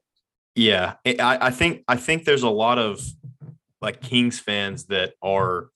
Yeah, 0.54 0.94
I, 1.06 1.38
I 1.40 1.50
think 1.50 1.84
I 1.86 1.96
think 1.96 2.24
there's 2.24 2.42
a 2.42 2.48
lot 2.50 2.78
of 2.78 3.00
like 3.80 4.00
Kings 4.00 4.40
fans 4.40 4.86
that 4.86 5.14
are 5.22 5.68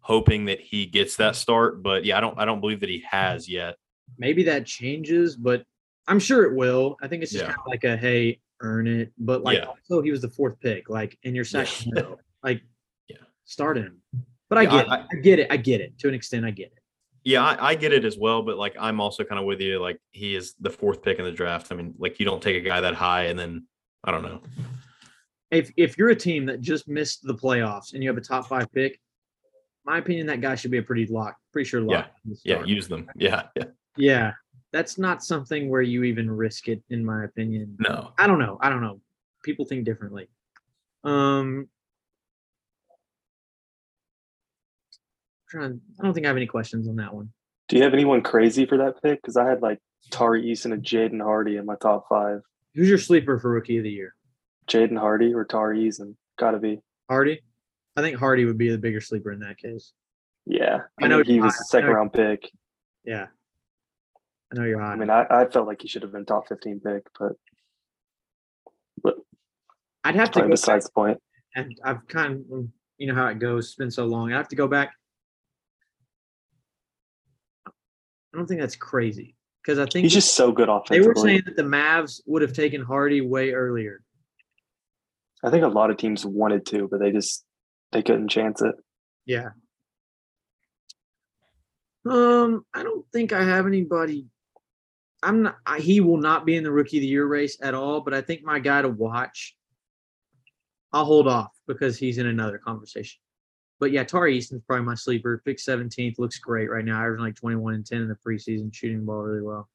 hoping 0.00 0.44
that 0.46 0.60
he 0.60 0.86
gets 0.86 1.16
that 1.16 1.34
start, 1.36 1.82
but 1.82 2.04
yeah, 2.04 2.18
I 2.18 2.20
don't 2.20 2.38
I 2.38 2.44
don't 2.44 2.60
believe 2.60 2.80
that 2.80 2.90
he 2.90 3.04
has 3.10 3.48
yet. 3.48 3.76
maybe 4.18 4.42
that 4.44 4.66
changes, 4.66 5.36
but 5.36 5.64
I'm 6.06 6.20
sure 6.20 6.44
it 6.44 6.54
will. 6.54 6.96
I 7.02 7.08
think 7.08 7.22
it's 7.22 7.32
just 7.32 7.42
Yeah. 7.44 7.48
kind 7.52 7.60
of 7.60 7.66
like 7.66 7.84
a 7.84 7.96
hey, 7.96 8.38
earn 8.60 8.86
it. 8.86 9.12
But 9.18 9.42
like 9.42 9.58
Yeah. 9.58 9.66
also 9.66 10.02
he 10.02 10.10
was 10.10 10.20
the 10.22 10.28
fourth 10.30 10.58
pick, 10.60 10.88
like 10.88 11.18
in 11.22 11.34
your 11.34 11.44
Yeah. 11.44 11.64
Sacramento, 11.64 12.18
like 12.42 12.62
Yeah. 13.08 13.16
start 13.44 13.76
him. 13.76 14.00
But 14.48 14.58
I 14.58 14.62
Yeah, 14.62 14.70
get 14.70 14.88
I- 14.90 14.98
it. 15.00 15.06
I 15.12 15.16
get 15.16 15.38
it. 15.40 15.46
I 15.50 15.56
get 15.56 15.80
it. 15.80 15.98
To 16.00 16.08
an 16.08 16.14
extent, 16.14 16.44
I 16.46 16.50
get 16.50 16.66
it. 16.68 16.78
Yeah, 17.24 17.42
I, 17.44 17.70
I 17.70 17.74
get 17.74 17.92
it 17.92 18.04
as 18.04 18.16
well, 18.16 18.42
but 18.42 18.56
like 18.56 18.76
I'm 18.78 19.00
also 19.00 19.24
kind 19.24 19.38
of 19.40 19.44
with 19.46 19.60
you. 19.60 19.80
Like 19.80 20.00
he 20.12 20.36
is 20.36 20.54
the 20.60 20.70
fourth 20.70 21.02
pick 21.02 21.18
in 21.18 21.24
the 21.24 21.32
draft. 21.32 21.72
I 21.72 21.74
mean, 21.74 21.94
like 21.98 22.20
you 22.20 22.24
don't 22.24 22.42
take 22.42 22.56
a 22.56 22.60
guy 22.60 22.80
that 22.80 22.94
high 22.94 23.24
and 23.24 23.38
then 23.38 23.66
I 24.04 24.12
don't 24.12 24.22
know. 24.22 24.40
If 25.50 25.72
if 25.76 25.98
you're 25.98 26.10
a 26.10 26.16
team 26.16 26.46
that 26.46 26.60
just 26.60 26.86
missed 26.88 27.24
the 27.24 27.34
playoffs 27.34 27.94
and 27.94 28.02
you 28.02 28.08
have 28.08 28.16
a 28.16 28.20
top 28.20 28.46
five 28.48 28.70
pick, 28.72 29.00
my 29.84 29.98
opinion, 29.98 30.26
that 30.28 30.40
guy 30.40 30.54
should 30.54 30.70
be 30.70 30.78
a 30.78 30.82
pretty 30.82 31.06
lock, 31.06 31.36
pretty 31.52 31.68
sure 31.68 31.80
lock. 31.80 32.10
the 32.24 32.36
Yeah, 32.44 32.64
use 32.64 32.86
them. 32.88 33.08
Yeah, 33.16 33.48
yeah. 33.56 33.64
Yeah, 33.96 34.32
that's 34.76 34.98
not 34.98 35.24
something 35.24 35.70
where 35.70 35.80
you 35.80 36.04
even 36.04 36.30
risk 36.30 36.68
it, 36.68 36.82
in 36.90 37.02
my 37.02 37.24
opinion. 37.24 37.74
No. 37.78 38.12
I 38.18 38.26
don't 38.26 38.38
know. 38.38 38.58
I 38.60 38.68
don't 38.68 38.82
know. 38.82 39.00
people 39.42 39.64
think 39.64 39.86
differently. 39.86 40.28
Um, 41.02 41.68
trying. 45.48 45.80
I 45.98 46.02
don't 46.04 46.12
think 46.12 46.26
I 46.26 46.28
have 46.28 46.36
any 46.36 46.46
questions 46.46 46.88
on 46.88 46.96
that 46.96 47.14
one. 47.14 47.30
Do 47.68 47.76
you 47.78 47.82
have 47.84 47.94
anyone 47.94 48.20
crazy 48.22 48.66
for 48.66 48.76
that 48.76 49.02
pick? 49.02 49.22
Because 49.22 49.38
I 49.38 49.48
had 49.48 49.62
like 49.62 49.78
Tari 50.10 50.44
Eason 50.44 50.72
and 50.74 50.82
Jaden 50.82 51.22
Hardy 51.22 51.56
in 51.56 51.64
my 51.64 51.76
top 51.76 52.04
five. 52.08 52.40
Who's 52.74 52.88
your 52.90 52.98
sleeper 52.98 53.38
for 53.38 53.50
rookie 53.50 53.78
of 53.78 53.84
the 53.84 53.90
year? 53.90 54.14
Jaden 54.68 54.98
Hardy 54.98 55.32
or 55.32 55.46
Tari 55.46 55.80
Eason? 55.88 56.16
Gotta 56.38 56.58
be. 56.58 56.80
Hardy. 57.08 57.40
I 57.96 58.02
think 58.02 58.18
Hardy 58.18 58.44
would 58.44 58.58
be 58.58 58.68
the 58.68 58.76
bigger 58.76 59.00
sleeper 59.00 59.32
in 59.32 59.40
that 59.40 59.56
case. 59.56 59.94
Yeah, 60.44 60.80
I 61.00 61.06
I 61.06 61.08
know 61.08 61.18
know 61.18 61.24
he 61.24 61.40
was 61.40 61.54
high. 61.54 61.60
a 61.60 61.62
I 61.62 61.64
second 61.70 61.90
round 61.90 62.12
pick. 62.12 62.50
Yeah. 63.04 63.28
I 64.52 64.58
know 64.58 64.64
you're 64.64 64.80
high. 64.80 64.92
I 64.92 64.96
mean, 64.96 65.10
I, 65.10 65.26
I 65.28 65.46
felt 65.46 65.66
like 65.66 65.82
he 65.82 65.88
should 65.88 66.02
have 66.02 66.12
been 66.12 66.24
top 66.24 66.48
fifteen 66.48 66.80
pick, 66.80 67.06
but 67.18 67.32
I'd 70.04 70.14
have 70.14 70.30
to 70.32 70.42
go 70.42 70.48
besides 70.48 70.84
the 70.86 70.92
point. 70.92 71.18
and 71.56 71.76
I've 71.84 72.06
kind 72.06 72.44
of 72.52 72.68
you 72.98 73.08
know 73.08 73.14
how 73.14 73.26
it 73.26 73.38
goes. 73.40 73.66
It's 73.66 73.74
been 73.74 73.90
so 73.90 74.06
long. 74.06 74.32
I 74.32 74.36
have 74.36 74.48
to 74.48 74.56
go 74.56 74.68
back. 74.68 74.92
I 77.66 78.38
don't 78.38 78.46
think 78.46 78.60
that's 78.60 78.76
crazy 78.76 79.34
because 79.64 79.78
I 79.78 79.86
think 79.86 80.04
He's 80.04 80.12
just 80.12 80.34
so 80.34 80.52
good 80.52 80.68
offensive. 80.68 81.02
they 81.02 81.08
were 81.08 81.14
saying 81.16 81.42
that 81.46 81.56
the 81.56 81.62
Mavs 81.62 82.20
would 82.26 82.42
have 82.42 82.52
taken 82.52 82.82
Hardy 82.82 83.20
way 83.20 83.52
earlier. 83.52 84.00
I 85.42 85.50
think 85.50 85.64
a 85.64 85.68
lot 85.68 85.90
of 85.90 85.96
teams 85.96 86.24
wanted 86.24 86.66
to, 86.66 86.86
but 86.88 87.00
they 87.00 87.10
just 87.10 87.44
they 87.92 88.02
couldn't 88.02 88.28
chance 88.28 88.62
it. 88.62 88.74
Yeah. 89.24 89.48
Um, 92.08 92.64
I 92.72 92.84
don't 92.84 93.04
think 93.12 93.32
I 93.32 93.42
have 93.42 93.66
anybody. 93.66 94.26
I'm 95.22 95.42
not. 95.42 95.56
I, 95.66 95.78
he 95.78 96.00
will 96.00 96.18
not 96.18 96.44
be 96.46 96.56
in 96.56 96.64
the 96.64 96.70
rookie 96.70 96.98
of 96.98 97.02
the 97.02 97.06
year 97.06 97.26
race 97.26 97.58
at 97.62 97.74
all. 97.74 98.00
But 98.00 98.14
I 98.14 98.20
think 98.20 98.44
my 98.44 98.58
guy 98.58 98.82
to 98.82 98.88
watch. 98.88 99.56
I'll 100.92 101.04
hold 101.04 101.28
off 101.28 101.52
because 101.66 101.98
he's 101.98 102.18
in 102.18 102.26
another 102.26 102.58
conversation. 102.58 103.18
But 103.78 103.90
yeah, 103.90 104.04
Tari 104.04 104.36
Eason's 104.36 104.62
probably 104.66 104.86
my 104.86 104.94
sleeper. 104.94 105.42
Pick 105.44 105.58
17th 105.58 106.18
looks 106.18 106.38
great 106.38 106.70
right 106.70 106.84
now. 106.84 106.98
Averaging 106.98 107.24
like 107.24 107.34
21 107.34 107.74
and 107.74 107.86
10 107.86 108.02
in 108.02 108.08
the 108.08 108.14
preseason, 108.14 108.72
shooting 108.72 109.00
the 109.00 109.04
ball 109.04 109.22
really 109.22 109.42
well. 109.42 109.68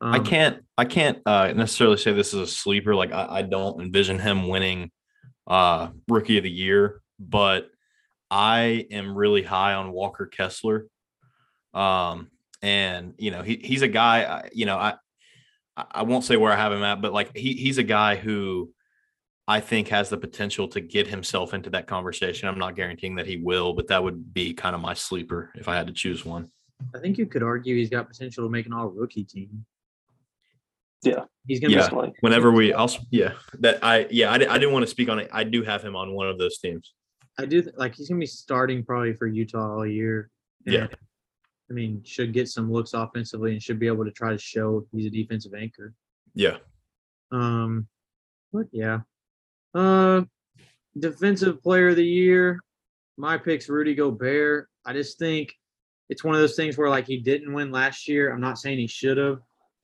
I 0.00 0.18
Um, 0.18 0.24
can't 0.24 0.64
I 0.76 0.84
can't 0.84 1.18
uh, 1.26 1.52
necessarily 1.54 1.96
say 1.96 2.12
this 2.12 2.34
is 2.34 2.40
a 2.40 2.46
sleeper. 2.46 2.94
Like 2.94 3.12
I, 3.12 3.26
I 3.38 3.42
don't 3.42 3.80
envision 3.80 4.18
him 4.18 4.48
winning 4.48 4.90
uh, 5.46 5.88
rookie 6.08 6.36
of 6.36 6.44
the 6.44 6.50
year, 6.50 7.00
but 7.18 7.68
I 8.30 8.86
am 8.90 9.16
really 9.16 9.42
high 9.42 9.74
on 9.74 9.92
Walker 9.92 10.26
Kessler. 10.26 10.86
Um, 11.72 12.30
and 12.64 13.14
you 13.18 13.30
know 13.30 13.42
he 13.42 13.56
he's 13.62 13.82
a 13.82 13.88
guy. 13.88 14.24
I- 14.24 14.50
You 14.52 14.64
know 14.66 14.76
I 14.78 14.94
I 15.76 15.84
I 15.90 16.02
won't 16.02 16.24
say 16.24 16.36
where 16.36 16.50
I 16.52 16.56
have 16.56 16.72
him 16.72 16.82
at, 16.82 17.00
but 17.02 17.12
like 17.12 17.36
he 17.36 17.52
he's 17.54 17.78
a 17.78 17.82
guy 17.82 18.16
who 18.16 18.72
I 19.46 19.60
think 19.60 19.88
has 19.88 20.08
the 20.08 20.16
potential 20.16 20.66
to 20.68 20.80
get 20.80 21.06
himself 21.06 21.52
into 21.52 21.68
that 21.70 21.86
conversation. 21.86 22.48
I'm 22.48 22.58
not 22.58 22.74
guaranteeing 22.76 23.16
that 23.16 23.26
he 23.26 23.36
will, 23.36 23.74
but 23.74 23.88
that 23.88 24.02
would 24.02 24.32
be 24.32 24.54
kind 24.54 24.74
of 24.74 24.80
my 24.80 24.94
sleeper 24.94 25.52
if 25.54 25.68
I 25.68 25.76
had 25.76 25.86
to 25.88 25.92
choose 25.92 26.24
one. 26.24 26.48
I 26.94 26.98
think 26.98 27.18
you 27.18 27.26
could 27.26 27.42
argue 27.42 27.76
he's 27.76 27.90
got 27.90 28.08
potential 28.08 28.44
to 28.44 28.50
make 28.50 28.64
an 28.66 28.72
all 28.72 28.88
rookie 28.88 29.24
team. 29.24 29.66
Yeah. 31.02 31.24
He's 31.46 31.60
gonna 31.60 31.72
Yeah. 31.74 31.80
be 31.80 31.82
Definitely. 31.82 32.12
Whenever 32.20 32.50
we, 32.50 32.72
I'll 32.72 32.90
yeah 33.10 33.32
that 33.60 33.84
I 33.84 34.06
yeah 34.10 34.30
I, 34.30 34.36
I 34.36 34.38
didn't 34.58 34.72
want 34.72 34.84
to 34.84 34.90
speak 34.90 35.10
on 35.10 35.18
it. 35.18 35.28
I 35.32 35.44
do 35.44 35.62
have 35.62 35.82
him 35.84 35.94
on 35.96 36.14
one 36.14 36.28
of 36.28 36.38
those 36.38 36.56
teams. 36.58 36.94
I 37.38 37.44
do 37.44 37.62
like 37.76 37.94
he's 37.94 38.08
gonna 38.08 38.20
be 38.20 38.26
starting 38.26 38.82
probably 38.84 39.12
for 39.12 39.26
Utah 39.26 39.74
all 39.76 39.86
year. 39.86 40.30
Yeah. 40.64 40.86
I 41.70 41.72
mean, 41.72 42.02
should 42.04 42.32
get 42.32 42.48
some 42.48 42.70
looks 42.70 42.92
offensively 42.92 43.52
and 43.52 43.62
should 43.62 43.78
be 43.78 43.86
able 43.86 44.04
to 44.04 44.10
try 44.10 44.30
to 44.30 44.38
show 44.38 44.86
he's 44.92 45.06
a 45.06 45.10
defensive 45.10 45.54
anchor. 45.54 45.94
Yeah. 46.34 46.58
Um, 47.30 47.88
but 48.52 48.66
yeah. 48.70 49.00
Uh, 49.74 50.22
defensive 50.98 51.62
player 51.62 51.88
of 51.88 51.96
the 51.96 52.04
year. 52.04 52.60
My 53.16 53.38
pick's 53.38 53.68
Rudy 53.68 53.94
Gobert. 53.94 54.68
I 54.84 54.92
just 54.92 55.18
think 55.18 55.54
it's 56.08 56.24
one 56.24 56.34
of 56.34 56.40
those 56.40 56.56
things 56.56 56.76
where 56.76 56.90
like 56.90 57.06
he 57.06 57.18
didn't 57.18 57.52
win 57.52 57.70
last 57.70 58.08
year. 58.08 58.32
I'm 58.32 58.40
not 58.40 58.58
saying 58.58 58.78
he 58.78 58.86
should 58.86 59.16
have, 59.16 59.40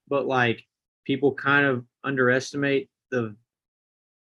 but 0.08 0.26
like 0.26 0.62
people 1.04 1.34
kind 1.34 1.66
of 1.66 1.84
underestimate 2.04 2.90
the 3.10 3.34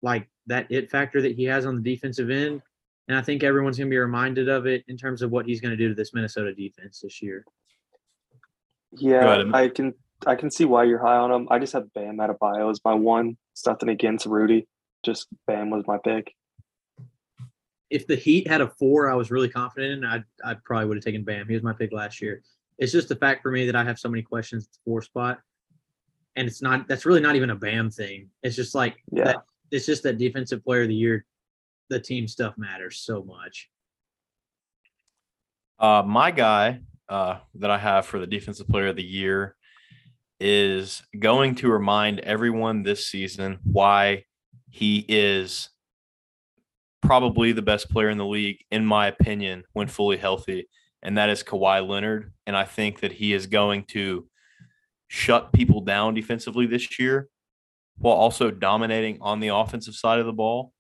like 0.03 0.29
that 0.47 0.67
it 0.71 0.91
factor 0.91 1.23
that 1.23 1.35
he 1.35 1.45
has 1.45 1.67
on 1.67 1.83
the 1.83 1.95
defensive 1.95 2.31
end. 2.31 2.63
And 3.09 3.17
I 3.17 3.23
think 3.23 3.43
everyone's 3.43 3.79
going 3.79 3.89
to 3.89 3.95
be 3.95 3.99
reminded 3.99 4.49
of 4.49 4.67
it 4.67 4.85
in 4.89 4.97
terms 4.97 5.23
of 5.23 5.31
what 5.31 5.47
he's 5.47 5.61
going 5.61 5.71
to 5.71 5.77
do 5.77 5.89
to 5.89 5.95
this 5.95 6.13
Minnesota 6.13 6.53
defense 6.53 7.01
this 7.01 7.23
year. 7.23 7.45
Yeah, 8.93 9.35
ahead. 9.35 9.55
I 9.55 9.69
can 9.69 9.95
I 10.27 10.35
can 10.35 10.51
see 10.51 10.65
why 10.65 10.85
you're 10.85 10.99
high 10.99 11.17
on 11.17 11.31
him. 11.31 11.49
I 11.51 11.59
just 11.59 11.73
have 11.75 11.93
Bam 11.93 12.17
Adebayo 12.17 12.71
as 12.71 12.81
my 12.85 12.95
one. 12.95 13.37
It's 13.53 13.67
nothing 13.67 13.89
against 13.91 14.27
Rudy. 14.27 14.67
Just 15.05 15.29
Bam 15.47 15.71
was 15.71 15.85
my 15.87 15.99
pick. 15.99 16.35
If 17.91 18.07
the 18.07 18.17
Heat 18.17 18.49
had 18.49 18.61
a 18.61 18.69
four, 18.69 19.11
I 19.11 19.15
was 19.15 19.31
really 19.31 19.49
confident 19.49 20.05
in. 20.05 20.05
I 20.05 20.25
I 20.45 20.55
probably 20.65 20.87
would 20.87 20.97
have 20.97 21.05
taken 21.05 21.23
Bam. 21.23 21.47
He 21.47 21.55
was 21.55 21.63
my 21.63 21.73
pick 21.75 21.93
last 21.93 22.21
year. 22.21 22.43
It's 22.79 22.93
just 22.93 23.09
the 23.09 23.17
fact 23.17 23.43
for 23.43 23.51
me 23.51 23.67
that 23.67 23.77
I 23.77 23.85
have 23.85 23.99
so 23.99 24.09
many 24.09 24.23
questions 24.23 24.65
at 24.65 24.73
the 24.73 24.79
four 24.85 25.03
spot, 25.03 25.41
and 26.35 26.49
it's 26.49 26.63
not. 26.63 26.89
That's 26.89 27.07
really 27.07 27.21
not 27.21 27.37
even 27.37 27.51
a 27.51 27.55
Bam 27.55 27.91
thing. 27.91 28.31
It's 28.43 28.57
just 28.57 28.75
like 28.75 28.97
Yeah. 29.13 29.25
that, 29.25 29.37
it's 29.71 29.87
just 29.87 30.03
that 30.03 30.19
defensive 30.19 30.65
player 30.65 30.83
of 30.83 30.89
the 30.89 30.95
year. 30.95 31.25
The 31.89 32.01
team 32.01 32.27
stuff 32.27 32.55
matters 32.57 32.99
so 32.99 33.23
much. 33.23 33.69
Uh, 35.79 36.03
my 36.07 36.31
guy 36.31 36.81
uh, 37.09 37.39
that 37.55 37.71
I 37.71 37.79
have 37.79 38.07
for 38.07 38.19
the 38.19 38.27
defensive 38.27 38.69
player 38.69 38.89
of 38.89 38.97
the 38.97 39.05
year 39.05 39.55
is 40.41 41.03
going 41.19 41.55
to 41.57 41.71
remind 41.71 42.21
everyone 42.21 42.83
this 42.83 43.07
season 43.07 43.59
why 43.63 44.25
he 44.71 45.05
is 45.09 45.71
probably 47.03 47.53
the 47.53 47.63
best 47.63 47.89
player 47.91 48.11
in 48.11 48.19
the 48.19 48.27
league, 48.27 48.59
in 48.71 48.85
my 48.85 49.07
opinion, 49.07 49.65
when 49.73 49.87
fully 49.87 50.17
healthy, 50.17 50.69
and 51.03 51.17
that 51.17 51.29
is 51.29 51.43
Kawhi 51.43 51.87
Leonard. 51.87 52.33
And 52.47 52.57
I 52.57 52.65
think 52.65 53.01
that 53.01 53.13
he 53.13 53.33
is 53.33 53.47
going 53.47 53.85
to 53.91 54.27
shut 55.09 55.53
people 55.53 55.83
down 55.83 56.15
defensively 56.15 56.67
this 56.67 56.99
year 56.99 57.29
while 57.99 58.17
also 58.17 58.51
dominating 58.51 59.19
on 59.21 59.41
the 59.41 59.49
offensive 59.49 59.95
side 59.95 60.19
of 60.19 60.27
the 60.27 60.33
ball. 60.33 60.73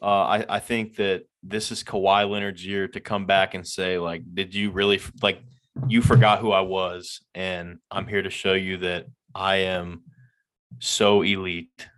Uh, 0.00 0.06
I, 0.06 0.44
I 0.48 0.58
think 0.60 0.96
that 0.96 1.24
this 1.42 1.72
is 1.72 1.82
Kawhi 1.82 2.28
Leonard's 2.28 2.64
year 2.64 2.88
to 2.88 3.00
come 3.00 3.26
back 3.26 3.54
and 3.54 3.66
say, 3.66 3.98
like, 3.98 4.22
did 4.34 4.54
you 4.54 4.70
really 4.70 5.00
like 5.22 5.40
you 5.88 6.02
forgot 6.02 6.40
who 6.40 6.52
I 6.52 6.60
was, 6.60 7.20
and 7.34 7.78
I'm 7.90 8.06
here 8.06 8.22
to 8.22 8.30
show 8.30 8.54
you 8.54 8.78
that 8.78 9.06
I 9.34 9.56
am 9.56 10.02
so 10.78 11.22
elite. 11.22 11.88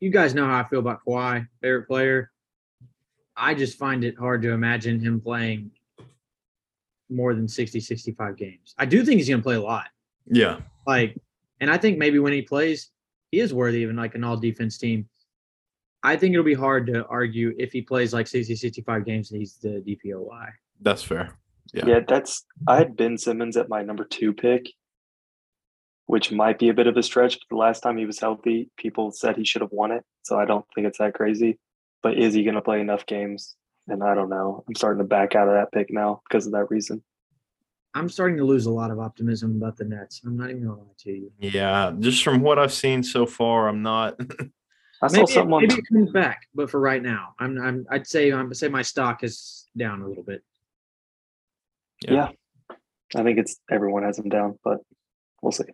You 0.00 0.10
guys 0.10 0.34
know 0.34 0.46
how 0.46 0.60
I 0.60 0.64
feel 0.64 0.78
about 0.78 1.00
Kawhi, 1.06 1.46
favorite 1.60 1.88
player. 1.88 2.30
I 3.36 3.54
just 3.54 3.78
find 3.78 4.04
it 4.04 4.16
hard 4.18 4.42
to 4.42 4.50
imagine 4.50 5.00
him 5.00 5.20
playing 5.20 5.72
more 7.10 7.34
than 7.34 7.48
60, 7.48 7.80
65 7.80 8.36
games. 8.36 8.74
I 8.78 8.84
do 8.84 9.04
think 9.04 9.18
he's 9.18 9.28
going 9.28 9.40
to 9.40 9.44
play 9.44 9.56
a 9.56 9.62
lot. 9.62 9.86
Yeah, 10.26 10.60
Like, 10.86 11.16
and 11.60 11.70
I 11.70 11.78
think 11.78 11.98
maybe 11.98 12.18
when 12.18 12.32
he 12.32 12.42
plays, 12.42 12.90
he 13.30 13.40
is 13.40 13.52
worthy 13.52 13.84
of 13.84 13.94
like 13.94 14.14
an 14.14 14.24
all 14.24 14.36
defense 14.36 14.78
team. 14.78 15.08
I 16.02 16.16
think 16.16 16.32
it'll 16.32 16.44
be 16.44 16.54
hard 16.54 16.86
to 16.88 17.04
argue 17.06 17.54
if 17.58 17.72
he 17.72 17.82
plays 17.82 18.14
like 18.14 18.26
60, 18.26 18.54
65 18.54 19.04
games 19.04 19.28
that 19.30 19.38
he's 19.38 19.56
the 19.56 19.82
DPOY. 19.86 20.48
that's 20.80 21.02
fair. 21.02 21.36
Yeah. 21.74 21.86
Yeah, 21.86 22.00
that's 22.06 22.46
I 22.66 22.76
had 22.76 22.96
Ben 22.96 23.18
Simmons 23.18 23.56
at 23.56 23.68
my 23.68 23.82
number 23.82 24.04
two 24.04 24.32
pick, 24.32 24.70
which 26.06 26.32
might 26.32 26.58
be 26.58 26.70
a 26.70 26.74
bit 26.74 26.86
of 26.86 26.96
a 26.96 27.02
stretch. 27.02 27.34
But 27.34 27.54
the 27.54 27.58
last 27.60 27.80
time 27.80 27.98
he 27.98 28.06
was 28.06 28.18
healthy, 28.18 28.70
people 28.76 29.10
said 29.10 29.36
he 29.36 29.44
should 29.44 29.60
have 29.60 29.72
won 29.72 29.90
it. 29.92 30.04
So 30.22 30.38
I 30.38 30.44
don't 30.46 30.64
think 30.74 30.86
it's 30.86 30.98
that 30.98 31.14
crazy. 31.14 31.58
But 32.02 32.16
is 32.16 32.32
he 32.32 32.44
going 32.44 32.54
to 32.54 32.62
play 32.62 32.80
enough 32.80 33.04
games? 33.06 33.56
And 33.88 34.02
I 34.02 34.14
don't 34.14 34.30
know. 34.30 34.64
I'm 34.66 34.74
starting 34.74 35.02
to 35.02 35.08
back 35.08 35.34
out 35.34 35.48
of 35.48 35.54
that 35.54 35.72
pick 35.72 35.90
now 35.90 36.22
because 36.28 36.46
of 36.46 36.52
that 36.52 36.70
reason. 36.70 37.02
I'm 37.94 38.08
starting 38.08 38.36
to 38.36 38.44
lose 38.44 38.66
a 38.66 38.70
lot 38.70 38.90
of 38.90 39.00
optimism 39.00 39.56
about 39.56 39.76
the 39.76 39.84
Nets. 39.84 40.20
I'm 40.24 40.36
not 40.36 40.50
even 40.50 40.64
going 40.64 40.76
to 40.76 40.82
lie 40.84 40.90
to 40.98 41.10
you. 41.10 41.32
Yeah, 41.40 41.92
just 41.98 42.22
from 42.22 42.40
what 42.40 42.58
I've 42.58 42.72
seen 42.72 43.02
so 43.02 43.26
far, 43.26 43.68
I'm 43.68 43.82
not. 43.82 44.20
I 45.02 45.06
saw 45.06 45.16
Maybe, 45.18 45.26
something 45.32 45.52
on 45.52 45.62
maybe 45.62 45.74
it 45.74 45.88
comes 45.92 46.10
back, 46.10 46.48
but 46.54 46.70
for 46.70 46.80
right 46.80 47.02
now, 47.02 47.34
I'm, 47.38 47.60
I'm 47.60 47.86
I'd 47.90 48.06
say 48.06 48.32
I'm 48.32 48.52
say 48.52 48.68
my 48.68 48.82
stock 48.82 49.22
is 49.22 49.66
down 49.76 50.02
a 50.02 50.08
little 50.08 50.24
bit. 50.24 50.42
Yeah. 52.02 52.30
I 53.14 53.22
think 53.22 53.38
it's 53.38 53.60
everyone 53.70 54.02
has 54.02 54.16
them 54.16 54.28
down, 54.28 54.58
but 54.64 54.78
we'll 55.40 55.52
see. 55.52 55.64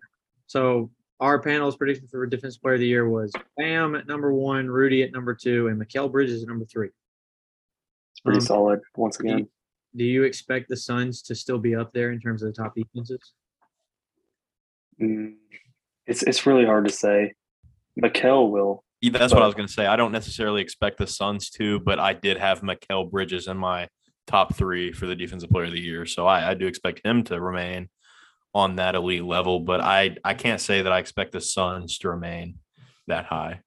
So 0.46 0.90
our 1.20 1.40
panel's 1.40 1.76
prediction 1.76 2.06
for 2.08 2.26
defensive 2.26 2.60
player 2.60 2.74
of 2.74 2.80
the 2.80 2.86
year 2.86 3.08
was 3.08 3.32
Bam 3.56 3.94
at 3.94 4.06
number 4.06 4.32
one, 4.32 4.68
Rudy 4.68 5.02
at 5.02 5.12
number 5.12 5.34
two, 5.34 5.68
and 5.68 5.80
Mikal 5.80 6.12
Bridges 6.12 6.42
at 6.42 6.48
number 6.48 6.64
three. 6.66 6.90
It's 8.12 8.20
pretty 8.20 8.38
Um, 8.38 8.44
solid 8.44 8.80
once 8.94 9.18
again. 9.20 9.48
Do 9.96 10.04
you 10.04 10.24
expect 10.24 10.68
the 10.68 10.76
Suns 10.76 11.22
to 11.22 11.34
still 11.34 11.58
be 11.58 11.74
up 11.74 11.92
there 11.92 12.12
in 12.12 12.20
terms 12.20 12.42
of 12.42 12.52
the 12.54 12.62
top 12.62 12.74
defenses? 12.74 13.32
Mm, 15.00 15.36
it's 16.06 16.22
it's 16.22 16.46
really 16.46 16.66
hard 16.66 16.86
to 16.86 16.92
say. 16.92 17.34
Mikal 18.00 18.50
will. 18.50 18.84
That's 19.10 19.32
what 19.32 19.42
I 19.42 19.46
was 19.46 19.54
going 19.54 19.66
to 19.66 19.72
say. 19.72 19.86
I 19.86 19.96
don't 19.96 20.12
necessarily 20.12 20.62
expect 20.62 20.98
the 20.98 21.06
Suns 21.06 21.50
to, 21.50 21.80
but 21.80 21.98
I 21.98 22.12
did 22.12 22.38
have 22.38 22.60
Mikal 22.60 23.10
Bridges 23.10 23.48
in 23.48 23.56
my 23.56 23.88
top 24.26 24.54
three 24.54 24.92
for 24.92 25.06
the 25.06 25.14
defensive 25.14 25.50
player 25.50 25.64
of 25.64 25.72
the 25.72 25.80
year. 25.80 26.06
So 26.06 26.26
I, 26.26 26.50
I 26.50 26.54
do 26.54 26.66
expect 26.66 27.04
him 27.04 27.22
to 27.24 27.40
remain 27.40 27.88
on 28.54 28.76
that 28.76 28.94
elite 28.94 29.24
level, 29.24 29.60
but 29.60 29.80
I, 29.80 30.16
I 30.24 30.34
can't 30.34 30.60
say 30.60 30.82
that 30.82 30.92
I 30.92 30.98
expect 30.98 31.32
the 31.32 31.40
Suns 31.40 31.98
to 31.98 32.08
remain 32.08 32.58
that 33.06 33.26
high. 33.26 33.60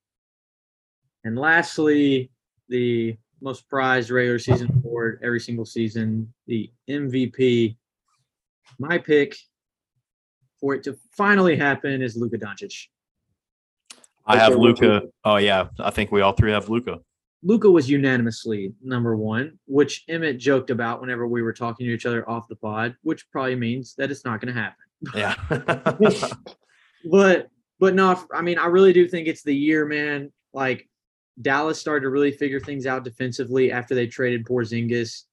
And 1.23 1.37
lastly, 1.37 2.31
the 2.69 3.17
most 3.41 3.67
prized 3.69 4.09
regular 4.09 4.39
season 4.39 4.69
award 4.83 5.19
every 5.23 5.39
single 5.39 5.65
season, 5.65 6.33
the 6.47 6.71
MVP. 6.89 7.77
My 8.79 8.97
pick 8.97 9.35
for 10.59 10.73
it 10.73 10.83
to 10.83 10.97
finally 11.15 11.55
happen 11.55 12.01
is 12.01 12.15
Luka 12.15 12.37
Doncic. 12.37 12.87
I 14.27 14.37
have 14.37 14.55
Luka. 14.55 15.03
Oh 15.23 15.37
yeah, 15.37 15.67
I 15.79 15.89
think 15.89 16.11
we 16.11 16.21
all 16.21 16.33
three 16.33 16.51
have 16.51 16.69
Luka. 16.69 16.99
Luka 17.43 17.69
was 17.69 17.89
unanimously 17.89 18.73
number 18.83 19.15
one, 19.15 19.57
which 19.67 20.03
Emmett 20.09 20.37
joked 20.37 20.69
about 20.69 21.01
whenever 21.01 21.27
we 21.27 21.41
were 21.41 21.53
talking 21.53 21.85
to 21.85 21.93
each 21.93 22.05
other 22.05 22.27
off 22.29 22.47
the 22.47 22.55
pod, 22.55 22.95
which 23.03 23.29
probably 23.29 23.55
means 23.55 23.93
that 23.95 24.09
it's 24.09 24.25
not 24.25 24.41
going 24.41 24.53
to 24.53 24.59
happen. 24.59 24.85
Yeah. 25.15 26.29
But 27.09 27.49
but 27.79 27.93
no, 27.93 28.19
I 28.33 28.41
mean, 28.41 28.57
I 28.57 28.65
really 28.65 28.93
do 28.93 29.07
think 29.07 29.27
it's 29.27 29.43
the 29.43 29.55
year, 29.55 29.85
man. 29.85 30.31
Like 30.53 30.89
Dallas 31.41 31.79
started 31.79 32.01
to 32.01 32.09
really 32.09 32.31
figure 32.31 32.59
things 32.59 32.87
out 32.87 33.03
defensively 33.03 33.71
after 33.71 33.93
they 33.93 34.07
traded 34.07 34.45
Porzingis 34.45 35.23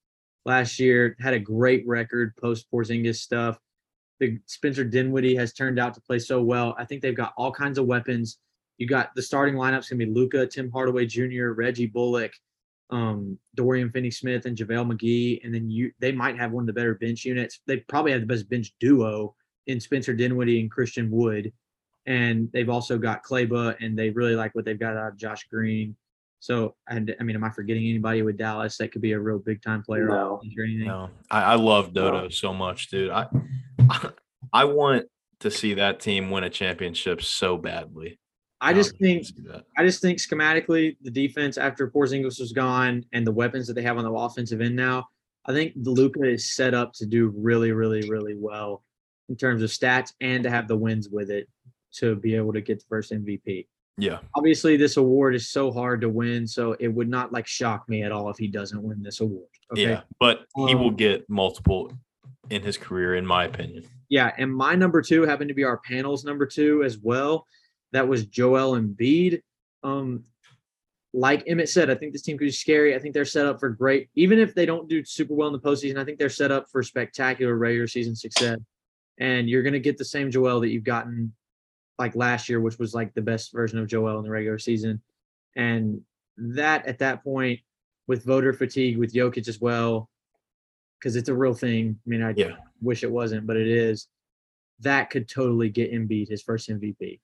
last 0.44 0.78
year. 0.78 1.16
Had 1.20 1.34
a 1.34 1.38
great 1.38 1.86
record 1.86 2.36
post 2.36 2.66
Porzingis 2.72 3.16
stuff. 3.16 3.58
The 4.20 4.38
Spencer 4.46 4.84
Dinwiddie 4.84 5.36
has 5.36 5.52
turned 5.52 5.78
out 5.78 5.94
to 5.94 6.00
play 6.02 6.18
so 6.18 6.42
well. 6.42 6.74
I 6.78 6.84
think 6.84 7.02
they've 7.02 7.16
got 7.16 7.32
all 7.36 7.50
kinds 7.50 7.78
of 7.78 7.86
weapons. 7.86 8.38
You 8.78 8.86
got 8.86 9.14
the 9.14 9.22
starting 9.22 9.54
lineup's 9.54 9.88
gonna 9.88 10.04
be 10.04 10.10
Luka, 10.10 10.46
Tim 10.46 10.70
Hardaway 10.70 11.06
Jr., 11.06 11.50
Reggie 11.50 11.86
Bullock, 11.86 12.32
um, 12.90 13.38
Dorian 13.54 13.90
Finney-Smith, 13.90 14.46
and 14.46 14.56
JaVale 14.56 14.92
McGee. 14.92 15.44
And 15.44 15.54
then 15.54 15.70
you 15.70 15.92
they 16.00 16.12
might 16.12 16.38
have 16.38 16.52
one 16.52 16.62
of 16.62 16.66
the 16.66 16.72
better 16.72 16.94
bench 16.94 17.24
units. 17.24 17.60
They 17.66 17.78
probably 17.78 18.12
have 18.12 18.20
the 18.20 18.26
best 18.26 18.48
bench 18.48 18.72
duo 18.80 19.34
in 19.66 19.80
Spencer 19.80 20.14
Dinwiddie 20.14 20.60
and 20.60 20.70
Christian 20.70 21.10
Wood. 21.10 21.52
And 22.06 22.50
they've 22.52 22.68
also 22.68 22.98
got 22.98 23.22
Kleber, 23.22 23.76
and 23.80 23.98
they 23.98 24.10
really 24.10 24.34
like 24.36 24.54
what 24.54 24.64
they've 24.66 24.78
got 24.78 24.96
out 24.96 25.12
of 25.12 25.16
Josh 25.16 25.46
Green. 25.50 25.96
So, 26.40 26.74
and 26.90 27.16
I 27.18 27.22
mean, 27.22 27.36
am 27.36 27.44
I 27.44 27.48
forgetting 27.48 27.84
anybody 27.88 28.20
with 28.20 28.36
Dallas 28.36 28.76
that 28.76 28.92
could 28.92 29.00
be 29.00 29.12
a 29.12 29.18
real 29.18 29.38
big 29.38 29.62
time 29.62 29.82
player 29.82 30.08
No. 30.08 30.40
or 30.58 30.64
anything? 30.64 30.86
no, 30.86 31.08
I, 31.30 31.42
I 31.42 31.54
love 31.54 31.94
Dodo 31.94 32.28
so 32.28 32.52
much, 32.52 32.90
dude. 32.90 33.10
I 33.10 33.26
I 34.52 34.64
want 34.64 35.06
to 35.40 35.50
see 35.50 35.72
that 35.74 36.00
team 36.00 36.30
win 36.30 36.44
a 36.44 36.50
championship 36.50 37.22
so 37.22 37.56
badly. 37.56 38.18
I 38.64 38.72
just 38.72 38.92
Um, 38.94 38.98
think. 38.98 39.26
I 39.76 39.84
just 39.84 40.00
think 40.00 40.18
schematically, 40.18 40.96
the 41.02 41.10
defense 41.10 41.58
after 41.58 41.88
Porzingis 41.90 42.40
was 42.40 42.52
gone 42.52 43.04
and 43.12 43.26
the 43.26 43.32
weapons 43.32 43.66
that 43.66 43.74
they 43.74 43.82
have 43.82 43.98
on 43.98 44.04
the 44.04 44.12
offensive 44.12 44.60
end 44.60 44.74
now, 44.74 45.06
I 45.44 45.52
think 45.52 45.74
the 45.82 45.90
Luka 45.90 46.22
is 46.22 46.54
set 46.54 46.72
up 46.72 46.94
to 46.94 47.06
do 47.06 47.28
really, 47.36 47.72
really, 47.72 48.08
really 48.08 48.34
well 48.36 48.82
in 49.28 49.36
terms 49.36 49.62
of 49.62 49.70
stats 49.70 50.12
and 50.20 50.42
to 50.44 50.50
have 50.50 50.66
the 50.68 50.76
wins 50.76 51.08
with 51.10 51.30
it 51.30 51.48
to 51.96 52.16
be 52.16 52.34
able 52.34 52.52
to 52.54 52.60
get 52.62 52.78
the 52.80 52.86
first 52.88 53.12
MVP. 53.12 53.66
Yeah, 53.96 54.18
Obviously, 54.34 54.76
this 54.76 54.96
award 54.96 55.34
is 55.36 55.48
so 55.50 55.70
hard 55.70 56.00
to 56.00 56.08
win, 56.08 56.48
so 56.48 56.72
it 56.80 56.88
would 56.88 57.08
not 57.08 57.32
like 57.32 57.46
shock 57.46 57.88
me 57.88 58.02
at 58.02 58.10
all 58.10 58.28
if 58.30 58.36
he 58.38 58.48
doesn't 58.48 58.82
win 58.82 59.02
this 59.02 59.20
award. 59.20 59.46
Okay. 59.72 59.82
yeah, 59.82 60.00
but 60.18 60.46
he 60.66 60.74
will 60.74 60.88
Um, 60.88 60.96
get 60.96 61.28
multiple 61.30 61.92
in 62.50 62.62
his 62.62 62.76
career, 62.76 63.14
in 63.14 63.24
my 63.24 63.44
opinion. 63.44 63.84
Yeah, 64.08 64.32
and 64.36 64.52
my 64.52 64.74
number 64.74 65.00
two 65.00 65.22
happened 65.22 65.48
to 65.48 65.54
be 65.54 65.62
our 65.64 65.78
panel's 65.78 66.24
number 66.24 66.44
two 66.46 66.82
as 66.82 66.98
well. 66.98 67.46
That 67.94 68.08
was 68.08 68.26
Joel 68.26 68.76
Embiid. 68.78 69.40
Um, 69.84 70.24
like 71.12 71.44
Emmett 71.46 71.68
said, 71.68 71.90
I 71.90 71.94
think 71.94 72.12
this 72.12 72.22
team 72.22 72.36
could 72.36 72.46
be 72.46 72.50
scary. 72.50 72.92
I 72.96 72.98
think 72.98 73.14
they're 73.14 73.24
set 73.24 73.46
up 73.46 73.60
for 73.60 73.68
great, 73.68 74.08
even 74.16 74.40
if 74.40 74.52
they 74.52 74.66
don't 74.66 74.88
do 74.88 75.04
super 75.04 75.32
well 75.32 75.46
in 75.46 75.52
the 75.52 75.60
postseason. 75.60 75.96
I 75.96 76.04
think 76.04 76.18
they're 76.18 76.28
set 76.28 76.50
up 76.50 76.68
for 76.68 76.82
spectacular 76.82 77.54
regular 77.56 77.86
season 77.86 78.16
success. 78.16 78.58
And 79.18 79.48
you're 79.48 79.62
going 79.62 79.74
to 79.74 79.80
get 79.80 79.96
the 79.96 80.04
same 80.04 80.28
Joel 80.28 80.58
that 80.60 80.70
you've 80.70 80.82
gotten 80.82 81.32
like 81.96 82.16
last 82.16 82.48
year, 82.48 82.60
which 82.60 82.80
was 82.80 82.94
like 82.94 83.14
the 83.14 83.22
best 83.22 83.52
version 83.52 83.78
of 83.78 83.86
Joel 83.86 84.18
in 84.18 84.24
the 84.24 84.30
regular 84.30 84.58
season. 84.58 85.00
And 85.54 86.00
that 86.36 86.86
at 86.86 86.98
that 86.98 87.22
point, 87.22 87.60
with 88.08 88.24
voter 88.24 88.52
fatigue, 88.52 88.98
with 88.98 89.14
Jokic 89.14 89.46
as 89.46 89.60
well, 89.60 90.10
because 90.98 91.14
it's 91.14 91.28
a 91.28 91.34
real 91.34 91.54
thing. 91.54 91.96
I 92.04 92.10
mean, 92.10 92.22
I 92.22 92.34
Yeah. 92.36 92.56
wish 92.82 93.04
it 93.04 93.10
wasn't, 93.12 93.46
but 93.46 93.56
it 93.56 93.68
is. 93.68 94.08
That 94.80 95.10
could 95.10 95.28
totally 95.28 95.68
get 95.70 95.92
Embiid 95.92 96.28
his 96.28 96.42
first 96.42 96.68
MVP. 96.68 97.20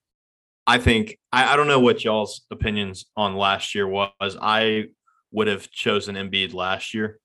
I 0.71 0.79
think 0.79 1.19
I, 1.33 1.53
I 1.53 1.57
don't 1.57 1.67
know 1.67 1.81
what 1.81 2.05
y'all's 2.05 2.43
opinions 2.53 3.07
on 3.17 3.35
last 3.35 3.75
year 3.75 3.89
was. 3.89 4.37
I 4.41 4.85
would 5.33 5.49
have 5.49 5.69
chosen 5.73 6.15
Embiid 6.15 6.55
last 6.55 6.95
year. 6.95 7.19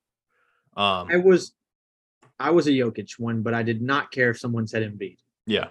Um, 0.76 1.08
I 1.12 1.18
was, 1.18 1.54
I 2.40 2.50
was 2.50 2.66
a 2.66 2.72
Jokic 2.72 3.20
one, 3.20 3.44
but 3.44 3.54
I 3.54 3.62
did 3.62 3.84
not 3.84 4.10
care 4.12 4.32
if 4.32 4.40
someone 4.40 4.66
said 4.66 4.82
Embiid. 4.82 5.18
yeah, 5.46 5.68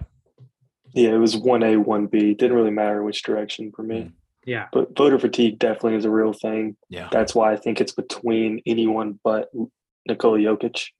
Yeah, 0.93 1.09
it 1.15 1.17
was 1.17 1.35
one 1.35 1.63
A, 1.63 1.75
one 1.75 2.07
B. 2.07 2.33
Didn't 2.33 2.55
really 2.55 2.71
matter 2.71 3.03
which 3.03 3.23
direction 3.23 3.73
for 3.75 3.83
me. 3.83 4.03
Mm. 4.03 4.11
Yeah, 4.45 4.67
But 4.71 4.95
voter 4.95 5.19
fatigue 5.19 5.59
definitely 5.59 5.95
is 5.95 6.05
a 6.05 6.09
real 6.09 6.31
thing. 6.31 6.77
yeah, 6.89 7.09
That's 7.11 7.35
why 7.35 7.51
I 7.51 7.57
think 7.57 7.81
it's 7.81 7.91
between 7.91 8.61
anyone 8.65 9.19
but 9.21 9.49
Nikola 10.07 10.37
Jokic. 10.39 10.91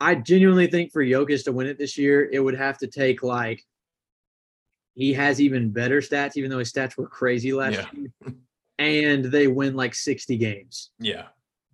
I 0.00 0.14
genuinely 0.14 0.68
think 0.68 0.92
for 0.92 1.02
Jokic 1.04 1.42
to 1.44 1.52
win 1.52 1.66
it 1.66 1.76
this 1.76 1.98
year, 1.98 2.28
it 2.30 2.38
would 2.38 2.56
have 2.56 2.78
to 2.78 2.86
take 2.86 3.24
like 3.24 3.64
he 5.00 5.14
has 5.14 5.40
even 5.40 5.70
better 5.70 6.02
stats, 6.02 6.36
even 6.36 6.50
though 6.50 6.58
his 6.58 6.70
stats 6.70 6.96
were 6.98 7.06
crazy 7.08 7.54
last 7.54 7.72
Yeah. 7.76 7.86
year, 7.94 8.34
and 8.78 9.24
they 9.24 9.46
win 9.46 9.74
like 9.74 9.94
sixty 9.94 10.36
games. 10.36 10.90
yeah. 10.98 11.28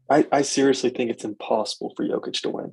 I, 0.09 0.25
I 0.31 0.43
seriously 0.43 0.91
think 0.91 1.11
it's 1.11 1.25
impossible 1.25 1.93
for 1.97 2.05
Jokic 2.07 2.41
to 2.43 2.51
win. 2.51 2.73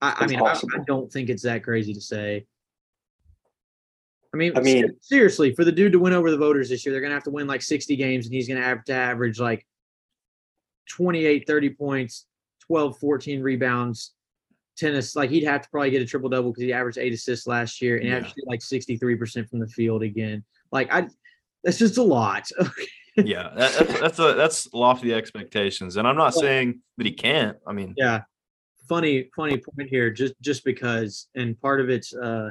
I, 0.00 0.14
I 0.20 0.26
mean, 0.26 0.40
I, 0.40 0.52
I 0.54 0.78
don't 0.86 1.12
think 1.12 1.28
it's 1.28 1.42
that 1.42 1.62
crazy 1.62 1.92
to 1.92 2.00
say. 2.00 2.46
I 4.32 4.38
mean, 4.38 4.56
I 4.56 4.60
mean- 4.62 4.88
seriously, 5.02 5.54
for 5.54 5.62
the 5.66 5.72
dude 5.72 5.92
to 5.92 5.98
win 5.98 6.14
over 6.14 6.30
the 6.30 6.38
voters 6.38 6.70
this 6.70 6.86
year, 6.86 6.94
they're 6.94 7.02
gonna 7.02 7.12
have 7.12 7.24
to 7.24 7.30
win 7.30 7.46
like 7.46 7.60
60 7.60 7.94
games, 7.96 8.24
and 8.24 8.34
he's 8.34 8.48
gonna 8.48 8.62
have 8.62 8.82
to 8.84 8.94
average 8.94 9.38
like 9.38 9.66
28, 10.88 11.46
30 11.46 11.68
points, 11.70 12.24
12, 12.60 12.96
14 12.98 13.42
rebounds, 13.42 14.14
tennis. 14.80 15.14
Like 15.14 15.30
he'd 15.30 15.44
have 15.44 15.62
to 15.62 15.68
probably 15.70 15.90
get 15.90 16.02
a 16.02 16.06
triple 16.06 16.28
double 16.28 16.50
because 16.50 16.62
he 16.64 16.72
averaged 16.72 16.98
eight 16.98 17.12
assists 17.12 17.46
last 17.46 17.80
year 17.80 17.96
and 17.98 18.06
Yeah. 18.06 18.16
averaged 18.16 18.34
like 18.46 18.60
63% 18.60 19.48
from 19.48 19.60
the 19.60 19.68
field 19.68 20.02
again. 20.02 20.44
Like 20.72 20.92
I 20.92 21.08
that's 21.62 21.78
just 21.78 21.98
a 21.98 22.02
lot. 22.02 22.48
yeah, 23.16 23.50
that, 23.54 23.72
that's 23.78 24.00
that's 24.00 24.18
a, 24.18 24.34
that's 24.34 24.72
lofty 24.72 25.12
expectations, 25.12 25.96
and 25.96 26.08
I'm 26.08 26.16
not 26.16 26.34
saying 26.34 26.80
that 26.96 27.06
he 27.06 27.12
can't. 27.12 27.58
I 27.66 27.72
mean, 27.72 27.94
yeah 27.96 28.22
funny 28.90 29.30
funny 29.36 29.56
point 29.56 29.88
here 29.88 30.10
just 30.10 30.34
just 30.40 30.64
because 30.64 31.28
and 31.36 31.58
part 31.60 31.80
of 31.80 31.88
it's 31.88 32.12
uh 32.12 32.50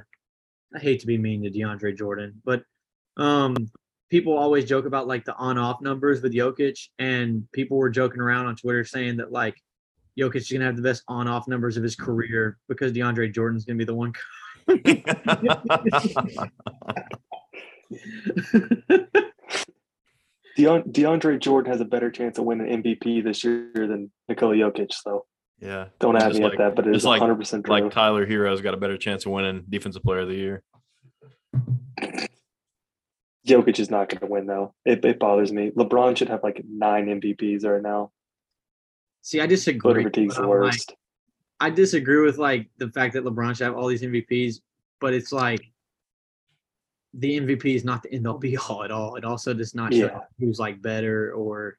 i 0.74 0.80
hate 0.80 1.02
to 1.02 1.06
be 1.06 1.18
mean 1.18 1.44
to 1.44 1.52
deandre 1.52 1.96
jordan 1.96 2.42
but 2.46 2.64
um 3.18 3.54
people 4.10 4.38
always 4.38 4.64
joke 4.64 4.86
about 4.86 5.06
like 5.06 5.26
the 5.26 5.36
on 5.36 5.58
off 5.58 5.82
numbers 5.82 6.22
with 6.22 6.34
Jokic 6.34 6.80
and 6.98 7.46
people 7.52 7.76
were 7.76 7.90
joking 7.90 8.22
around 8.22 8.46
on 8.46 8.56
twitter 8.56 8.86
saying 8.86 9.18
that 9.18 9.34
like 9.34 9.62
Jokic 10.20 10.36
is 10.38 10.52
gonna 10.52 10.66
have 10.66 10.76
the 10.76 10.82
best 10.82 11.04
on 11.08 11.28
off 11.28 11.48
numbers 11.48 11.78
of 11.78 11.84
his 11.84 11.96
career 11.96 12.58
because 12.68 12.92
deandre 12.94 13.34
jordan's 13.34 13.66
gonna 13.66 13.78
be 13.78 13.86
the 13.86 13.96
one 13.96 14.14
Deon, 20.58 20.92
DeAndre 20.92 21.40
Jordan 21.40 21.72
has 21.72 21.82
a 21.82 21.86
better 21.86 22.12
chance 22.12 22.38
of 22.38 22.46
winning 22.46 22.82
MVP 22.84 23.24
this 23.24 23.44
year 23.44 23.72
than 23.76 24.12
Nikola 24.28 24.56
Jokic, 24.56 24.92
though. 25.06 25.26
yeah, 25.62 25.86
Don't 26.00 26.16
add 26.18 26.30
Just 26.30 26.40
me 26.40 26.44
like- 26.46 26.54
at 26.54 26.58
that, 26.60 26.76
but 26.76 26.88
it's 26.88 27.06
like- 27.06 27.22
100% 27.22 27.64
true. 27.66 27.72
like 27.82 27.92
Tyler 27.92 28.26
Herro's 28.26 28.62
got 28.62 28.74
a 28.74 28.78
better 28.78 28.98
chance 28.98 29.26
of 29.26 29.32
winning 29.32 29.64
Defensive 29.70 30.04
Player 30.04 30.20
of 30.22 30.28
the 30.28 30.36
Year. 30.36 30.64
Jokic 33.48 33.80
is 33.80 33.90
not 33.90 34.10
going 34.10 34.20
to 34.20 34.26
win, 34.28 34.46
though. 34.48 34.74
It, 34.86 35.04
it 35.06 35.18
bothers 35.20 35.52
me. 35.52 35.72
LeBron 35.72 36.16
should 36.18 36.30
have 36.30 36.44
like 36.44 36.62
nine 36.70 37.08
MVPs 37.08 37.66
right 37.66 37.82
now. 37.82 38.12
See 39.30 39.40
i 39.42 39.46
disagree 39.46 40.04
fatigue's 40.04 40.36
the 40.36 40.42
I'm 40.44 40.50
like- 40.50 40.60
worst. 40.60 40.96
I 41.62 41.70
disagree 41.70 42.22
with 42.22 42.38
like 42.38 42.70
the 42.78 42.90
fact 42.90 43.14
that 43.16 43.26
LeBron 43.26 43.50
should 43.58 43.66
have 43.66 43.76
all 43.76 43.88
these 43.88 44.02
MVPs, 44.02 44.62
but 45.02 45.14
it's 45.14 45.34
like 45.34 45.60
the 47.14 47.38
MVP 47.38 47.76
is 47.76 47.84
not 47.84 48.02
the 48.04 48.14
end 48.14 48.26
all 48.28 48.38
be 48.38 48.56
all 48.58 48.84
at 48.86 48.92
all. 48.92 49.16
It 49.18 49.26
also 49.26 49.54
does 49.54 49.76
not 49.76 49.94
show 49.94 50.06
Yeah. 50.06 50.20
who's 50.40 50.58
like 50.58 50.82
better 50.82 51.34
or 51.34 51.78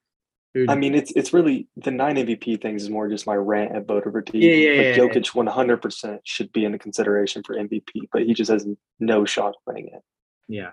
who. 0.52 0.66
I 0.68 0.74
mean, 0.74 0.94
it's 0.94 1.12
it's 1.12 1.32
really 1.32 1.66
the 1.76 1.90
nine 1.90 2.16
MVP 2.16 2.60
things 2.60 2.82
is 2.82 2.90
more 2.90 3.08
just 3.08 3.26
my 3.26 3.36
rant 3.36 3.74
at 3.74 3.86
voter 3.86 4.12
fatigue. 4.12 4.42
Yeah, 4.42 4.50
yeah, 4.52 4.76
like 5.00 5.14
yeah. 5.14 5.20
Jokic 5.22 5.80
100% 5.80 6.18
should 6.24 6.52
be 6.52 6.66
in 6.66 6.72
the 6.72 6.78
consideration 6.78 7.42
for 7.42 7.54
MVP, 7.56 8.08
but 8.12 8.24
he 8.24 8.34
just 8.34 8.50
has 8.50 8.66
no 8.98 9.24
shot 9.24 9.54
winning 9.66 9.86
it. 9.88 10.02
yeah, 10.46 10.72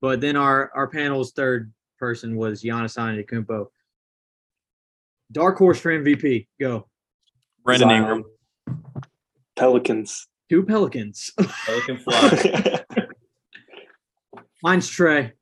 but 0.00 0.22
then 0.22 0.36
our 0.36 0.70
our 0.74 0.86
panel's 0.88 1.32
third 1.32 1.72
person 1.98 2.36
was 2.36 2.62
Giannis 2.62 2.96
Antetokounmpo. 2.96 3.66
Dark 5.32 5.58
horse 5.58 5.78
for 5.80 5.90
MVP. 5.96 6.46
Go 6.60 6.88
Brandon 7.64 7.88
Zion. 7.88 8.00
Ingram, 8.02 8.24
Pelicans. 9.56 10.26
two 10.48 10.64
Pelicans. 10.64 11.30
Pelican 11.66 11.98
fly. 11.98 12.84
Mine's 14.62 14.90
Trae. 14.90 15.32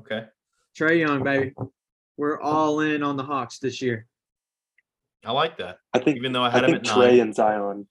okay, 0.00 0.26
Trae 0.78 0.98
Young, 1.00 1.22
baby. 1.24 1.52
We're 2.16 2.40
all 2.40 2.80
in 2.80 3.02
on 3.02 3.16
the 3.16 3.24
Hawks 3.24 3.58
this 3.58 3.82
year. 3.82 4.06
I 5.24 5.32
like 5.32 5.56
that. 5.58 5.78
I 5.94 5.98
think 5.98 6.16
Even 6.18 6.32
though 6.32 6.42
I 6.42 6.48
I 6.48 6.50
had 6.50 6.64
him 6.64 6.70
think 6.72 6.86
at 6.86 6.92
Trae 6.92 7.10
nine. 7.12 7.20
and 7.20 7.34
Zion. 7.34 7.86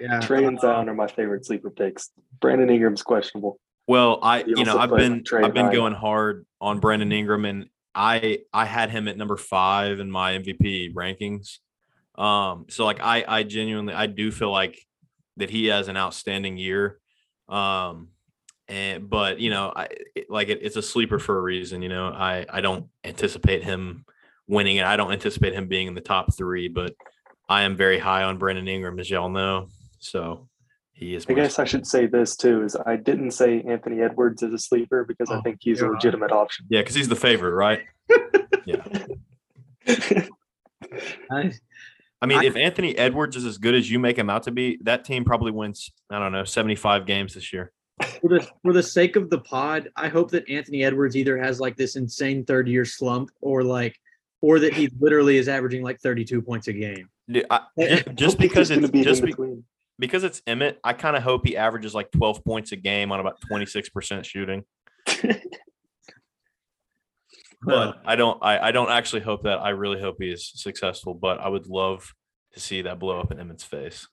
Yeah, 0.00 0.20
Trae 0.20 0.46
and 0.46 0.58
Zion 0.60 0.88
are 0.88 0.94
my 0.94 1.06
favorite 1.06 1.44
sleeper 1.46 1.70
picks. 1.70 2.10
Brandon 2.40 2.70
Ingram's 2.70 3.02
questionable. 3.02 3.58
Well, 3.88 4.18
I 4.22 4.40
You 4.44 4.54
you 4.58 4.64
know 4.64 4.78
I've 4.78 4.90
been 4.90 5.24
I've 5.32 5.54
been 5.54 5.72
going 5.72 5.94
hard 5.94 6.46
on 6.60 6.78
Brandon 6.80 7.10
Ingram, 7.10 7.44
and 7.44 7.66
I 7.94 8.40
I 8.52 8.64
had 8.64 8.90
him 8.90 9.08
at 9.08 9.16
number 9.16 9.36
five 9.36 10.00
in 10.00 10.10
my 10.10 10.38
MVP 10.38 10.94
rankings. 10.94 11.58
Um, 12.16 12.66
so 12.68 12.84
like 12.84 13.00
I 13.00 13.24
I 13.26 13.42
genuinely 13.42 13.94
I 13.94 14.06
do 14.06 14.30
feel 14.30 14.50
like 14.50 14.78
that 15.36 15.50
he 15.50 15.66
has 15.66 15.88
an 15.88 15.96
outstanding 15.96 16.56
year. 16.56 16.98
Um, 17.48 18.08
and 18.68 19.08
but 19.08 19.40
you 19.40 19.50
know 19.50 19.72
I 19.74 19.88
it, 20.14 20.30
like 20.30 20.48
it, 20.48 20.60
it's 20.62 20.76
a 20.76 20.82
sleeper 20.82 21.18
for 21.18 21.38
a 21.38 21.42
reason. 21.42 21.82
You 21.82 21.88
know 21.88 22.08
I 22.08 22.46
I 22.48 22.60
don't 22.60 22.86
anticipate 23.04 23.64
him 23.64 24.04
winning 24.46 24.76
it. 24.76 24.84
I 24.84 24.96
don't 24.96 25.12
anticipate 25.12 25.54
him 25.54 25.66
being 25.66 25.86
in 25.86 25.94
the 25.94 26.00
top 26.00 26.36
three, 26.36 26.68
but 26.68 26.94
I 27.48 27.62
am 27.62 27.76
very 27.76 27.98
high 27.98 28.24
on 28.24 28.38
Brandon 28.38 28.68
Ingram, 28.68 29.00
as 29.00 29.10
y'all 29.10 29.28
know. 29.28 29.68
So 29.98 30.48
he 31.00 31.14
is. 31.16 31.26
I 31.28 31.32
guess 31.32 31.58
I 31.58 31.64
should 31.64 31.86
say 31.86 32.06
this 32.06 32.36
too: 32.36 32.62
is 32.62 32.76
I 32.86 32.94
didn't 32.96 33.32
say 33.32 33.62
Anthony 33.62 34.00
Edwards 34.02 34.42
is 34.42 34.52
a 34.54 34.58
sleeper 34.58 35.04
because 35.04 35.30
I 35.30 35.38
Oh, 35.38 35.40
think 35.42 35.56
he's 35.60 35.80
a 35.80 35.86
God. 35.86 35.94
legitimate 35.94 36.30
option. 36.30 36.66
Yeah, 36.68 36.82
because 36.82 36.94
he's 36.94 37.08
the 37.08 37.16
favorite, 37.16 37.54
right? 37.54 37.80
Yeah. 38.66 38.84
I, 41.30 41.52
I 42.20 42.26
mean, 42.26 42.38
I- 42.38 42.44
if 42.44 42.56
Anthony 42.56 42.96
Edwards 42.96 43.36
is 43.36 43.44
as 43.44 43.58
good 43.58 43.74
as 43.74 43.90
you 43.90 43.98
make 43.98 44.18
him 44.18 44.28
out 44.28 44.42
to 44.44 44.50
be, 44.50 44.78
that 44.82 45.04
team 45.04 45.24
probably 45.24 45.50
wins, 45.52 45.90
I 46.10 46.18
don't 46.18 46.32
know, 46.32 46.44
75 46.44 47.06
games 47.06 47.34
this 47.34 47.52
year. 47.52 47.72
for 48.20 48.28
the 48.28 48.46
for 48.62 48.72
the 48.72 48.82
sake 48.82 49.16
of 49.16 49.30
the 49.30 49.38
pod, 49.38 49.88
I 49.96 50.08
hope 50.08 50.30
that 50.32 50.48
Anthony 50.48 50.84
Edwards 50.84 51.16
either 51.16 51.38
has 51.38 51.58
like 51.60 51.76
this 51.76 51.96
insane 51.96 52.44
third 52.44 52.68
year 52.68 52.84
slump 52.84 53.30
or 53.40 53.62
like 53.62 53.96
or 54.42 54.58
that 54.58 54.72
he 54.74 54.90
literally 55.00 55.36
is 55.38 55.48
averaging 55.48 55.82
like 55.82 56.00
32 56.00 56.42
points 56.42 56.68
a 56.68 56.72
game. 56.72 57.08
Dude, 57.30 57.46
I- 57.50 57.62
just 58.14 58.38
because 58.38 58.70
it's 58.70 58.90
be 58.90 59.02
just 59.02 59.20
in 59.20 59.26
be, 59.26 59.32
between. 59.32 59.64
Because 60.00 60.24
it's 60.24 60.42
Emmett, 60.46 60.80
I 60.82 60.94
kind 60.94 61.16
of 61.16 61.22
hope 61.22 61.46
he 61.46 61.56
averages 61.56 61.94
like 61.94 62.10
12 62.10 62.44
points 62.44 62.72
a 62.72 62.76
game 62.76 63.12
on 63.12 63.20
about 63.20 63.38
26% 63.50 64.24
shooting. 64.24 64.64
But 67.62 68.00
I 68.06 68.16
don't 68.16 68.38
I, 68.42 68.68
I 68.68 68.72
don't 68.72 68.90
actually 68.90 69.22
hope 69.22 69.42
that. 69.42 69.58
I 69.58 69.70
really 69.70 70.00
hope 70.00 70.16
he 70.18 70.30
is 70.30 70.50
successful, 70.54 71.14
but 71.14 71.40
I 71.40 71.48
would 71.48 71.66
love 71.66 72.10
to 72.54 72.60
see 72.60 72.82
that 72.82 72.98
blow 72.98 73.20
up 73.20 73.30
in 73.30 73.38
Emmett's 73.38 73.64
face. 73.64 74.08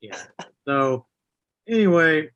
Yeah. 0.00 0.18
So 0.66 1.06
anyway, 1.68 2.30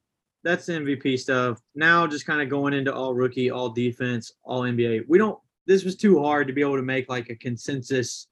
that's 0.44 0.66
the 0.66 0.74
MVP 0.74 1.18
stuff. 1.18 1.60
Now 1.74 2.06
just 2.06 2.26
kind 2.26 2.42
of 2.42 2.50
going 2.50 2.74
into 2.74 2.94
all 2.94 3.14
rookie, 3.14 3.50
all 3.50 3.70
defense, 3.70 4.32
all 4.44 4.62
NBA. 4.62 5.04
We 5.08 5.18
don't 5.18 5.38
this 5.66 5.84
was 5.84 5.96
too 5.96 6.22
hard 6.22 6.46
to 6.48 6.52
be 6.52 6.60
able 6.60 6.76
to 6.76 6.82
make 6.82 7.08
like 7.08 7.30
a 7.30 7.36
consensus 7.36 8.28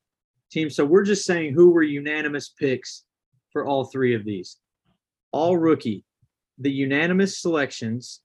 team. 0.51 0.69
So 0.69 0.85
we're 0.85 1.05
just 1.05 1.25
saying 1.25 1.55
who 1.55 1.71
were 1.71 1.83
unanimous 1.83 2.51
picks 2.51 3.05
for 3.53 3.65
all 3.65 3.85
three 3.85 4.15
of 4.15 4.25
these. 4.25 4.57
All 5.33 5.57
rookie. 5.57 6.05
The 6.59 6.71
unanimous 6.71 7.41
selections 7.41 8.21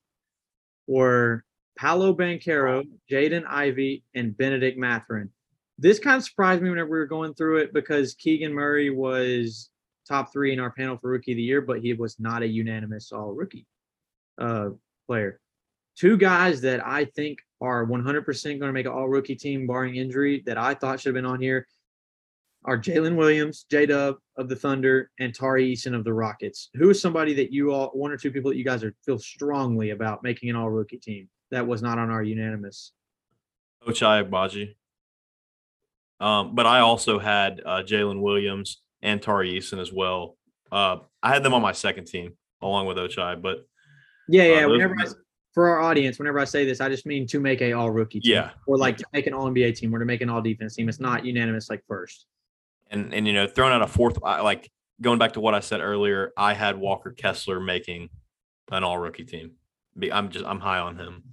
were 0.87 1.43
Paolo 1.77 2.13
Banchero, 2.13 2.83
Jaden 3.09 3.45
Ivey, 3.47 4.03
and 4.15 4.35
Bennedict 4.35 4.77
Mathurin. 4.77 5.29
This 5.77 5.99
kind 5.99 6.17
of 6.17 6.23
surprised 6.23 6.61
me 6.61 6.69
whenever 6.69 6.89
we 6.89 6.97
were 6.97 7.05
going 7.05 7.33
through 7.33 7.57
it 7.57 7.73
because 7.73 8.13
Keegan 8.15 8.53
Murray 8.53 8.89
was 8.89 9.69
top 10.07 10.31
three 10.31 10.53
in 10.53 10.59
our 10.59 10.71
panel 10.71 10.97
for 10.97 11.09
rookie 11.09 11.31
of 11.31 11.37
the 11.37 11.43
year, 11.43 11.61
but 11.61 11.81
he 11.81 11.93
was 11.93 12.19
not 12.19 12.43
a 12.43 12.47
unanimous 12.47 13.11
all 13.11 13.31
rookie 13.31 13.65
uh, 14.39 14.69
player. 15.07 15.39
Two 15.95 16.17
guys 16.17 16.61
that 16.61 16.85
I 16.85 17.05
think 17.05 17.39
are 17.61 17.85
100% 17.85 18.43
going 18.43 18.59
to 18.59 18.71
make 18.71 18.85
an 18.85 18.91
all 18.91 19.07
rookie 19.07 19.35
team, 19.35 19.67
barring 19.67 19.95
injury, 19.95 20.43
that 20.45 20.57
I 20.57 20.73
thought 20.73 20.99
should 20.99 21.15
have 21.15 21.21
been 21.21 21.29
on 21.29 21.41
here 21.41 21.67
are 22.65 22.77
Jalen 22.77 23.15
Williams, 23.15 23.65
J 23.69 23.85
Dub 23.87 24.17
of 24.37 24.47
the 24.49 24.55
Thunder, 24.55 25.11
and 25.19 25.33
Tari 25.33 25.73
Eason 25.73 25.95
of 25.95 26.03
the 26.03 26.13
Rockets. 26.13 26.69
Who 26.75 26.89
is 26.89 27.01
somebody 27.01 27.33
that 27.35 27.51
you 27.51 27.71
all, 27.71 27.89
one 27.89 28.11
or 28.11 28.17
two 28.17 28.31
people 28.31 28.51
that 28.51 28.57
you 28.57 28.63
guys 28.63 28.83
are 28.83 28.93
feel 29.05 29.19
strongly 29.19 29.89
about 29.91 30.23
making 30.23 30.49
an 30.49 30.55
all 30.55 30.69
rookie 30.69 30.97
team 30.97 31.29
that 31.51 31.65
was 31.67 31.81
not 31.81 31.97
on 31.99 32.09
our 32.09 32.23
unanimous? 32.23 32.93
Ochai 33.87 34.27
Agbaji. 34.27 34.75
Um, 36.19 36.55
but 36.55 36.65
I 36.65 36.79
also 36.79 37.19
had 37.19 37.61
uh, 37.65 37.83
Jalen 37.83 38.21
Williams 38.21 38.81
and 39.01 39.21
Tari 39.21 39.53
Eason 39.59 39.79
as 39.79 39.91
well. 39.91 40.37
Uh, 40.71 40.97
I 41.21 41.29
had 41.33 41.43
them 41.43 41.53
on 41.53 41.61
my 41.61 41.73
second 41.73 42.05
team 42.05 42.33
along 42.61 42.87
with 42.87 42.97
Ochai, 42.97 43.41
but 43.41 43.65
Yeah, 44.29 44.43
Uh, 44.43 44.45
yeah. 44.45 44.61
those- 44.61 44.71
whenever 44.71 44.95
I, 44.99 45.05
for 45.53 45.67
our 45.69 45.81
audience, 45.81 46.17
whenever 46.17 46.39
I 46.39 46.45
say 46.45 46.65
this, 46.65 46.79
I 46.81 46.87
just 46.89 47.05
mean 47.05 47.27
to 47.27 47.39
make 47.39 47.61
a 47.61 47.73
all 47.73 47.91
rookie 47.91 48.19
team. 48.21 48.31
Yeah. 48.33 48.51
Or 48.65 48.77
like 48.77 48.97
to 48.97 49.05
make 49.13 49.27
an 49.27 49.33
all 49.33 49.47
NBA 49.51 49.75
team 49.75 49.93
or 49.93 49.99
to 49.99 50.05
make 50.05 50.21
an 50.21 50.29
all 50.29 50.41
defense 50.41 50.75
team. 50.75 50.87
It's 50.89 50.99
not 51.01 51.25
unanimous 51.25 51.69
like 51.69 51.83
first. 51.87 52.25
And 52.93 53.13
and 53.13 53.27
you 53.27 53.33
know 53.33 53.47
throwing 53.47 53.73
out 53.73 53.81
a 53.81 53.87
fourth 53.87 54.17
I- 54.23 54.41
like 54.41 54.71
going 55.01 55.19
back 55.19 55.33
to 55.33 55.41
what 55.41 55.53
I 55.53 55.59
said 55.59 55.81
earlier, 55.81 56.31
I 56.37 56.53
had 56.53 56.77
Walker 56.77 57.11
Kessler 57.11 57.59
making 57.59 58.09
an 58.71 58.83
all 58.83 58.97
rookie 58.97 59.25
team. 59.25 59.53
I'm 60.11 60.29
just 60.29 60.45
I'm 60.45 60.59
high 60.59 60.79
on 60.79 60.97
him. 60.97 61.23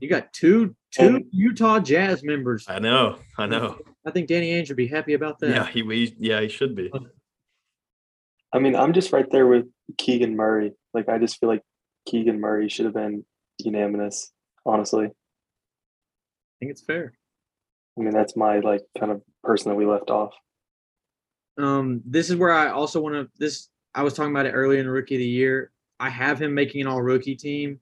You 0.00 0.08
got 0.08 0.32
two 0.32 0.76
two 0.90 1.20
oh. 1.22 1.28
Utah 1.30 1.78
Jazz 1.78 2.22
members. 2.22 2.66
I 2.68 2.78
know, 2.78 3.18
I 3.38 3.46
know. 3.46 3.78
I 4.06 4.10
think 4.10 4.28
Danny 4.28 4.52
Ainge 4.52 4.68
would 4.68 4.76
be 4.76 4.88
happy 4.88 5.14
about 5.14 5.38
that. 5.38 5.50
Yeah, 5.50 5.66
he, 5.66 5.82
he 5.82 6.14
yeah 6.18 6.40
he 6.40 6.48
should 6.48 6.74
be. 6.74 6.92
I 8.52 8.58
mean, 8.58 8.76
I'm 8.76 8.92
just 8.92 9.12
right 9.12 9.30
there 9.30 9.46
with 9.46 9.66
Keegan 9.96 10.36
Murray. 10.36 10.72
Like, 10.92 11.08
I 11.08 11.18
just 11.18 11.40
feel 11.40 11.48
like 11.48 11.62
Keegan 12.06 12.38
Murray 12.38 12.68
should 12.68 12.84
have 12.84 12.94
been 12.94 13.24
unanimous. 13.58 14.30
Honestly, 14.66 15.06
I 15.06 15.10
think 16.60 16.70
it's 16.70 16.82
fair. 16.82 17.14
I 17.98 18.02
mean, 18.02 18.12
that's 18.12 18.36
my 18.36 18.58
like 18.58 18.82
kind 18.98 19.12
of 19.12 19.22
person 19.42 19.70
that 19.70 19.76
we 19.76 19.86
left 19.86 20.10
off. 20.10 20.34
Um, 21.58 22.00
this 22.06 22.30
is 22.30 22.36
where 22.36 22.52
I 22.52 22.70
also 22.70 23.00
want 23.00 23.14
to. 23.14 23.28
This 23.38 23.68
I 23.94 24.02
was 24.02 24.14
talking 24.14 24.32
about 24.32 24.46
it 24.46 24.52
earlier 24.52 24.80
in 24.80 24.88
rookie 24.88 25.16
of 25.16 25.20
the 25.20 25.26
year. 25.26 25.70
I 26.00 26.08
have 26.08 26.40
him 26.40 26.54
making 26.54 26.80
an 26.80 26.86
all 26.86 27.02
rookie 27.02 27.36
team. 27.36 27.80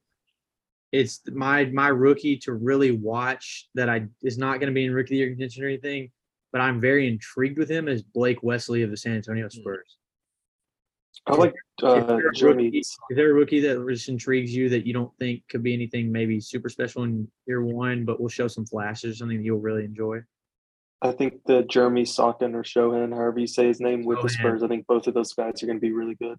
It's 0.93 1.21
my 1.33 1.67
my 1.67 1.89
rookie 1.89 2.37
to 2.39 2.53
really 2.53 2.91
watch 2.91 3.69
that 3.75 3.89
I 3.89 4.07
is 4.23 4.39
not 4.39 4.59
going 4.59 4.69
to 4.69 4.75
be 4.75 4.85
in 4.85 4.93
rookie 4.93 5.07
of 5.07 5.11
the 5.11 5.17
year 5.19 5.29
contention 5.29 5.63
or 5.63 5.69
anything, 5.69 6.11
but 6.53 6.61
I'm 6.61 6.81
very 6.81 7.07
intrigued 7.07 7.59
with 7.59 7.71
him 7.71 7.89
as 7.89 8.03
Blake 8.03 8.43
Wesley 8.43 8.83
of 8.83 8.91
the 8.91 8.97
San 8.97 9.15
Antonio 9.15 9.49
Spurs. 9.49 9.97
I 11.27 11.35
like 11.35 11.53
Is 11.53 11.85
uh, 11.85 12.03
there 12.05 12.29
a 12.29 12.33
Jeremy. 12.33 12.65
rookie- 12.67 12.79
is 12.79 12.97
there 13.11 13.31
a 13.31 13.35
rookie 13.35 13.61
that 13.61 13.87
just 13.89 14.09
intrigues 14.09 14.55
you 14.55 14.69
that 14.71 14.87
you 14.87 14.93
don't 14.93 15.15
think 15.19 15.43
could 15.49 15.63
be 15.63 15.75
anything 15.75 16.11
maybe 16.11 16.41
super 16.41 16.69
special 16.69 17.05
in 17.05 17.31
year 17.47 17.63
one, 17.63 18.05
but 18.05 18.21
will 18.21 18.29
show 18.29 18.49
some 18.49 18.67
flashes, 18.67 19.19
something 19.19 19.37
that 19.37 19.45
you'll 19.45 19.61
really 19.61 19.85
enjoy? 19.85 20.21
I 21.03 21.13
think 21.13 21.45
the 21.47 21.63
Jeremy 21.63 22.03
Sochan 22.03 22.55
or 22.55 22.63
Sochan, 22.63 23.15
however 23.15 23.39
you 23.39 23.47
say 23.47 23.67
his 23.67 23.81
name, 23.81 24.05
with 24.05 24.21
the 24.23 24.29
Sochan. 24.29 24.33
Spurs. 24.33 24.63
I 24.63 24.69
think 24.69 24.87
both 24.87 25.07
of 25.07 25.15
those 25.15 25.33
guys 25.33 25.63
are 25.63 25.67
going 25.67 25.79
to 25.79 25.81
be 25.81 25.93
really 25.93 26.15
good. 26.15 26.37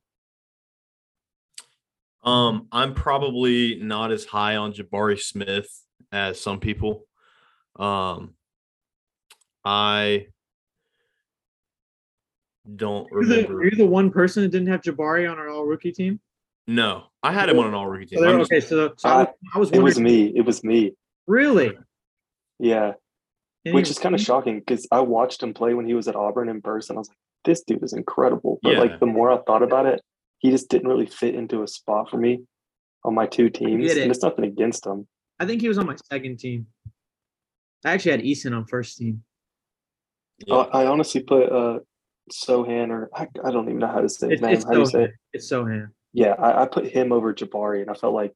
Um, 2.24 2.68
I'm 2.72 2.94
probably 2.94 3.76
not 3.82 4.12
as 4.12 4.26
high 4.26 4.56
on 4.58 4.74
Jabari 4.74 5.20
Smith 5.20 5.68
as 6.12 6.40
some 6.40 6.60
people. 6.60 7.08
Um, 7.78 8.36
I 9.66 10.28
don't 12.76 13.08
You're 13.12 13.26
the, 13.26 13.42
you're 13.50 13.72
the 13.76 13.86
one 13.86 14.12
person 14.12 14.44
that 14.44 14.50
didn't 14.50 14.68
have 14.68 14.82
Jabari 14.82 15.30
on 15.30 15.38
our 15.38 15.50
all 15.50 15.66
rookie 15.66 15.92
team. 15.92 16.20
No, 16.68 17.06
I 17.24 17.34
had 17.34 17.50
him 17.50 17.60
on 17.60 17.68
an 17.68 17.74
all 17.74 17.88
rookie 17.88 18.06
team. 18.06 18.22
there- 18.22 18.40
okay, 18.42 18.60
so, 18.60 18.94
so 18.98 19.10
I 19.10 19.18
was, 19.18 19.28
I 19.56 19.60
was 19.60 19.72
It 19.72 19.80
was 19.82 20.00
me. 20.00 20.26
It 20.36 20.46
was 20.46 20.64
me. 20.64 20.94
really, 21.28 21.78
Yeah, 22.60 22.94
Any 23.66 23.76
which 23.76 23.90
is 23.90 23.98
kind 24.00 24.14
of 24.16 24.22
shocking 24.22 24.60
because 24.60 24.88
I 24.92 25.02
watched 25.02 25.42
him 25.44 25.54
play 25.54 25.74
when 25.74 25.86
he 25.88 25.94
was 25.94 26.08
at 26.08 26.16
Auburn 26.16 26.50
in 26.50 26.62
person. 26.62 26.96
I 26.98 27.00
was 27.00 27.10
like, 27.10 27.18
this 27.46 27.64
dude 27.64 27.84
is 27.84 27.94
incredible. 27.94 28.60
But 28.62 28.74
Yeah. 28.74 28.80
like 28.80 29.00
the 29.00 29.06
more 29.08 29.32
I 29.32 29.40
thought 29.42 29.64
about 29.64 29.86
it, 29.88 30.02
he 30.40 30.52
just 30.52 30.70
didn't 30.70 30.88
really 30.88 31.08
fit 31.08 31.36
into 31.36 31.64
a 31.64 31.68
spot 31.68 32.10
for 32.10 32.18
me 32.18 32.44
on 33.04 33.16
my 33.16 33.26
two 33.26 33.50
teams. 33.50 33.92
it. 33.92 33.98
And 33.98 34.12
it's 34.12 34.22
nothing 34.24 34.46
against 34.46 34.86
him. 34.86 35.08
I 35.40 35.46
think 35.46 35.62
he 35.62 35.68
was 35.68 35.80
on 35.80 35.88
my 35.88 35.96
second 36.12 36.38
team. 36.40 36.68
I 37.84 37.94
actually 37.94 38.12
had 38.12 38.22
Eason 38.22 38.56
on 38.56 38.66
first 38.68 38.98
team. 38.98 39.24
Yeah. 40.46 40.56
I, 40.56 40.84
I 40.84 40.88
honestly 40.88 41.22
put 41.24 41.52
uh 41.52 41.80
Sochan 42.32 42.90
or 42.90 43.10
I, 43.16 43.28
I 43.44 43.52
don't 43.52 43.68
even 43.68 43.80
know 43.80 43.88
how 43.88 44.02
to 44.02 44.10
say 44.10 44.28
his 44.30 44.34
It's, 44.36 44.42
name. 44.42 44.54
it's 44.54 44.66
How 44.66 44.72
do 44.72 44.80
you 44.80 44.86
say 44.86 45.00
Sochan. 45.00 45.04
it? 45.06 45.12
It's 45.34 45.52
Sochan. 45.52 45.88
Yeah, 46.14 46.34
I, 46.38 46.64
I 46.64 46.66
put 46.68 46.88
him 46.88 47.12
over 47.12 47.34
Jabari, 47.34 47.82
and 47.82 47.90
I 47.90 47.94
felt 47.94 48.14
like 48.14 48.34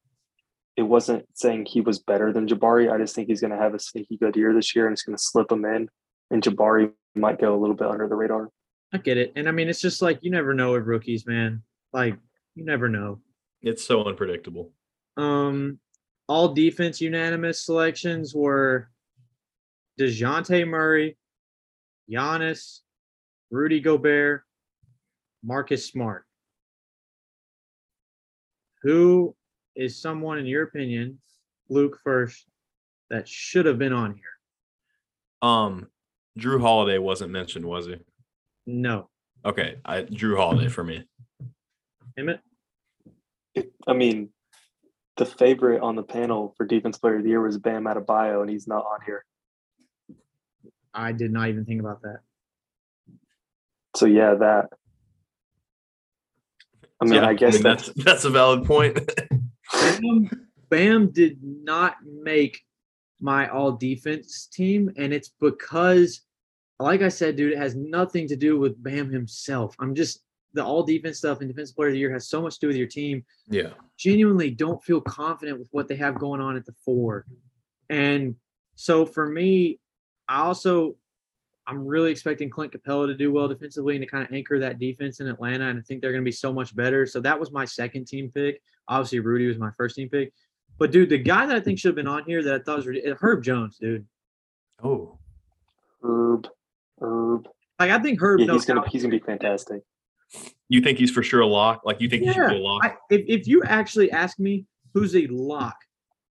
it 0.77 0.83
wasn't 0.83 1.25
saying 1.33 1.65
he 1.65 1.81
was 1.81 1.99
better 1.99 2.31
than 2.33 2.47
Jabari. 2.47 2.91
I 2.91 2.97
just 2.97 3.15
think 3.15 3.27
he's 3.27 3.41
going 3.41 3.51
to 3.51 3.57
have 3.57 3.73
a 3.73 3.79
sneaky 3.79 4.17
good 4.17 4.35
year 4.35 4.53
this 4.53 4.75
year, 4.75 4.85
and 4.87 4.93
it's 4.93 5.03
going 5.03 5.17
to 5.17 5.21
slip 5.23 5.51
him 5.51 5.65
in. 5.65 5.89
And 6.31 6.41
Jabari 6.41 6.91
might 7.15 7.39
go 7.39 7.55
a 7.55 7.59
little 7.59 7.75
bit 7.75 7.87
under 7.87 8.07
the 8.07 8.15
radar. 8.15 8.49
I 8.93 8.97
get 8.97 9.17
it, 9.17 9.33
and 9.35 9.47
I 9.49 9.51
mean, 9.51 9.67
it's 9.67 9.81
just 9.81 10.01
like 10.01 10.19
you 10.21 10.31
never 10.31 10.53
know 10.53 10.71
with 10.73 10.85
rookies, 10.85 11.25
man. 11.27 11.63
Like 11.91 12.17
you 12.55 12.63
never 12.65 12.87
know. 12.87 13.19
It's 13.61 13.83
so 13.85 14.03
unpredictable. 14.05 14.71
Um, 15.17 15.79
all 16.27 16.53
defense 16.53 17.01
unanimous 17.01 17.65
selections 17.65 18.33
were 18.33 18.89
Dejounte 19.99 20.67
Murray, 20.67 21.17
Giannis, 22.09 22.81
Rudy 23.55 23.79
Gobert, 23.79 24.43
Marcus 25.41 25.87
Smart. 25.87 26.25
Who 28.83 29.33
is 29.77 30.01
someone, 30.01 30.37
in 30.39 30.45
your 30.45 30.63
opinion, 30.63 31.19
Luke 31.69 31.97
first, 32.03 32.47
that 33.09 33.29
should 33.29 33.65
have 33.65 33.79
been 33.79 33.93
on 33.93 34.13
here? 34.13 35.49
Um, 35.49 35.87
Jrue 36.37 36.59
Holiday 36.59 36.97
wasn't 36.97 37.31
mentioned, 37.31 37.63
was 37.65 37.85
he? 37.85 37.95
No. 38.65 39.09
Okay, 39.45 39.77
I 39.85 40.01
Jrue 40.01 40.35
Holiday 40.35 40.67
for 40.67 40.83
me. 40.83 41.07
Emmett? 42.17 42.41
It, 43.53 43.71
I 43.87 43.93
mean, 43.93 44.31
the 45.15 45.25
favorite 45.25 45.81
on 45.81 45.95
the 45.95 46.03
panel 46.03 46.53
for 46.57 46.65
defense 46.65 46.97
player 46.97 47.17
of 47.17 47.23
the 47.23 47.29
year 47.29 47.41
was 47.41 47.57
Bam 47.57 47.85
Adebayo, 47.85 48.41
and 48.41 48.49
he's 48.49 48.67
not 48.67 48.83
on 48.83 48.99
here. 49.05 49.23
I 50.93 51.13
did 51.13 51.31
not 51.31 51.47
even 51.47 51.63
think 51.63 51.79
about 51.79 52.01
that. 52.01 52.19
So 53.95 54.05
yeah, 54.05 54.35
that. 54.35 54.69
I 57.01 57.05
mean, 57.05 57.15
Yeah, 57.15 57.27
I 57.27 57.33
guess 57.33 57.61
that's 57.61 57.87
that's 57.87 58.03
that's 58.03 58.25
a 58.25 58.29
valid 58.29 58.65
point. 58.65 58.99
Bam, 59.71 60.29
Bam 60.69 61.11
did 61.11 61.39
not 61.41 61.95
make 62.03 62.61
my 63.19 63.47
all 63.47 63.71
defense 63.71 64.47
team, 64.51 64.91
and 64.97 65.13
it's 65.13 65.29
because, 65.39 66.21
like 66.79 67.01
I 67.01 67.09
said, 67.09 67.35
dude, 67.35 67.53
it 67.53 67.57
has 67.57 67.75
nothing 67.75 68.27
to 68.27 68.35
do 68.35 68.59
with 68.59 68.81
Bam 68.81 69.11
himself. 69.11 69.75
I'm 69.79 69.95
just 69.95 70.21
the 70.53 70.63
all 70.63 70.83
defense 70.83 71.17
stuff 71.17 71.41
and 71.41 71.49
defense 71.49 71.71
player 71.71 71.89
of 71.89 71.93
the 71.93 71.99
year 71.99 72.13
has 72.13 72.29
so 72.29 72.41
much 72.41 72.55
to 72.55 72.59
do 72.61 72.67
with 72.67 72.77
your 72.77 72.87
team. 72.87 73.25
yeah. 73.49 73.71
Genuinely 73.97 74.51
don't 74.51 74.83
feel 74.83 75.01
confident 75.01 75.59
with 75.59 75.67
what 75.71 75.87
they 75.87 75.95
have 75.95 76.19
going 76.19 76.41
on 76.41 76.55
at 76.55 76.65
the 76.65 76.75
four, 76.83 77.25
and 77.89 78.35
so 78.75 79.05
for 79.05 79.27
me, 79.27 79.79
I 80.27 80.41
also 80.41 80.95
I'm 81.67 81.85
really 81.85 82.11
expecting 82.11 82.49
Clint 82.49 82.71
Capela 82.73 83.07
to 83.07 83.15
do 83.15 83.31
well 83.31 83.47
defensively 83.47 83.95
and 83.95 84.03
to 84.03 84.07
kind 84.09 84.23
of 84.23 84.31
anchor 84.33 84.59
that 84.59 84.77
defense 84.77 85.19
in 85.19 85.27
Atlanta. 85.27 85.67
And 85.67 85.79
I 85.79 85.81
think 85.81 86.01
they're 86.01 86.11
going 86.11 86.23
to 86.23 86.27
be 86.27 86.31
so 86.31 86.53
much 86.53 86.75
better. 86.75 87.05
So 87.07 87.19
that 87.21 87.39
was 87.39 87.51
my 87.51 87.65
second 87.65 88.05
team 88.05 88.31
pick. 88.33 88.61
Obviously, 88.87 89.19
Rudy 89.19 89.47
was 89.47 89.57
my 89.57 89.71
first 89.71 89.95
team 89.95 90.07
pick. 90.09 90.31
But 90.77 90.91
dude, 90.91 91.09
the 91.09 91.17
guy 91.17 91.45
that 91.47 91.55
I 91.55 91.59
think 91.59 91.79
should 91.79 91.89
have 91.89 91.95
been 91.95 92.07
on 92.07 92.23
here 92.25 92.43
that 92.43 92.53
I 92.53 92.59
thought 92.59 92.77
was 92.77 92.85
ridiculous, 92.85 93.17
uh, 93.17 93.25
Herb 93.25 93.43
Jones, 93.43 93.77
dude. 93.79 94.05
Oh, 94.83 95.17
Herb. 96.03 96.47
Herb. 97.01 97.47
Like 97.79 97.91
I 97.91 97.99
think 97.99 98.21
Herb 98.21 98.41
Yeah, 98.41 98.45
knows 98.47 98.61
he's 98.61 98.65
gonna 98.65 98.81
how- 98.81 98.87
he's 98.87 99.01
gonna 99.01 99.11
be 99.11 99.19
fantastic. 99.19 99.81
you 100.69 100.81
think 100.81 100.97
he's 100.99 101.11
for 101.11 101.23
sure 101.23 101.41
a 101.41 101.47
lock? 101.47 101.81
Like 101.85 101.99
you 102.01 102.09
think 102.09 102.23
he 102.23 102.29
should 102.33 102.37
Yeah, 102.43 102.49
be 102.49 102.55
a 102.57 102.59
lock? 102.59 102.83
I, 102.85 102.95
if, 103.09 103.23
if 103.41 103.47
you 103.47 103.63
actually 103.63 104.11
ask 104.11 104.37
me 104.39 104.65
who's 104.93 105.15
a 105.15 105.25
lock, 105.27 105.77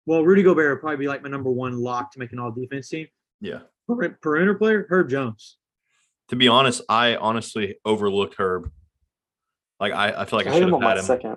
well, 0.06 0.22
Rudy 0.24 0.42
Gobert 0.42 0.70
would 0.76 0.80
probably 0.80 0.98
be 0.98 1.08
like 1.08 1.22
my 1.22 1.28
number 1.28 1.50
one 1.50 1.78
lock 1.78 2.12
to 2.12 2.18
make 2.18 2.32
an 2.32 2.38
all 2.38 2.50
defense 2.52 2.88
team. 2.88 3.06
yeah. 3.40 3.60
Per- 3.86 4.18
Perimeter 4.20 4.54
player, 4.54 4.86
Herb 4.90 5.08
Jones. 5.10 5.58
To 6.28 6.36
be 6.36 6.48
honest, 6.48 6.82
I 6.88 7.16
honestly 7.16 7.76
overlooked 7.84 8.34
Herb. 8.38 8.70
Like 9.78 9.92
I, 9.92 10.22
I 10.22 10.24
feel 10.24 10.38
like 10.38 10.46
I 10.48 10.50
I, 10.50 10.58
should 10.58 10.68
have 10.72 10.82
had 10.82 10.98
him. 10.98 11.04
second. 11.04 11.36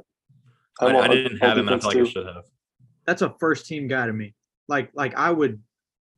I, 0.81 0.85
I'm 0.87 0.95
I 0.95 1.07
didn't 1.07 1.37
have 1.39 1.57
him, 1.57 1.67
and 1.67 1.75
I 1.75 1.75
defense 1.77 1.93
feel 1.93 2.01
like 2.03 2.09
I 2.09 2.11
should 2.11 2.25
have. 2.35 2.43
That's 3.05 3.21
a 3.21 3.35
first 3.39 3.65
team 3.65 3.87
guy 3.87 4.05
to 4.07 4.13
me. 4.13 4.33
Like 4.67 4.89
like 4.93 5.15
I 5.15 5.29
would, 5.31 5.61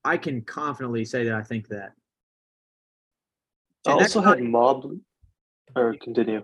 I 0.03 0.18
can 0.18 0.41
confidently 0.41 1.03
say 1.06 1.24
that 1.26 1.34
I 1.34 1.41
think 1.44 1.68
that. 1.70 1.91
I 3.88 3.91
And 3.91 3.99
that's 4.02 4.16
also 4.16 4.28
not- 4.28 4.38
had 4.38 4.48
Mobley. 4.48 4.99
Or 5.76 5.95
continue. 6.02 6.44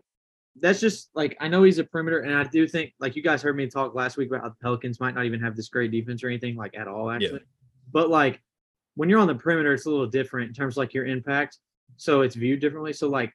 that's 0.61 0.79
just 0.79 1.09
like 1.13 1.35
I 1.41 1.47
know 1.49 1.63
he's 1.63 1.79
a 1.79 1.83
perimeter, 1.83 2.19
and 2.19 2.33
I 2.33 2.43
do 2.45 2.65
think 2.67 2.93
like 2.99 3.15
you 3.17 3.21
guys 3.21 3.41
heard 3.41 3.55
me 3.57 3.67
talk 3.67 3.93
last 3.93 4.15
week 4.17 4.29
about 4.29 4.43
the 4.43 4.55
Pelicans 4.61 4.99
might 5.01 5.13
not 5.15 5.25
even 5.25 5.41
have 5.41 5.55
this 5.55 5.67
great 5.69 5.91
defense 5.91 6.23
or 6.23 6.29
anything 6.29 6.55
like 6.55 6.77
at 6.77 6.87
all, 6.87 7.11
actually. 7.11 7.41
But 7.91 8.09
like 8.09 8.41
when 8.97 9.09
you're 9.09 9.19
on 9.19 9.27
the 9.27 9.35
perimeter, 9.35 9.73
it's 9.73 9.85
a 9.85 9.89
little 9.89 10.07
different 10.07 10.49
in 10.49 10.53
terms 10.55 10.73
of 10.73 10.77
like 10.77 10.93
your 10.93 11.05
impact, 11.05 11.59
so 11.97 12.21
it's 12.21 12.35
viewed 12.35 12.59
differently. 12.59 12.93
So 12.93 13.07
like, 13.07 13.31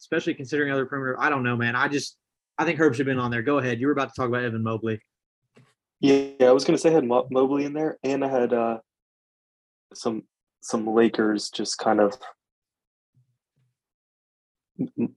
especially 0.00 0.34
considering 0.34 0.72
other 0.72 0.86
perimeter, 0.86 1.20
I 1.20 1.28
don't 1.28 1.42
know, 1.42 1.54
man. 1.56 1.76
I 1.76 1.86
just 1.86 2.16
I 2.56 2.64
think 2.64 2.80
Herb 2.80 2.94
should 2.94 3.06
have 3.06 3.14
been 3.14 3.22
on 3.22 3.30
there. 3.30 3.42
Go 3.42 3.58
ahead. 3.58 3.78
You 3.78 3.86
were 3.86 3.92
about 3.92 4.14
to 4.14 4.20
talk 4.20 4.28
about 4.28 4.42
Evan 4.42 4.62
Mobley. 4.62 5.00
Yeah, 6.00 6.30
I 6.40 6.52
was 6.52 6.64
gonna 6.64 6.78
say 6.78 6.88
I 6.90 6.94
had 6.94 7.04
Mo- 7.04 7.28
Mobley 7.30 7.66
in 7.66 7.74
there, 7.74 7.98
and 8.02 8.24
I 8.24 8.28
had 8.28 8.54
uh 8.54 8.78
some 9.92 10.22
some 10.62 10.86
Lakers 10.86 11.50
just 11.50 11.76
kind 11.76 12.00
of 12.00 12.16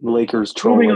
Lakers 0.01 0.53
trolling 0.53 0.91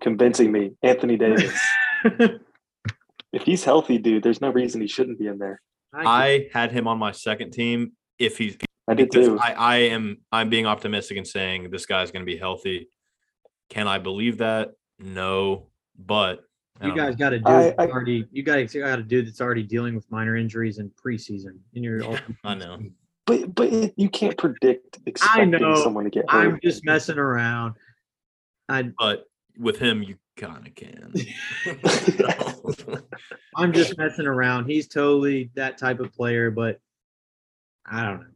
convincing 0.00 0.52
me. 0.52 0.72
Anthony 0.82 1.16
Davis. 1.24 1.58
if 2.04 3.42
he's 3.42 3.64
healthy, 3.64 3.96
dude, 3.96 4.22
there's 4.22 4.42
no 4.42 4.50
reason 4.50 4.82
he 4.82 4.88
shouldn't 4.88 5.18
be 5.18 5.26
in 5.26 5.38
there. 5.38 5.62
I 5.94 6.48
had 6.52 6.72
him 6.72 6.86
on 6.88 6.98
my 6.98 7.12
second 7.12 7.52
team. 7.52 7.92
If 8.18 8.38
he's 8.38 8.56
I 8.86 8.94
did 8.94 9.10
because 9.10 9.26
too. 9.26 9.38
I, 9.38 9.52
I 9.52 9.76
am 9.76 10.18
I'm 10.30 10.48
being 10.50 10.66
optimistic 10.66 11.16
and 11.16 11.26
saying 11.26 11.70
this 11.70 11.86
guy's 11.86 12.10
going 12.10 12.24
to 12.24 12.30
be 12.30 12.36
healthy. 12.36 12.88
Can 13.70 13.88
I 13.88 13.98
believe 13.98 14.38
that? 14.38 14.72
No, 14.98 15.66
but 15.98 16.44
you 16.82 16.94
guys 16.94 17.16
got 17.16 17.32
a 17.32 17.38
dude 17.38 17.46
I- 17.48 17.74
I- 17.78 17.86
already 17.88 18.26
you 18.30 18.42
guys 18.42 18.72
got 18.74 18.98
a 18.98 19.02
dude 19.02 19.26
that's 19.26 19.40
already 19.40 19.62
dealing 19.62 19.94
with 19.94 20.10
minor 20.10 20.36
injuries 20.36 20.78
in 20.78 20.90
preseason 20.90 21.58
in 21.74 21.82
your 21.82 22.02
Yeah, 22.02 22.20
I 22.44 22.54
know. 22.54 22.78
but 23.26 23.54
but 23.54 23.98
you 23.98 24.08
can't 24.10 24.36
predict 24.36 24.98
expecting 25.06 25.50
know. 25.52 25.82
someone 25.82 26.04
to 26.04 26.10
get 26.10 26.24
I'm 26.28 26.58
just 26.62 26.84
messing 26.84 27.18
around. 27.18 27.74
I 28.68 28.90
but 28.98 29.24
with 29.58 29.78
him 29.78 30.02
you 30.02 30.16
kind 30.36 30.66
of 30.66 30.74
can. 30.74 31.14
I'm 33.56 33.72
just 33.72 33.96
messing 33.98 34.26
around. 34.26 34.66
He's 34.66 34.88
totally 34.88 35.50
that 35.54 35.78
type 35.78 36.00
of 36.00 36.12
player, 36.12 36.50
but 36.50 36.80
I 37.86 38.04
don't 38.04 38.20
know. 38.20 38.26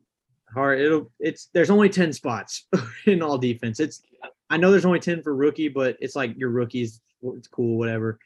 Hard. 0.52 0.80
It'll. 0.80 1.10
It's 1.20 1.48
there's 1.52 1.70
only 1.70 1.88
ten 1.88 2.12
spots 2.12 2.66
in 3.06 3.22
all 3.22 3.38
defense. 3.38 3.80
It's. 3.80 4.02
I 4.50 4.56
know 4.56 4.70
there's 4.70 4.86
only 4.86 5.00
ten 5.00 5.22
for 5.22 5.34
rookie, 5.34 5.68
but 5.68 5.96
it's 6.00 6.16
like 6.16 6.36
your 6.38 6.50
rookies. 6.50 7.00
It's 7.22 7.48
cool, 7.48 7.76
whatever. 7.78 8.18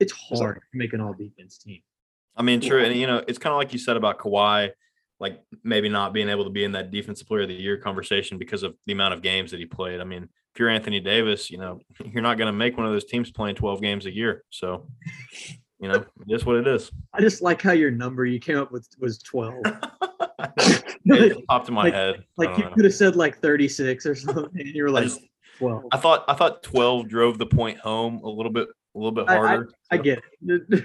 It's 0.00 0.12
hard 0.12 0.56
to 0.56 0.78
make 0.78 0.92
an 0.92 1.00
all 1.00 1.12
defense 1.12 1.58
team. 1.58 1.82
I 2.36 2.42
mean, 2.42 2.60
true, 2.60 2.82
and 2.82 2.94
you 2.94 3.06
know, 3.06 3.22
it's 3.28 3.38
kind 3.38 3.52
of 3.52 3.58
like 3.58 3.72
you 3.72 3.78
said 3.78 3.96
about 3.96 4.18
Kawhi, 4.18 4.70
like 5.20 5.40
maybe 5.62 5.88
not 5.88 6.12
being 6.12 6.28
able 6.28 6.44
to 6.44 6.50
be 6.50 6.64
in 6.64 6.72
that 6.72 6.90
defensive 6.90 7.28
player 7.28 7.42
of 7.42 7.48
the 7.48 7.54
year 7.54 7.76
conversation 7.76 8.38
because 8.38 8.62
of 8.62 8.74
the 8.86 8.92
amount 8.92 9.14
of 9.14 9.22
games 9.22 9.50
that 9.50 9.60
he 9.60 9.66
played. 9.66 10.00
I 10.00 10.04
mean, 10.04 10.28
if 10.54 10.58
you're 10.60 10.68
Anthony 10.68 11.00
Davis, 11.00 11.50
you 11.50 11.58
know, 11.58 11.80
you're 12.04 12.22
not 12.22 12.36
going 12.38 12.46
to 12.46 12.52
make 12.52 12.76
one 12.76 12.86
of 12.86 12.92
those 12.92 13.04
teams 13.04 13.30
playing 13.30 13.54
12 13.56 13.80
games 13.80 14.06
a 14.06 14.14
year. 14.14 14.44
So, 14.50 14.86
you 15.80 15.88
know, 15.88 15.94
it 15.94 16.06
is 16.28 16.44
what 16.44 16.56
it 16.56 16.66
is. 16.66 16.90
I 17.12 17.20
just 17.20 17.42
like 17.42 17.60
how 17.62 17.72
your 17.72 17.90
number 17.90 18.24
you 18.26 18.38
came 18.38 18.58
up 18.58 18.70
with 18.70 18.86
was 18.98 19.18
twelve. 19.18 19.62
it 21.06 21.46
popped 21.46 21.68
in 21.68 21.74
my 21.74 21.84
Like- 21.84 21.94
head. 21.94 22.24
Like 22.36 22.56
you 22.58 22.64
know. 22.64 22.70
could 22.70 22.84
have 22.84 22.94
said 22.94 23.16
like 23.16 23.38
thirty 23.38 23.68
six 23.68 24.06
or 24.06 24.14
something, 24.14 24.48
and 24.54 24.68
you 24.68 24.84
were 24.84 24.88
I 24.90 24.92
like 24.92 25.04
just- 25.04 25.20
twelve. 25.58 25.84
I 25.92 25.96
thought 25.96 26.24
I 26.28 26.34
thought 26.34 26.62
12 26.62 27.08
drove 27.08 27.38
the 27.38 27.46
point 27.46 27.78
home 27.78 28.20
a 28.22 28.28
little 28.28 28.52
bit 28.52 28.68
a 28.94 28.98
little 28.98 29.12
bit 29.12 29.24
I- 29.28 29.34
I- 29.34 29.36
harder. 29.38 29.72
I 29.90 29.96
so- 29.96 30.02
get 30.02 30.22
it. 30.46 30.84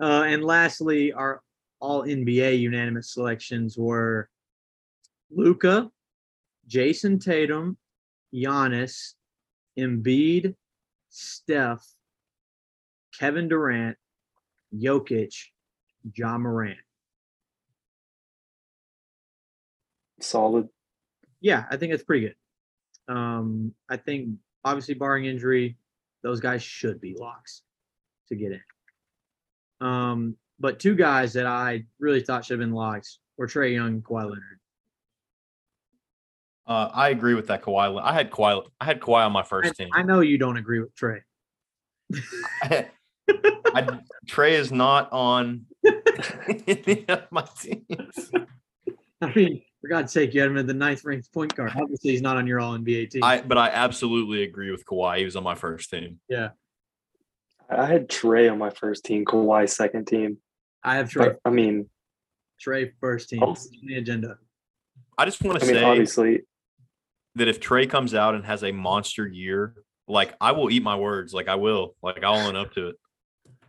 uh, 0.00 0.24
and 0.26 0.44
lastly, 0.44 1.12
our 1.12 1.40
all 1.80 2.02
NBA 2.04 2.60
unanimous 2.60 3.12
selections 3.12 3.76
were 3.76 4.28
Luka, 5.30 5.90
Jayson 6.68 7.18
Tatum, 7.18 7.76
Giannis, 8.34 9.14
Embiid, 9.78 10.54
Steph, 11.08 11.86
Kevin 13.18 13.48
Durant, 13.48 13.96
Jokic, 14.74 15.34
Ja 16.14 16.36
Morant. 16.38 16.78
Solid. 20.20 20.68
Yeah, 21.40 21.64
I 21.70 21.76
think 21.76 21.92
that's 21.92 22.02
pretty 22.02 22.28
good. 22.28 23.14
Um, 23.14 23.74
I 23.88 23.96
think 23.96 24.30
obviously 24.64 24.94
barring 24.94 25.26
injury, 25.26 25.76
those 26.22 26.40
guys 26.40 26.62
should 26.62 27.00
be 27.00 27.14
locks 27.14 27.62
to 28.28 28.34
get 28.34 28.52
in. 28.52 29.86
Um, 29.86 30.36
but 30.58 30.78
two 30.78 30.94
guys 30.94 31.34
that 31.34 31.46
I 31.46 31.84
really 31.98 32.22
thought 32.22 32.44
should 32.44 32.58
have 32.58 32.66
been 32.66 32.74
locks 32.74 33.18
were 33.36 33.46
Trae 33.46 33.74
Young 33.74 33.88
and 33.88 34.04
Kawhi 34.04 34.22
Leonard. 34.22 34.60
Uh, 36.66 36.88
I 36.92 37.10
agree 37.10 37.34
with 37.34 37.48
that 37.48 37.62
Kawhi. 37.62 38.00
I 38.02 38.12
had 38.12 38.30
Kawhi. 38.30 38.66
I 38.80 38.84
had 38.84 39.00
Kawhi 39.00 39.26
on 39.26 39.32
my 39.32 39.40
I, 39.40 39.44
first 39.44 39.76
team. 39.76 39.88
I 39.92 40.02
know 40.02 40.20
you 40.20 40.38
don't 40.38 40.56
agree 40.56 40.80
with 40.80 40.94
Trae. 40.94 41.20
I, 43.74 43.98
Trae 44.26 44.52
is 44.52 44.72
not 44.72 45.12
on 45.12 45.66
any 46.66 47.04
of 47.08 47.24
my 47.30 47.46
teams. 47.60 48.30
I 49.20 49.32
mean, 49.34 49.62
for 49.80 49.88
God's 49.88 50.12
sake, 50.12 50.32
you 50.32 50.40
had 50.40 50.50
him 50.50 50.58
at 50.58 50.66
the 50.66 50.74
ninth 50.74 51.04
ranked 51.04 51.32
point 51.32 51.54
guard. 51.54 51.72
Obviously, 51.76 52.12
he's 52.12 52.22
not 52.22 52.36
on 52.36 52.46
your 52.46 52.60
all 52.60 52.76
NBA 52.78 53.10
team. 53.10 53.24
I 53.24 53.42
but 53.42 53.58
I 53.58 53.68
absolutely 53.68 54.42
agree 54.42 54.70
with 54.70 54.86
Kawhi. 54.86 55.18
He 55.18 55.24
was 55.24 55.36
on 55.36 55.42
my 55.42 55.54
first 55.54 55.90
team. 55.90 56.20
Yeah, 56.28 56.50
I 57.68 57.86
had 57.86 58.08
Trae 58.08 58.50
on 58.50 58.58
my 58.58 58.70
first 58.70 59.04
team, 59.04 59.24
Kawhi 59.24 59.68
second 59.68 60.06
team. 60.06 60.38
I 60.82 60.96
have 60.96 61.10
Trae. 61.10 61.24
But 61.24 61.40
I 61.44 61.50
mean, 61.50 61.88
Trae 62.64 62.92
first 63.00 63.28
team 63.28 63.42
Oh. 63.42 63.50
On 63.50 63.56
the 63.82 63.96
agenda. 63.96 64.38
I 65.16 65.24
just 65.24 65.42
want 65.42 65.60
to 65.60 65.64
I 65.64 65.68
to 65.68 65.72
mean, 65.74 65.82
say 65.82 65.88
obviously, 65.88 66.42
that 67.36 67.48
if 67.48 67.60
Trae 67.60 67.88
comes 67.88 68.14
out 68.14 68.34
and 68.34 68.44
has 68.44 68.62
a 68.64 68.72
monster 68.72 69.26
year, 69.26 69.74
like 70.06 70.34
I 70.40 70.52
will 70.52 70.70
eat 70.70 70.82
my 70.82 70.96
words. 70.96 71.32
Like 71.32 71.48
I 71.48 71.54
will. 71.54 71.94
Like 72.02 72.22
I'll 72.22 72.46
own 72.46 72.56
up 72.56 72.72
to 72.74 72.88
it. 72.88 72.96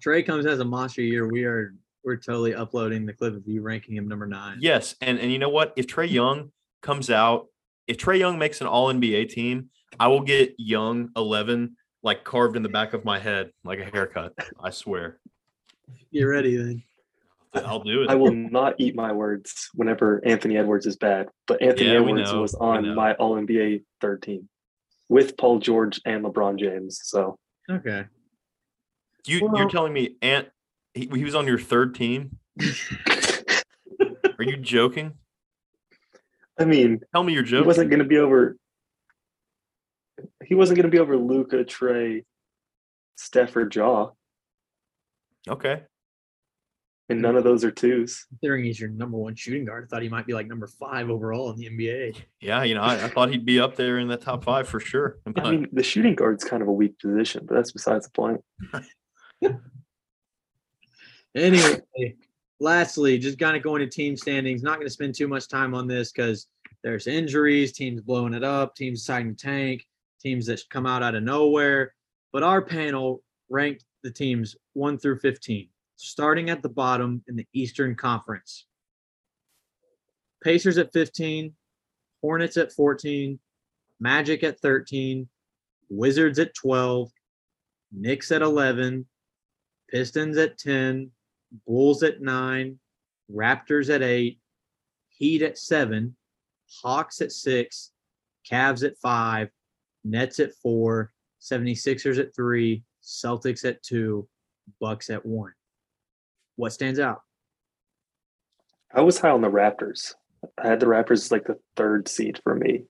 Trae 0.03 0.25
comes 0.25 0.45
as 0.45 0.59
a 0.59 0.65
monster 0.65 1.01
year. 1.01 1.27
We 1.27 1.45
are 1.45 1.73
we're 2.03 2.17
totally 2.17 2.53
uploading 2.53 3.05
the 3.05 3.13
clip 3.13 3.35
of 3.35 3.47
you 3.47 3.61
ranking 3.61 3.95
him 3.95 4.07
number 4.07 4.27
nine. 4.27 4.57
Yes, 4.61 4.95
and 5.01 5.19
and 5.19 5.31
you 5.31 5.39
know 5.39 5.49
what? 5.49 5.73
If 5.75 5.87
Trae 5.87 6.09
Young 6.09 6.51
comes 6.81 7.09
out, 7.09 7.47
if 7.87 7.97
Trae 7.97 8.19
Young 8.19 8.37
makes 8.37 8.61
an 8.61 8.67
All 8.67 8.93
NBA 8.93 9.29
team, 9.29 9.69
I 9.99 10.07
will 10.07 10.21
get 10.21 10.53
Young 10.57 11.09
eleven 11.15 11.77
like 12.03 12.23
carved 12.23 12.55
in 12.55 12.61
the 12.61 12.69
back 12.69 12.93
of 12.93 13.03
my 13.03 13.17
head 13.17 13.51
like 13.63 13.79
a 13.79 13.85
haircut. 13.85 14.33
I 14.63 14.69
swear. 14.69 15.19
Get 16.13 16.23
ready 16.23 16.55
then. 16.55 16.83
I'll 17.55 17.79
do 17.79 18.03
it. 18.03 18.09
I 18.09 18.15
will 18.15 18.33
not 18.33 18.75
eat 18.77 18.95
my 18.95 19.11
words 19.11 19.69
whenever 19.73 20.21
Anthony 20.25 20.57
Edwards 20.57 20.85
is 20.85 20.97
bad. 20.97 21.27
But 21.47 21.61
Anthony 21.61 21.89
Yeah, 21.91 21.99
Edwards 21.99 22.33
was 22.33 22.55
on 22.55 22.95
my 22.95 23.13
All 23.15 23.35
NBA 23.35 23.83
third 24.01 24.21
team 24.21 24.49
with 25.09 25.37
Paul 25.37 25.59
George 25.59 26.01
and 26.05 26.23
LeBron 26.25 26.59
James. 26.59 26.99
So 27.03 27.37
Okay. 27.69 28.05
You 29.25 29.45
Well- 29.45 29.57
you're 29.57 29.69
telling 29.69 29.93
me 29.93 30.17
Ant 30.21 30.49
he, 30.93 31.09
he 31.13 31.23
was 31.23 31.35
on 31.35 31.45
your 31.45 31.59
third 31.59 31.93
team. 31.93 32.37
Are 34.37 34.43
you 34.43 34.57
joking? 34.57 35.13
I 36.57 36.63
mean, 36.65 37.01
Tell 37.13 37.23
me 37.23 37.33
you're 37.33 37.43
he 37.43 37.59
wasn't 37.61 37.89
going 37.89 37.99
to 37.99 38.05
be 38.05 38.17
over. 38.17 38.55
He 40.45 40.55
wasn't 40.55 40.77
going 40.77 40.85
to 40.85 40.91
be 40.91 40.99
over 40.99 41.17
Luka, 41.17 41.65
Trae, 41.65 42.23
Steph, 43.17 43.55
or 43.57 43.69
Ja, 43.69 44.11
Okay. 45.49 45.83
And 47.09 47.21
none 47.21 47.35
of 47.35 47.43
those 47.43 47.63
are 47.63 47.71
twos. 47.71 48.25
Considering 48.29 48.65
he's 48.65 48.79
your 48.79 48.89
number 48.89 49.17
one 49.17 49.35
shooting 49.35 49.65
guard, 49.65 49.85
I 49.85 49.87
thought 49.87 50.01
he 50.01 50.09
might 50.09 50.25
be 50.25 50.33
like 50.33 50.47
number 50.47 50.67
five 50.67 51.09
overall 51.09 51.51
in 51.51 51.57
the 51.57 51.69
NBA. 51.69 52.21
Yeah, 52.41 52.63
you 52.63 52.75
know, 52.75 52.81
I, 52.81 53.05
I 53.05 53.09
thought 53.09 53.29
he'd 53.29 53.45
be 53.45 53.59
up 53.59 53.75
there 53.75 53.99
in 53.99 54.07
the 54.07 54.17
top 54.17 54.43
five 54.43 54.67
for 54.67 54.79
sure. 54.79 55.19
I 55.37 55.51
mean, 55.51 55.67
the 55.71 55.83
shooting 55.83 56.15
guard's 56.15 56.43
kind 56.43 56.61
of 56.61 56.67
a 56.67 56.73
weak 56.73 56.99
position, 56.99 57.45
but 57.47 57.55
that's 57.55 57.71
besides 57.71 58.07
the 58.07 58.11
point. 58.11 58.41
Anyway, 61.35 62.15
lastly, 62.61 63.17
just 63.17 63.37
kind 63.37 63.57
of 63.57 63.63
going 63.63 63.81
to 63.81 63.87
team 63.87 64.15
standings. 64.15 64.63
Not 64.63 64.75
going 64.75 64.87
to 64.87 64.93
spend 64.93 65.15
too 65.15 65.27
much 65.27 65.49
time 65.49 65.75
on 65.75 65.85
this 65.85 66.11
because 66.11 66.47
there's 66.81 67.07
injuries, 67.07 67.73
teams 67.73 68.01
blowing 68.01 68.33
it 68.33 68.43
up, 68.43 68.75
teams 68.75 69.01
deciding 69.01 69.35
to 69.35 69.45
tank, 69.45 69.85
teams 70.21 70.45
that 70.45 70.61
come 70.69 70.85
out 70.85 71.03
out 71.03 71.15
of 71.15 71.23
nowhere. 71.23 71.93
But 72.31 72.43
our 72.43 72.61
panel 72.61 73.21
ranked 73.49 73.83
the 74.01 74.11
teams 74.11 74.55
one 74.73 74.97
through 74.97 75.19
15, 75.19 75.67
starting 75.95 76.49
at 76.49 76.61
the 76.61 76.69
bottom 76.69 77.23
in 77.27 77.35
the 77.35 77.47
Eastern 77.53 77.95
Conference. 77.95 78.67
Pacers 80.43 80.77
at 80.77 80.93
15, 80.93 81.53
Hornets 82.21 82.57
at 82.57 82.71
14, 82.71 83.39
Magic 83.99 84.43
at 84.43 84.59
13, 84.59 85.27
Wizards 85.89 86.39
at 86.39 86.53
12, 86.53 87.11
Knicks 87.91 88.31
at 88.31 88.41
11, 88.41 89.05
Pistons 89.89 90.37
at 90.37 90.57
10, 90.57 91.11
Bulls 91.65 92.03
at 92.03 92.21
9, 92.21 92.79
Raptors 93.33 93.93
at 93.93 94.01
8, 94.01 94.39
Heat 95.09 95.41
at 95.41 95.57
7, 95.57 96.15
Hawks 96.81 97.21
at 97.21 97.31
6, 97.31 97.91
Cavs 98.51 98.83
at 98.85 98.97
5, 98.97 99.49
Nets 100.03 100.39
at 100.39 100.53
4, 100.61 101.11
76ers 101.41 102.19
at 102.19 102.35
3, 102.35 102.83
Celtics 103.03 103.65
at 103.65 103.81
2, 103.83 104.27
Bucks 104.79 105.09
at 105.09 105.25
1. 105.25 105.53
What 106.55 106.73
stands 106.73 106.99
out? 106.99 107.21
I 108.93 109.01
was 109.01 109.19
high 109.19 109.31
on 109.31 109.41
the 109.41 109.49
Raptors. 109.49 110.13
I 110.57 110.67
had 110.67 110.79
the 110.79 110.85
Raptors 110.85 111.23
as 111.23 111.31
like 111.31 111.45
the 111.45 111.59
third 111.75 112.07
seed 112.07 112.39
for 112.43 112.55
me, 112.55 112.83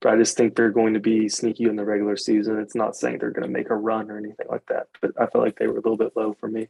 but 0.00 0.12
I 0.12 0.16
just 0.16 0.36
think 0.36 0.54
they're 0.54 0.70
going 0.70 0.94
to 0.94 1.00
be 1.00 1.28
sneaky 1.28 1.64
in 1.64 1.76
the 1.76 1.84
regular 1.84 2.16
season. 2.16 2.58
It's 2.58 2.74
not 2.74 2.96
saying 2.96 3.18
they're 3.18 3.30
going 3.30 3.46
to 3.46 3.52
make 3.52 3.70
a 3.70 3.76
run 3.76 4.10
or 4.10 4.18
anything 4.18 4.46
like 4.50 4.66
that, 4.68 4.88
but 5.00 5.12
I 5.20 5.26
felt 5.26 5.44
like 5.44 5.58
they 5.58 5.66
were 5.66 5.74
a 5.74 5.82
little 5.82 5.96
bit 5.96 6.12
low 6.16 6.34
for 6.40 6.48
me. 6.48 6.68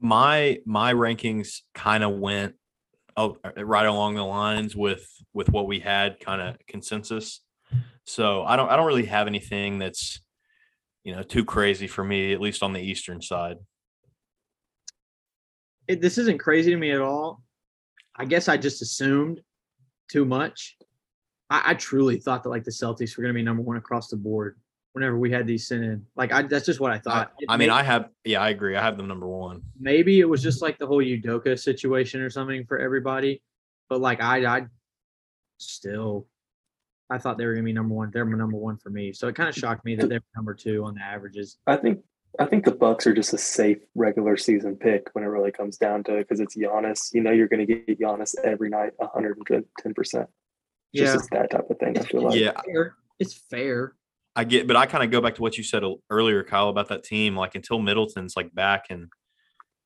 my 0.00 0.58
my 0.64 0.92
rankings 0.92 1.62
kind 1.74 2.04
of 2.04 2.12
went 2.18 2.54
oh, 3.16 3.36
right 3.56 3.86
along 3.86 4.14
the 4.14 4.24
lines 4.24 4.76
with 4.76 5.06
with 5.32 5.50
what 5.50 5.66
we 5.66 5.80
had 5.80 6.20
kind 6.20 6.40
of 6.40 6.56
consensus. 6.66 7.40
So 8.04 8.44
I 8.44 8.56
don't 8.56 8.70
I 8.70 8.76
don't 8.76 8.86
really 8.86 9.06
have 9.06 9.26
anything 9.26 9.78
that's 9.78 10.20
you 11.04 11.14
know 11.14 11.22
too 11.22 11.44
crazy 11.44 11.86
for 11.86 12.04
me 12.04 12.32
at 12.32 12.40
least 12.40 12.62
on 12.62 12.72
the 12.72 12.80
eastern 12.80 13.20
side. 13.20 13.56
It, 15.88 16.00
this 16.00 16.18
isn't 16.18 16.38
crazy 16.38 16.70
to 16.70 16.76
me 16.76 16.92
at 16.92 17.00
all. 17.00 17.42
I 18.14 18.24
guess 18.24 18.48
I 18.48 18.56
just 18.56 18.82
assumed 18.82 19.40
too 20.10 20.24
much. 20.24 20.76
I, 21.50 21.62
I 21.70 21.74
truly 21.74 22.18
thought 22.18 22.42
that 22.42 22.50
like 22.50 22.64
the 22.64 22.70
Celtics 22.70 23.16
were 23.16 23.22
going 23.22 23.34
to 23.34 23.38
be 23.38 23.42
number 23.42 23.62
one 23.62 23.76
across 23.76 24.08
the 24.08 24.16
board 24.16 24.58
whenever 24.92 25.18
we 25.18 25.30
had 25.30 25.46
these 25.46 25.66
sent 25.66 25.84
in. 25.84 26.04
Like 26.16 26.32
I, 26.32 26.42
that's 26.42 26.66
just 26.66 26.80
what 26.80 26.92
I 26.92 26.96
I, 26.96 26.98
thought. 26.98 27.32
It 27.38 27.46
I 27.48 27.56
mean 27.56 27.68
may- 27.68 27.74
I 27.74 27.82
have 27.82 28.10
yeah 28.24 28.40
I 28.42 28.50
agree 28.50 28.76
I 28.76 28.82
have 28.82 28.96
them 28.96 29.08
number 29.08 29.26
one. 29.26 29.62
maybe 29.78 30.20
it 30.20 30.28
was 30.28 30.42
just 30.42 30.60
like 30.62 30.78
the 30.78 30.86
whole 30.86 31.02
Udoka 31.02 31.58
situation 31.58 32.20
or 32.20 32.30
something 32.30 32.64
for 32.66 32.78
everybody. 32.78 33.42
But 33.88 34.00
like 34.00 34.20
I 34.20 34.44
I 34.44 34.66
still 35.58 36.26
I 37.10 37.18
thought 37.18 37.38
they 37.38 37.46
were 37.46 37.54
gonna 37.54 37.64
be 37.64 37.72
number 37.72 37.94
one. 37.94 38.10
They're 38.12 38.24
number 38.24 38.58
one 38.58 38.76
for 38.76 38.90
me. 38.90 39.12
So 39.12 39.28
it 39.28 39.34
kind 39.34 39.48
of 39.48 39.54
shocked 39.54 39.84
me 39.84 39.94
that 39.96 40.08
they're 40.08 40.20
number 40.36 40.54
two 40.54 40.84
on 40.84 40.94
the 40.94 41.00
averages. 41.00 41.58
I 41.66 41.76
think 41.76 42.00
I 42.38 42.46
think 42.46 42.64
the 42.64 42.70
Bucks 42.72 43.06
are 43.06 43.14
just 43.14 43.32
a 43.32 43.38
safe 43.38 43.78
regular 43.94 44.36
season 44.36 44.76
pick 44.76 45.08
when 45.12 45.24
it 45.24 45.28
really 45.28 45.50
comes 45.50 45.76
down 45.76 46.04
to 46.04 46.16
it 46.16 46.28
because 46.28 46.40
it's 46.40 46.56
Giannis. 46.56 47.08
You 47.12 47.22
know 47.22 47.32
you're 47.32 47.48
going 47.48 47.66
to 47.66 47.74
get 47.74 47.98
Giannis 48.00 48.34
every 48.44 48.70
night, 48.70 48.92
110 48.98 49.94
percent. 49.94 50.28
Just 50.94 51.14
Yeah. 51.14 51.14
as 51.16 51.28
that 51.28 51.50
type 51.50 51.68
of 51.68 51.78
thing. 51.78 51.98
I 51.98 52.02
feel 52.02 52.22
like. 52.22 52.38
Yeah, 52.38 52.52
Fair. 52.64 52.94
It's 53.18 53.34
fair. 53.34 53.94
I 54.36 54.44
get, 54.44 54.68
but 54.68 54.76
I 54.76 54.86
kind 54.86 55.02
of 55.02 55.10
go 55.10 55.20
back 55.20 55.34
to 55.34 55.42
what 55.42 55.58
you 55.58 55.64
said 55.64 55.82
earlier, 56.10 56.44
Kyle, 56.44 56.68
about 56.68 56.88
that 56.88 57.02
team. 57.02 57.36
Like 57.36 57.56
until 57.56 57.80
Middleton's 57.80 58.36
like 58.36 58.54
back 58.54 58.86
and 58.90 59.08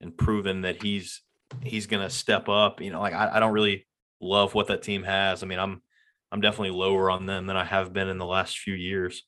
and 0.03 0.15
proven 0.16 0.61
that 0.62 0.83
he's 0.83 1.23
he's 1.62 1.87
gonna 1.87 2.11
step 2.11 2.49
up. 2.51 2.83
You 2.83 2.91
know, 2.91 3.01
like 3.01 3.15
I, 3.15 3.37
I 3.37 3.41
don't 3.41 3.53
really 3.53 3.87
love 4.20 4.55
what 4.55 4.66
that 4.66 4.83
team 4.83 5.05
has. 5.05 5.43
I 5.43 5.47
mean, 5.47 5.59
I'm 5.59 5.81
I'm 6.31 6.43
definitely 6.43 6.70
lower 6.70 7.11
on 7.11 7.24
them 7.24 7.47
than 7.47 7.57
I 7.57 7.65
have 7.65 7.95
been 7.95 8.09
in 8.09 8.19
the 8.19 8.27
last 8.27 8.59
few 8.59 8.74
years. 8.74 9.23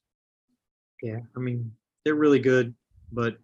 Yeah. 1.03 1.21
I 1.37 1.41
mean, 1.41 1.73
they're 2.05 2.15
really 2.15 2.39
good, 2.39 2.75
but 3.13 3.37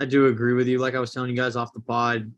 I 0.00 0.04
do 0.04 0.26
agree 0.26 0.52
with 0.52 0.68
you. 0.68 0.78
Like 0.78 0.94
I 0.94 1.00
was 1.00 1.12
telling 1.12 1.30
you 1.30 1.36
guys 1.36 1.56
off 1.56 1.72
the 1.72 1.80
pod, 1.80 2.30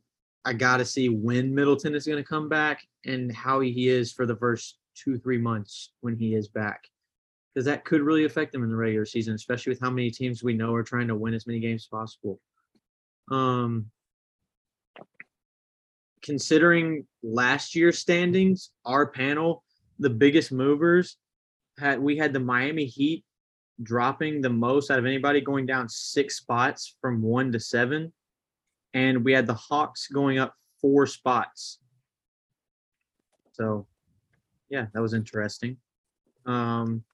I 0.45 0.53
gotta 0.53 0.85
see 0.85 1.09
when 1.09 1.55
Middleton 1.55 1.95
is 1.95 2.07
gonna 2.07 2.25
come 2.25 2.49
back 2.49 2.87
and 3.05 3.35
how 3.35 3.61
he 3.61 3.89
is 3.89 4.13
for 4.13 4.27
the 4.27 4.37
first 4.37 4.79
two, 4.95 5.19
three 5.19 5.39
months 5.39 5.93
when 6.01 6.17
he 6.17 6.35
is 6.35 6.49
back. 6.49 6.83
Because 7.55 7.67
that 7.67 7.85
could 7.85 8.03
really 8.03 8.25
affect 8.25 8.53
them 8.53 8.63
in 8.63 8.71
the 8.71 8.77
regular 8.77 9.07
season, 9.07 9.35
especially 9.35 9.71
with 9.71 9.81
how 9.81 9.91
many 9.91 10.11
teams 10.11 10.45
we 10.45 10.55
know 10.55 10.75
are 10.75 10.83
trying 10.83 11.09
to 11.09 11.17
win 11.17 11.35
as 11.35 11.47
many 11.47 11.61
games 11.61 11.85
as 11.85 11.89
possible. 11.89 12.41
Um 13.31 13.91
considering 16.23 17.07
last 17.23 17.75
year's 17.75 17.99
standings, 17.99 18.71
our 18.85 19.07
panel, 19.07 19.63
the 19.99 20.11
biggest 20.11 20.53
movers 20.53 21.17
had 21.79 22.01
we 22.01 22.17
had 22.17 22.33
the 22.33 22.41
Miami 22.41 22.87
Heat 22.87 23.25
dropping 23.83 24.41
the 24.41 24.51
most 24.51 24.91
out 24.91 24.99
of 24.99 25.07
anybody, 25.07 25.41
going 25.41 25.67
down 25.67 25.89
six 25.89 26.37
spots 26.37 26.97
from 27.01 27.23
one 27.23 27.53
to 27.53 27.61
seven. 27.61 28.13
And 28.95 29.25
we 29.25 29.33
had 29.33 29.47
the 29.47 29.55
Hawks 29.55 30.09
going 30.09 30.39
up 30.39 30.55
four 30.81 31.07
spots. 31.07 31.79
So, 33.53 33.87
yeah, 34.71 34.87
that 34.93 35.03
was 35.03 35.15
interesting. 35.15 35.77
Um, 36.47 37.05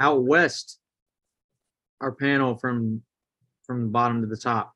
out 0.00 0.24
west, 0.24 0.80
our 2.00 2.12
panel 2.12 2.56
from 2.56 3.02
from 3.64 3.82
the 3.82 3.88
bottom 3.88 4.20
to 4.20 4.26
the 4.26 4.36
top. 4.36 4.72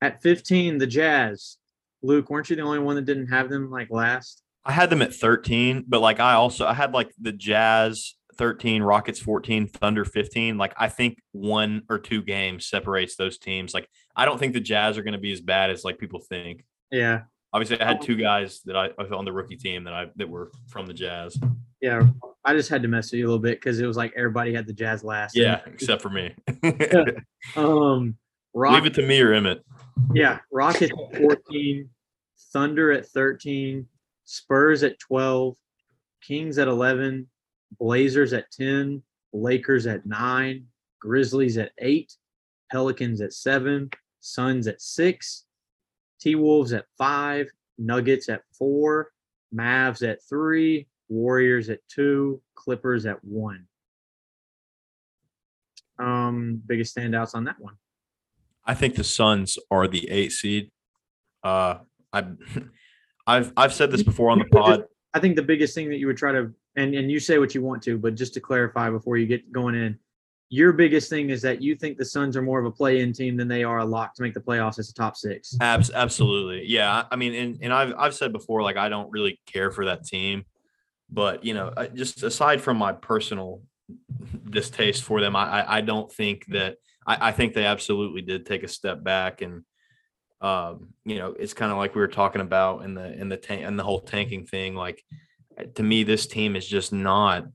At 0.00 0.22
15, 0.22 0.78
the 0.78 0.86
Jazz. 0.86 1.58
Luke, 2.02 2.30
weren't 2.30 2.48
you 2.48 2.56
the 2.56 2.62
only 2.62 2.78
one 2.78 2.96
that 2.96 3.04
didn't 3.04 3.26
have 3.26 3.50
them 3.50 3.70
like 3.70 3.90
last? 3.90 4.42
I 4.64 4.72
had 4.72 4.88
them 4.88 5.02
at 5.02 5.14
13, 5.14 5.84
but 5.86 6.00
like 6.00 6.20
I 6.20 6.34
also 6.34 6.66
I 6.66 6.74
had 6.74 6.94
like 6.94 7.12
the 7.20 7.32
Jazz 7.32 8.14
13, 8.40 8.82
Rockets 8.82 9.20
14, 9.20 9.66
Thunder 9.68 10.02
15. 10.06 10.56
Like 10.56 10.72
I 10.78 10.88
think 10.88 11.18
one 11.32 11.82
or 11.90 11.98
two 11.98 12.22
games 12.22 12.64
separates 12.66 13.14
those 13.14 13.36
teams. 13.36 13.74
Like 13.74 13.86
I 14.16 14.24
don't 14.24 14.38
think 14.38 14.54
the 14.54 14.60
Jazz 14.60 14.96
are 14.96 15.02
going 15.02 15.12
to 15.12 15.18
be 15.20 15.30
as 15.32 15.42
bad 15.42 15.68
as 15.70 15.84
like 15.84 15.98
people 15.98 16.20
think. 16.20 16.64
Yeah, 16.90 17.20
Obviously, 17.52 17.78
I 17.80 17.84
had 17.84 18.00
two 18.00 18.16
guys 18.16 18.62
that 18.64 18.76
I 18.76 18.88
on 19.14 19.24
the 19.26 19.32
rookie 19.32 19.56
team 19.56 19.84
that 19.84 19.92
I 19.92 20.06
that 20.16 20.28
were 20.28 20.50
from 20.68 20.86
the 20.86 20.94
Jazz. 20.94 21.36
yeah. 21.82 22.02
I 22.42 22.54
just 22.54 22.70
had 22.70 22.80
to 22.80 22.88
mess 22.88 23.12
with 23.12 23.18
you 23.18 23.26
a 23.26 23.28
little 23.28 23.38
bit 23.42 23.60
because 23.60 23.78
it 23.80 23.86
was 23.86 23.98
like 23.98 24.14
everybody 24.16 24.54
had 24.54 24.66
the 24.66 24.72
Jazz 24.72 25.04
last. 25.04 25.36
and- 25.36 25.44
Yeah, 25.44 25.60
except 25.66 26.00
for 26.00 26.08
me. 26.10 26.34
Um, 27.56 28.16
Rock, 28.54 28.72
Leave 28.74 28.86
it 28.86 28.94
to 28.94 29.06
me 29.06 29.20
or 29.20 29.32
Emmett. 29.34 29.62
yeah, 30.14 30.38
Rockets 30.50 30.90
at 31.12 31.20
14, 31.20 31.88
Thunder 32.52 32.90
at 32.92 33.06
13, 33.06 33.86
Spurs 34.24 34.82
at 34.82 34.98
12, 34.98 35.54
Kings 36.22 36.58
at 36.58 36.66
11, 36.68 37.28
Blazers 37.78 38.32
at 38.32 38.50
10, 38.50 39.02
Lakers 39.32 39.86
at 39.86 40.06
9, 40.06 40.66
Grizzlies 41.00 41.58
at 41.58 41.72
8, 41.78 42.12
Pelicans 42.70 43.20
at 43.20 43.32
7, 43.32 43.90
Suns 44.20 44.66
at 44.66 44.80
6, 44.80 45.44
T 46.20 46.34
Wolves 46.34 46.72
at 46.72 46.86
5, 46.98 47.48
Nuggets 47.78 48.28
at 48.28 48.42
4, 48.58 49.10
Mavs 49.54 50.08
at 50.08 50.18
3, 50.28 50.86
Warriors 51.08 51.70
at 51.70 51.80
2, 51.88 52.40
Clippers 52.54 53.06
at 53.06 53.22
1. 53.24 53.66
Um, 55.98 56.62
biggest 56.66 56.96
standouts 56.96 57.34
on 57.34 57.44
that 57.44 57.60
one. 57.60 57.74
I 58.64 58.74
think 58.74 58.94
the 58.94 59.04
Suns 59.04 59.58
are 59.70 59.86
the 59.86 60.08
eight 60.10 60.32
seed. 60.32 60.70
Uh, 61.42 61.78
I, 62.12 62.24
I've 63.26 63.52
I've 63.56 63.74
said 63.74 63.90
this 63.90 64.02
before 64.02 64.30
on 64.30 64.38
the 64.38 64.44
pod. 64.46 64.84
I 65.12 65.20
think 65.20 65.36
the 65.36 65.42
biggest 65.42 65.74
thing 65.74 65.90
that 65.90 65.98
you 65.98 66.06
would 66.06 66.16
try 66.16 66.32
to 66.32 66.52
and 66.76 66.94
and 66.94 67.10
you 67.10 67.20
say 67.20 67.38
what 67.38 67.54
you 67.54 67.62
want 67.62 67.82
to, 67.84 67.98
but 67.98 68.14
just 68.14 68.34
to 68.34 68.40
clarify 68.40 68.90
before 68.90 69.16
you 69.16 69.26
get 69.26 69.50
going 69.52 69.74
in, 69.74 69.98
your 70.48 70.72
biggest 70.72 71.08
thing 71.10 71.30
is 71.30 71.42
that 71.42 71.62
you 71.62 71.76
think 71.76 71.96
the 71.96 72.04
Suns 72.04 72.36
are 72.36 72.42
more 72.42 72.58
of 72.58 72.66
a 72.66 72.70
play-in 72.70 73.12
team 73.12 73.36
than 73.36 73.48
they 73.48 73.62
are 73.62 73.78
a 73.78 73.84
lock 73.84 74.14
to 74.14 74.22
make 74.22 74.34
the 74.34 74.40
playoffs 74.40 74.78
as 74.78 74.90
a 74.90 74.94
top 74.94 75.16
six. 75.16 75.56
Abs- 75.60 75.92
absolutely. 75.92 76.66
Yeah. 76.66 77.04
I- 77.10 77.16
mean, 77.16 77.34
and, 77.34 77.58
and 77.62 77.72
I've, 77.72 77.94
I've 77.96 78.14
said 78.14 78.32
before, 78.32 78.62
like, 78.62 78.76
I 78.76 78.88
don't 78.88 79.10
really 79.12 79.40
care 79.46 79.70
for 79.70 79.84
that 79.84 80.04
team, 80.04 80.44
but, 81.08 81.44
you 81.44 81.54
know, 81.54 81.72
just 81.94 82.24
aside 82.24 82.60
from 82.60 82.78
my 82.78 82.92
personal 82.92 83.62
distaste 84.48 85.04
for 85.04 85.20
them, 85.20 85.36
I, 85.36 85.62
I- 85.62 85.76
I 85.78 85.80
don't 85.82 86.10
think 86.10 86.46
that 86.46 86.78
I, 87.06 87.28
I 87.28 87.32
think 87.32 87.54
they 87.54 87.64
absolutely 87.64 88.22
did 88.22 88.44
take 88.44 88.64
a 88.64 88.68
step 88.68 89.04
back 89.04 89.42
and 89.42 89.62
um, 90.40 90.94
you 91.04 91.18
know, 91.18 91.34
it's 91.38 91.52
kind 91.52 91.70
of 91.70 91.76
like 91.76 91.94
we 91.94 92.00
were 92.00 92.08
talking 92.08 92.40
about 92.40 92.82
in 92.82 92.94
the 92.94 93.12
in 93.12 93.28
the 93.28 93.36
tank 93.36 93.62
and 93.62 93.78
the 93.78 93.82
whole 93.84 94.00
tanking 94.00 94.46
thing. 94.46 94.74
Like 94.74 95.04
to 95.74 95.82
me, 95.82 96.02
this 96.02 96.26
team 96.26 96.56
is 96.56 96.66
just 96.66 96.92
not. 96.92 97.46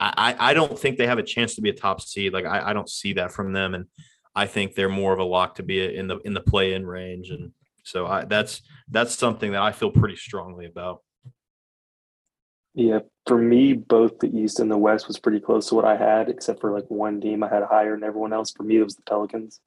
I 0.00 0.34
I 0.38 0.54
don't 0.54 0.78
think 0.78 0.98
they 0.98 1.06
have 1.06 1.18
a 1.18 1.22
chance 1.22 1.54
to 1.54 1.62
be 1.62 1.70
a 1.70 1.74
top 1.74 2.00
seed. 2.00 2.32
Like 2.32 2.44
I, 2.44 2.70
I 2.70 2.72
don't 2.72 2.88
see 2.88 3.14
that 3.14 3.32
from 3.32 3.52
them, 3.52 3.74
and 3.74 3.86
I 4.34 4.46
think 4.46 4.74
they're 4.74 4.88
more 4.88 5.12
of 5.12 5.18
a 5.18 5.24
lock 5.24 5.56
to 5.56 5.62
be 5.62 5.94
in 5.94 6.08
the 6.08 6.18
in 6.18 6.34
the 6.34 6.40
play 6.40 6.74
in 6.74 6.86
range. 6.86 7.30
And 7.30 7.52
so 7.84 8.06
I, 8.06 8.24
that's 8.24 8.62
that's 8.88 9.14
something 9.14 9.52
that 9.52 9.62
I 9.62 9.72
feel 9.72 9.90
pretty 9.90 10.16
strongly 10.16 10.66
about. 10.66 11.02
Yeah, 12.74 13.00
for 13.26 13.38
me, 13.38 13.72
both 13.72 14.18
the 14.18 14.36
East 14.36 14.58
and 14.58 14.68
the 14.68 14.76
West 14.76 15.06
was 15.06 15.20
pretty 15.20 15.38
close 15.38 15.68
to 15.68 15.76
what 15.76 15.84
I 15.84 15.96
had, 15.96 16.28
except 16.28 16.60
for 16.60 16.72
like 16.72 16.86
one 16.88 17.20
team 17.20 17.44
I 17.44 17.48
had 17.48 17.62
higher 17.62 17.94
than 17.94 18.02
everyone 18.02 18.32
else. 18.32 18.50
For 18.50 18.64
me, 18.64 18.78
it 18.78 18.82
was 18.84 18.96
the 18.96 19.02
Pelicans. 19.02 19.60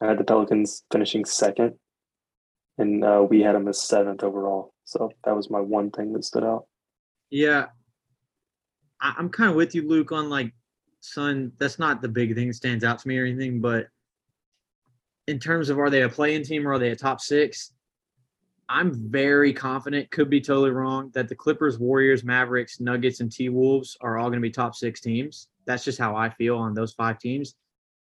I 0.00 0.06
had 0.06 0.18
the 0.18 0.24
Pelicans 0.24 0.84
finishing 0.92 1.24
second, 1.24 1.74
and 2.78 3.04
uh, 3.04 3.26
we 3.28 3.40
had 3.40 3.56
them 3.56 3.66
as 3.66 3.82
seventh 3.82 4.22
overall. 4.22 4.72
So 4.84 5.10
that 5.24 5.34
was 5.34 5.50
my 5.50 5.60
one 5.60 5.90
thing 5.90 6.12
that 6.12 6.24
stood 6.24 6.44
out. 6.44 6.66
Yeah, 7.30 7.66
I, 9.00 9.14
I'm 9.18 9.28
kind 9.28 9.50
of 9.50 9.56
with 9.56 9.74
you, 9.74 9.86
Luke, 9.86 10.12
on 10.12 10.30
like 10.30 10.52
Sun. 11.00 11.52
That's 11.58 11.78
not 11.78 12.02
the 12.02 12.08
big 12.08 12.34
thing 12.34 12.48
that 12.48 12.54
stands 12.54 12.84
out 12.84 12.98
to 13.00 13.08
me 13.08 13.18
or 13.18 13.24
anything, 13.24 13.60
but 13.60 13.88
in 15.26 15.38
terms 15.38 15.70
of 15.70 15.78
are 15.78 15.90
they 15.90 16.02
a 16.02 16.08
play-in 16.08 16.42
team 16.44 16.66
or 16.66 16.72
are 16.72 16.78
they 16.78 16.90
a 16.90 16.96
top 16.96 17.20
six? 17.20 17.72
I'm 18.68 19.10
very 19.10 19.52
confident, 19.52 20.10
could 20.10 20.28
be 20.28 20.40
totally 20.40 20.70
wrong, 20.70 21.10
that 21.14 21.28
the 21.28 21.36
Clippers, 21.36 21.78
Warriors, 21.78 22.24
Mavericks, 22.24 22.80
Nuggets, 22.80 23.20
and 23.20 23.30
T 23.30 23.48
Wolves 23.48 23.96
are 24.00 24.18
all 24.18 24.28
going 24.28 24.40
to 24.40 24.48
be 24.48 24.50
top 24.50 24.74
six 24.74 25.00
teams. 25.00 25.48
That's 25.66 25.84
just 25.84 25.98
how 25.98 26.16
I 26.16 26.30
feel 26.30 26.56
on 26.58 26.74
those 26.74 26.92
five 26.92 27.18
teams. 27.18 27.54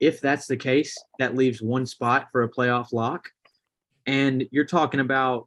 If 0.00 0.20
that's 0.20 0.46
the 0.46 0.56
case, 0.56 0.96
that 1.18 1.36
leaves 1.36 1.60
one 1.60 1.86
spot 1.86 2.28
for 2.32 2.42
a 2.42 2.48
playoff 2.48 2.92
lock. 2.92 3.28
And 4.06 4.44
you're 4.50 4.64
talking 4.64 5.00
about, 5.00 5.46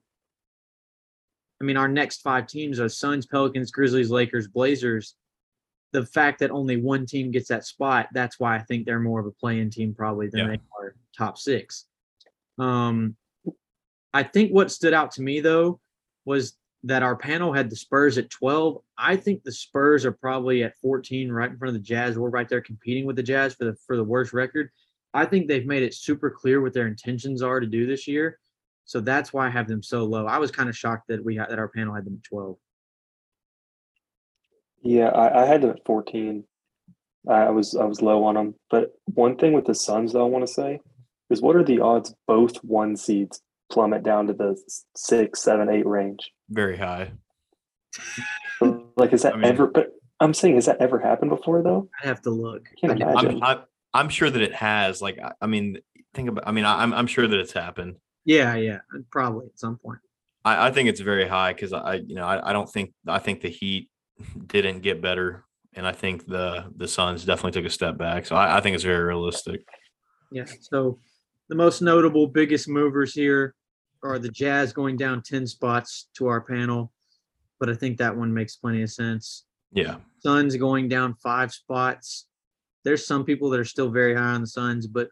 I 1.63 1.65
mean, 1.65 1.77
our 1.77 1.87
next 1.87 2.21
five 2.21 2.47
teams 2.47 2.77
are 2.81 2.89
Suns, 2.89 3.25
Pelicans, 3.25 3.71
Grizzlies, 3.71 4.11
Lakers, 4.11 4.49
Blazers. 4.49 5.15
The 5.93 6.05
fact 6.05 6.39
that 6.39 6.51
only 6.51 6.75
one 6.75 7.05
team 7.05 7.31
gets 7.31 7.47
that 7.47 7.65
spot, 7.65 8.09
that's 8.13 8.37
why 8.37 8.53
I 8.57 8.59
think 8.59 8.85
they're 8.85 8.99
more 8.99 9.21
of 9.21 9.25
a 9.27 9.31
play-in 9.31 9.69
team 9.69 9.93
probably 9.93 10.27
than 10.27 10.41
Yeah. 10.41 10.47
they 10.47 10.61
are 10.77 10.95
top 11.17 11.37
six. 11.37 11.85
Um, 12.57 13.15
I 14.13 14.23
think 14.23 14.51
what 14.51 14.71
stood 14.71 14.93
out 14.93 15.11
to 15.11 15.21
me 15.21 15.39
though 15.39 15.79
was 16.25 16.57
that 16.83 17.01
our 17.01 17.15
panel 17.15 17.53
had 17.53 17.69
the 17.69 17.77
Spurs 17.77 18.17
at 18.17 18.29
12. 18.29 18.83
I 18.97 19.15
think 19.15 19.43
the 19.43 19.51
Spurs 19.53 20.05
are 20.05 20.11
probably 20.11 20.63
at 20.63 20.75
14, 20.81 21.31
right 21.31 21.49
in 21.49 21.57
front 21.57 21.73
of 21.73 21.81
the 21.81 21.87
Jazz. 21.87 22.19
We're 22.19 22.29
right 22.29 22.49
there 22.49 22.59
competing 22.59 23.05
with 23.05 23.15
the 23.15 23.23
Jazz 23.23 23.53
for 23.53 23.63
the 23.63 23.75
for 23.87 23.95
the 23.95 24.03
worst 24.03 24.33
record. 24.33 24.69
I 25.13 25.23
think 25.25 25.47
they've 25.47 25.65
made 25.65 25.83
it 25.83 25.93
super 25.93 26.29
clear 26.29 26.59
what 26.59 26.73
their 26.73 26.87
intentions 26.87 27.41
are 27.41 27.61
to 27.61 27.67
do 27.67 27.87
this 27.87 28.05
year. 28.05 28.37
So 28.85 28.99
that's 28.99 29.31
why 29.33 29.47
I 29.47 29.49
have 29.49 29.67
them 29.67 29.81
so 29.81 30.03
low. 30.03 30.25
I 30.25 30.37
was 30.37 30.51
kind 30.51 30.69
of 30.69 30.77
shocked 30.77 31.07
that 31.07 31.23
we 31.23 31.35
had 31.35 31.49
that 31.49 31.59
our 31.59 31.69
panel 31.69 31.93
had 31.95 32.05
them 32.05 32.19
at 32.21 32.23
12. 32.29 32.57
Yeah, 34.81 35.07
I, 35.07 35.43
I 35.43 35.45
had 35.45 35.61
them 35.61 35.69
at 35.71 35.85
14. 35.85 36.43
I 37.29 37.49
was 37.51 37.73
I 37.75 37.85
was 37.85 38.01
low 38.01 38.25
on 38.25 38.35
them. 38.35 38.55
But 38.69 38.91
one 39.05 39.37
thing 39.37 39.53
with 39.53 39.65
the 39.65 39.73
Suns, 39.75 40.11
though, 40.11 40.25
I 40.25 40.29
want 40.29 40.45
to 40.45 40.53
say 40.53 40.81
is 41.29 41.41
what 41.41 41.55
are 41.55 41.63
the 41.63 41.79
odds 41.79 42.13
both 42.27 42.57
one 42.57 42.97
seeds 42.97 43.41
plummet 43.71 44.03
down 44.03 44.27
to 44.27 44.33
the 44.33 44.61
six, 44.95 45.41
seven, 45.41 45.69
eight 45.69 45.85
range? 45.85 46.31
Very 46.49 46.77
high. 46.77 47.11
Like, 48.95 49.09
has 49.11 49.23
that 49.23 49.33
I 49.33 49.37
mean- 49.37 49.45
ever? 49.45 49.67
But 49.67 49.87
I'm 50.19 50.33
saying, 50.33 50.55
has 50.55 50.67
that 50.67 50.77
ever 50.79 50.99
happened 50.99 51.31
before, 51.31 51.63
though? 51.63 51.89
I 52.01 52.07
have 52.07 52.21
to 52.21 52.29
look. 52.29 52.69
I 52.71 52.87
can't 52.87 53.03
I- 53.03 53.11
imagine. 53.11 53.43
I'm, 53.43 53.57
I'm 53.57 53.63
I'm 53.95 54.09
sure 54.09 54.29
that 54.29 54.41
it 54.41 54.53
has. 54.53 55.01
Like 55.01 55.17
I, 55.19 55.31
I 55.41 55.47
mean, 55.47 55.79
think 56.13 56.29
about. 56.29 56.47
I 56.47 56.51
mean, 56.51 56.63
I, 56.63 56.83
I'm 56.83 56.93
I'm 56.93 57.07
sure 57.07 57.27
that 57.27 57.39
it's 57.39 57.51
happened. 57.53 57.95
Yeah, 58.25 58.55
yeah, 58.55 58.79
probably 59.11 59.47
at 59.47 59.59
some 59.59 59.77
point. 59.77 59.99
I, 60.45 60.67
I 60.67 60.71
think 60.71 60.89
it's 60.89 60.99
very 60.99 61.27
high 61.27 61.53
because 61.53 61.73
I, 61.73 61.95
you 61.95 62.15
know, 62.15 62.25
I, 62.25 62.49
I 62.49 62.53
don't 62.53 62.69
think 62.69 62.93
I 63.07 63.19
think 63.19 63.41
the 63.41 63.49
Heat 63.49 63.89
didn't 64.47 64.79
get 64.79 65.01
better, 65.01 65.45
and 65.73 65.87
I 65.87 65.91
think 65.91 66.25
the 66.27 66.65
the 66.75 66.87
Suns 66.87 67.25
definitely 67.25 67.51
took 67.51 67.67
a 67.67 67.73
step 67.73 67.97
back. 67.97 68.25
So 68.25 68.35
I, 68.35 68.57
I 68.57 68.61
think 68.61 68.75
it's 68.75 68.83
very 68.83 69.03
realistic. 69.03 69.65
Yeah. 70.31 70.45
So 70.61 70.99
the 71.49 71.55
most 71.55 71.81
notable, 71.81 72.27
biggest 72.27 72.67
movers 72.67 73.13
here 73.13 73.53
are 74.01 74.19
the 74.19 74.29
Jazz 74.29 74.73
going 74.73 74.97
down 74.97 75.21
10 75.21 75.45
spots 75.47 76.09
to 76.17 76.27
our 76.27 76.41
panel, 76.41 76.91
but 77.59 77.69
I 77.69 77.75
think 77.75 77.97
that 77.97 78.15
one 78.15 78.33
makes 78.33 78.55
plenty 78.55 78.81
of 78.81 78.89
sense. 78.89 79.45
Yeah, 79.71 79.97
Suns 80.19 80.55
going 80.55 80.87
down 80.87 81.15
five 81.21 81.51
spots. 81.51 82.27
There's 82.83 83.05
some 83.05 83.23
people 83.23 83.49
that 83.51 83.59
are 83.59 83.65
still 83.65 83.89
very 83.89 84.15
high 84.15 84.33
on 84.33 84.41
the 84.41 84.47
Suns, 84.47 84.87
but 84.87 85.07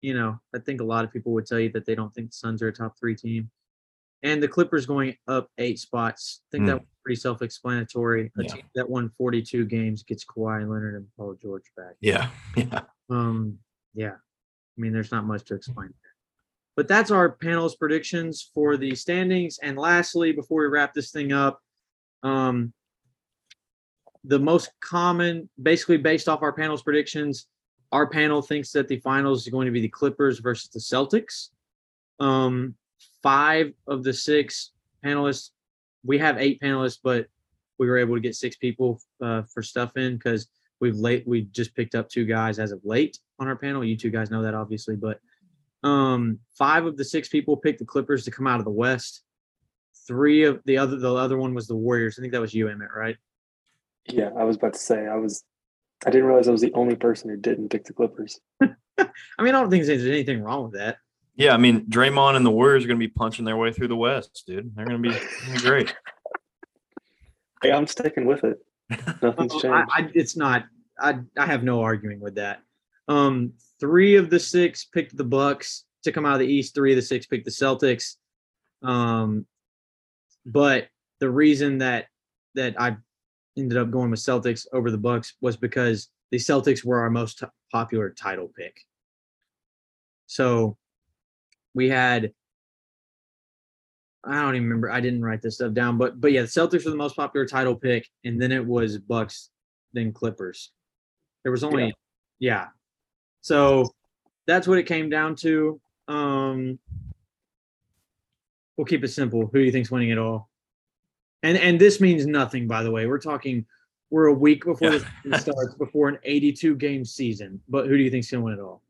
you 0.00 0.14
know, 0.14 0.38
I 0.54 0.58
think 0.58 0.80
a 0.80 0.84
lot 0.84 1.04
of 1.04 1.12
people 1.12 1.32
would 1.32 1.46
tell 1.46 1.58
you 1.60 1.70
that 1.72 1.84
they 1.86 1.94
don't 1.94 2.14
think 2.14 2.30
the 2.30 2.36
Suns 2.36 2.62
are 2.62 2.68
a 2.68 2.72
top 2.72 2.98
three 2.98 3.14
team. 3.16 3.50
And 4.22 4.42
the 4.42 4.48
Clippers 4.48 4.84
going 4.84 5.16
up 5.28 5.48
eight 5.58 5.78
spots. 5.78 6.40
I 6.52 6.56
think 6.56 6.66
that 6.66 6.78
was 6.80 6.86
pretty 7.04 7.20
self-explanatory. 7.20 8.32
A 8.36 8.42
Yeah. 8.42 8.48
team 8.54 8.62
that 8.74 8.88
won 8.90 9.10
42 9.16 9.64
games 9.64 10.02
gets 10.02 10.24
Kawhi 10.24 10.68
Leonard 10.68 10.96
and 10.96 11.06
Paul 11.16 11.34
George 11.40 11.70
back. 11.76 11.94
yeah, 12.00 12.30
yeah. 12.56 12.80
Um, 13.10 13.58
yeah. 13.94 14.14
I 14.14 14.80
mean, 14.80 14.92
there's 14.92 15.12
not 15.12 15.24
much 15.24 15.44
to 15.46 15.54
explain 15.54 15.88
there. 15.88 16.12
But 16.76 16.86
that's 16.88 17.10
our 17.10 17.30
panel's 17.30 17.76
predictions 17.76 18.50
for 18.54 18.76
the 18.76 18.94
standings. 18.94 19.58
And 19.62 19.76
lastly, 19.78 20.32
before 20.32 20.62
we 20.62 20.68
wrap 20.68 20.94
this 20.94 21.10
thing 21.10 21.32
up, 21.32 21.60
um, 22.22 22.72
the 24.24 24.38
most 24.38 24.70
common, 24.80 25.48
basically 25.60 25.96
based 25.96 26.28
off 26.28 26.42
our 26.42 26.52
panel's 26.52 26.82
predictions, 26.82 27.46
our 27.92 28.08
panel 28.08 28.42
thinks 28.42 28.72
that 28.72 28.88
the 28.88 28.98
finals 29.00 29.42
is 29.42 29.52
going 29.52 29.66
to 29.66 29.72
be 29.72 29.80
the 29.80 29.88
Clippers 29.88 30.40
versus 30.40 30.68
the 30.68 30.78
Celtics. 30.78 31.48
Um, 32.20 32.74
five 33.22 33.72
of 33.86 34.04
the 34.04 34.12
six 34.12 34.72
panelists, 35.04 35.50
we 36.04 36.18
have 36.18 36.38
eight 36.38 36.60
panelists, 36.60 36.98
but 37.02 37.26
we 37.78 37.88
were 37.88 37.98
able 37.98 38.14
to 38.14 38.20
get 38.20 38.34
six 38.34 38.56
people 38.56 39.00
uh, 39.22 39.42
for 39.42 39.62
stuff 39.62 39.96
in 39.96 40.16
because 40.16 40.48
we've 40.80 40.96
late 40.96 41.26
we 41.26 41.42
just 41.42 41.74
picked 41.74 41.94
up 41.94 42.08
two 42.08 42.24
guys 42.24 42.58
as 42.58 42.72
of 42.72 42.80
late 42.84 43.18
on 43.38 43.48
our 43.48 43.56
panel. 43.56 43.84
You 43.84 43.96
two 43.96 44.10
guys 44.10 44.30
know 44.30 44.42
that 44.42 44.54
obviously, 44.54 44.96
but 44.96 45.20
um, 45.82 46.40
five 46.56 46.86
of 46.86 46.96
the 46.96 47.04
six 47.04 47.28
people 47.28 47.56
picked 47.56 47.78
the 47.78 47.84
Clippers 47.84 48.24
to 48.24 48.30
come 48.30 48.46
out 48.46 48.58
of 48.58 48.64
the 48.64 48.70
West. 48.70 49.22
Three 50.06 50.44
of 50.44 50.60
the 50.64 50.78
other, 50.78 50.96
the 50.96 51.14
other 51.14 51.38
one 51.38 51.54
was 51.54 51.68
the 51.68 51.76
Warriors. 51.76 52.18
I 52.18 52.22
think 52.22 52.32
that 52.32 52.40
was 52.40 52.54
you, 52.54 52.68
Emmett, 52.68 52.90
right? 52.96 53.16
Yeah, 54.06 54.30
I 54.36 54.44
was 54.44 54.56
about 54.56 54.72
to 54.72 54.78
say 54.78 55.06
I 55.06 55.16
was. 55.16 55.44
I 56.06 56.10
didn't 56.10 56.26
realize 56.26 56.48
I 56.48 56.52
was 56.52 56.60
the 56.60 56.72
only 56.74 56.96
person 56.96 57.30
who 57.30 57.36
didn't 57.36 57.70
pick 57.70 57.84
the 57.84 57.92
Clippers. 57.92 58.40
I 58.60 58.66
mean, 59.42 59.54
I 59.54 59.60
don't 59.60 59.70
think 59.70 59.84
there's 59.84 60.04
anything 60.04 60.42
wrong 60.42 60.64
with 60.64 60.72
that. 60.74 60.98
Yeah, 61.34 61.54
I 61.54 61.56
mean, 61.56 61.86
Draymond 61.86 62.36
and 62.36 62.44
the 62.44 62.50
Warriors 62.50 62.84
are 62.84 62.88
going 62.88 62.98
to 62.98 63.06
be 63.06 63.12
punching 63.12 63.44
their 63.44 63.56
way 63.56 63.72
through 63.72 63.88
the 63.88 63.96
West, 63.96 64.44
dude. 64.46 64.74
They're 64.74 64.86
going 64.86 65.02
to 65.02 65.08
be, 65.10 65.16
be 65.52 65.58
great. 65.58 65.94
Hey, 67.60 67.72
I'm 67.72 67.88
sticking 67.88 68.24
with 68.24 68.44
it. 68.44 68.64
Nothing's 69.20 69.52
Oh, 69.52 69.60
changed. 69.60 69.66
I, 69.66 69.84
I, 69.90 70.10
it's 70.14 70.36
not. 70.36 70.66
I 71.00 71.18
I 71.36 71.44
have 71.46 71.64
no 71.64 71.80
arguing 71.82 72.20
with 72.20 72.36
that. 72.36 72.60
Um, 73.08 73.54
three 73.80 74.14
of 74.14 74.30
the 74.30 74.38
six 74.38 74.84
picked 74.84 75.16
the 75.16 75.24
Bucks 75.24 75.84
to 76.04 76.12
come 76.12 76.24
out 76.24 76.34
of 76.34 76.38
the 76.38 76.46
East. 76.46 76.74
Three 76.76 76.92
of 76.92 76.96
the 76.96 77.02
six 77.02 77.26
picked 77.26 77.46
the 77.46 77.50
Celtics. 77.50 78.14
Um, 78.82 79.44
but 80.46 80.86
the 81.18 81.28
reason 81.28 81.78
that 81.78 82.06
that 82.54 82.80
I 82.80 82.96
ended 83.58 83.78
up 83.78 83.90
going 83.90 84.10
with 84.10 84.20
Celtics 84.20 84.66
over 84.72 84.90
the 84.90 84.98
Bucks 84.98 85.34
was 85.40 85.56
because 85.56 86.08
the 86.30 86.38
Celtics 86.38 86.84
were 86.84 87.00
our 87.00 87.10
most 87.10 87.38
t- 87.40 87.46
popular 87.72 88.10
title 88.10 88.50
pick. 88.56 88.80
So 90.26 90.76
we 91.74 91.88
had 91.88 92.32
I 94.24 94.42
don't 94.42 94.56
even 94.56 94.68
remember. 94.68 94.90
I 94.90 95.00
didn't 95.00 95.22
write 95.22 95.42
this 95.42 95.54
stuff 95.56 95.72
down, 95.72 95.96
but 95.96 96.20
but 96.20 96.32
yeah, 96.32 96.42
the 96.42 96.48
Celtics 96.48 96.84
were 96.84 96.90
the 96.90 96.96
most 96.96 97.16
popular 97.16 97.46
title 97.46 97.74
pick, 97.74 98.08
and 98.24 98.40
then 98.40 98.52
it 98.52 98.64
was 98.64 98.98
Bucks, 98.98 99.50
then 99.92 100.12
Clippers. 100.12 100.72
There 101.42 101.52
was 101.52 101.64
only 101.64 101.94
yeah. 102.38 102.66
So 103.40 103.90
that's 104.46 104.68
what 104.68 104.78
it 104.78 104.84
came 104.84 105.08
down 105.08 105.36
to. 105.36 105.80
Um 106.08 106.78
we'll 108.76 108.84
keep 108.84 109.04
it 109.04 109.08
simple. 109.08 109.46
Who 109.46 109.58
do 109.58 109.64
you 109.64 109.72
think's 109.72 109.90
winning 109.90 110.10
it 110.10 110.18
all? 110.18 110.47
And 111.42 111.56
and 111.56 111.80
this 111.80 112.00
means 112.00 112.26
nothing, 112.26 112.66
by 112.66 112.82
the 112.82 112.90
way. 112.90 113.06
We're 113.06 113.18
talking 113.20 113.64
we're 114.10 114.26
a 114.26 114.32
week 114.32 114.64
before 114.64 114.92
Yeah. 114.92 114.98
the 115.24 115.38
season 115.38 115.40
starts, 115.54 115.74
before 115.74 116.08
an 116.08 116.18
82 116.24 116.76
game 116.76 117.04
season. 117.04 117.60
But 117.68 117.86
who 117.86 117.96
do 117.96 118.02
you 118.02 118.10
think's 118.10 118.30
gonna 118.30 118.42
win 118.42 118.54
it 118.54 118.60
all? 118.60 118.82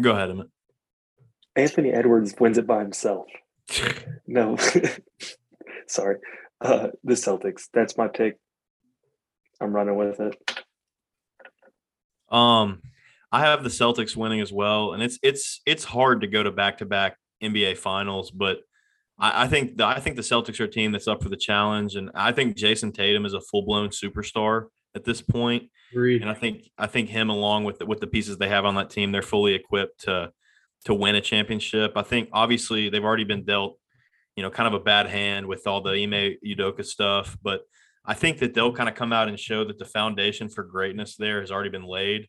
Go 0.00 0.12
ahead, 0.12 0.30
Emmett. 0.30 0.48
Anthony 1.56 1.92
Edwards 1.92 2.34
wins 2.40 2.58
it 2.58 2.66
by 2.66 2.80
himself. 2.80 3.26
No, 4.26 4.56
sorry. 5.86 6.16
Uh, 6.60 6.88
the 7.04 7.14
Celtics. 7.14 7.68
That's 7.74 7.98
my 7.98 8.08
pick. 8.08 8.38
I'm 9.60 9.74
running 9.74 9.96
with 9.96 10.20
it. 10.20 10.64
Um, 12.30 12.80
I 13.30 13.40
have 13.40 13.62
the 13.62 13.68
Celtics 13.68 14.16
winning 14.16 14.40
as 14.40 14.52
well, 14.52 14.92
and 14.94 15.02
it's 15.02 15.18
it's 15.22 15.60
it's 15.66 15.84
hard 15.84 16.22
to 16.22 16.26
go 16.26 16.42
to 16.42 16.50
back 16.50 16.78
to 16.78 16.86
back 16.86 17.16
NBA 17.42 17.76
finals, 17.78 18.30
but 18.30 18.60
I, 19.18 19.44
I 19.44 19.48
think 19.48 19.76
the, 19.76 19.86
I 19.86 20.00
think 20.00 20.16
the 20.16 20.22
Celtics 20.22 20.60
are 20.60 20.64
a 20.64 20.68
team 20.68 20.92
that's 20.92 21.08
up 21.08 21.22
for 21.22 21.28
the 21.28 21.36
challenge, 21.36 21.96
and 21.96 22.10
I 22.14 22.32
think 22.32 22.56
Jayson 22.56 22.92
Tatum 22.92 23.24
is 23.24 23.34
a 23.34 23.40
full 23.40 23.62
blown 23.62 23.88
superstar. 23.90 24.66
at 24.94 25.04
this 25.04 25.20
point. 25.20 25.64
Agreed. 25.92 26.22
And 26.22 26.30
I 26.30 26.34
think 26.34 26.70
I 26.78 26.86
think 26.86 27.08
him 27.08 27.30
along 27.30 27.64
with 27.64 27.78
the, 27.78 27.86
with 27.86 28.00
the 28.00 28.06
pieces 28.06 28.38
they 28.38 28.48
have 28.48 28.64
on 28.64 28.74
that 28.76 28.90
team, 28.90 29.12
they're 29.12 29.22
fully 29.22 29.54
equipped 29.54 30.02
to 30.04 30.32
to 30.84 30.94
win 30.94 31.14
a 31.14 31.20
championship. 31.20 31.92
I 31.96 32.02
think 32.02 32.28
obviously 32.32 32.88
they've 32.88 33.04
already 33.04 33.24
been 33.24 33.44
dealt, 33.44 33.78
you 34.36 34.42
know, 34.42 34.50
kind 34.50 34.66
of 34.66 34.74
a 34.74 34.82
bad 34.82 35.06
hand 35.06 35.46
with 35.46 35.66
all 35.66 35.80
the 35.80 35.92
Ime 35.92 36.36
Udoka 36.44 36.84
stuff, 36.84 37.36
but 37.42 37.60
I 38.04 38.14
think 38.14 38.38
that 38.38 38.52
they'll 38.52 38.72
kind 38.72 38.88
of 38.88 38.96
come 38.96 39.12
out 39.12 39.28
and 39.28 39.38
show 39.38 39.64
that 39.64 39.78
the 39.78 39.84
foundation 39.84 40.48
for 40.48 40.64
greatness 40.64 41.14
there 41.16 41.40
has 41.40 41.52
already 41.52 41.70
been 41.70 41.84
laid. 41.84 42.26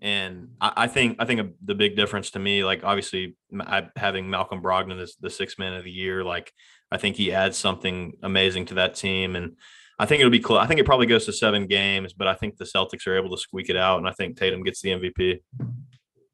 And 0.00 0.50
I, 0.60 0.72
I 0.76 0.86
think 0.88 1.16
I 1.18 1.24
think 1.24 1.54
the 1.64 1.74
big 1.74 1.96
difference 1.96 2.30
to 2.32 2.38
me, 2.38 2.64
like 2.64 2.84
obviously 2.84 3.36
I, 3.60 3.88
having 3.96 4.28
Malcolm 4.28 4.62
Brogdon 4.62 5.00
as 5.00 5.16
the 5.20 5.30
sixth 5.30 5.58
man 5.58 5.74
of 5.74 5.84
the 5.84 5.90
year, 5.90 6.22
like 6.22 6.52
I 6.90 6.98
think 6.98 7.16
he 7.16 7.32
adds 7.32 7.56
something 7.56 8.14
amazing 8.22 8.66
to 8.66 8.74
that 8.74 8.94
team. 8.94 9.36
And 9.36 9.56
I 9.98 10.06
think 10.06 10.20
it'll 10.20 10.30
be 10.30 10.40
close. 10.40 10.60
I 10.60 10.66
think 10.66 10.80
it 10.80 10.86
probably 10.86 11.06
goes 11.06 11.24
to 11.26 11.32
seven 11.32 11.66
games, 11.66 12.12
but 12.12 12.28
I 12.28 12.34
think 12.34 12.58
the 12.58 12.64
Celtics 12.64 13.06
are 13.06 13.16
able 13.16 13.30
to 13.30 13.40
squeak 13.40 13.70
it 13.70 13.76
out, 13.76 13.98
and 13.98 14.06
I 14.06 14.12
think 14.12 14.36
Tatum 14.36 14.62
gets 14.62 14.82
the 14.82 14.90
MVP. 14.90 15.40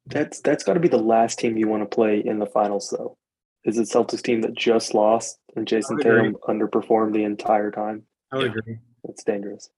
That's 0.07 0.41
that's 0.41 0.65
got 0.65 0.73
to 0.73 0.81
be 0.81 0.89
the 0.89 0.97
last 0.97 1.39
team 1.39 1.57
you 1.57 1.69
want 1.69 1.89
to 1.89 1.95
play 1.95 2.19
in 2.19 2.39
the 2.39 2.45
finals, 2.45 2.93
though. 2.95 3.17
Is 3.63 3.77
it 3.77 3.87
Celtics 3.87 4.21
team 4.21 4.41
that 4.41 4.53
just 4.53 4.93
lost 4.93 5.39
and 5.55 5.65
Jayson 5.65 5.97
Tatum 5.97 6.35
underperformed 6.47 7.13
the 7.13 7.23
entire 7.23 7.71
time? 7.71 8.03
I 8.31 8.37
would 8.37 8.51
yeah. 8.51 8.59
agree. 8.59 8.79
It's 9.05 9.23
dangerous. 9.23 9.69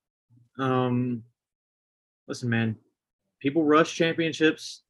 Um, 0.57 1.23
listen, 2.27 2.49
man, 2.49 2.77
people 3.45 3.63
rush 3.63 3.93
championships. 3.93 4.81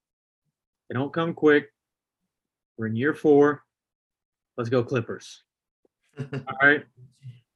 They 0.88 0.94
don't 0.94 1.11
come 1.11 1.34
quick. 1.34 1.73
We're 2.77 2.88
in 2.88 2.95
year 2.95 3.14
four. 3.14 3.64
Let's 4.56 4.69
go 4.69 4.82
Clippers. 4.82 5.44
All 6.19 6.57
right. 6.61 6.86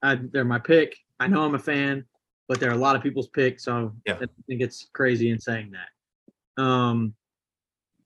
I, 0.03 0.15
they're 0.15 0.43
my 0.43 0.59
pick. 0.59 0.97
I 1.17 1.27
know 1.27 1.43
I'm 1.43 1.55
a 1.55 1.59
fan, 1.59 2.03
but 2.49 2.59
they're 2.59 2.73
a 2.73 2.77
lot 2.77 2.97
of 2.97 3.01
people's 3.01 3.29
picks, 3.29 3.63
so 3.63 3.93
yeah. 4.05 4.15
I 4.15 4.25
think 4.47 4.61
it's 4.61 4.89
crazy 4.93 5.29
in 5.29 5.39
saying 5.39 5.71
that. 5.71 6.61
Um, 6.61 7.13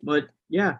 but 0.03 0.27
yeah, 0.49 0.77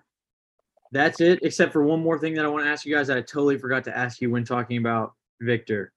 that's 0.92 1.20
it. 1.20 1.40
Except 1.42 1.74
for 1.74 1.82
one 1.82 2.04
more 2.04 2.20
thing 2.20 2.36
that 2.36 2.46
I 2.46 2.48
want 2.48 2.64
to 2.64 2.70
ask 2.70 2.86
you 2.86 2.94
guys 2.94 3.08
that 3.08 3.18
I 3.18 3.22
totally 3.22 3.58
forgot 3.58 3.84
to 3.86 3.98
ask 3.98 4.22
you 4.22 4.30
when 4.30 4.44
talking 4.44 4.78
about 4.78 5.14
Victor. 5.42 5.92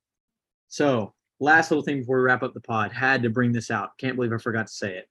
So 0.69 1.13
last 1.41 1.71
little 1.71 1.85
thing 1.85 2.01
before 2.01 2.17
we 2.19 2.25
wrap 2.25 2.43
up 2.43 2.55
the 2.55 2.61
pod, 2.61 2.91
had 2.91 3.23
to 3.23 3.29
bring 3.29 3.53
this 3.53 3.71
out. 3.71 3.91
Can't 3.99 4.17
believe 4.17 4.33
I 4.33 4.39
forgot 4.39 4.69
to 4.69 4.73
say 4.73 4.97
it. 4.97 5.11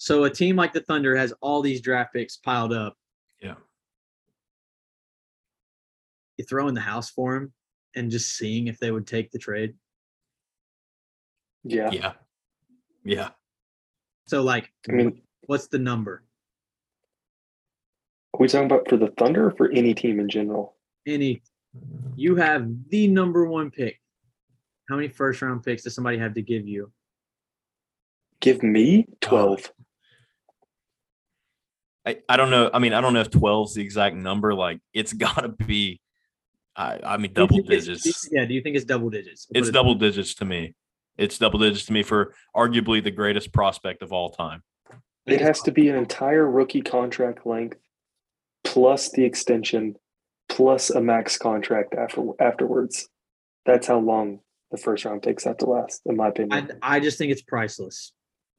So 0.00 0.24
a 0.24 0.30
team 0.30 0.56
like 0.56 0.72
the 0.72 0.80
Thunder 0.80 1.14
has 1.14 1.34
all 1.42 1.60
these 1.60 1.82
draft 1.82 2.14
picks 2.14 2.38
piled 2.38 2.72
up. 2.72 2.96
Yeah. 3.42 3.56
You 6.38 6.46
throw 6.46 6.68
in 6.68 6.74
the 6.74 6.80
house 6.80 7.10
for 7.10 7.34
them 7.34 7.52
and 7.94 8.10
just 8.10 8.34
seeing 8.34 8.66
if 8.66 8.78
they 8.78 8.90
would 8.92 9.06
take 9.06 9.30
the 9.30 9.38
trade. 9.38 9.74
Yeah. 11.64 11.90
Yeah. 11.92 12.12
Yeah. 13.04 13.28
So 14.26 14.40
like 14.42 14.72
I 14.88 14.92
mean 14.92 15.20
what's 15.42 15.66
the 15.66 15.78
number? 15.78 16.24
Are 18.32 18.40
we 18.40 18.48
talking 18.48 18.64
about 18.64 18.88
for 18.88 18.96
the 18.96 19.12
Thunder 19.18 19.48
or 19.48 19.50
for 19.50 19.70
any 19.70 19.92
team 19.92 20.18
in 20.18 20.30
general? 20.30 20.76
Any 21.06 21.42
you 22.16 22.36
have 22.36 22.66
the 22.88 23.06
number 23.06 23.44
one 23.44 23.70
pick. 23.70 24.00
How 24.88 24.96
many 24.96 25.08
first 25.08 25.42
round 25.42 25.62
picks 25.62 25.82
does 25.82 25.94
somebody 25.94 26.16
have 26.16 26.32
to 26.32 26.42
give 26.42 26.66
you? 26.66 26.90
Give 28.40 28.62
me 28.62 29.06
uh, 29.06 29.14
12. 29.20 29.72
I, 32.06 32.18
I 32.28 32.36
don't 32.36 32.50
know. 32.50 32.70
I 32.72 32.78
mean, 32.78 32.92
I 32.92 33.00
don't 33.00 33.12
know 33.12 33.20
if 33.20 33.30
12 33.30 33.68
is 33.68 33.74
the 33.74 33.82
exact 33.82 34.16
number. 34.16 34.54
Like, 34.54 34.80
it's 34.92 35.12
got 35.14 35.40
to 35.40 35.48
be 35.48 36.00
I, 36.76 36.98
I 37.04 37.16
mean, 37.16 37.32
double 37.32 37.62
digits. 37.62 38.28
Yeah. 38.32 38.44
Do 38.44 38.54
you 38.54 38.62
think 38.62 38.76
it's 38.76 38.84
double 38.84 39.10
digits? 39.10 39.46
It's 39.54 39.68
it 39.68 39.72
double 39.72 39.94
digits 39.94 40.34
to 40.36 40.44
me. 40.44 40.74
It's 41.18 41.36
double 41.36 41.58
digits 41.58 41.84
to 41.86 41.92
me 41.92 42.02
for 42.02 42.34
arguably 42.56 43.04
the 43.04 43.10
greatest 43.10 43.52
prospect 43.52 44.02
of 44.02 44.12
all 44.12 44.30
time. 44.30 44.62
It 45.26 45.40
has 45.40 45.60
to 45.62 45.72
be 45.72 45.88
an 45.88 45.96
entire 45.96 46.50
rookie 46.50 46.80
contract 46.80 47.46
length 47.46 47.78
plus 48.64 49.10
the 49.10 49.24
extension 49.24 49.96
plus 50.48 50.90
a 50.90 51.00
max 51.00 51.36
contract 51.36 51.94
after 51.94 52.22
afterwards. 52.40 53.08
That's 53.66 53.86
how 53.86 53.98
long 53.98 54.40
the 54.70 54.78
first 54.78 55.04
round 55.04 55.22
picks 55.22 55.44
have 55.44 55.58
to 55.58 55.66
last, 55.66 56.00
in 56.06 56.16
my 56.16 56.28
opinion. 56.28 56.72
I, 56.82 56.96
I 56.96 57.00
just 57.00 57.18
think 57.18 57.30
it's 57.30 57.42
priceless. 57.42 58.12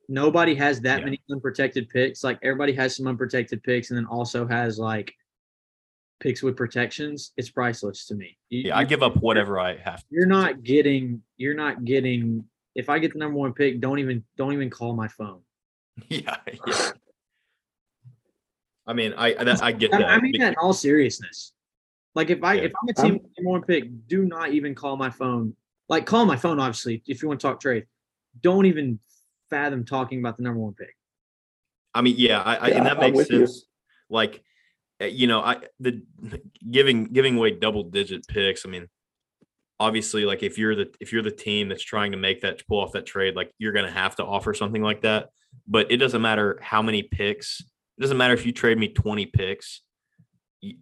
Nobody 0.10 0.56
has 0.56 0.82
that 0.82 1.00
yeah. 1.00 1.06
many 1.06 1.22
unprotected 1.32 1.90
picks. 1.90 2.24
Like 2.24 2.40
everybody 2.44 2.74
has 2.74 2.96
some 2.96 3.08
unprotected 3.08 3.64
picks, 3.64 3.92
and 3.92 3.98
then 3.98 4.06
also 4.06 4.48
has 4.48 4.78
like 4.78 5.14
picks 6.22 6.42
with 6.42 6.56
protections, 6.56 7.34
it's 7.36 7.50
priceless 7.50 8.06
to 8.06 8.16
me. 8.16 8.38
You, 8.50 8.62
yeah, 8.68 8.78
I 8.78 8.86
give 8.86 9.04
up 9.04 9.18
whatever 9.18 9.60
I 9.60 9.76
have. 9.78 10.06
You're 10.10 10.28
not 10.28 10.64
getting. 10.64 11.22
You're 11.36 11.56
not 11.56 11.84
getting. 11.84 12.46
If 12.76 12.90
I 12.90 13.00
get 13.00 13.12
the 13.12 13.20
number 13.20 13.38
one 13.38 13.54
pick, 13.54 13.82
don't 13.82 14.00
even 14.00 14.24
don't 14.38 14.54
even 14.54 14.70
call 14.70 14.94
my 14.94 15.10
phone. 15.10 15.42
Yeah. 16.08 16.38
yeah. 16.66 16.92
I 18.88 18.94
mean, 18.94 19.14
I 19.18 19.34
I, 19.34 19.58
I 19.62 19.72
get 19.74 19.92
that. 19.92 20.06
I 20.06 20.20
mean 20.22 20.40
that 20.40 20.54
in 20.54 20.56
all 20.56 20.74
seriousness. 20.74 21.52
Like 22.16 22.30
if 22.30 22.44
I 22.44 22.54
yeah. 22.54 22.62
if 22.64 22.72
I'm 22.82 22.90
a 22.90 22.94
team 22.94 23.20
number 23.38 23.50
one 23.50 23.62
pick, 23.64 24.08
do 24.08 24.26
not 24.26 24.52
even 24.52 24.74
call 24.74 24.96
my 24.96 25.10
phone. 25.10 25.54
Like 25.90 26.06
call 26.06 26.26
my 26.26 26.38
phone, 26.38 26.60
obviously, 26.60 27.04
if 27.08 27.22
you 27.22 27.28
want 27.28 27.42
to 27.42 27.48
talk 27.48 27.60
trade. 27.60 27.86
Don't 28.42 28.66
even 28.66 29.00
fathom 29.52 29.86
talking 29.86 30.20
about 30.20 30.38
the 30.38 30.44
number 30.44 30.60
one 30.60 30.74
pick. 30.74 30.96
I 31.94 32.02
mean, 32.02 32.16
yeah, 32.18 32.42
I, 32.42 32.56
I 32.56 32.68
and 32.70 32.86
that 32.88 33.00
makes 33.00 33.28
sense. 33.28 33.58
You. 33.58 33.64
Like 34.10 34.42
Eh, 35.02 35.08
you 35.08 35.28
know, 35.28 35.42
I 35.42 35.58
the 35.80 36.02
giving 36.70 37.06
giving 37.06 37.38
away 37.38 37.52
double 37.52 37.84
digit 37.84 38.28
picks. 38.28 38.66
I 38.66 38.70
mean, 38.70 38.88
obviously, 39.80 40.26
like 40.26 40.44
if 40.44 40.58
you're 40.58 40.76
the 40.76 40.94
if 41.00 41.12
you're 41.12 41.24
the 41.24 41.32
team 41.32 41.70
that's 41.70 41.84
trying 41.84 42.12
to 42.12 42.18
make 42.18 42.42
that 42.42 42.66
pull 42.68 42.80
off 42.80 42.92
that 42.92 43.06
trade, 43.06 43.36
like 43.36 43.52
you're 43.58 43.74
gonna 43.74 43.92
have 43.92 44.16
to 44.18 44.26
offer 44.26 44.54
something 44.54 44.84
like 44.84 45.02
that. 45.02 45.30
But 45.68 45.92
it 45.92 45.98
doesn't 45.98 46.22
matter 46.22 46.60
how 46.62 46.82
many 46.82 47.04
picks. 47.04 47.62
It 47.98 48.02
doesn't 48.02 48.18
matter 48.18 48.34
if 48.34 48.46
you 48.46 48.54
trade 48.54 48.78
me 48.78 48.88
20 48.88 49.26
picks. 49.28 49.82
You, 50.62 50.78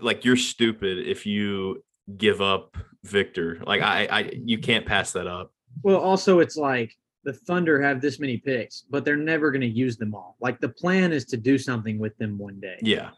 like 0.00 0.24
you're 0.24 0.36
stupid 0.36 1.06
if 1.06 1.26
you 1.26 1.84
give 2.16 2.40
up 2.40 2.76
Victor. 3.04 3.62
Like 3.66 3.82
I, 3.82 4.06
I, 4.06 4.30
you 4.32 4.58
can't 4.58 4.86
pass 4.86 5.12
that 5.12 5.26
up. 5.26 5.52
Well, 5.82 5.98
also 5.98 6.38
it's 6.38 6.56
like 6.56 6.94
the 7.26 7.32
Thunder 7.32 7.82
have 7.82 8.00
this 8.00 8.20
many 8.20 8.36
picks, 8.38 8.84
but 8.88 9.04
they're 9.04 9.16
never 9.16 9.50
going 9.50 9.60
to 9.60 9.66
use 9.66 9.96
them 9.96 10.14
all. 10.14 10.36
Like 10.40 10.60
the 10.60 10.68
plan 10.68 11.12
is 11.12 11.24
to 11.26 11.36
do 11.36 11.58
something 11.58 11.98
with 11.98 12.16
them 12.18 12.38
one 12.38 12.60
day. 12.60 12.78
Yeah. 12.80 13.10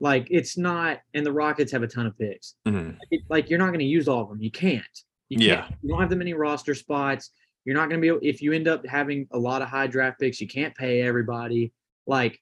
Like 0.00 0.26
it's 0.30 0.58
not, 0.58 0.98
and 1.14 1.24
the 1.24 1.32
Rockets 1.32 1.70
have 1.70 1.84
a 1.84 1.86
ton 1.86 2.06
of 2.06 2.18
picks. 2.18 2.56
Mm-hmm. 2.66 2.96
Like, 3.10 3.22
like, 3.28 3.50
you're 3.50 3.60
not 3.60 3.68
going 3.68 3.78
to 3.78 3.84
use 3.84 4.08
all 4.08 4.22
of 4.22 4.28
them. 4.28 4.42
You 4.42 4.50
can't. 4.50 4.82
You 5.28 5.38
can't. 5.38 5.48
Yeah. 5.48 5.68
You 5.80 5.90
don't 5.90 6.00
have 6.00 6.10
that 6.10 6.16
many 6.16 6.34
roster 6.34 6.74
spots. 6.74 7.30
You're 7.64 7.76
not 7.76 7.88
going 7.88 8.02
to 8.02 8.18
be 8.18 8.28
if 8.28 8.42
you 8.42 8.52
end 8.52 8.66
up 8.66 8.84
having 8.84 9.28
a 9.30 9.38
lot 9.38 9.62
of 9.62 9.68
high 9.68 9.86
draft 9.86 10.18
picks, 10.18 10.40
you 10.40 10.48
can't 10.48 10.74
pay 10.74 11.00
everybody. 11.00 11.72
Like, 12.08 12.40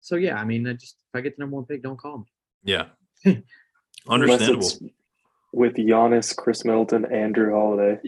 so 0.00 0.14
yeah, 0.14 0.36
I 0.36 0.44
mean, 0.44 0.64
I 0.68 0.74
just 0.74 0.94
if 1.12 1.18
I 1.18 1.22
get 1.22 1.36
the 1.36 1.40
number 1.40 1.56
one 1.56 1.66
pick, 1.66 1.82
don't 1.82 1.98
call 1.98 2.18
me. 2.18 2.24
Yeah. 2.62 2.84
Understandable. 4.08 4.70
With 5.52 5.74
Giannis, 5.74 6.34
Khris 6.36 6.64
Middleton, 6.64 7.04
and 7.06 7.34
Jrue 7.34 7.50
Holiday. 7.50 7.98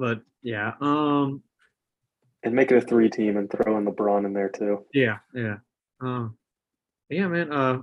But 0.00 0.22
yeah, 0.42 0.72
um, 0.80 1.42
and 2.42 2.54
make 2.54 2.72
it 2.72 2.78
a 2.78 2.80
three 2.80 3.10
team 3.10 3.36
and 3.36 3.50
throw 3.50 3.76
in 3.76 3.84
LeBron 3.84 4.24
in 4.24 4.32
there 4.32 4.48
too. 4.48 4.86
Yeah, 4.94 5.18
yeah. 5.34 5.56
Um, 6.00 6.38
yeah, 7.10 7.28
man. 7.28 7.52
Uh, 7.52 7.82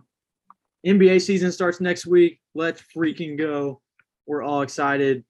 NBA 0.85 1.22
season 1.22 1.52
starts 1.52 1.80
next 1.80 2.07
week. 2.07 2.41
Let's 2.56 2.81
freaking 2.95 3.38
go. 3.38 3.81
We're 4.26 4.41
all 4.41 4.64
excited. 4.64 5.23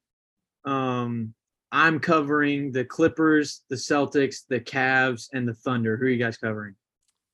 Um, 0.65 1.33
I'm 1.73 1.99
covering 1.99 2.71
the 2.71 2.85
Clippers, 2.85 3.63
the 3.69 3.75
Celtics, 3.75 4.43
the 4.47 4.61
Cavs, 4.61 5.27
and 5.33 5.45
the 5.45 5.53
Thunder. 5.53 5.97
Who 5.97 6.05
are 6.05 6.09
you 6.09 6.17
guys 6.17 6.37
covering? 6.37 6.75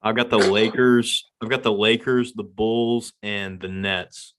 I've 0.02 0.16
got 0.16 0.32
the 0.32 0.40
Lakers. 0.40 1.30
I've 1.42 1.50
got 1.50 1.62
the 1.62 1.72
Lakers, 1.72 2.34
the 2.34 2.44
Bulls, 2.44 3.14
and 3.22 3.60
the 3.62 3.68
Nets. 3.68 4.34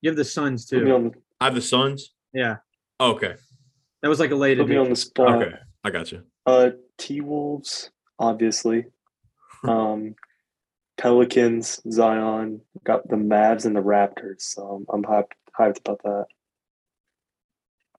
You 0.00 0.08
have 0.08 0.16
the 0.16 0.24
Suns 0.24 0.64
too. 0.64 1.12
I 1.40 1.44
have 1.44 1.54
the 1.54 1.60
Suns. 1.60 2.14
Yeah. 2.32 2.56
okay. 2.98 3.34
That 4.02 4.08
was 4.08 4.20
like 4.20 4.30
a 4.30 4.36
late. 4.36 4.58
Put 4.58 4.68
me 4.68 4.76
on 4.76 4.90
the 4.90 4.96
spot. 4.96 5.42
Okay, 5.42 5.54
I 5.84 5.90
got 5.90 6.10
you. 6.12 6.22
Uh, 6.46 6.70
T 6.98 7.20
Wolves, 7.20 7.90
obviously. 8.18 8.86
Um, 9.62 10.14
Pelicans, 11.00 11.80
Zion, 11.90 12.60
got 12.84 13.08
the 13.08 13.16
Mavs 13.16 13.66
and 13.66 13.76
the 13.76 13.82
Raptors. 13.82 14.40
So 14.40 14.62
I'm, 14.62 14.86
I'm 14.90 15.02
hyped, 15.02 15.32
hyped 15.58 15.80
about 15.80 16.02
that. 16.02 16.26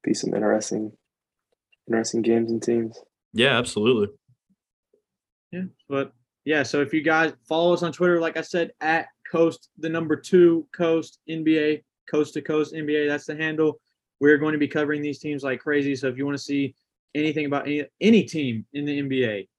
Be 0.04 0.14
some 0.16 0.34
interesting, 0.34 0.92
interesting 1.88 2.24
games 2.24 2.52
and 2.52 2.62
teams. 2.62 3.00
Yeah, 3.34 3.58
absolutely. 3.58 4.08
Yeah, 5.52 5.66
but 5.90 6.14
yeah. 6.46 6.64
So 6.64 6.82
if 6.82 6.94
you 6.94 7.02
guys 7.02 7.34
follow 7.48 7.74
us 7.74 7.84
on 7.84 7.92
Twitter, 7.92 8.20
like 8.20 8.38
I 8.38 8.42
said, 8.42 8.72
at 8.82 9.08
Coast 9.32 9.70
the 9.78 9.90
number 9.90 10.16
two 10.16 10.68
Coast 10.76 11.20
NBA, 11.30 11.84
Coast 12.10 12.34
to 12.36 12.42
Coast 12.42 12.74
NBA. 12.74 13.08
That's 13.08 13.26
the 13.26 13.36
handle. 13.36 13.80
We're 14.22 14.38
going 14.38 14.54
to 14.54 14.60
be 14.60 14.68
covering 14.68 15.02
these 15.02 15.20
teams 15.20 15.44
like 15.44 15.60
crazy. 15.60 15.96
So 15.96 16.08
if 16.08 16.18
you 16.18 16.26
want 16.26 16.38
to 16.38 16.44
see 16.44 16.76
anything 17.14 17.46
about 17.46 17.66
any 17.66 17.84
any 18.00 18.24
team 18.24 18.66
in 18.74 18.86
the 18.86 19.02
NBA, 19.02 19.50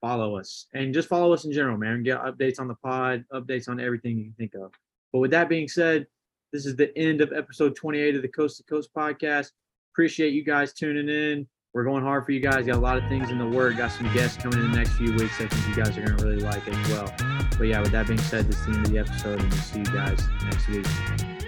follow 0.00 0.36
us 0.36 0.66
and 0.74 0.92
just 0.92 1.08
follow 1.08 1.32
us 1.32 1.44
in 1.44 1.52
general, 1.52 1.78
man. 1.78 2.02
Get 2.02 2.20
updates 2.20 2.60
on 2.60 2.68
the 2.68 2.74
pod, 2.74 3.24
updates 3.32 3.68
on 3.68 3.80
everything 3.80 4.18
you 4.18 4.24
can 4.24 4.34
think 4.34 4.54
of. 4.54 4.72
But 5.12 5.20
with 5.20 5.30
that 5.30 5.48
being 5.48 5.68
said, 5.68 6.06
This 6.52 6.66
is 6.66 6.76
the 6.76 6.96
end 6.98 7.22
of 7.22 7.32
episode 7.32 7.74
28 7.76 8.16
of 8.16 8.22
the 8.22 8.28
Coast 8.28 8.58
to 8.58 8.64
Coast 8.64 8.90
podcast. 8.94 9.52
Appreciate 9.94 10.34
you 10.34 10.44
guys 10.44 10.74
tuning 10.74 11.08
in. 11.08 11.46
We're 11.72 11.84
going 11.84 12.02
hard 12.02 12.26
for 12.26 12.32
you 12.32 12.40
guys. 12.40 12.66
Got 12.66 12.76
a 12.76 12.80
lot 12.80 12.98
of 12.98 13.08
things 13.08 13.30
in 13.30 13.38
the 13.38 13.48
work. 13.48 13.78
Got 13.78 13.92
some 13.92 14.12
guests 14.12 14.36
coming 14.36 14.58
in 14.58 14.70
the 14.70 14.76
next 14.76 14.92
few 14.92 15.14
weeks. 15.14 15.40
I 15.40 15.46
think 15.46 15.68
you 15.68 15.82
guys 15.82 15.96
are 15.96 16.02
going 16.02 16.18
to 16.18 16.24
really 16.24 16.42
like 16.42 16.68
as 16.68 16.88
well. 16.90 17.14
But 17.56 17.68
yeah, 17.68 17.80
with 17.80 17.92
that 17.92 18.06
being 18.06 18.18
said, 18.18 18.48
this 18.48 18.58
is 18.58 18.66
the 18.66 18.72
end 18.72 18.86
of 18.86 18.92
the 18.92 18.98
episode, 18.98 19.40
and 19.40 19.50
we'll 19.50 19.62
see 19.62 19.78
you 19.78 19.84
guys 19.86 20.28
next 20.44 20.68
week. 20.68 21.41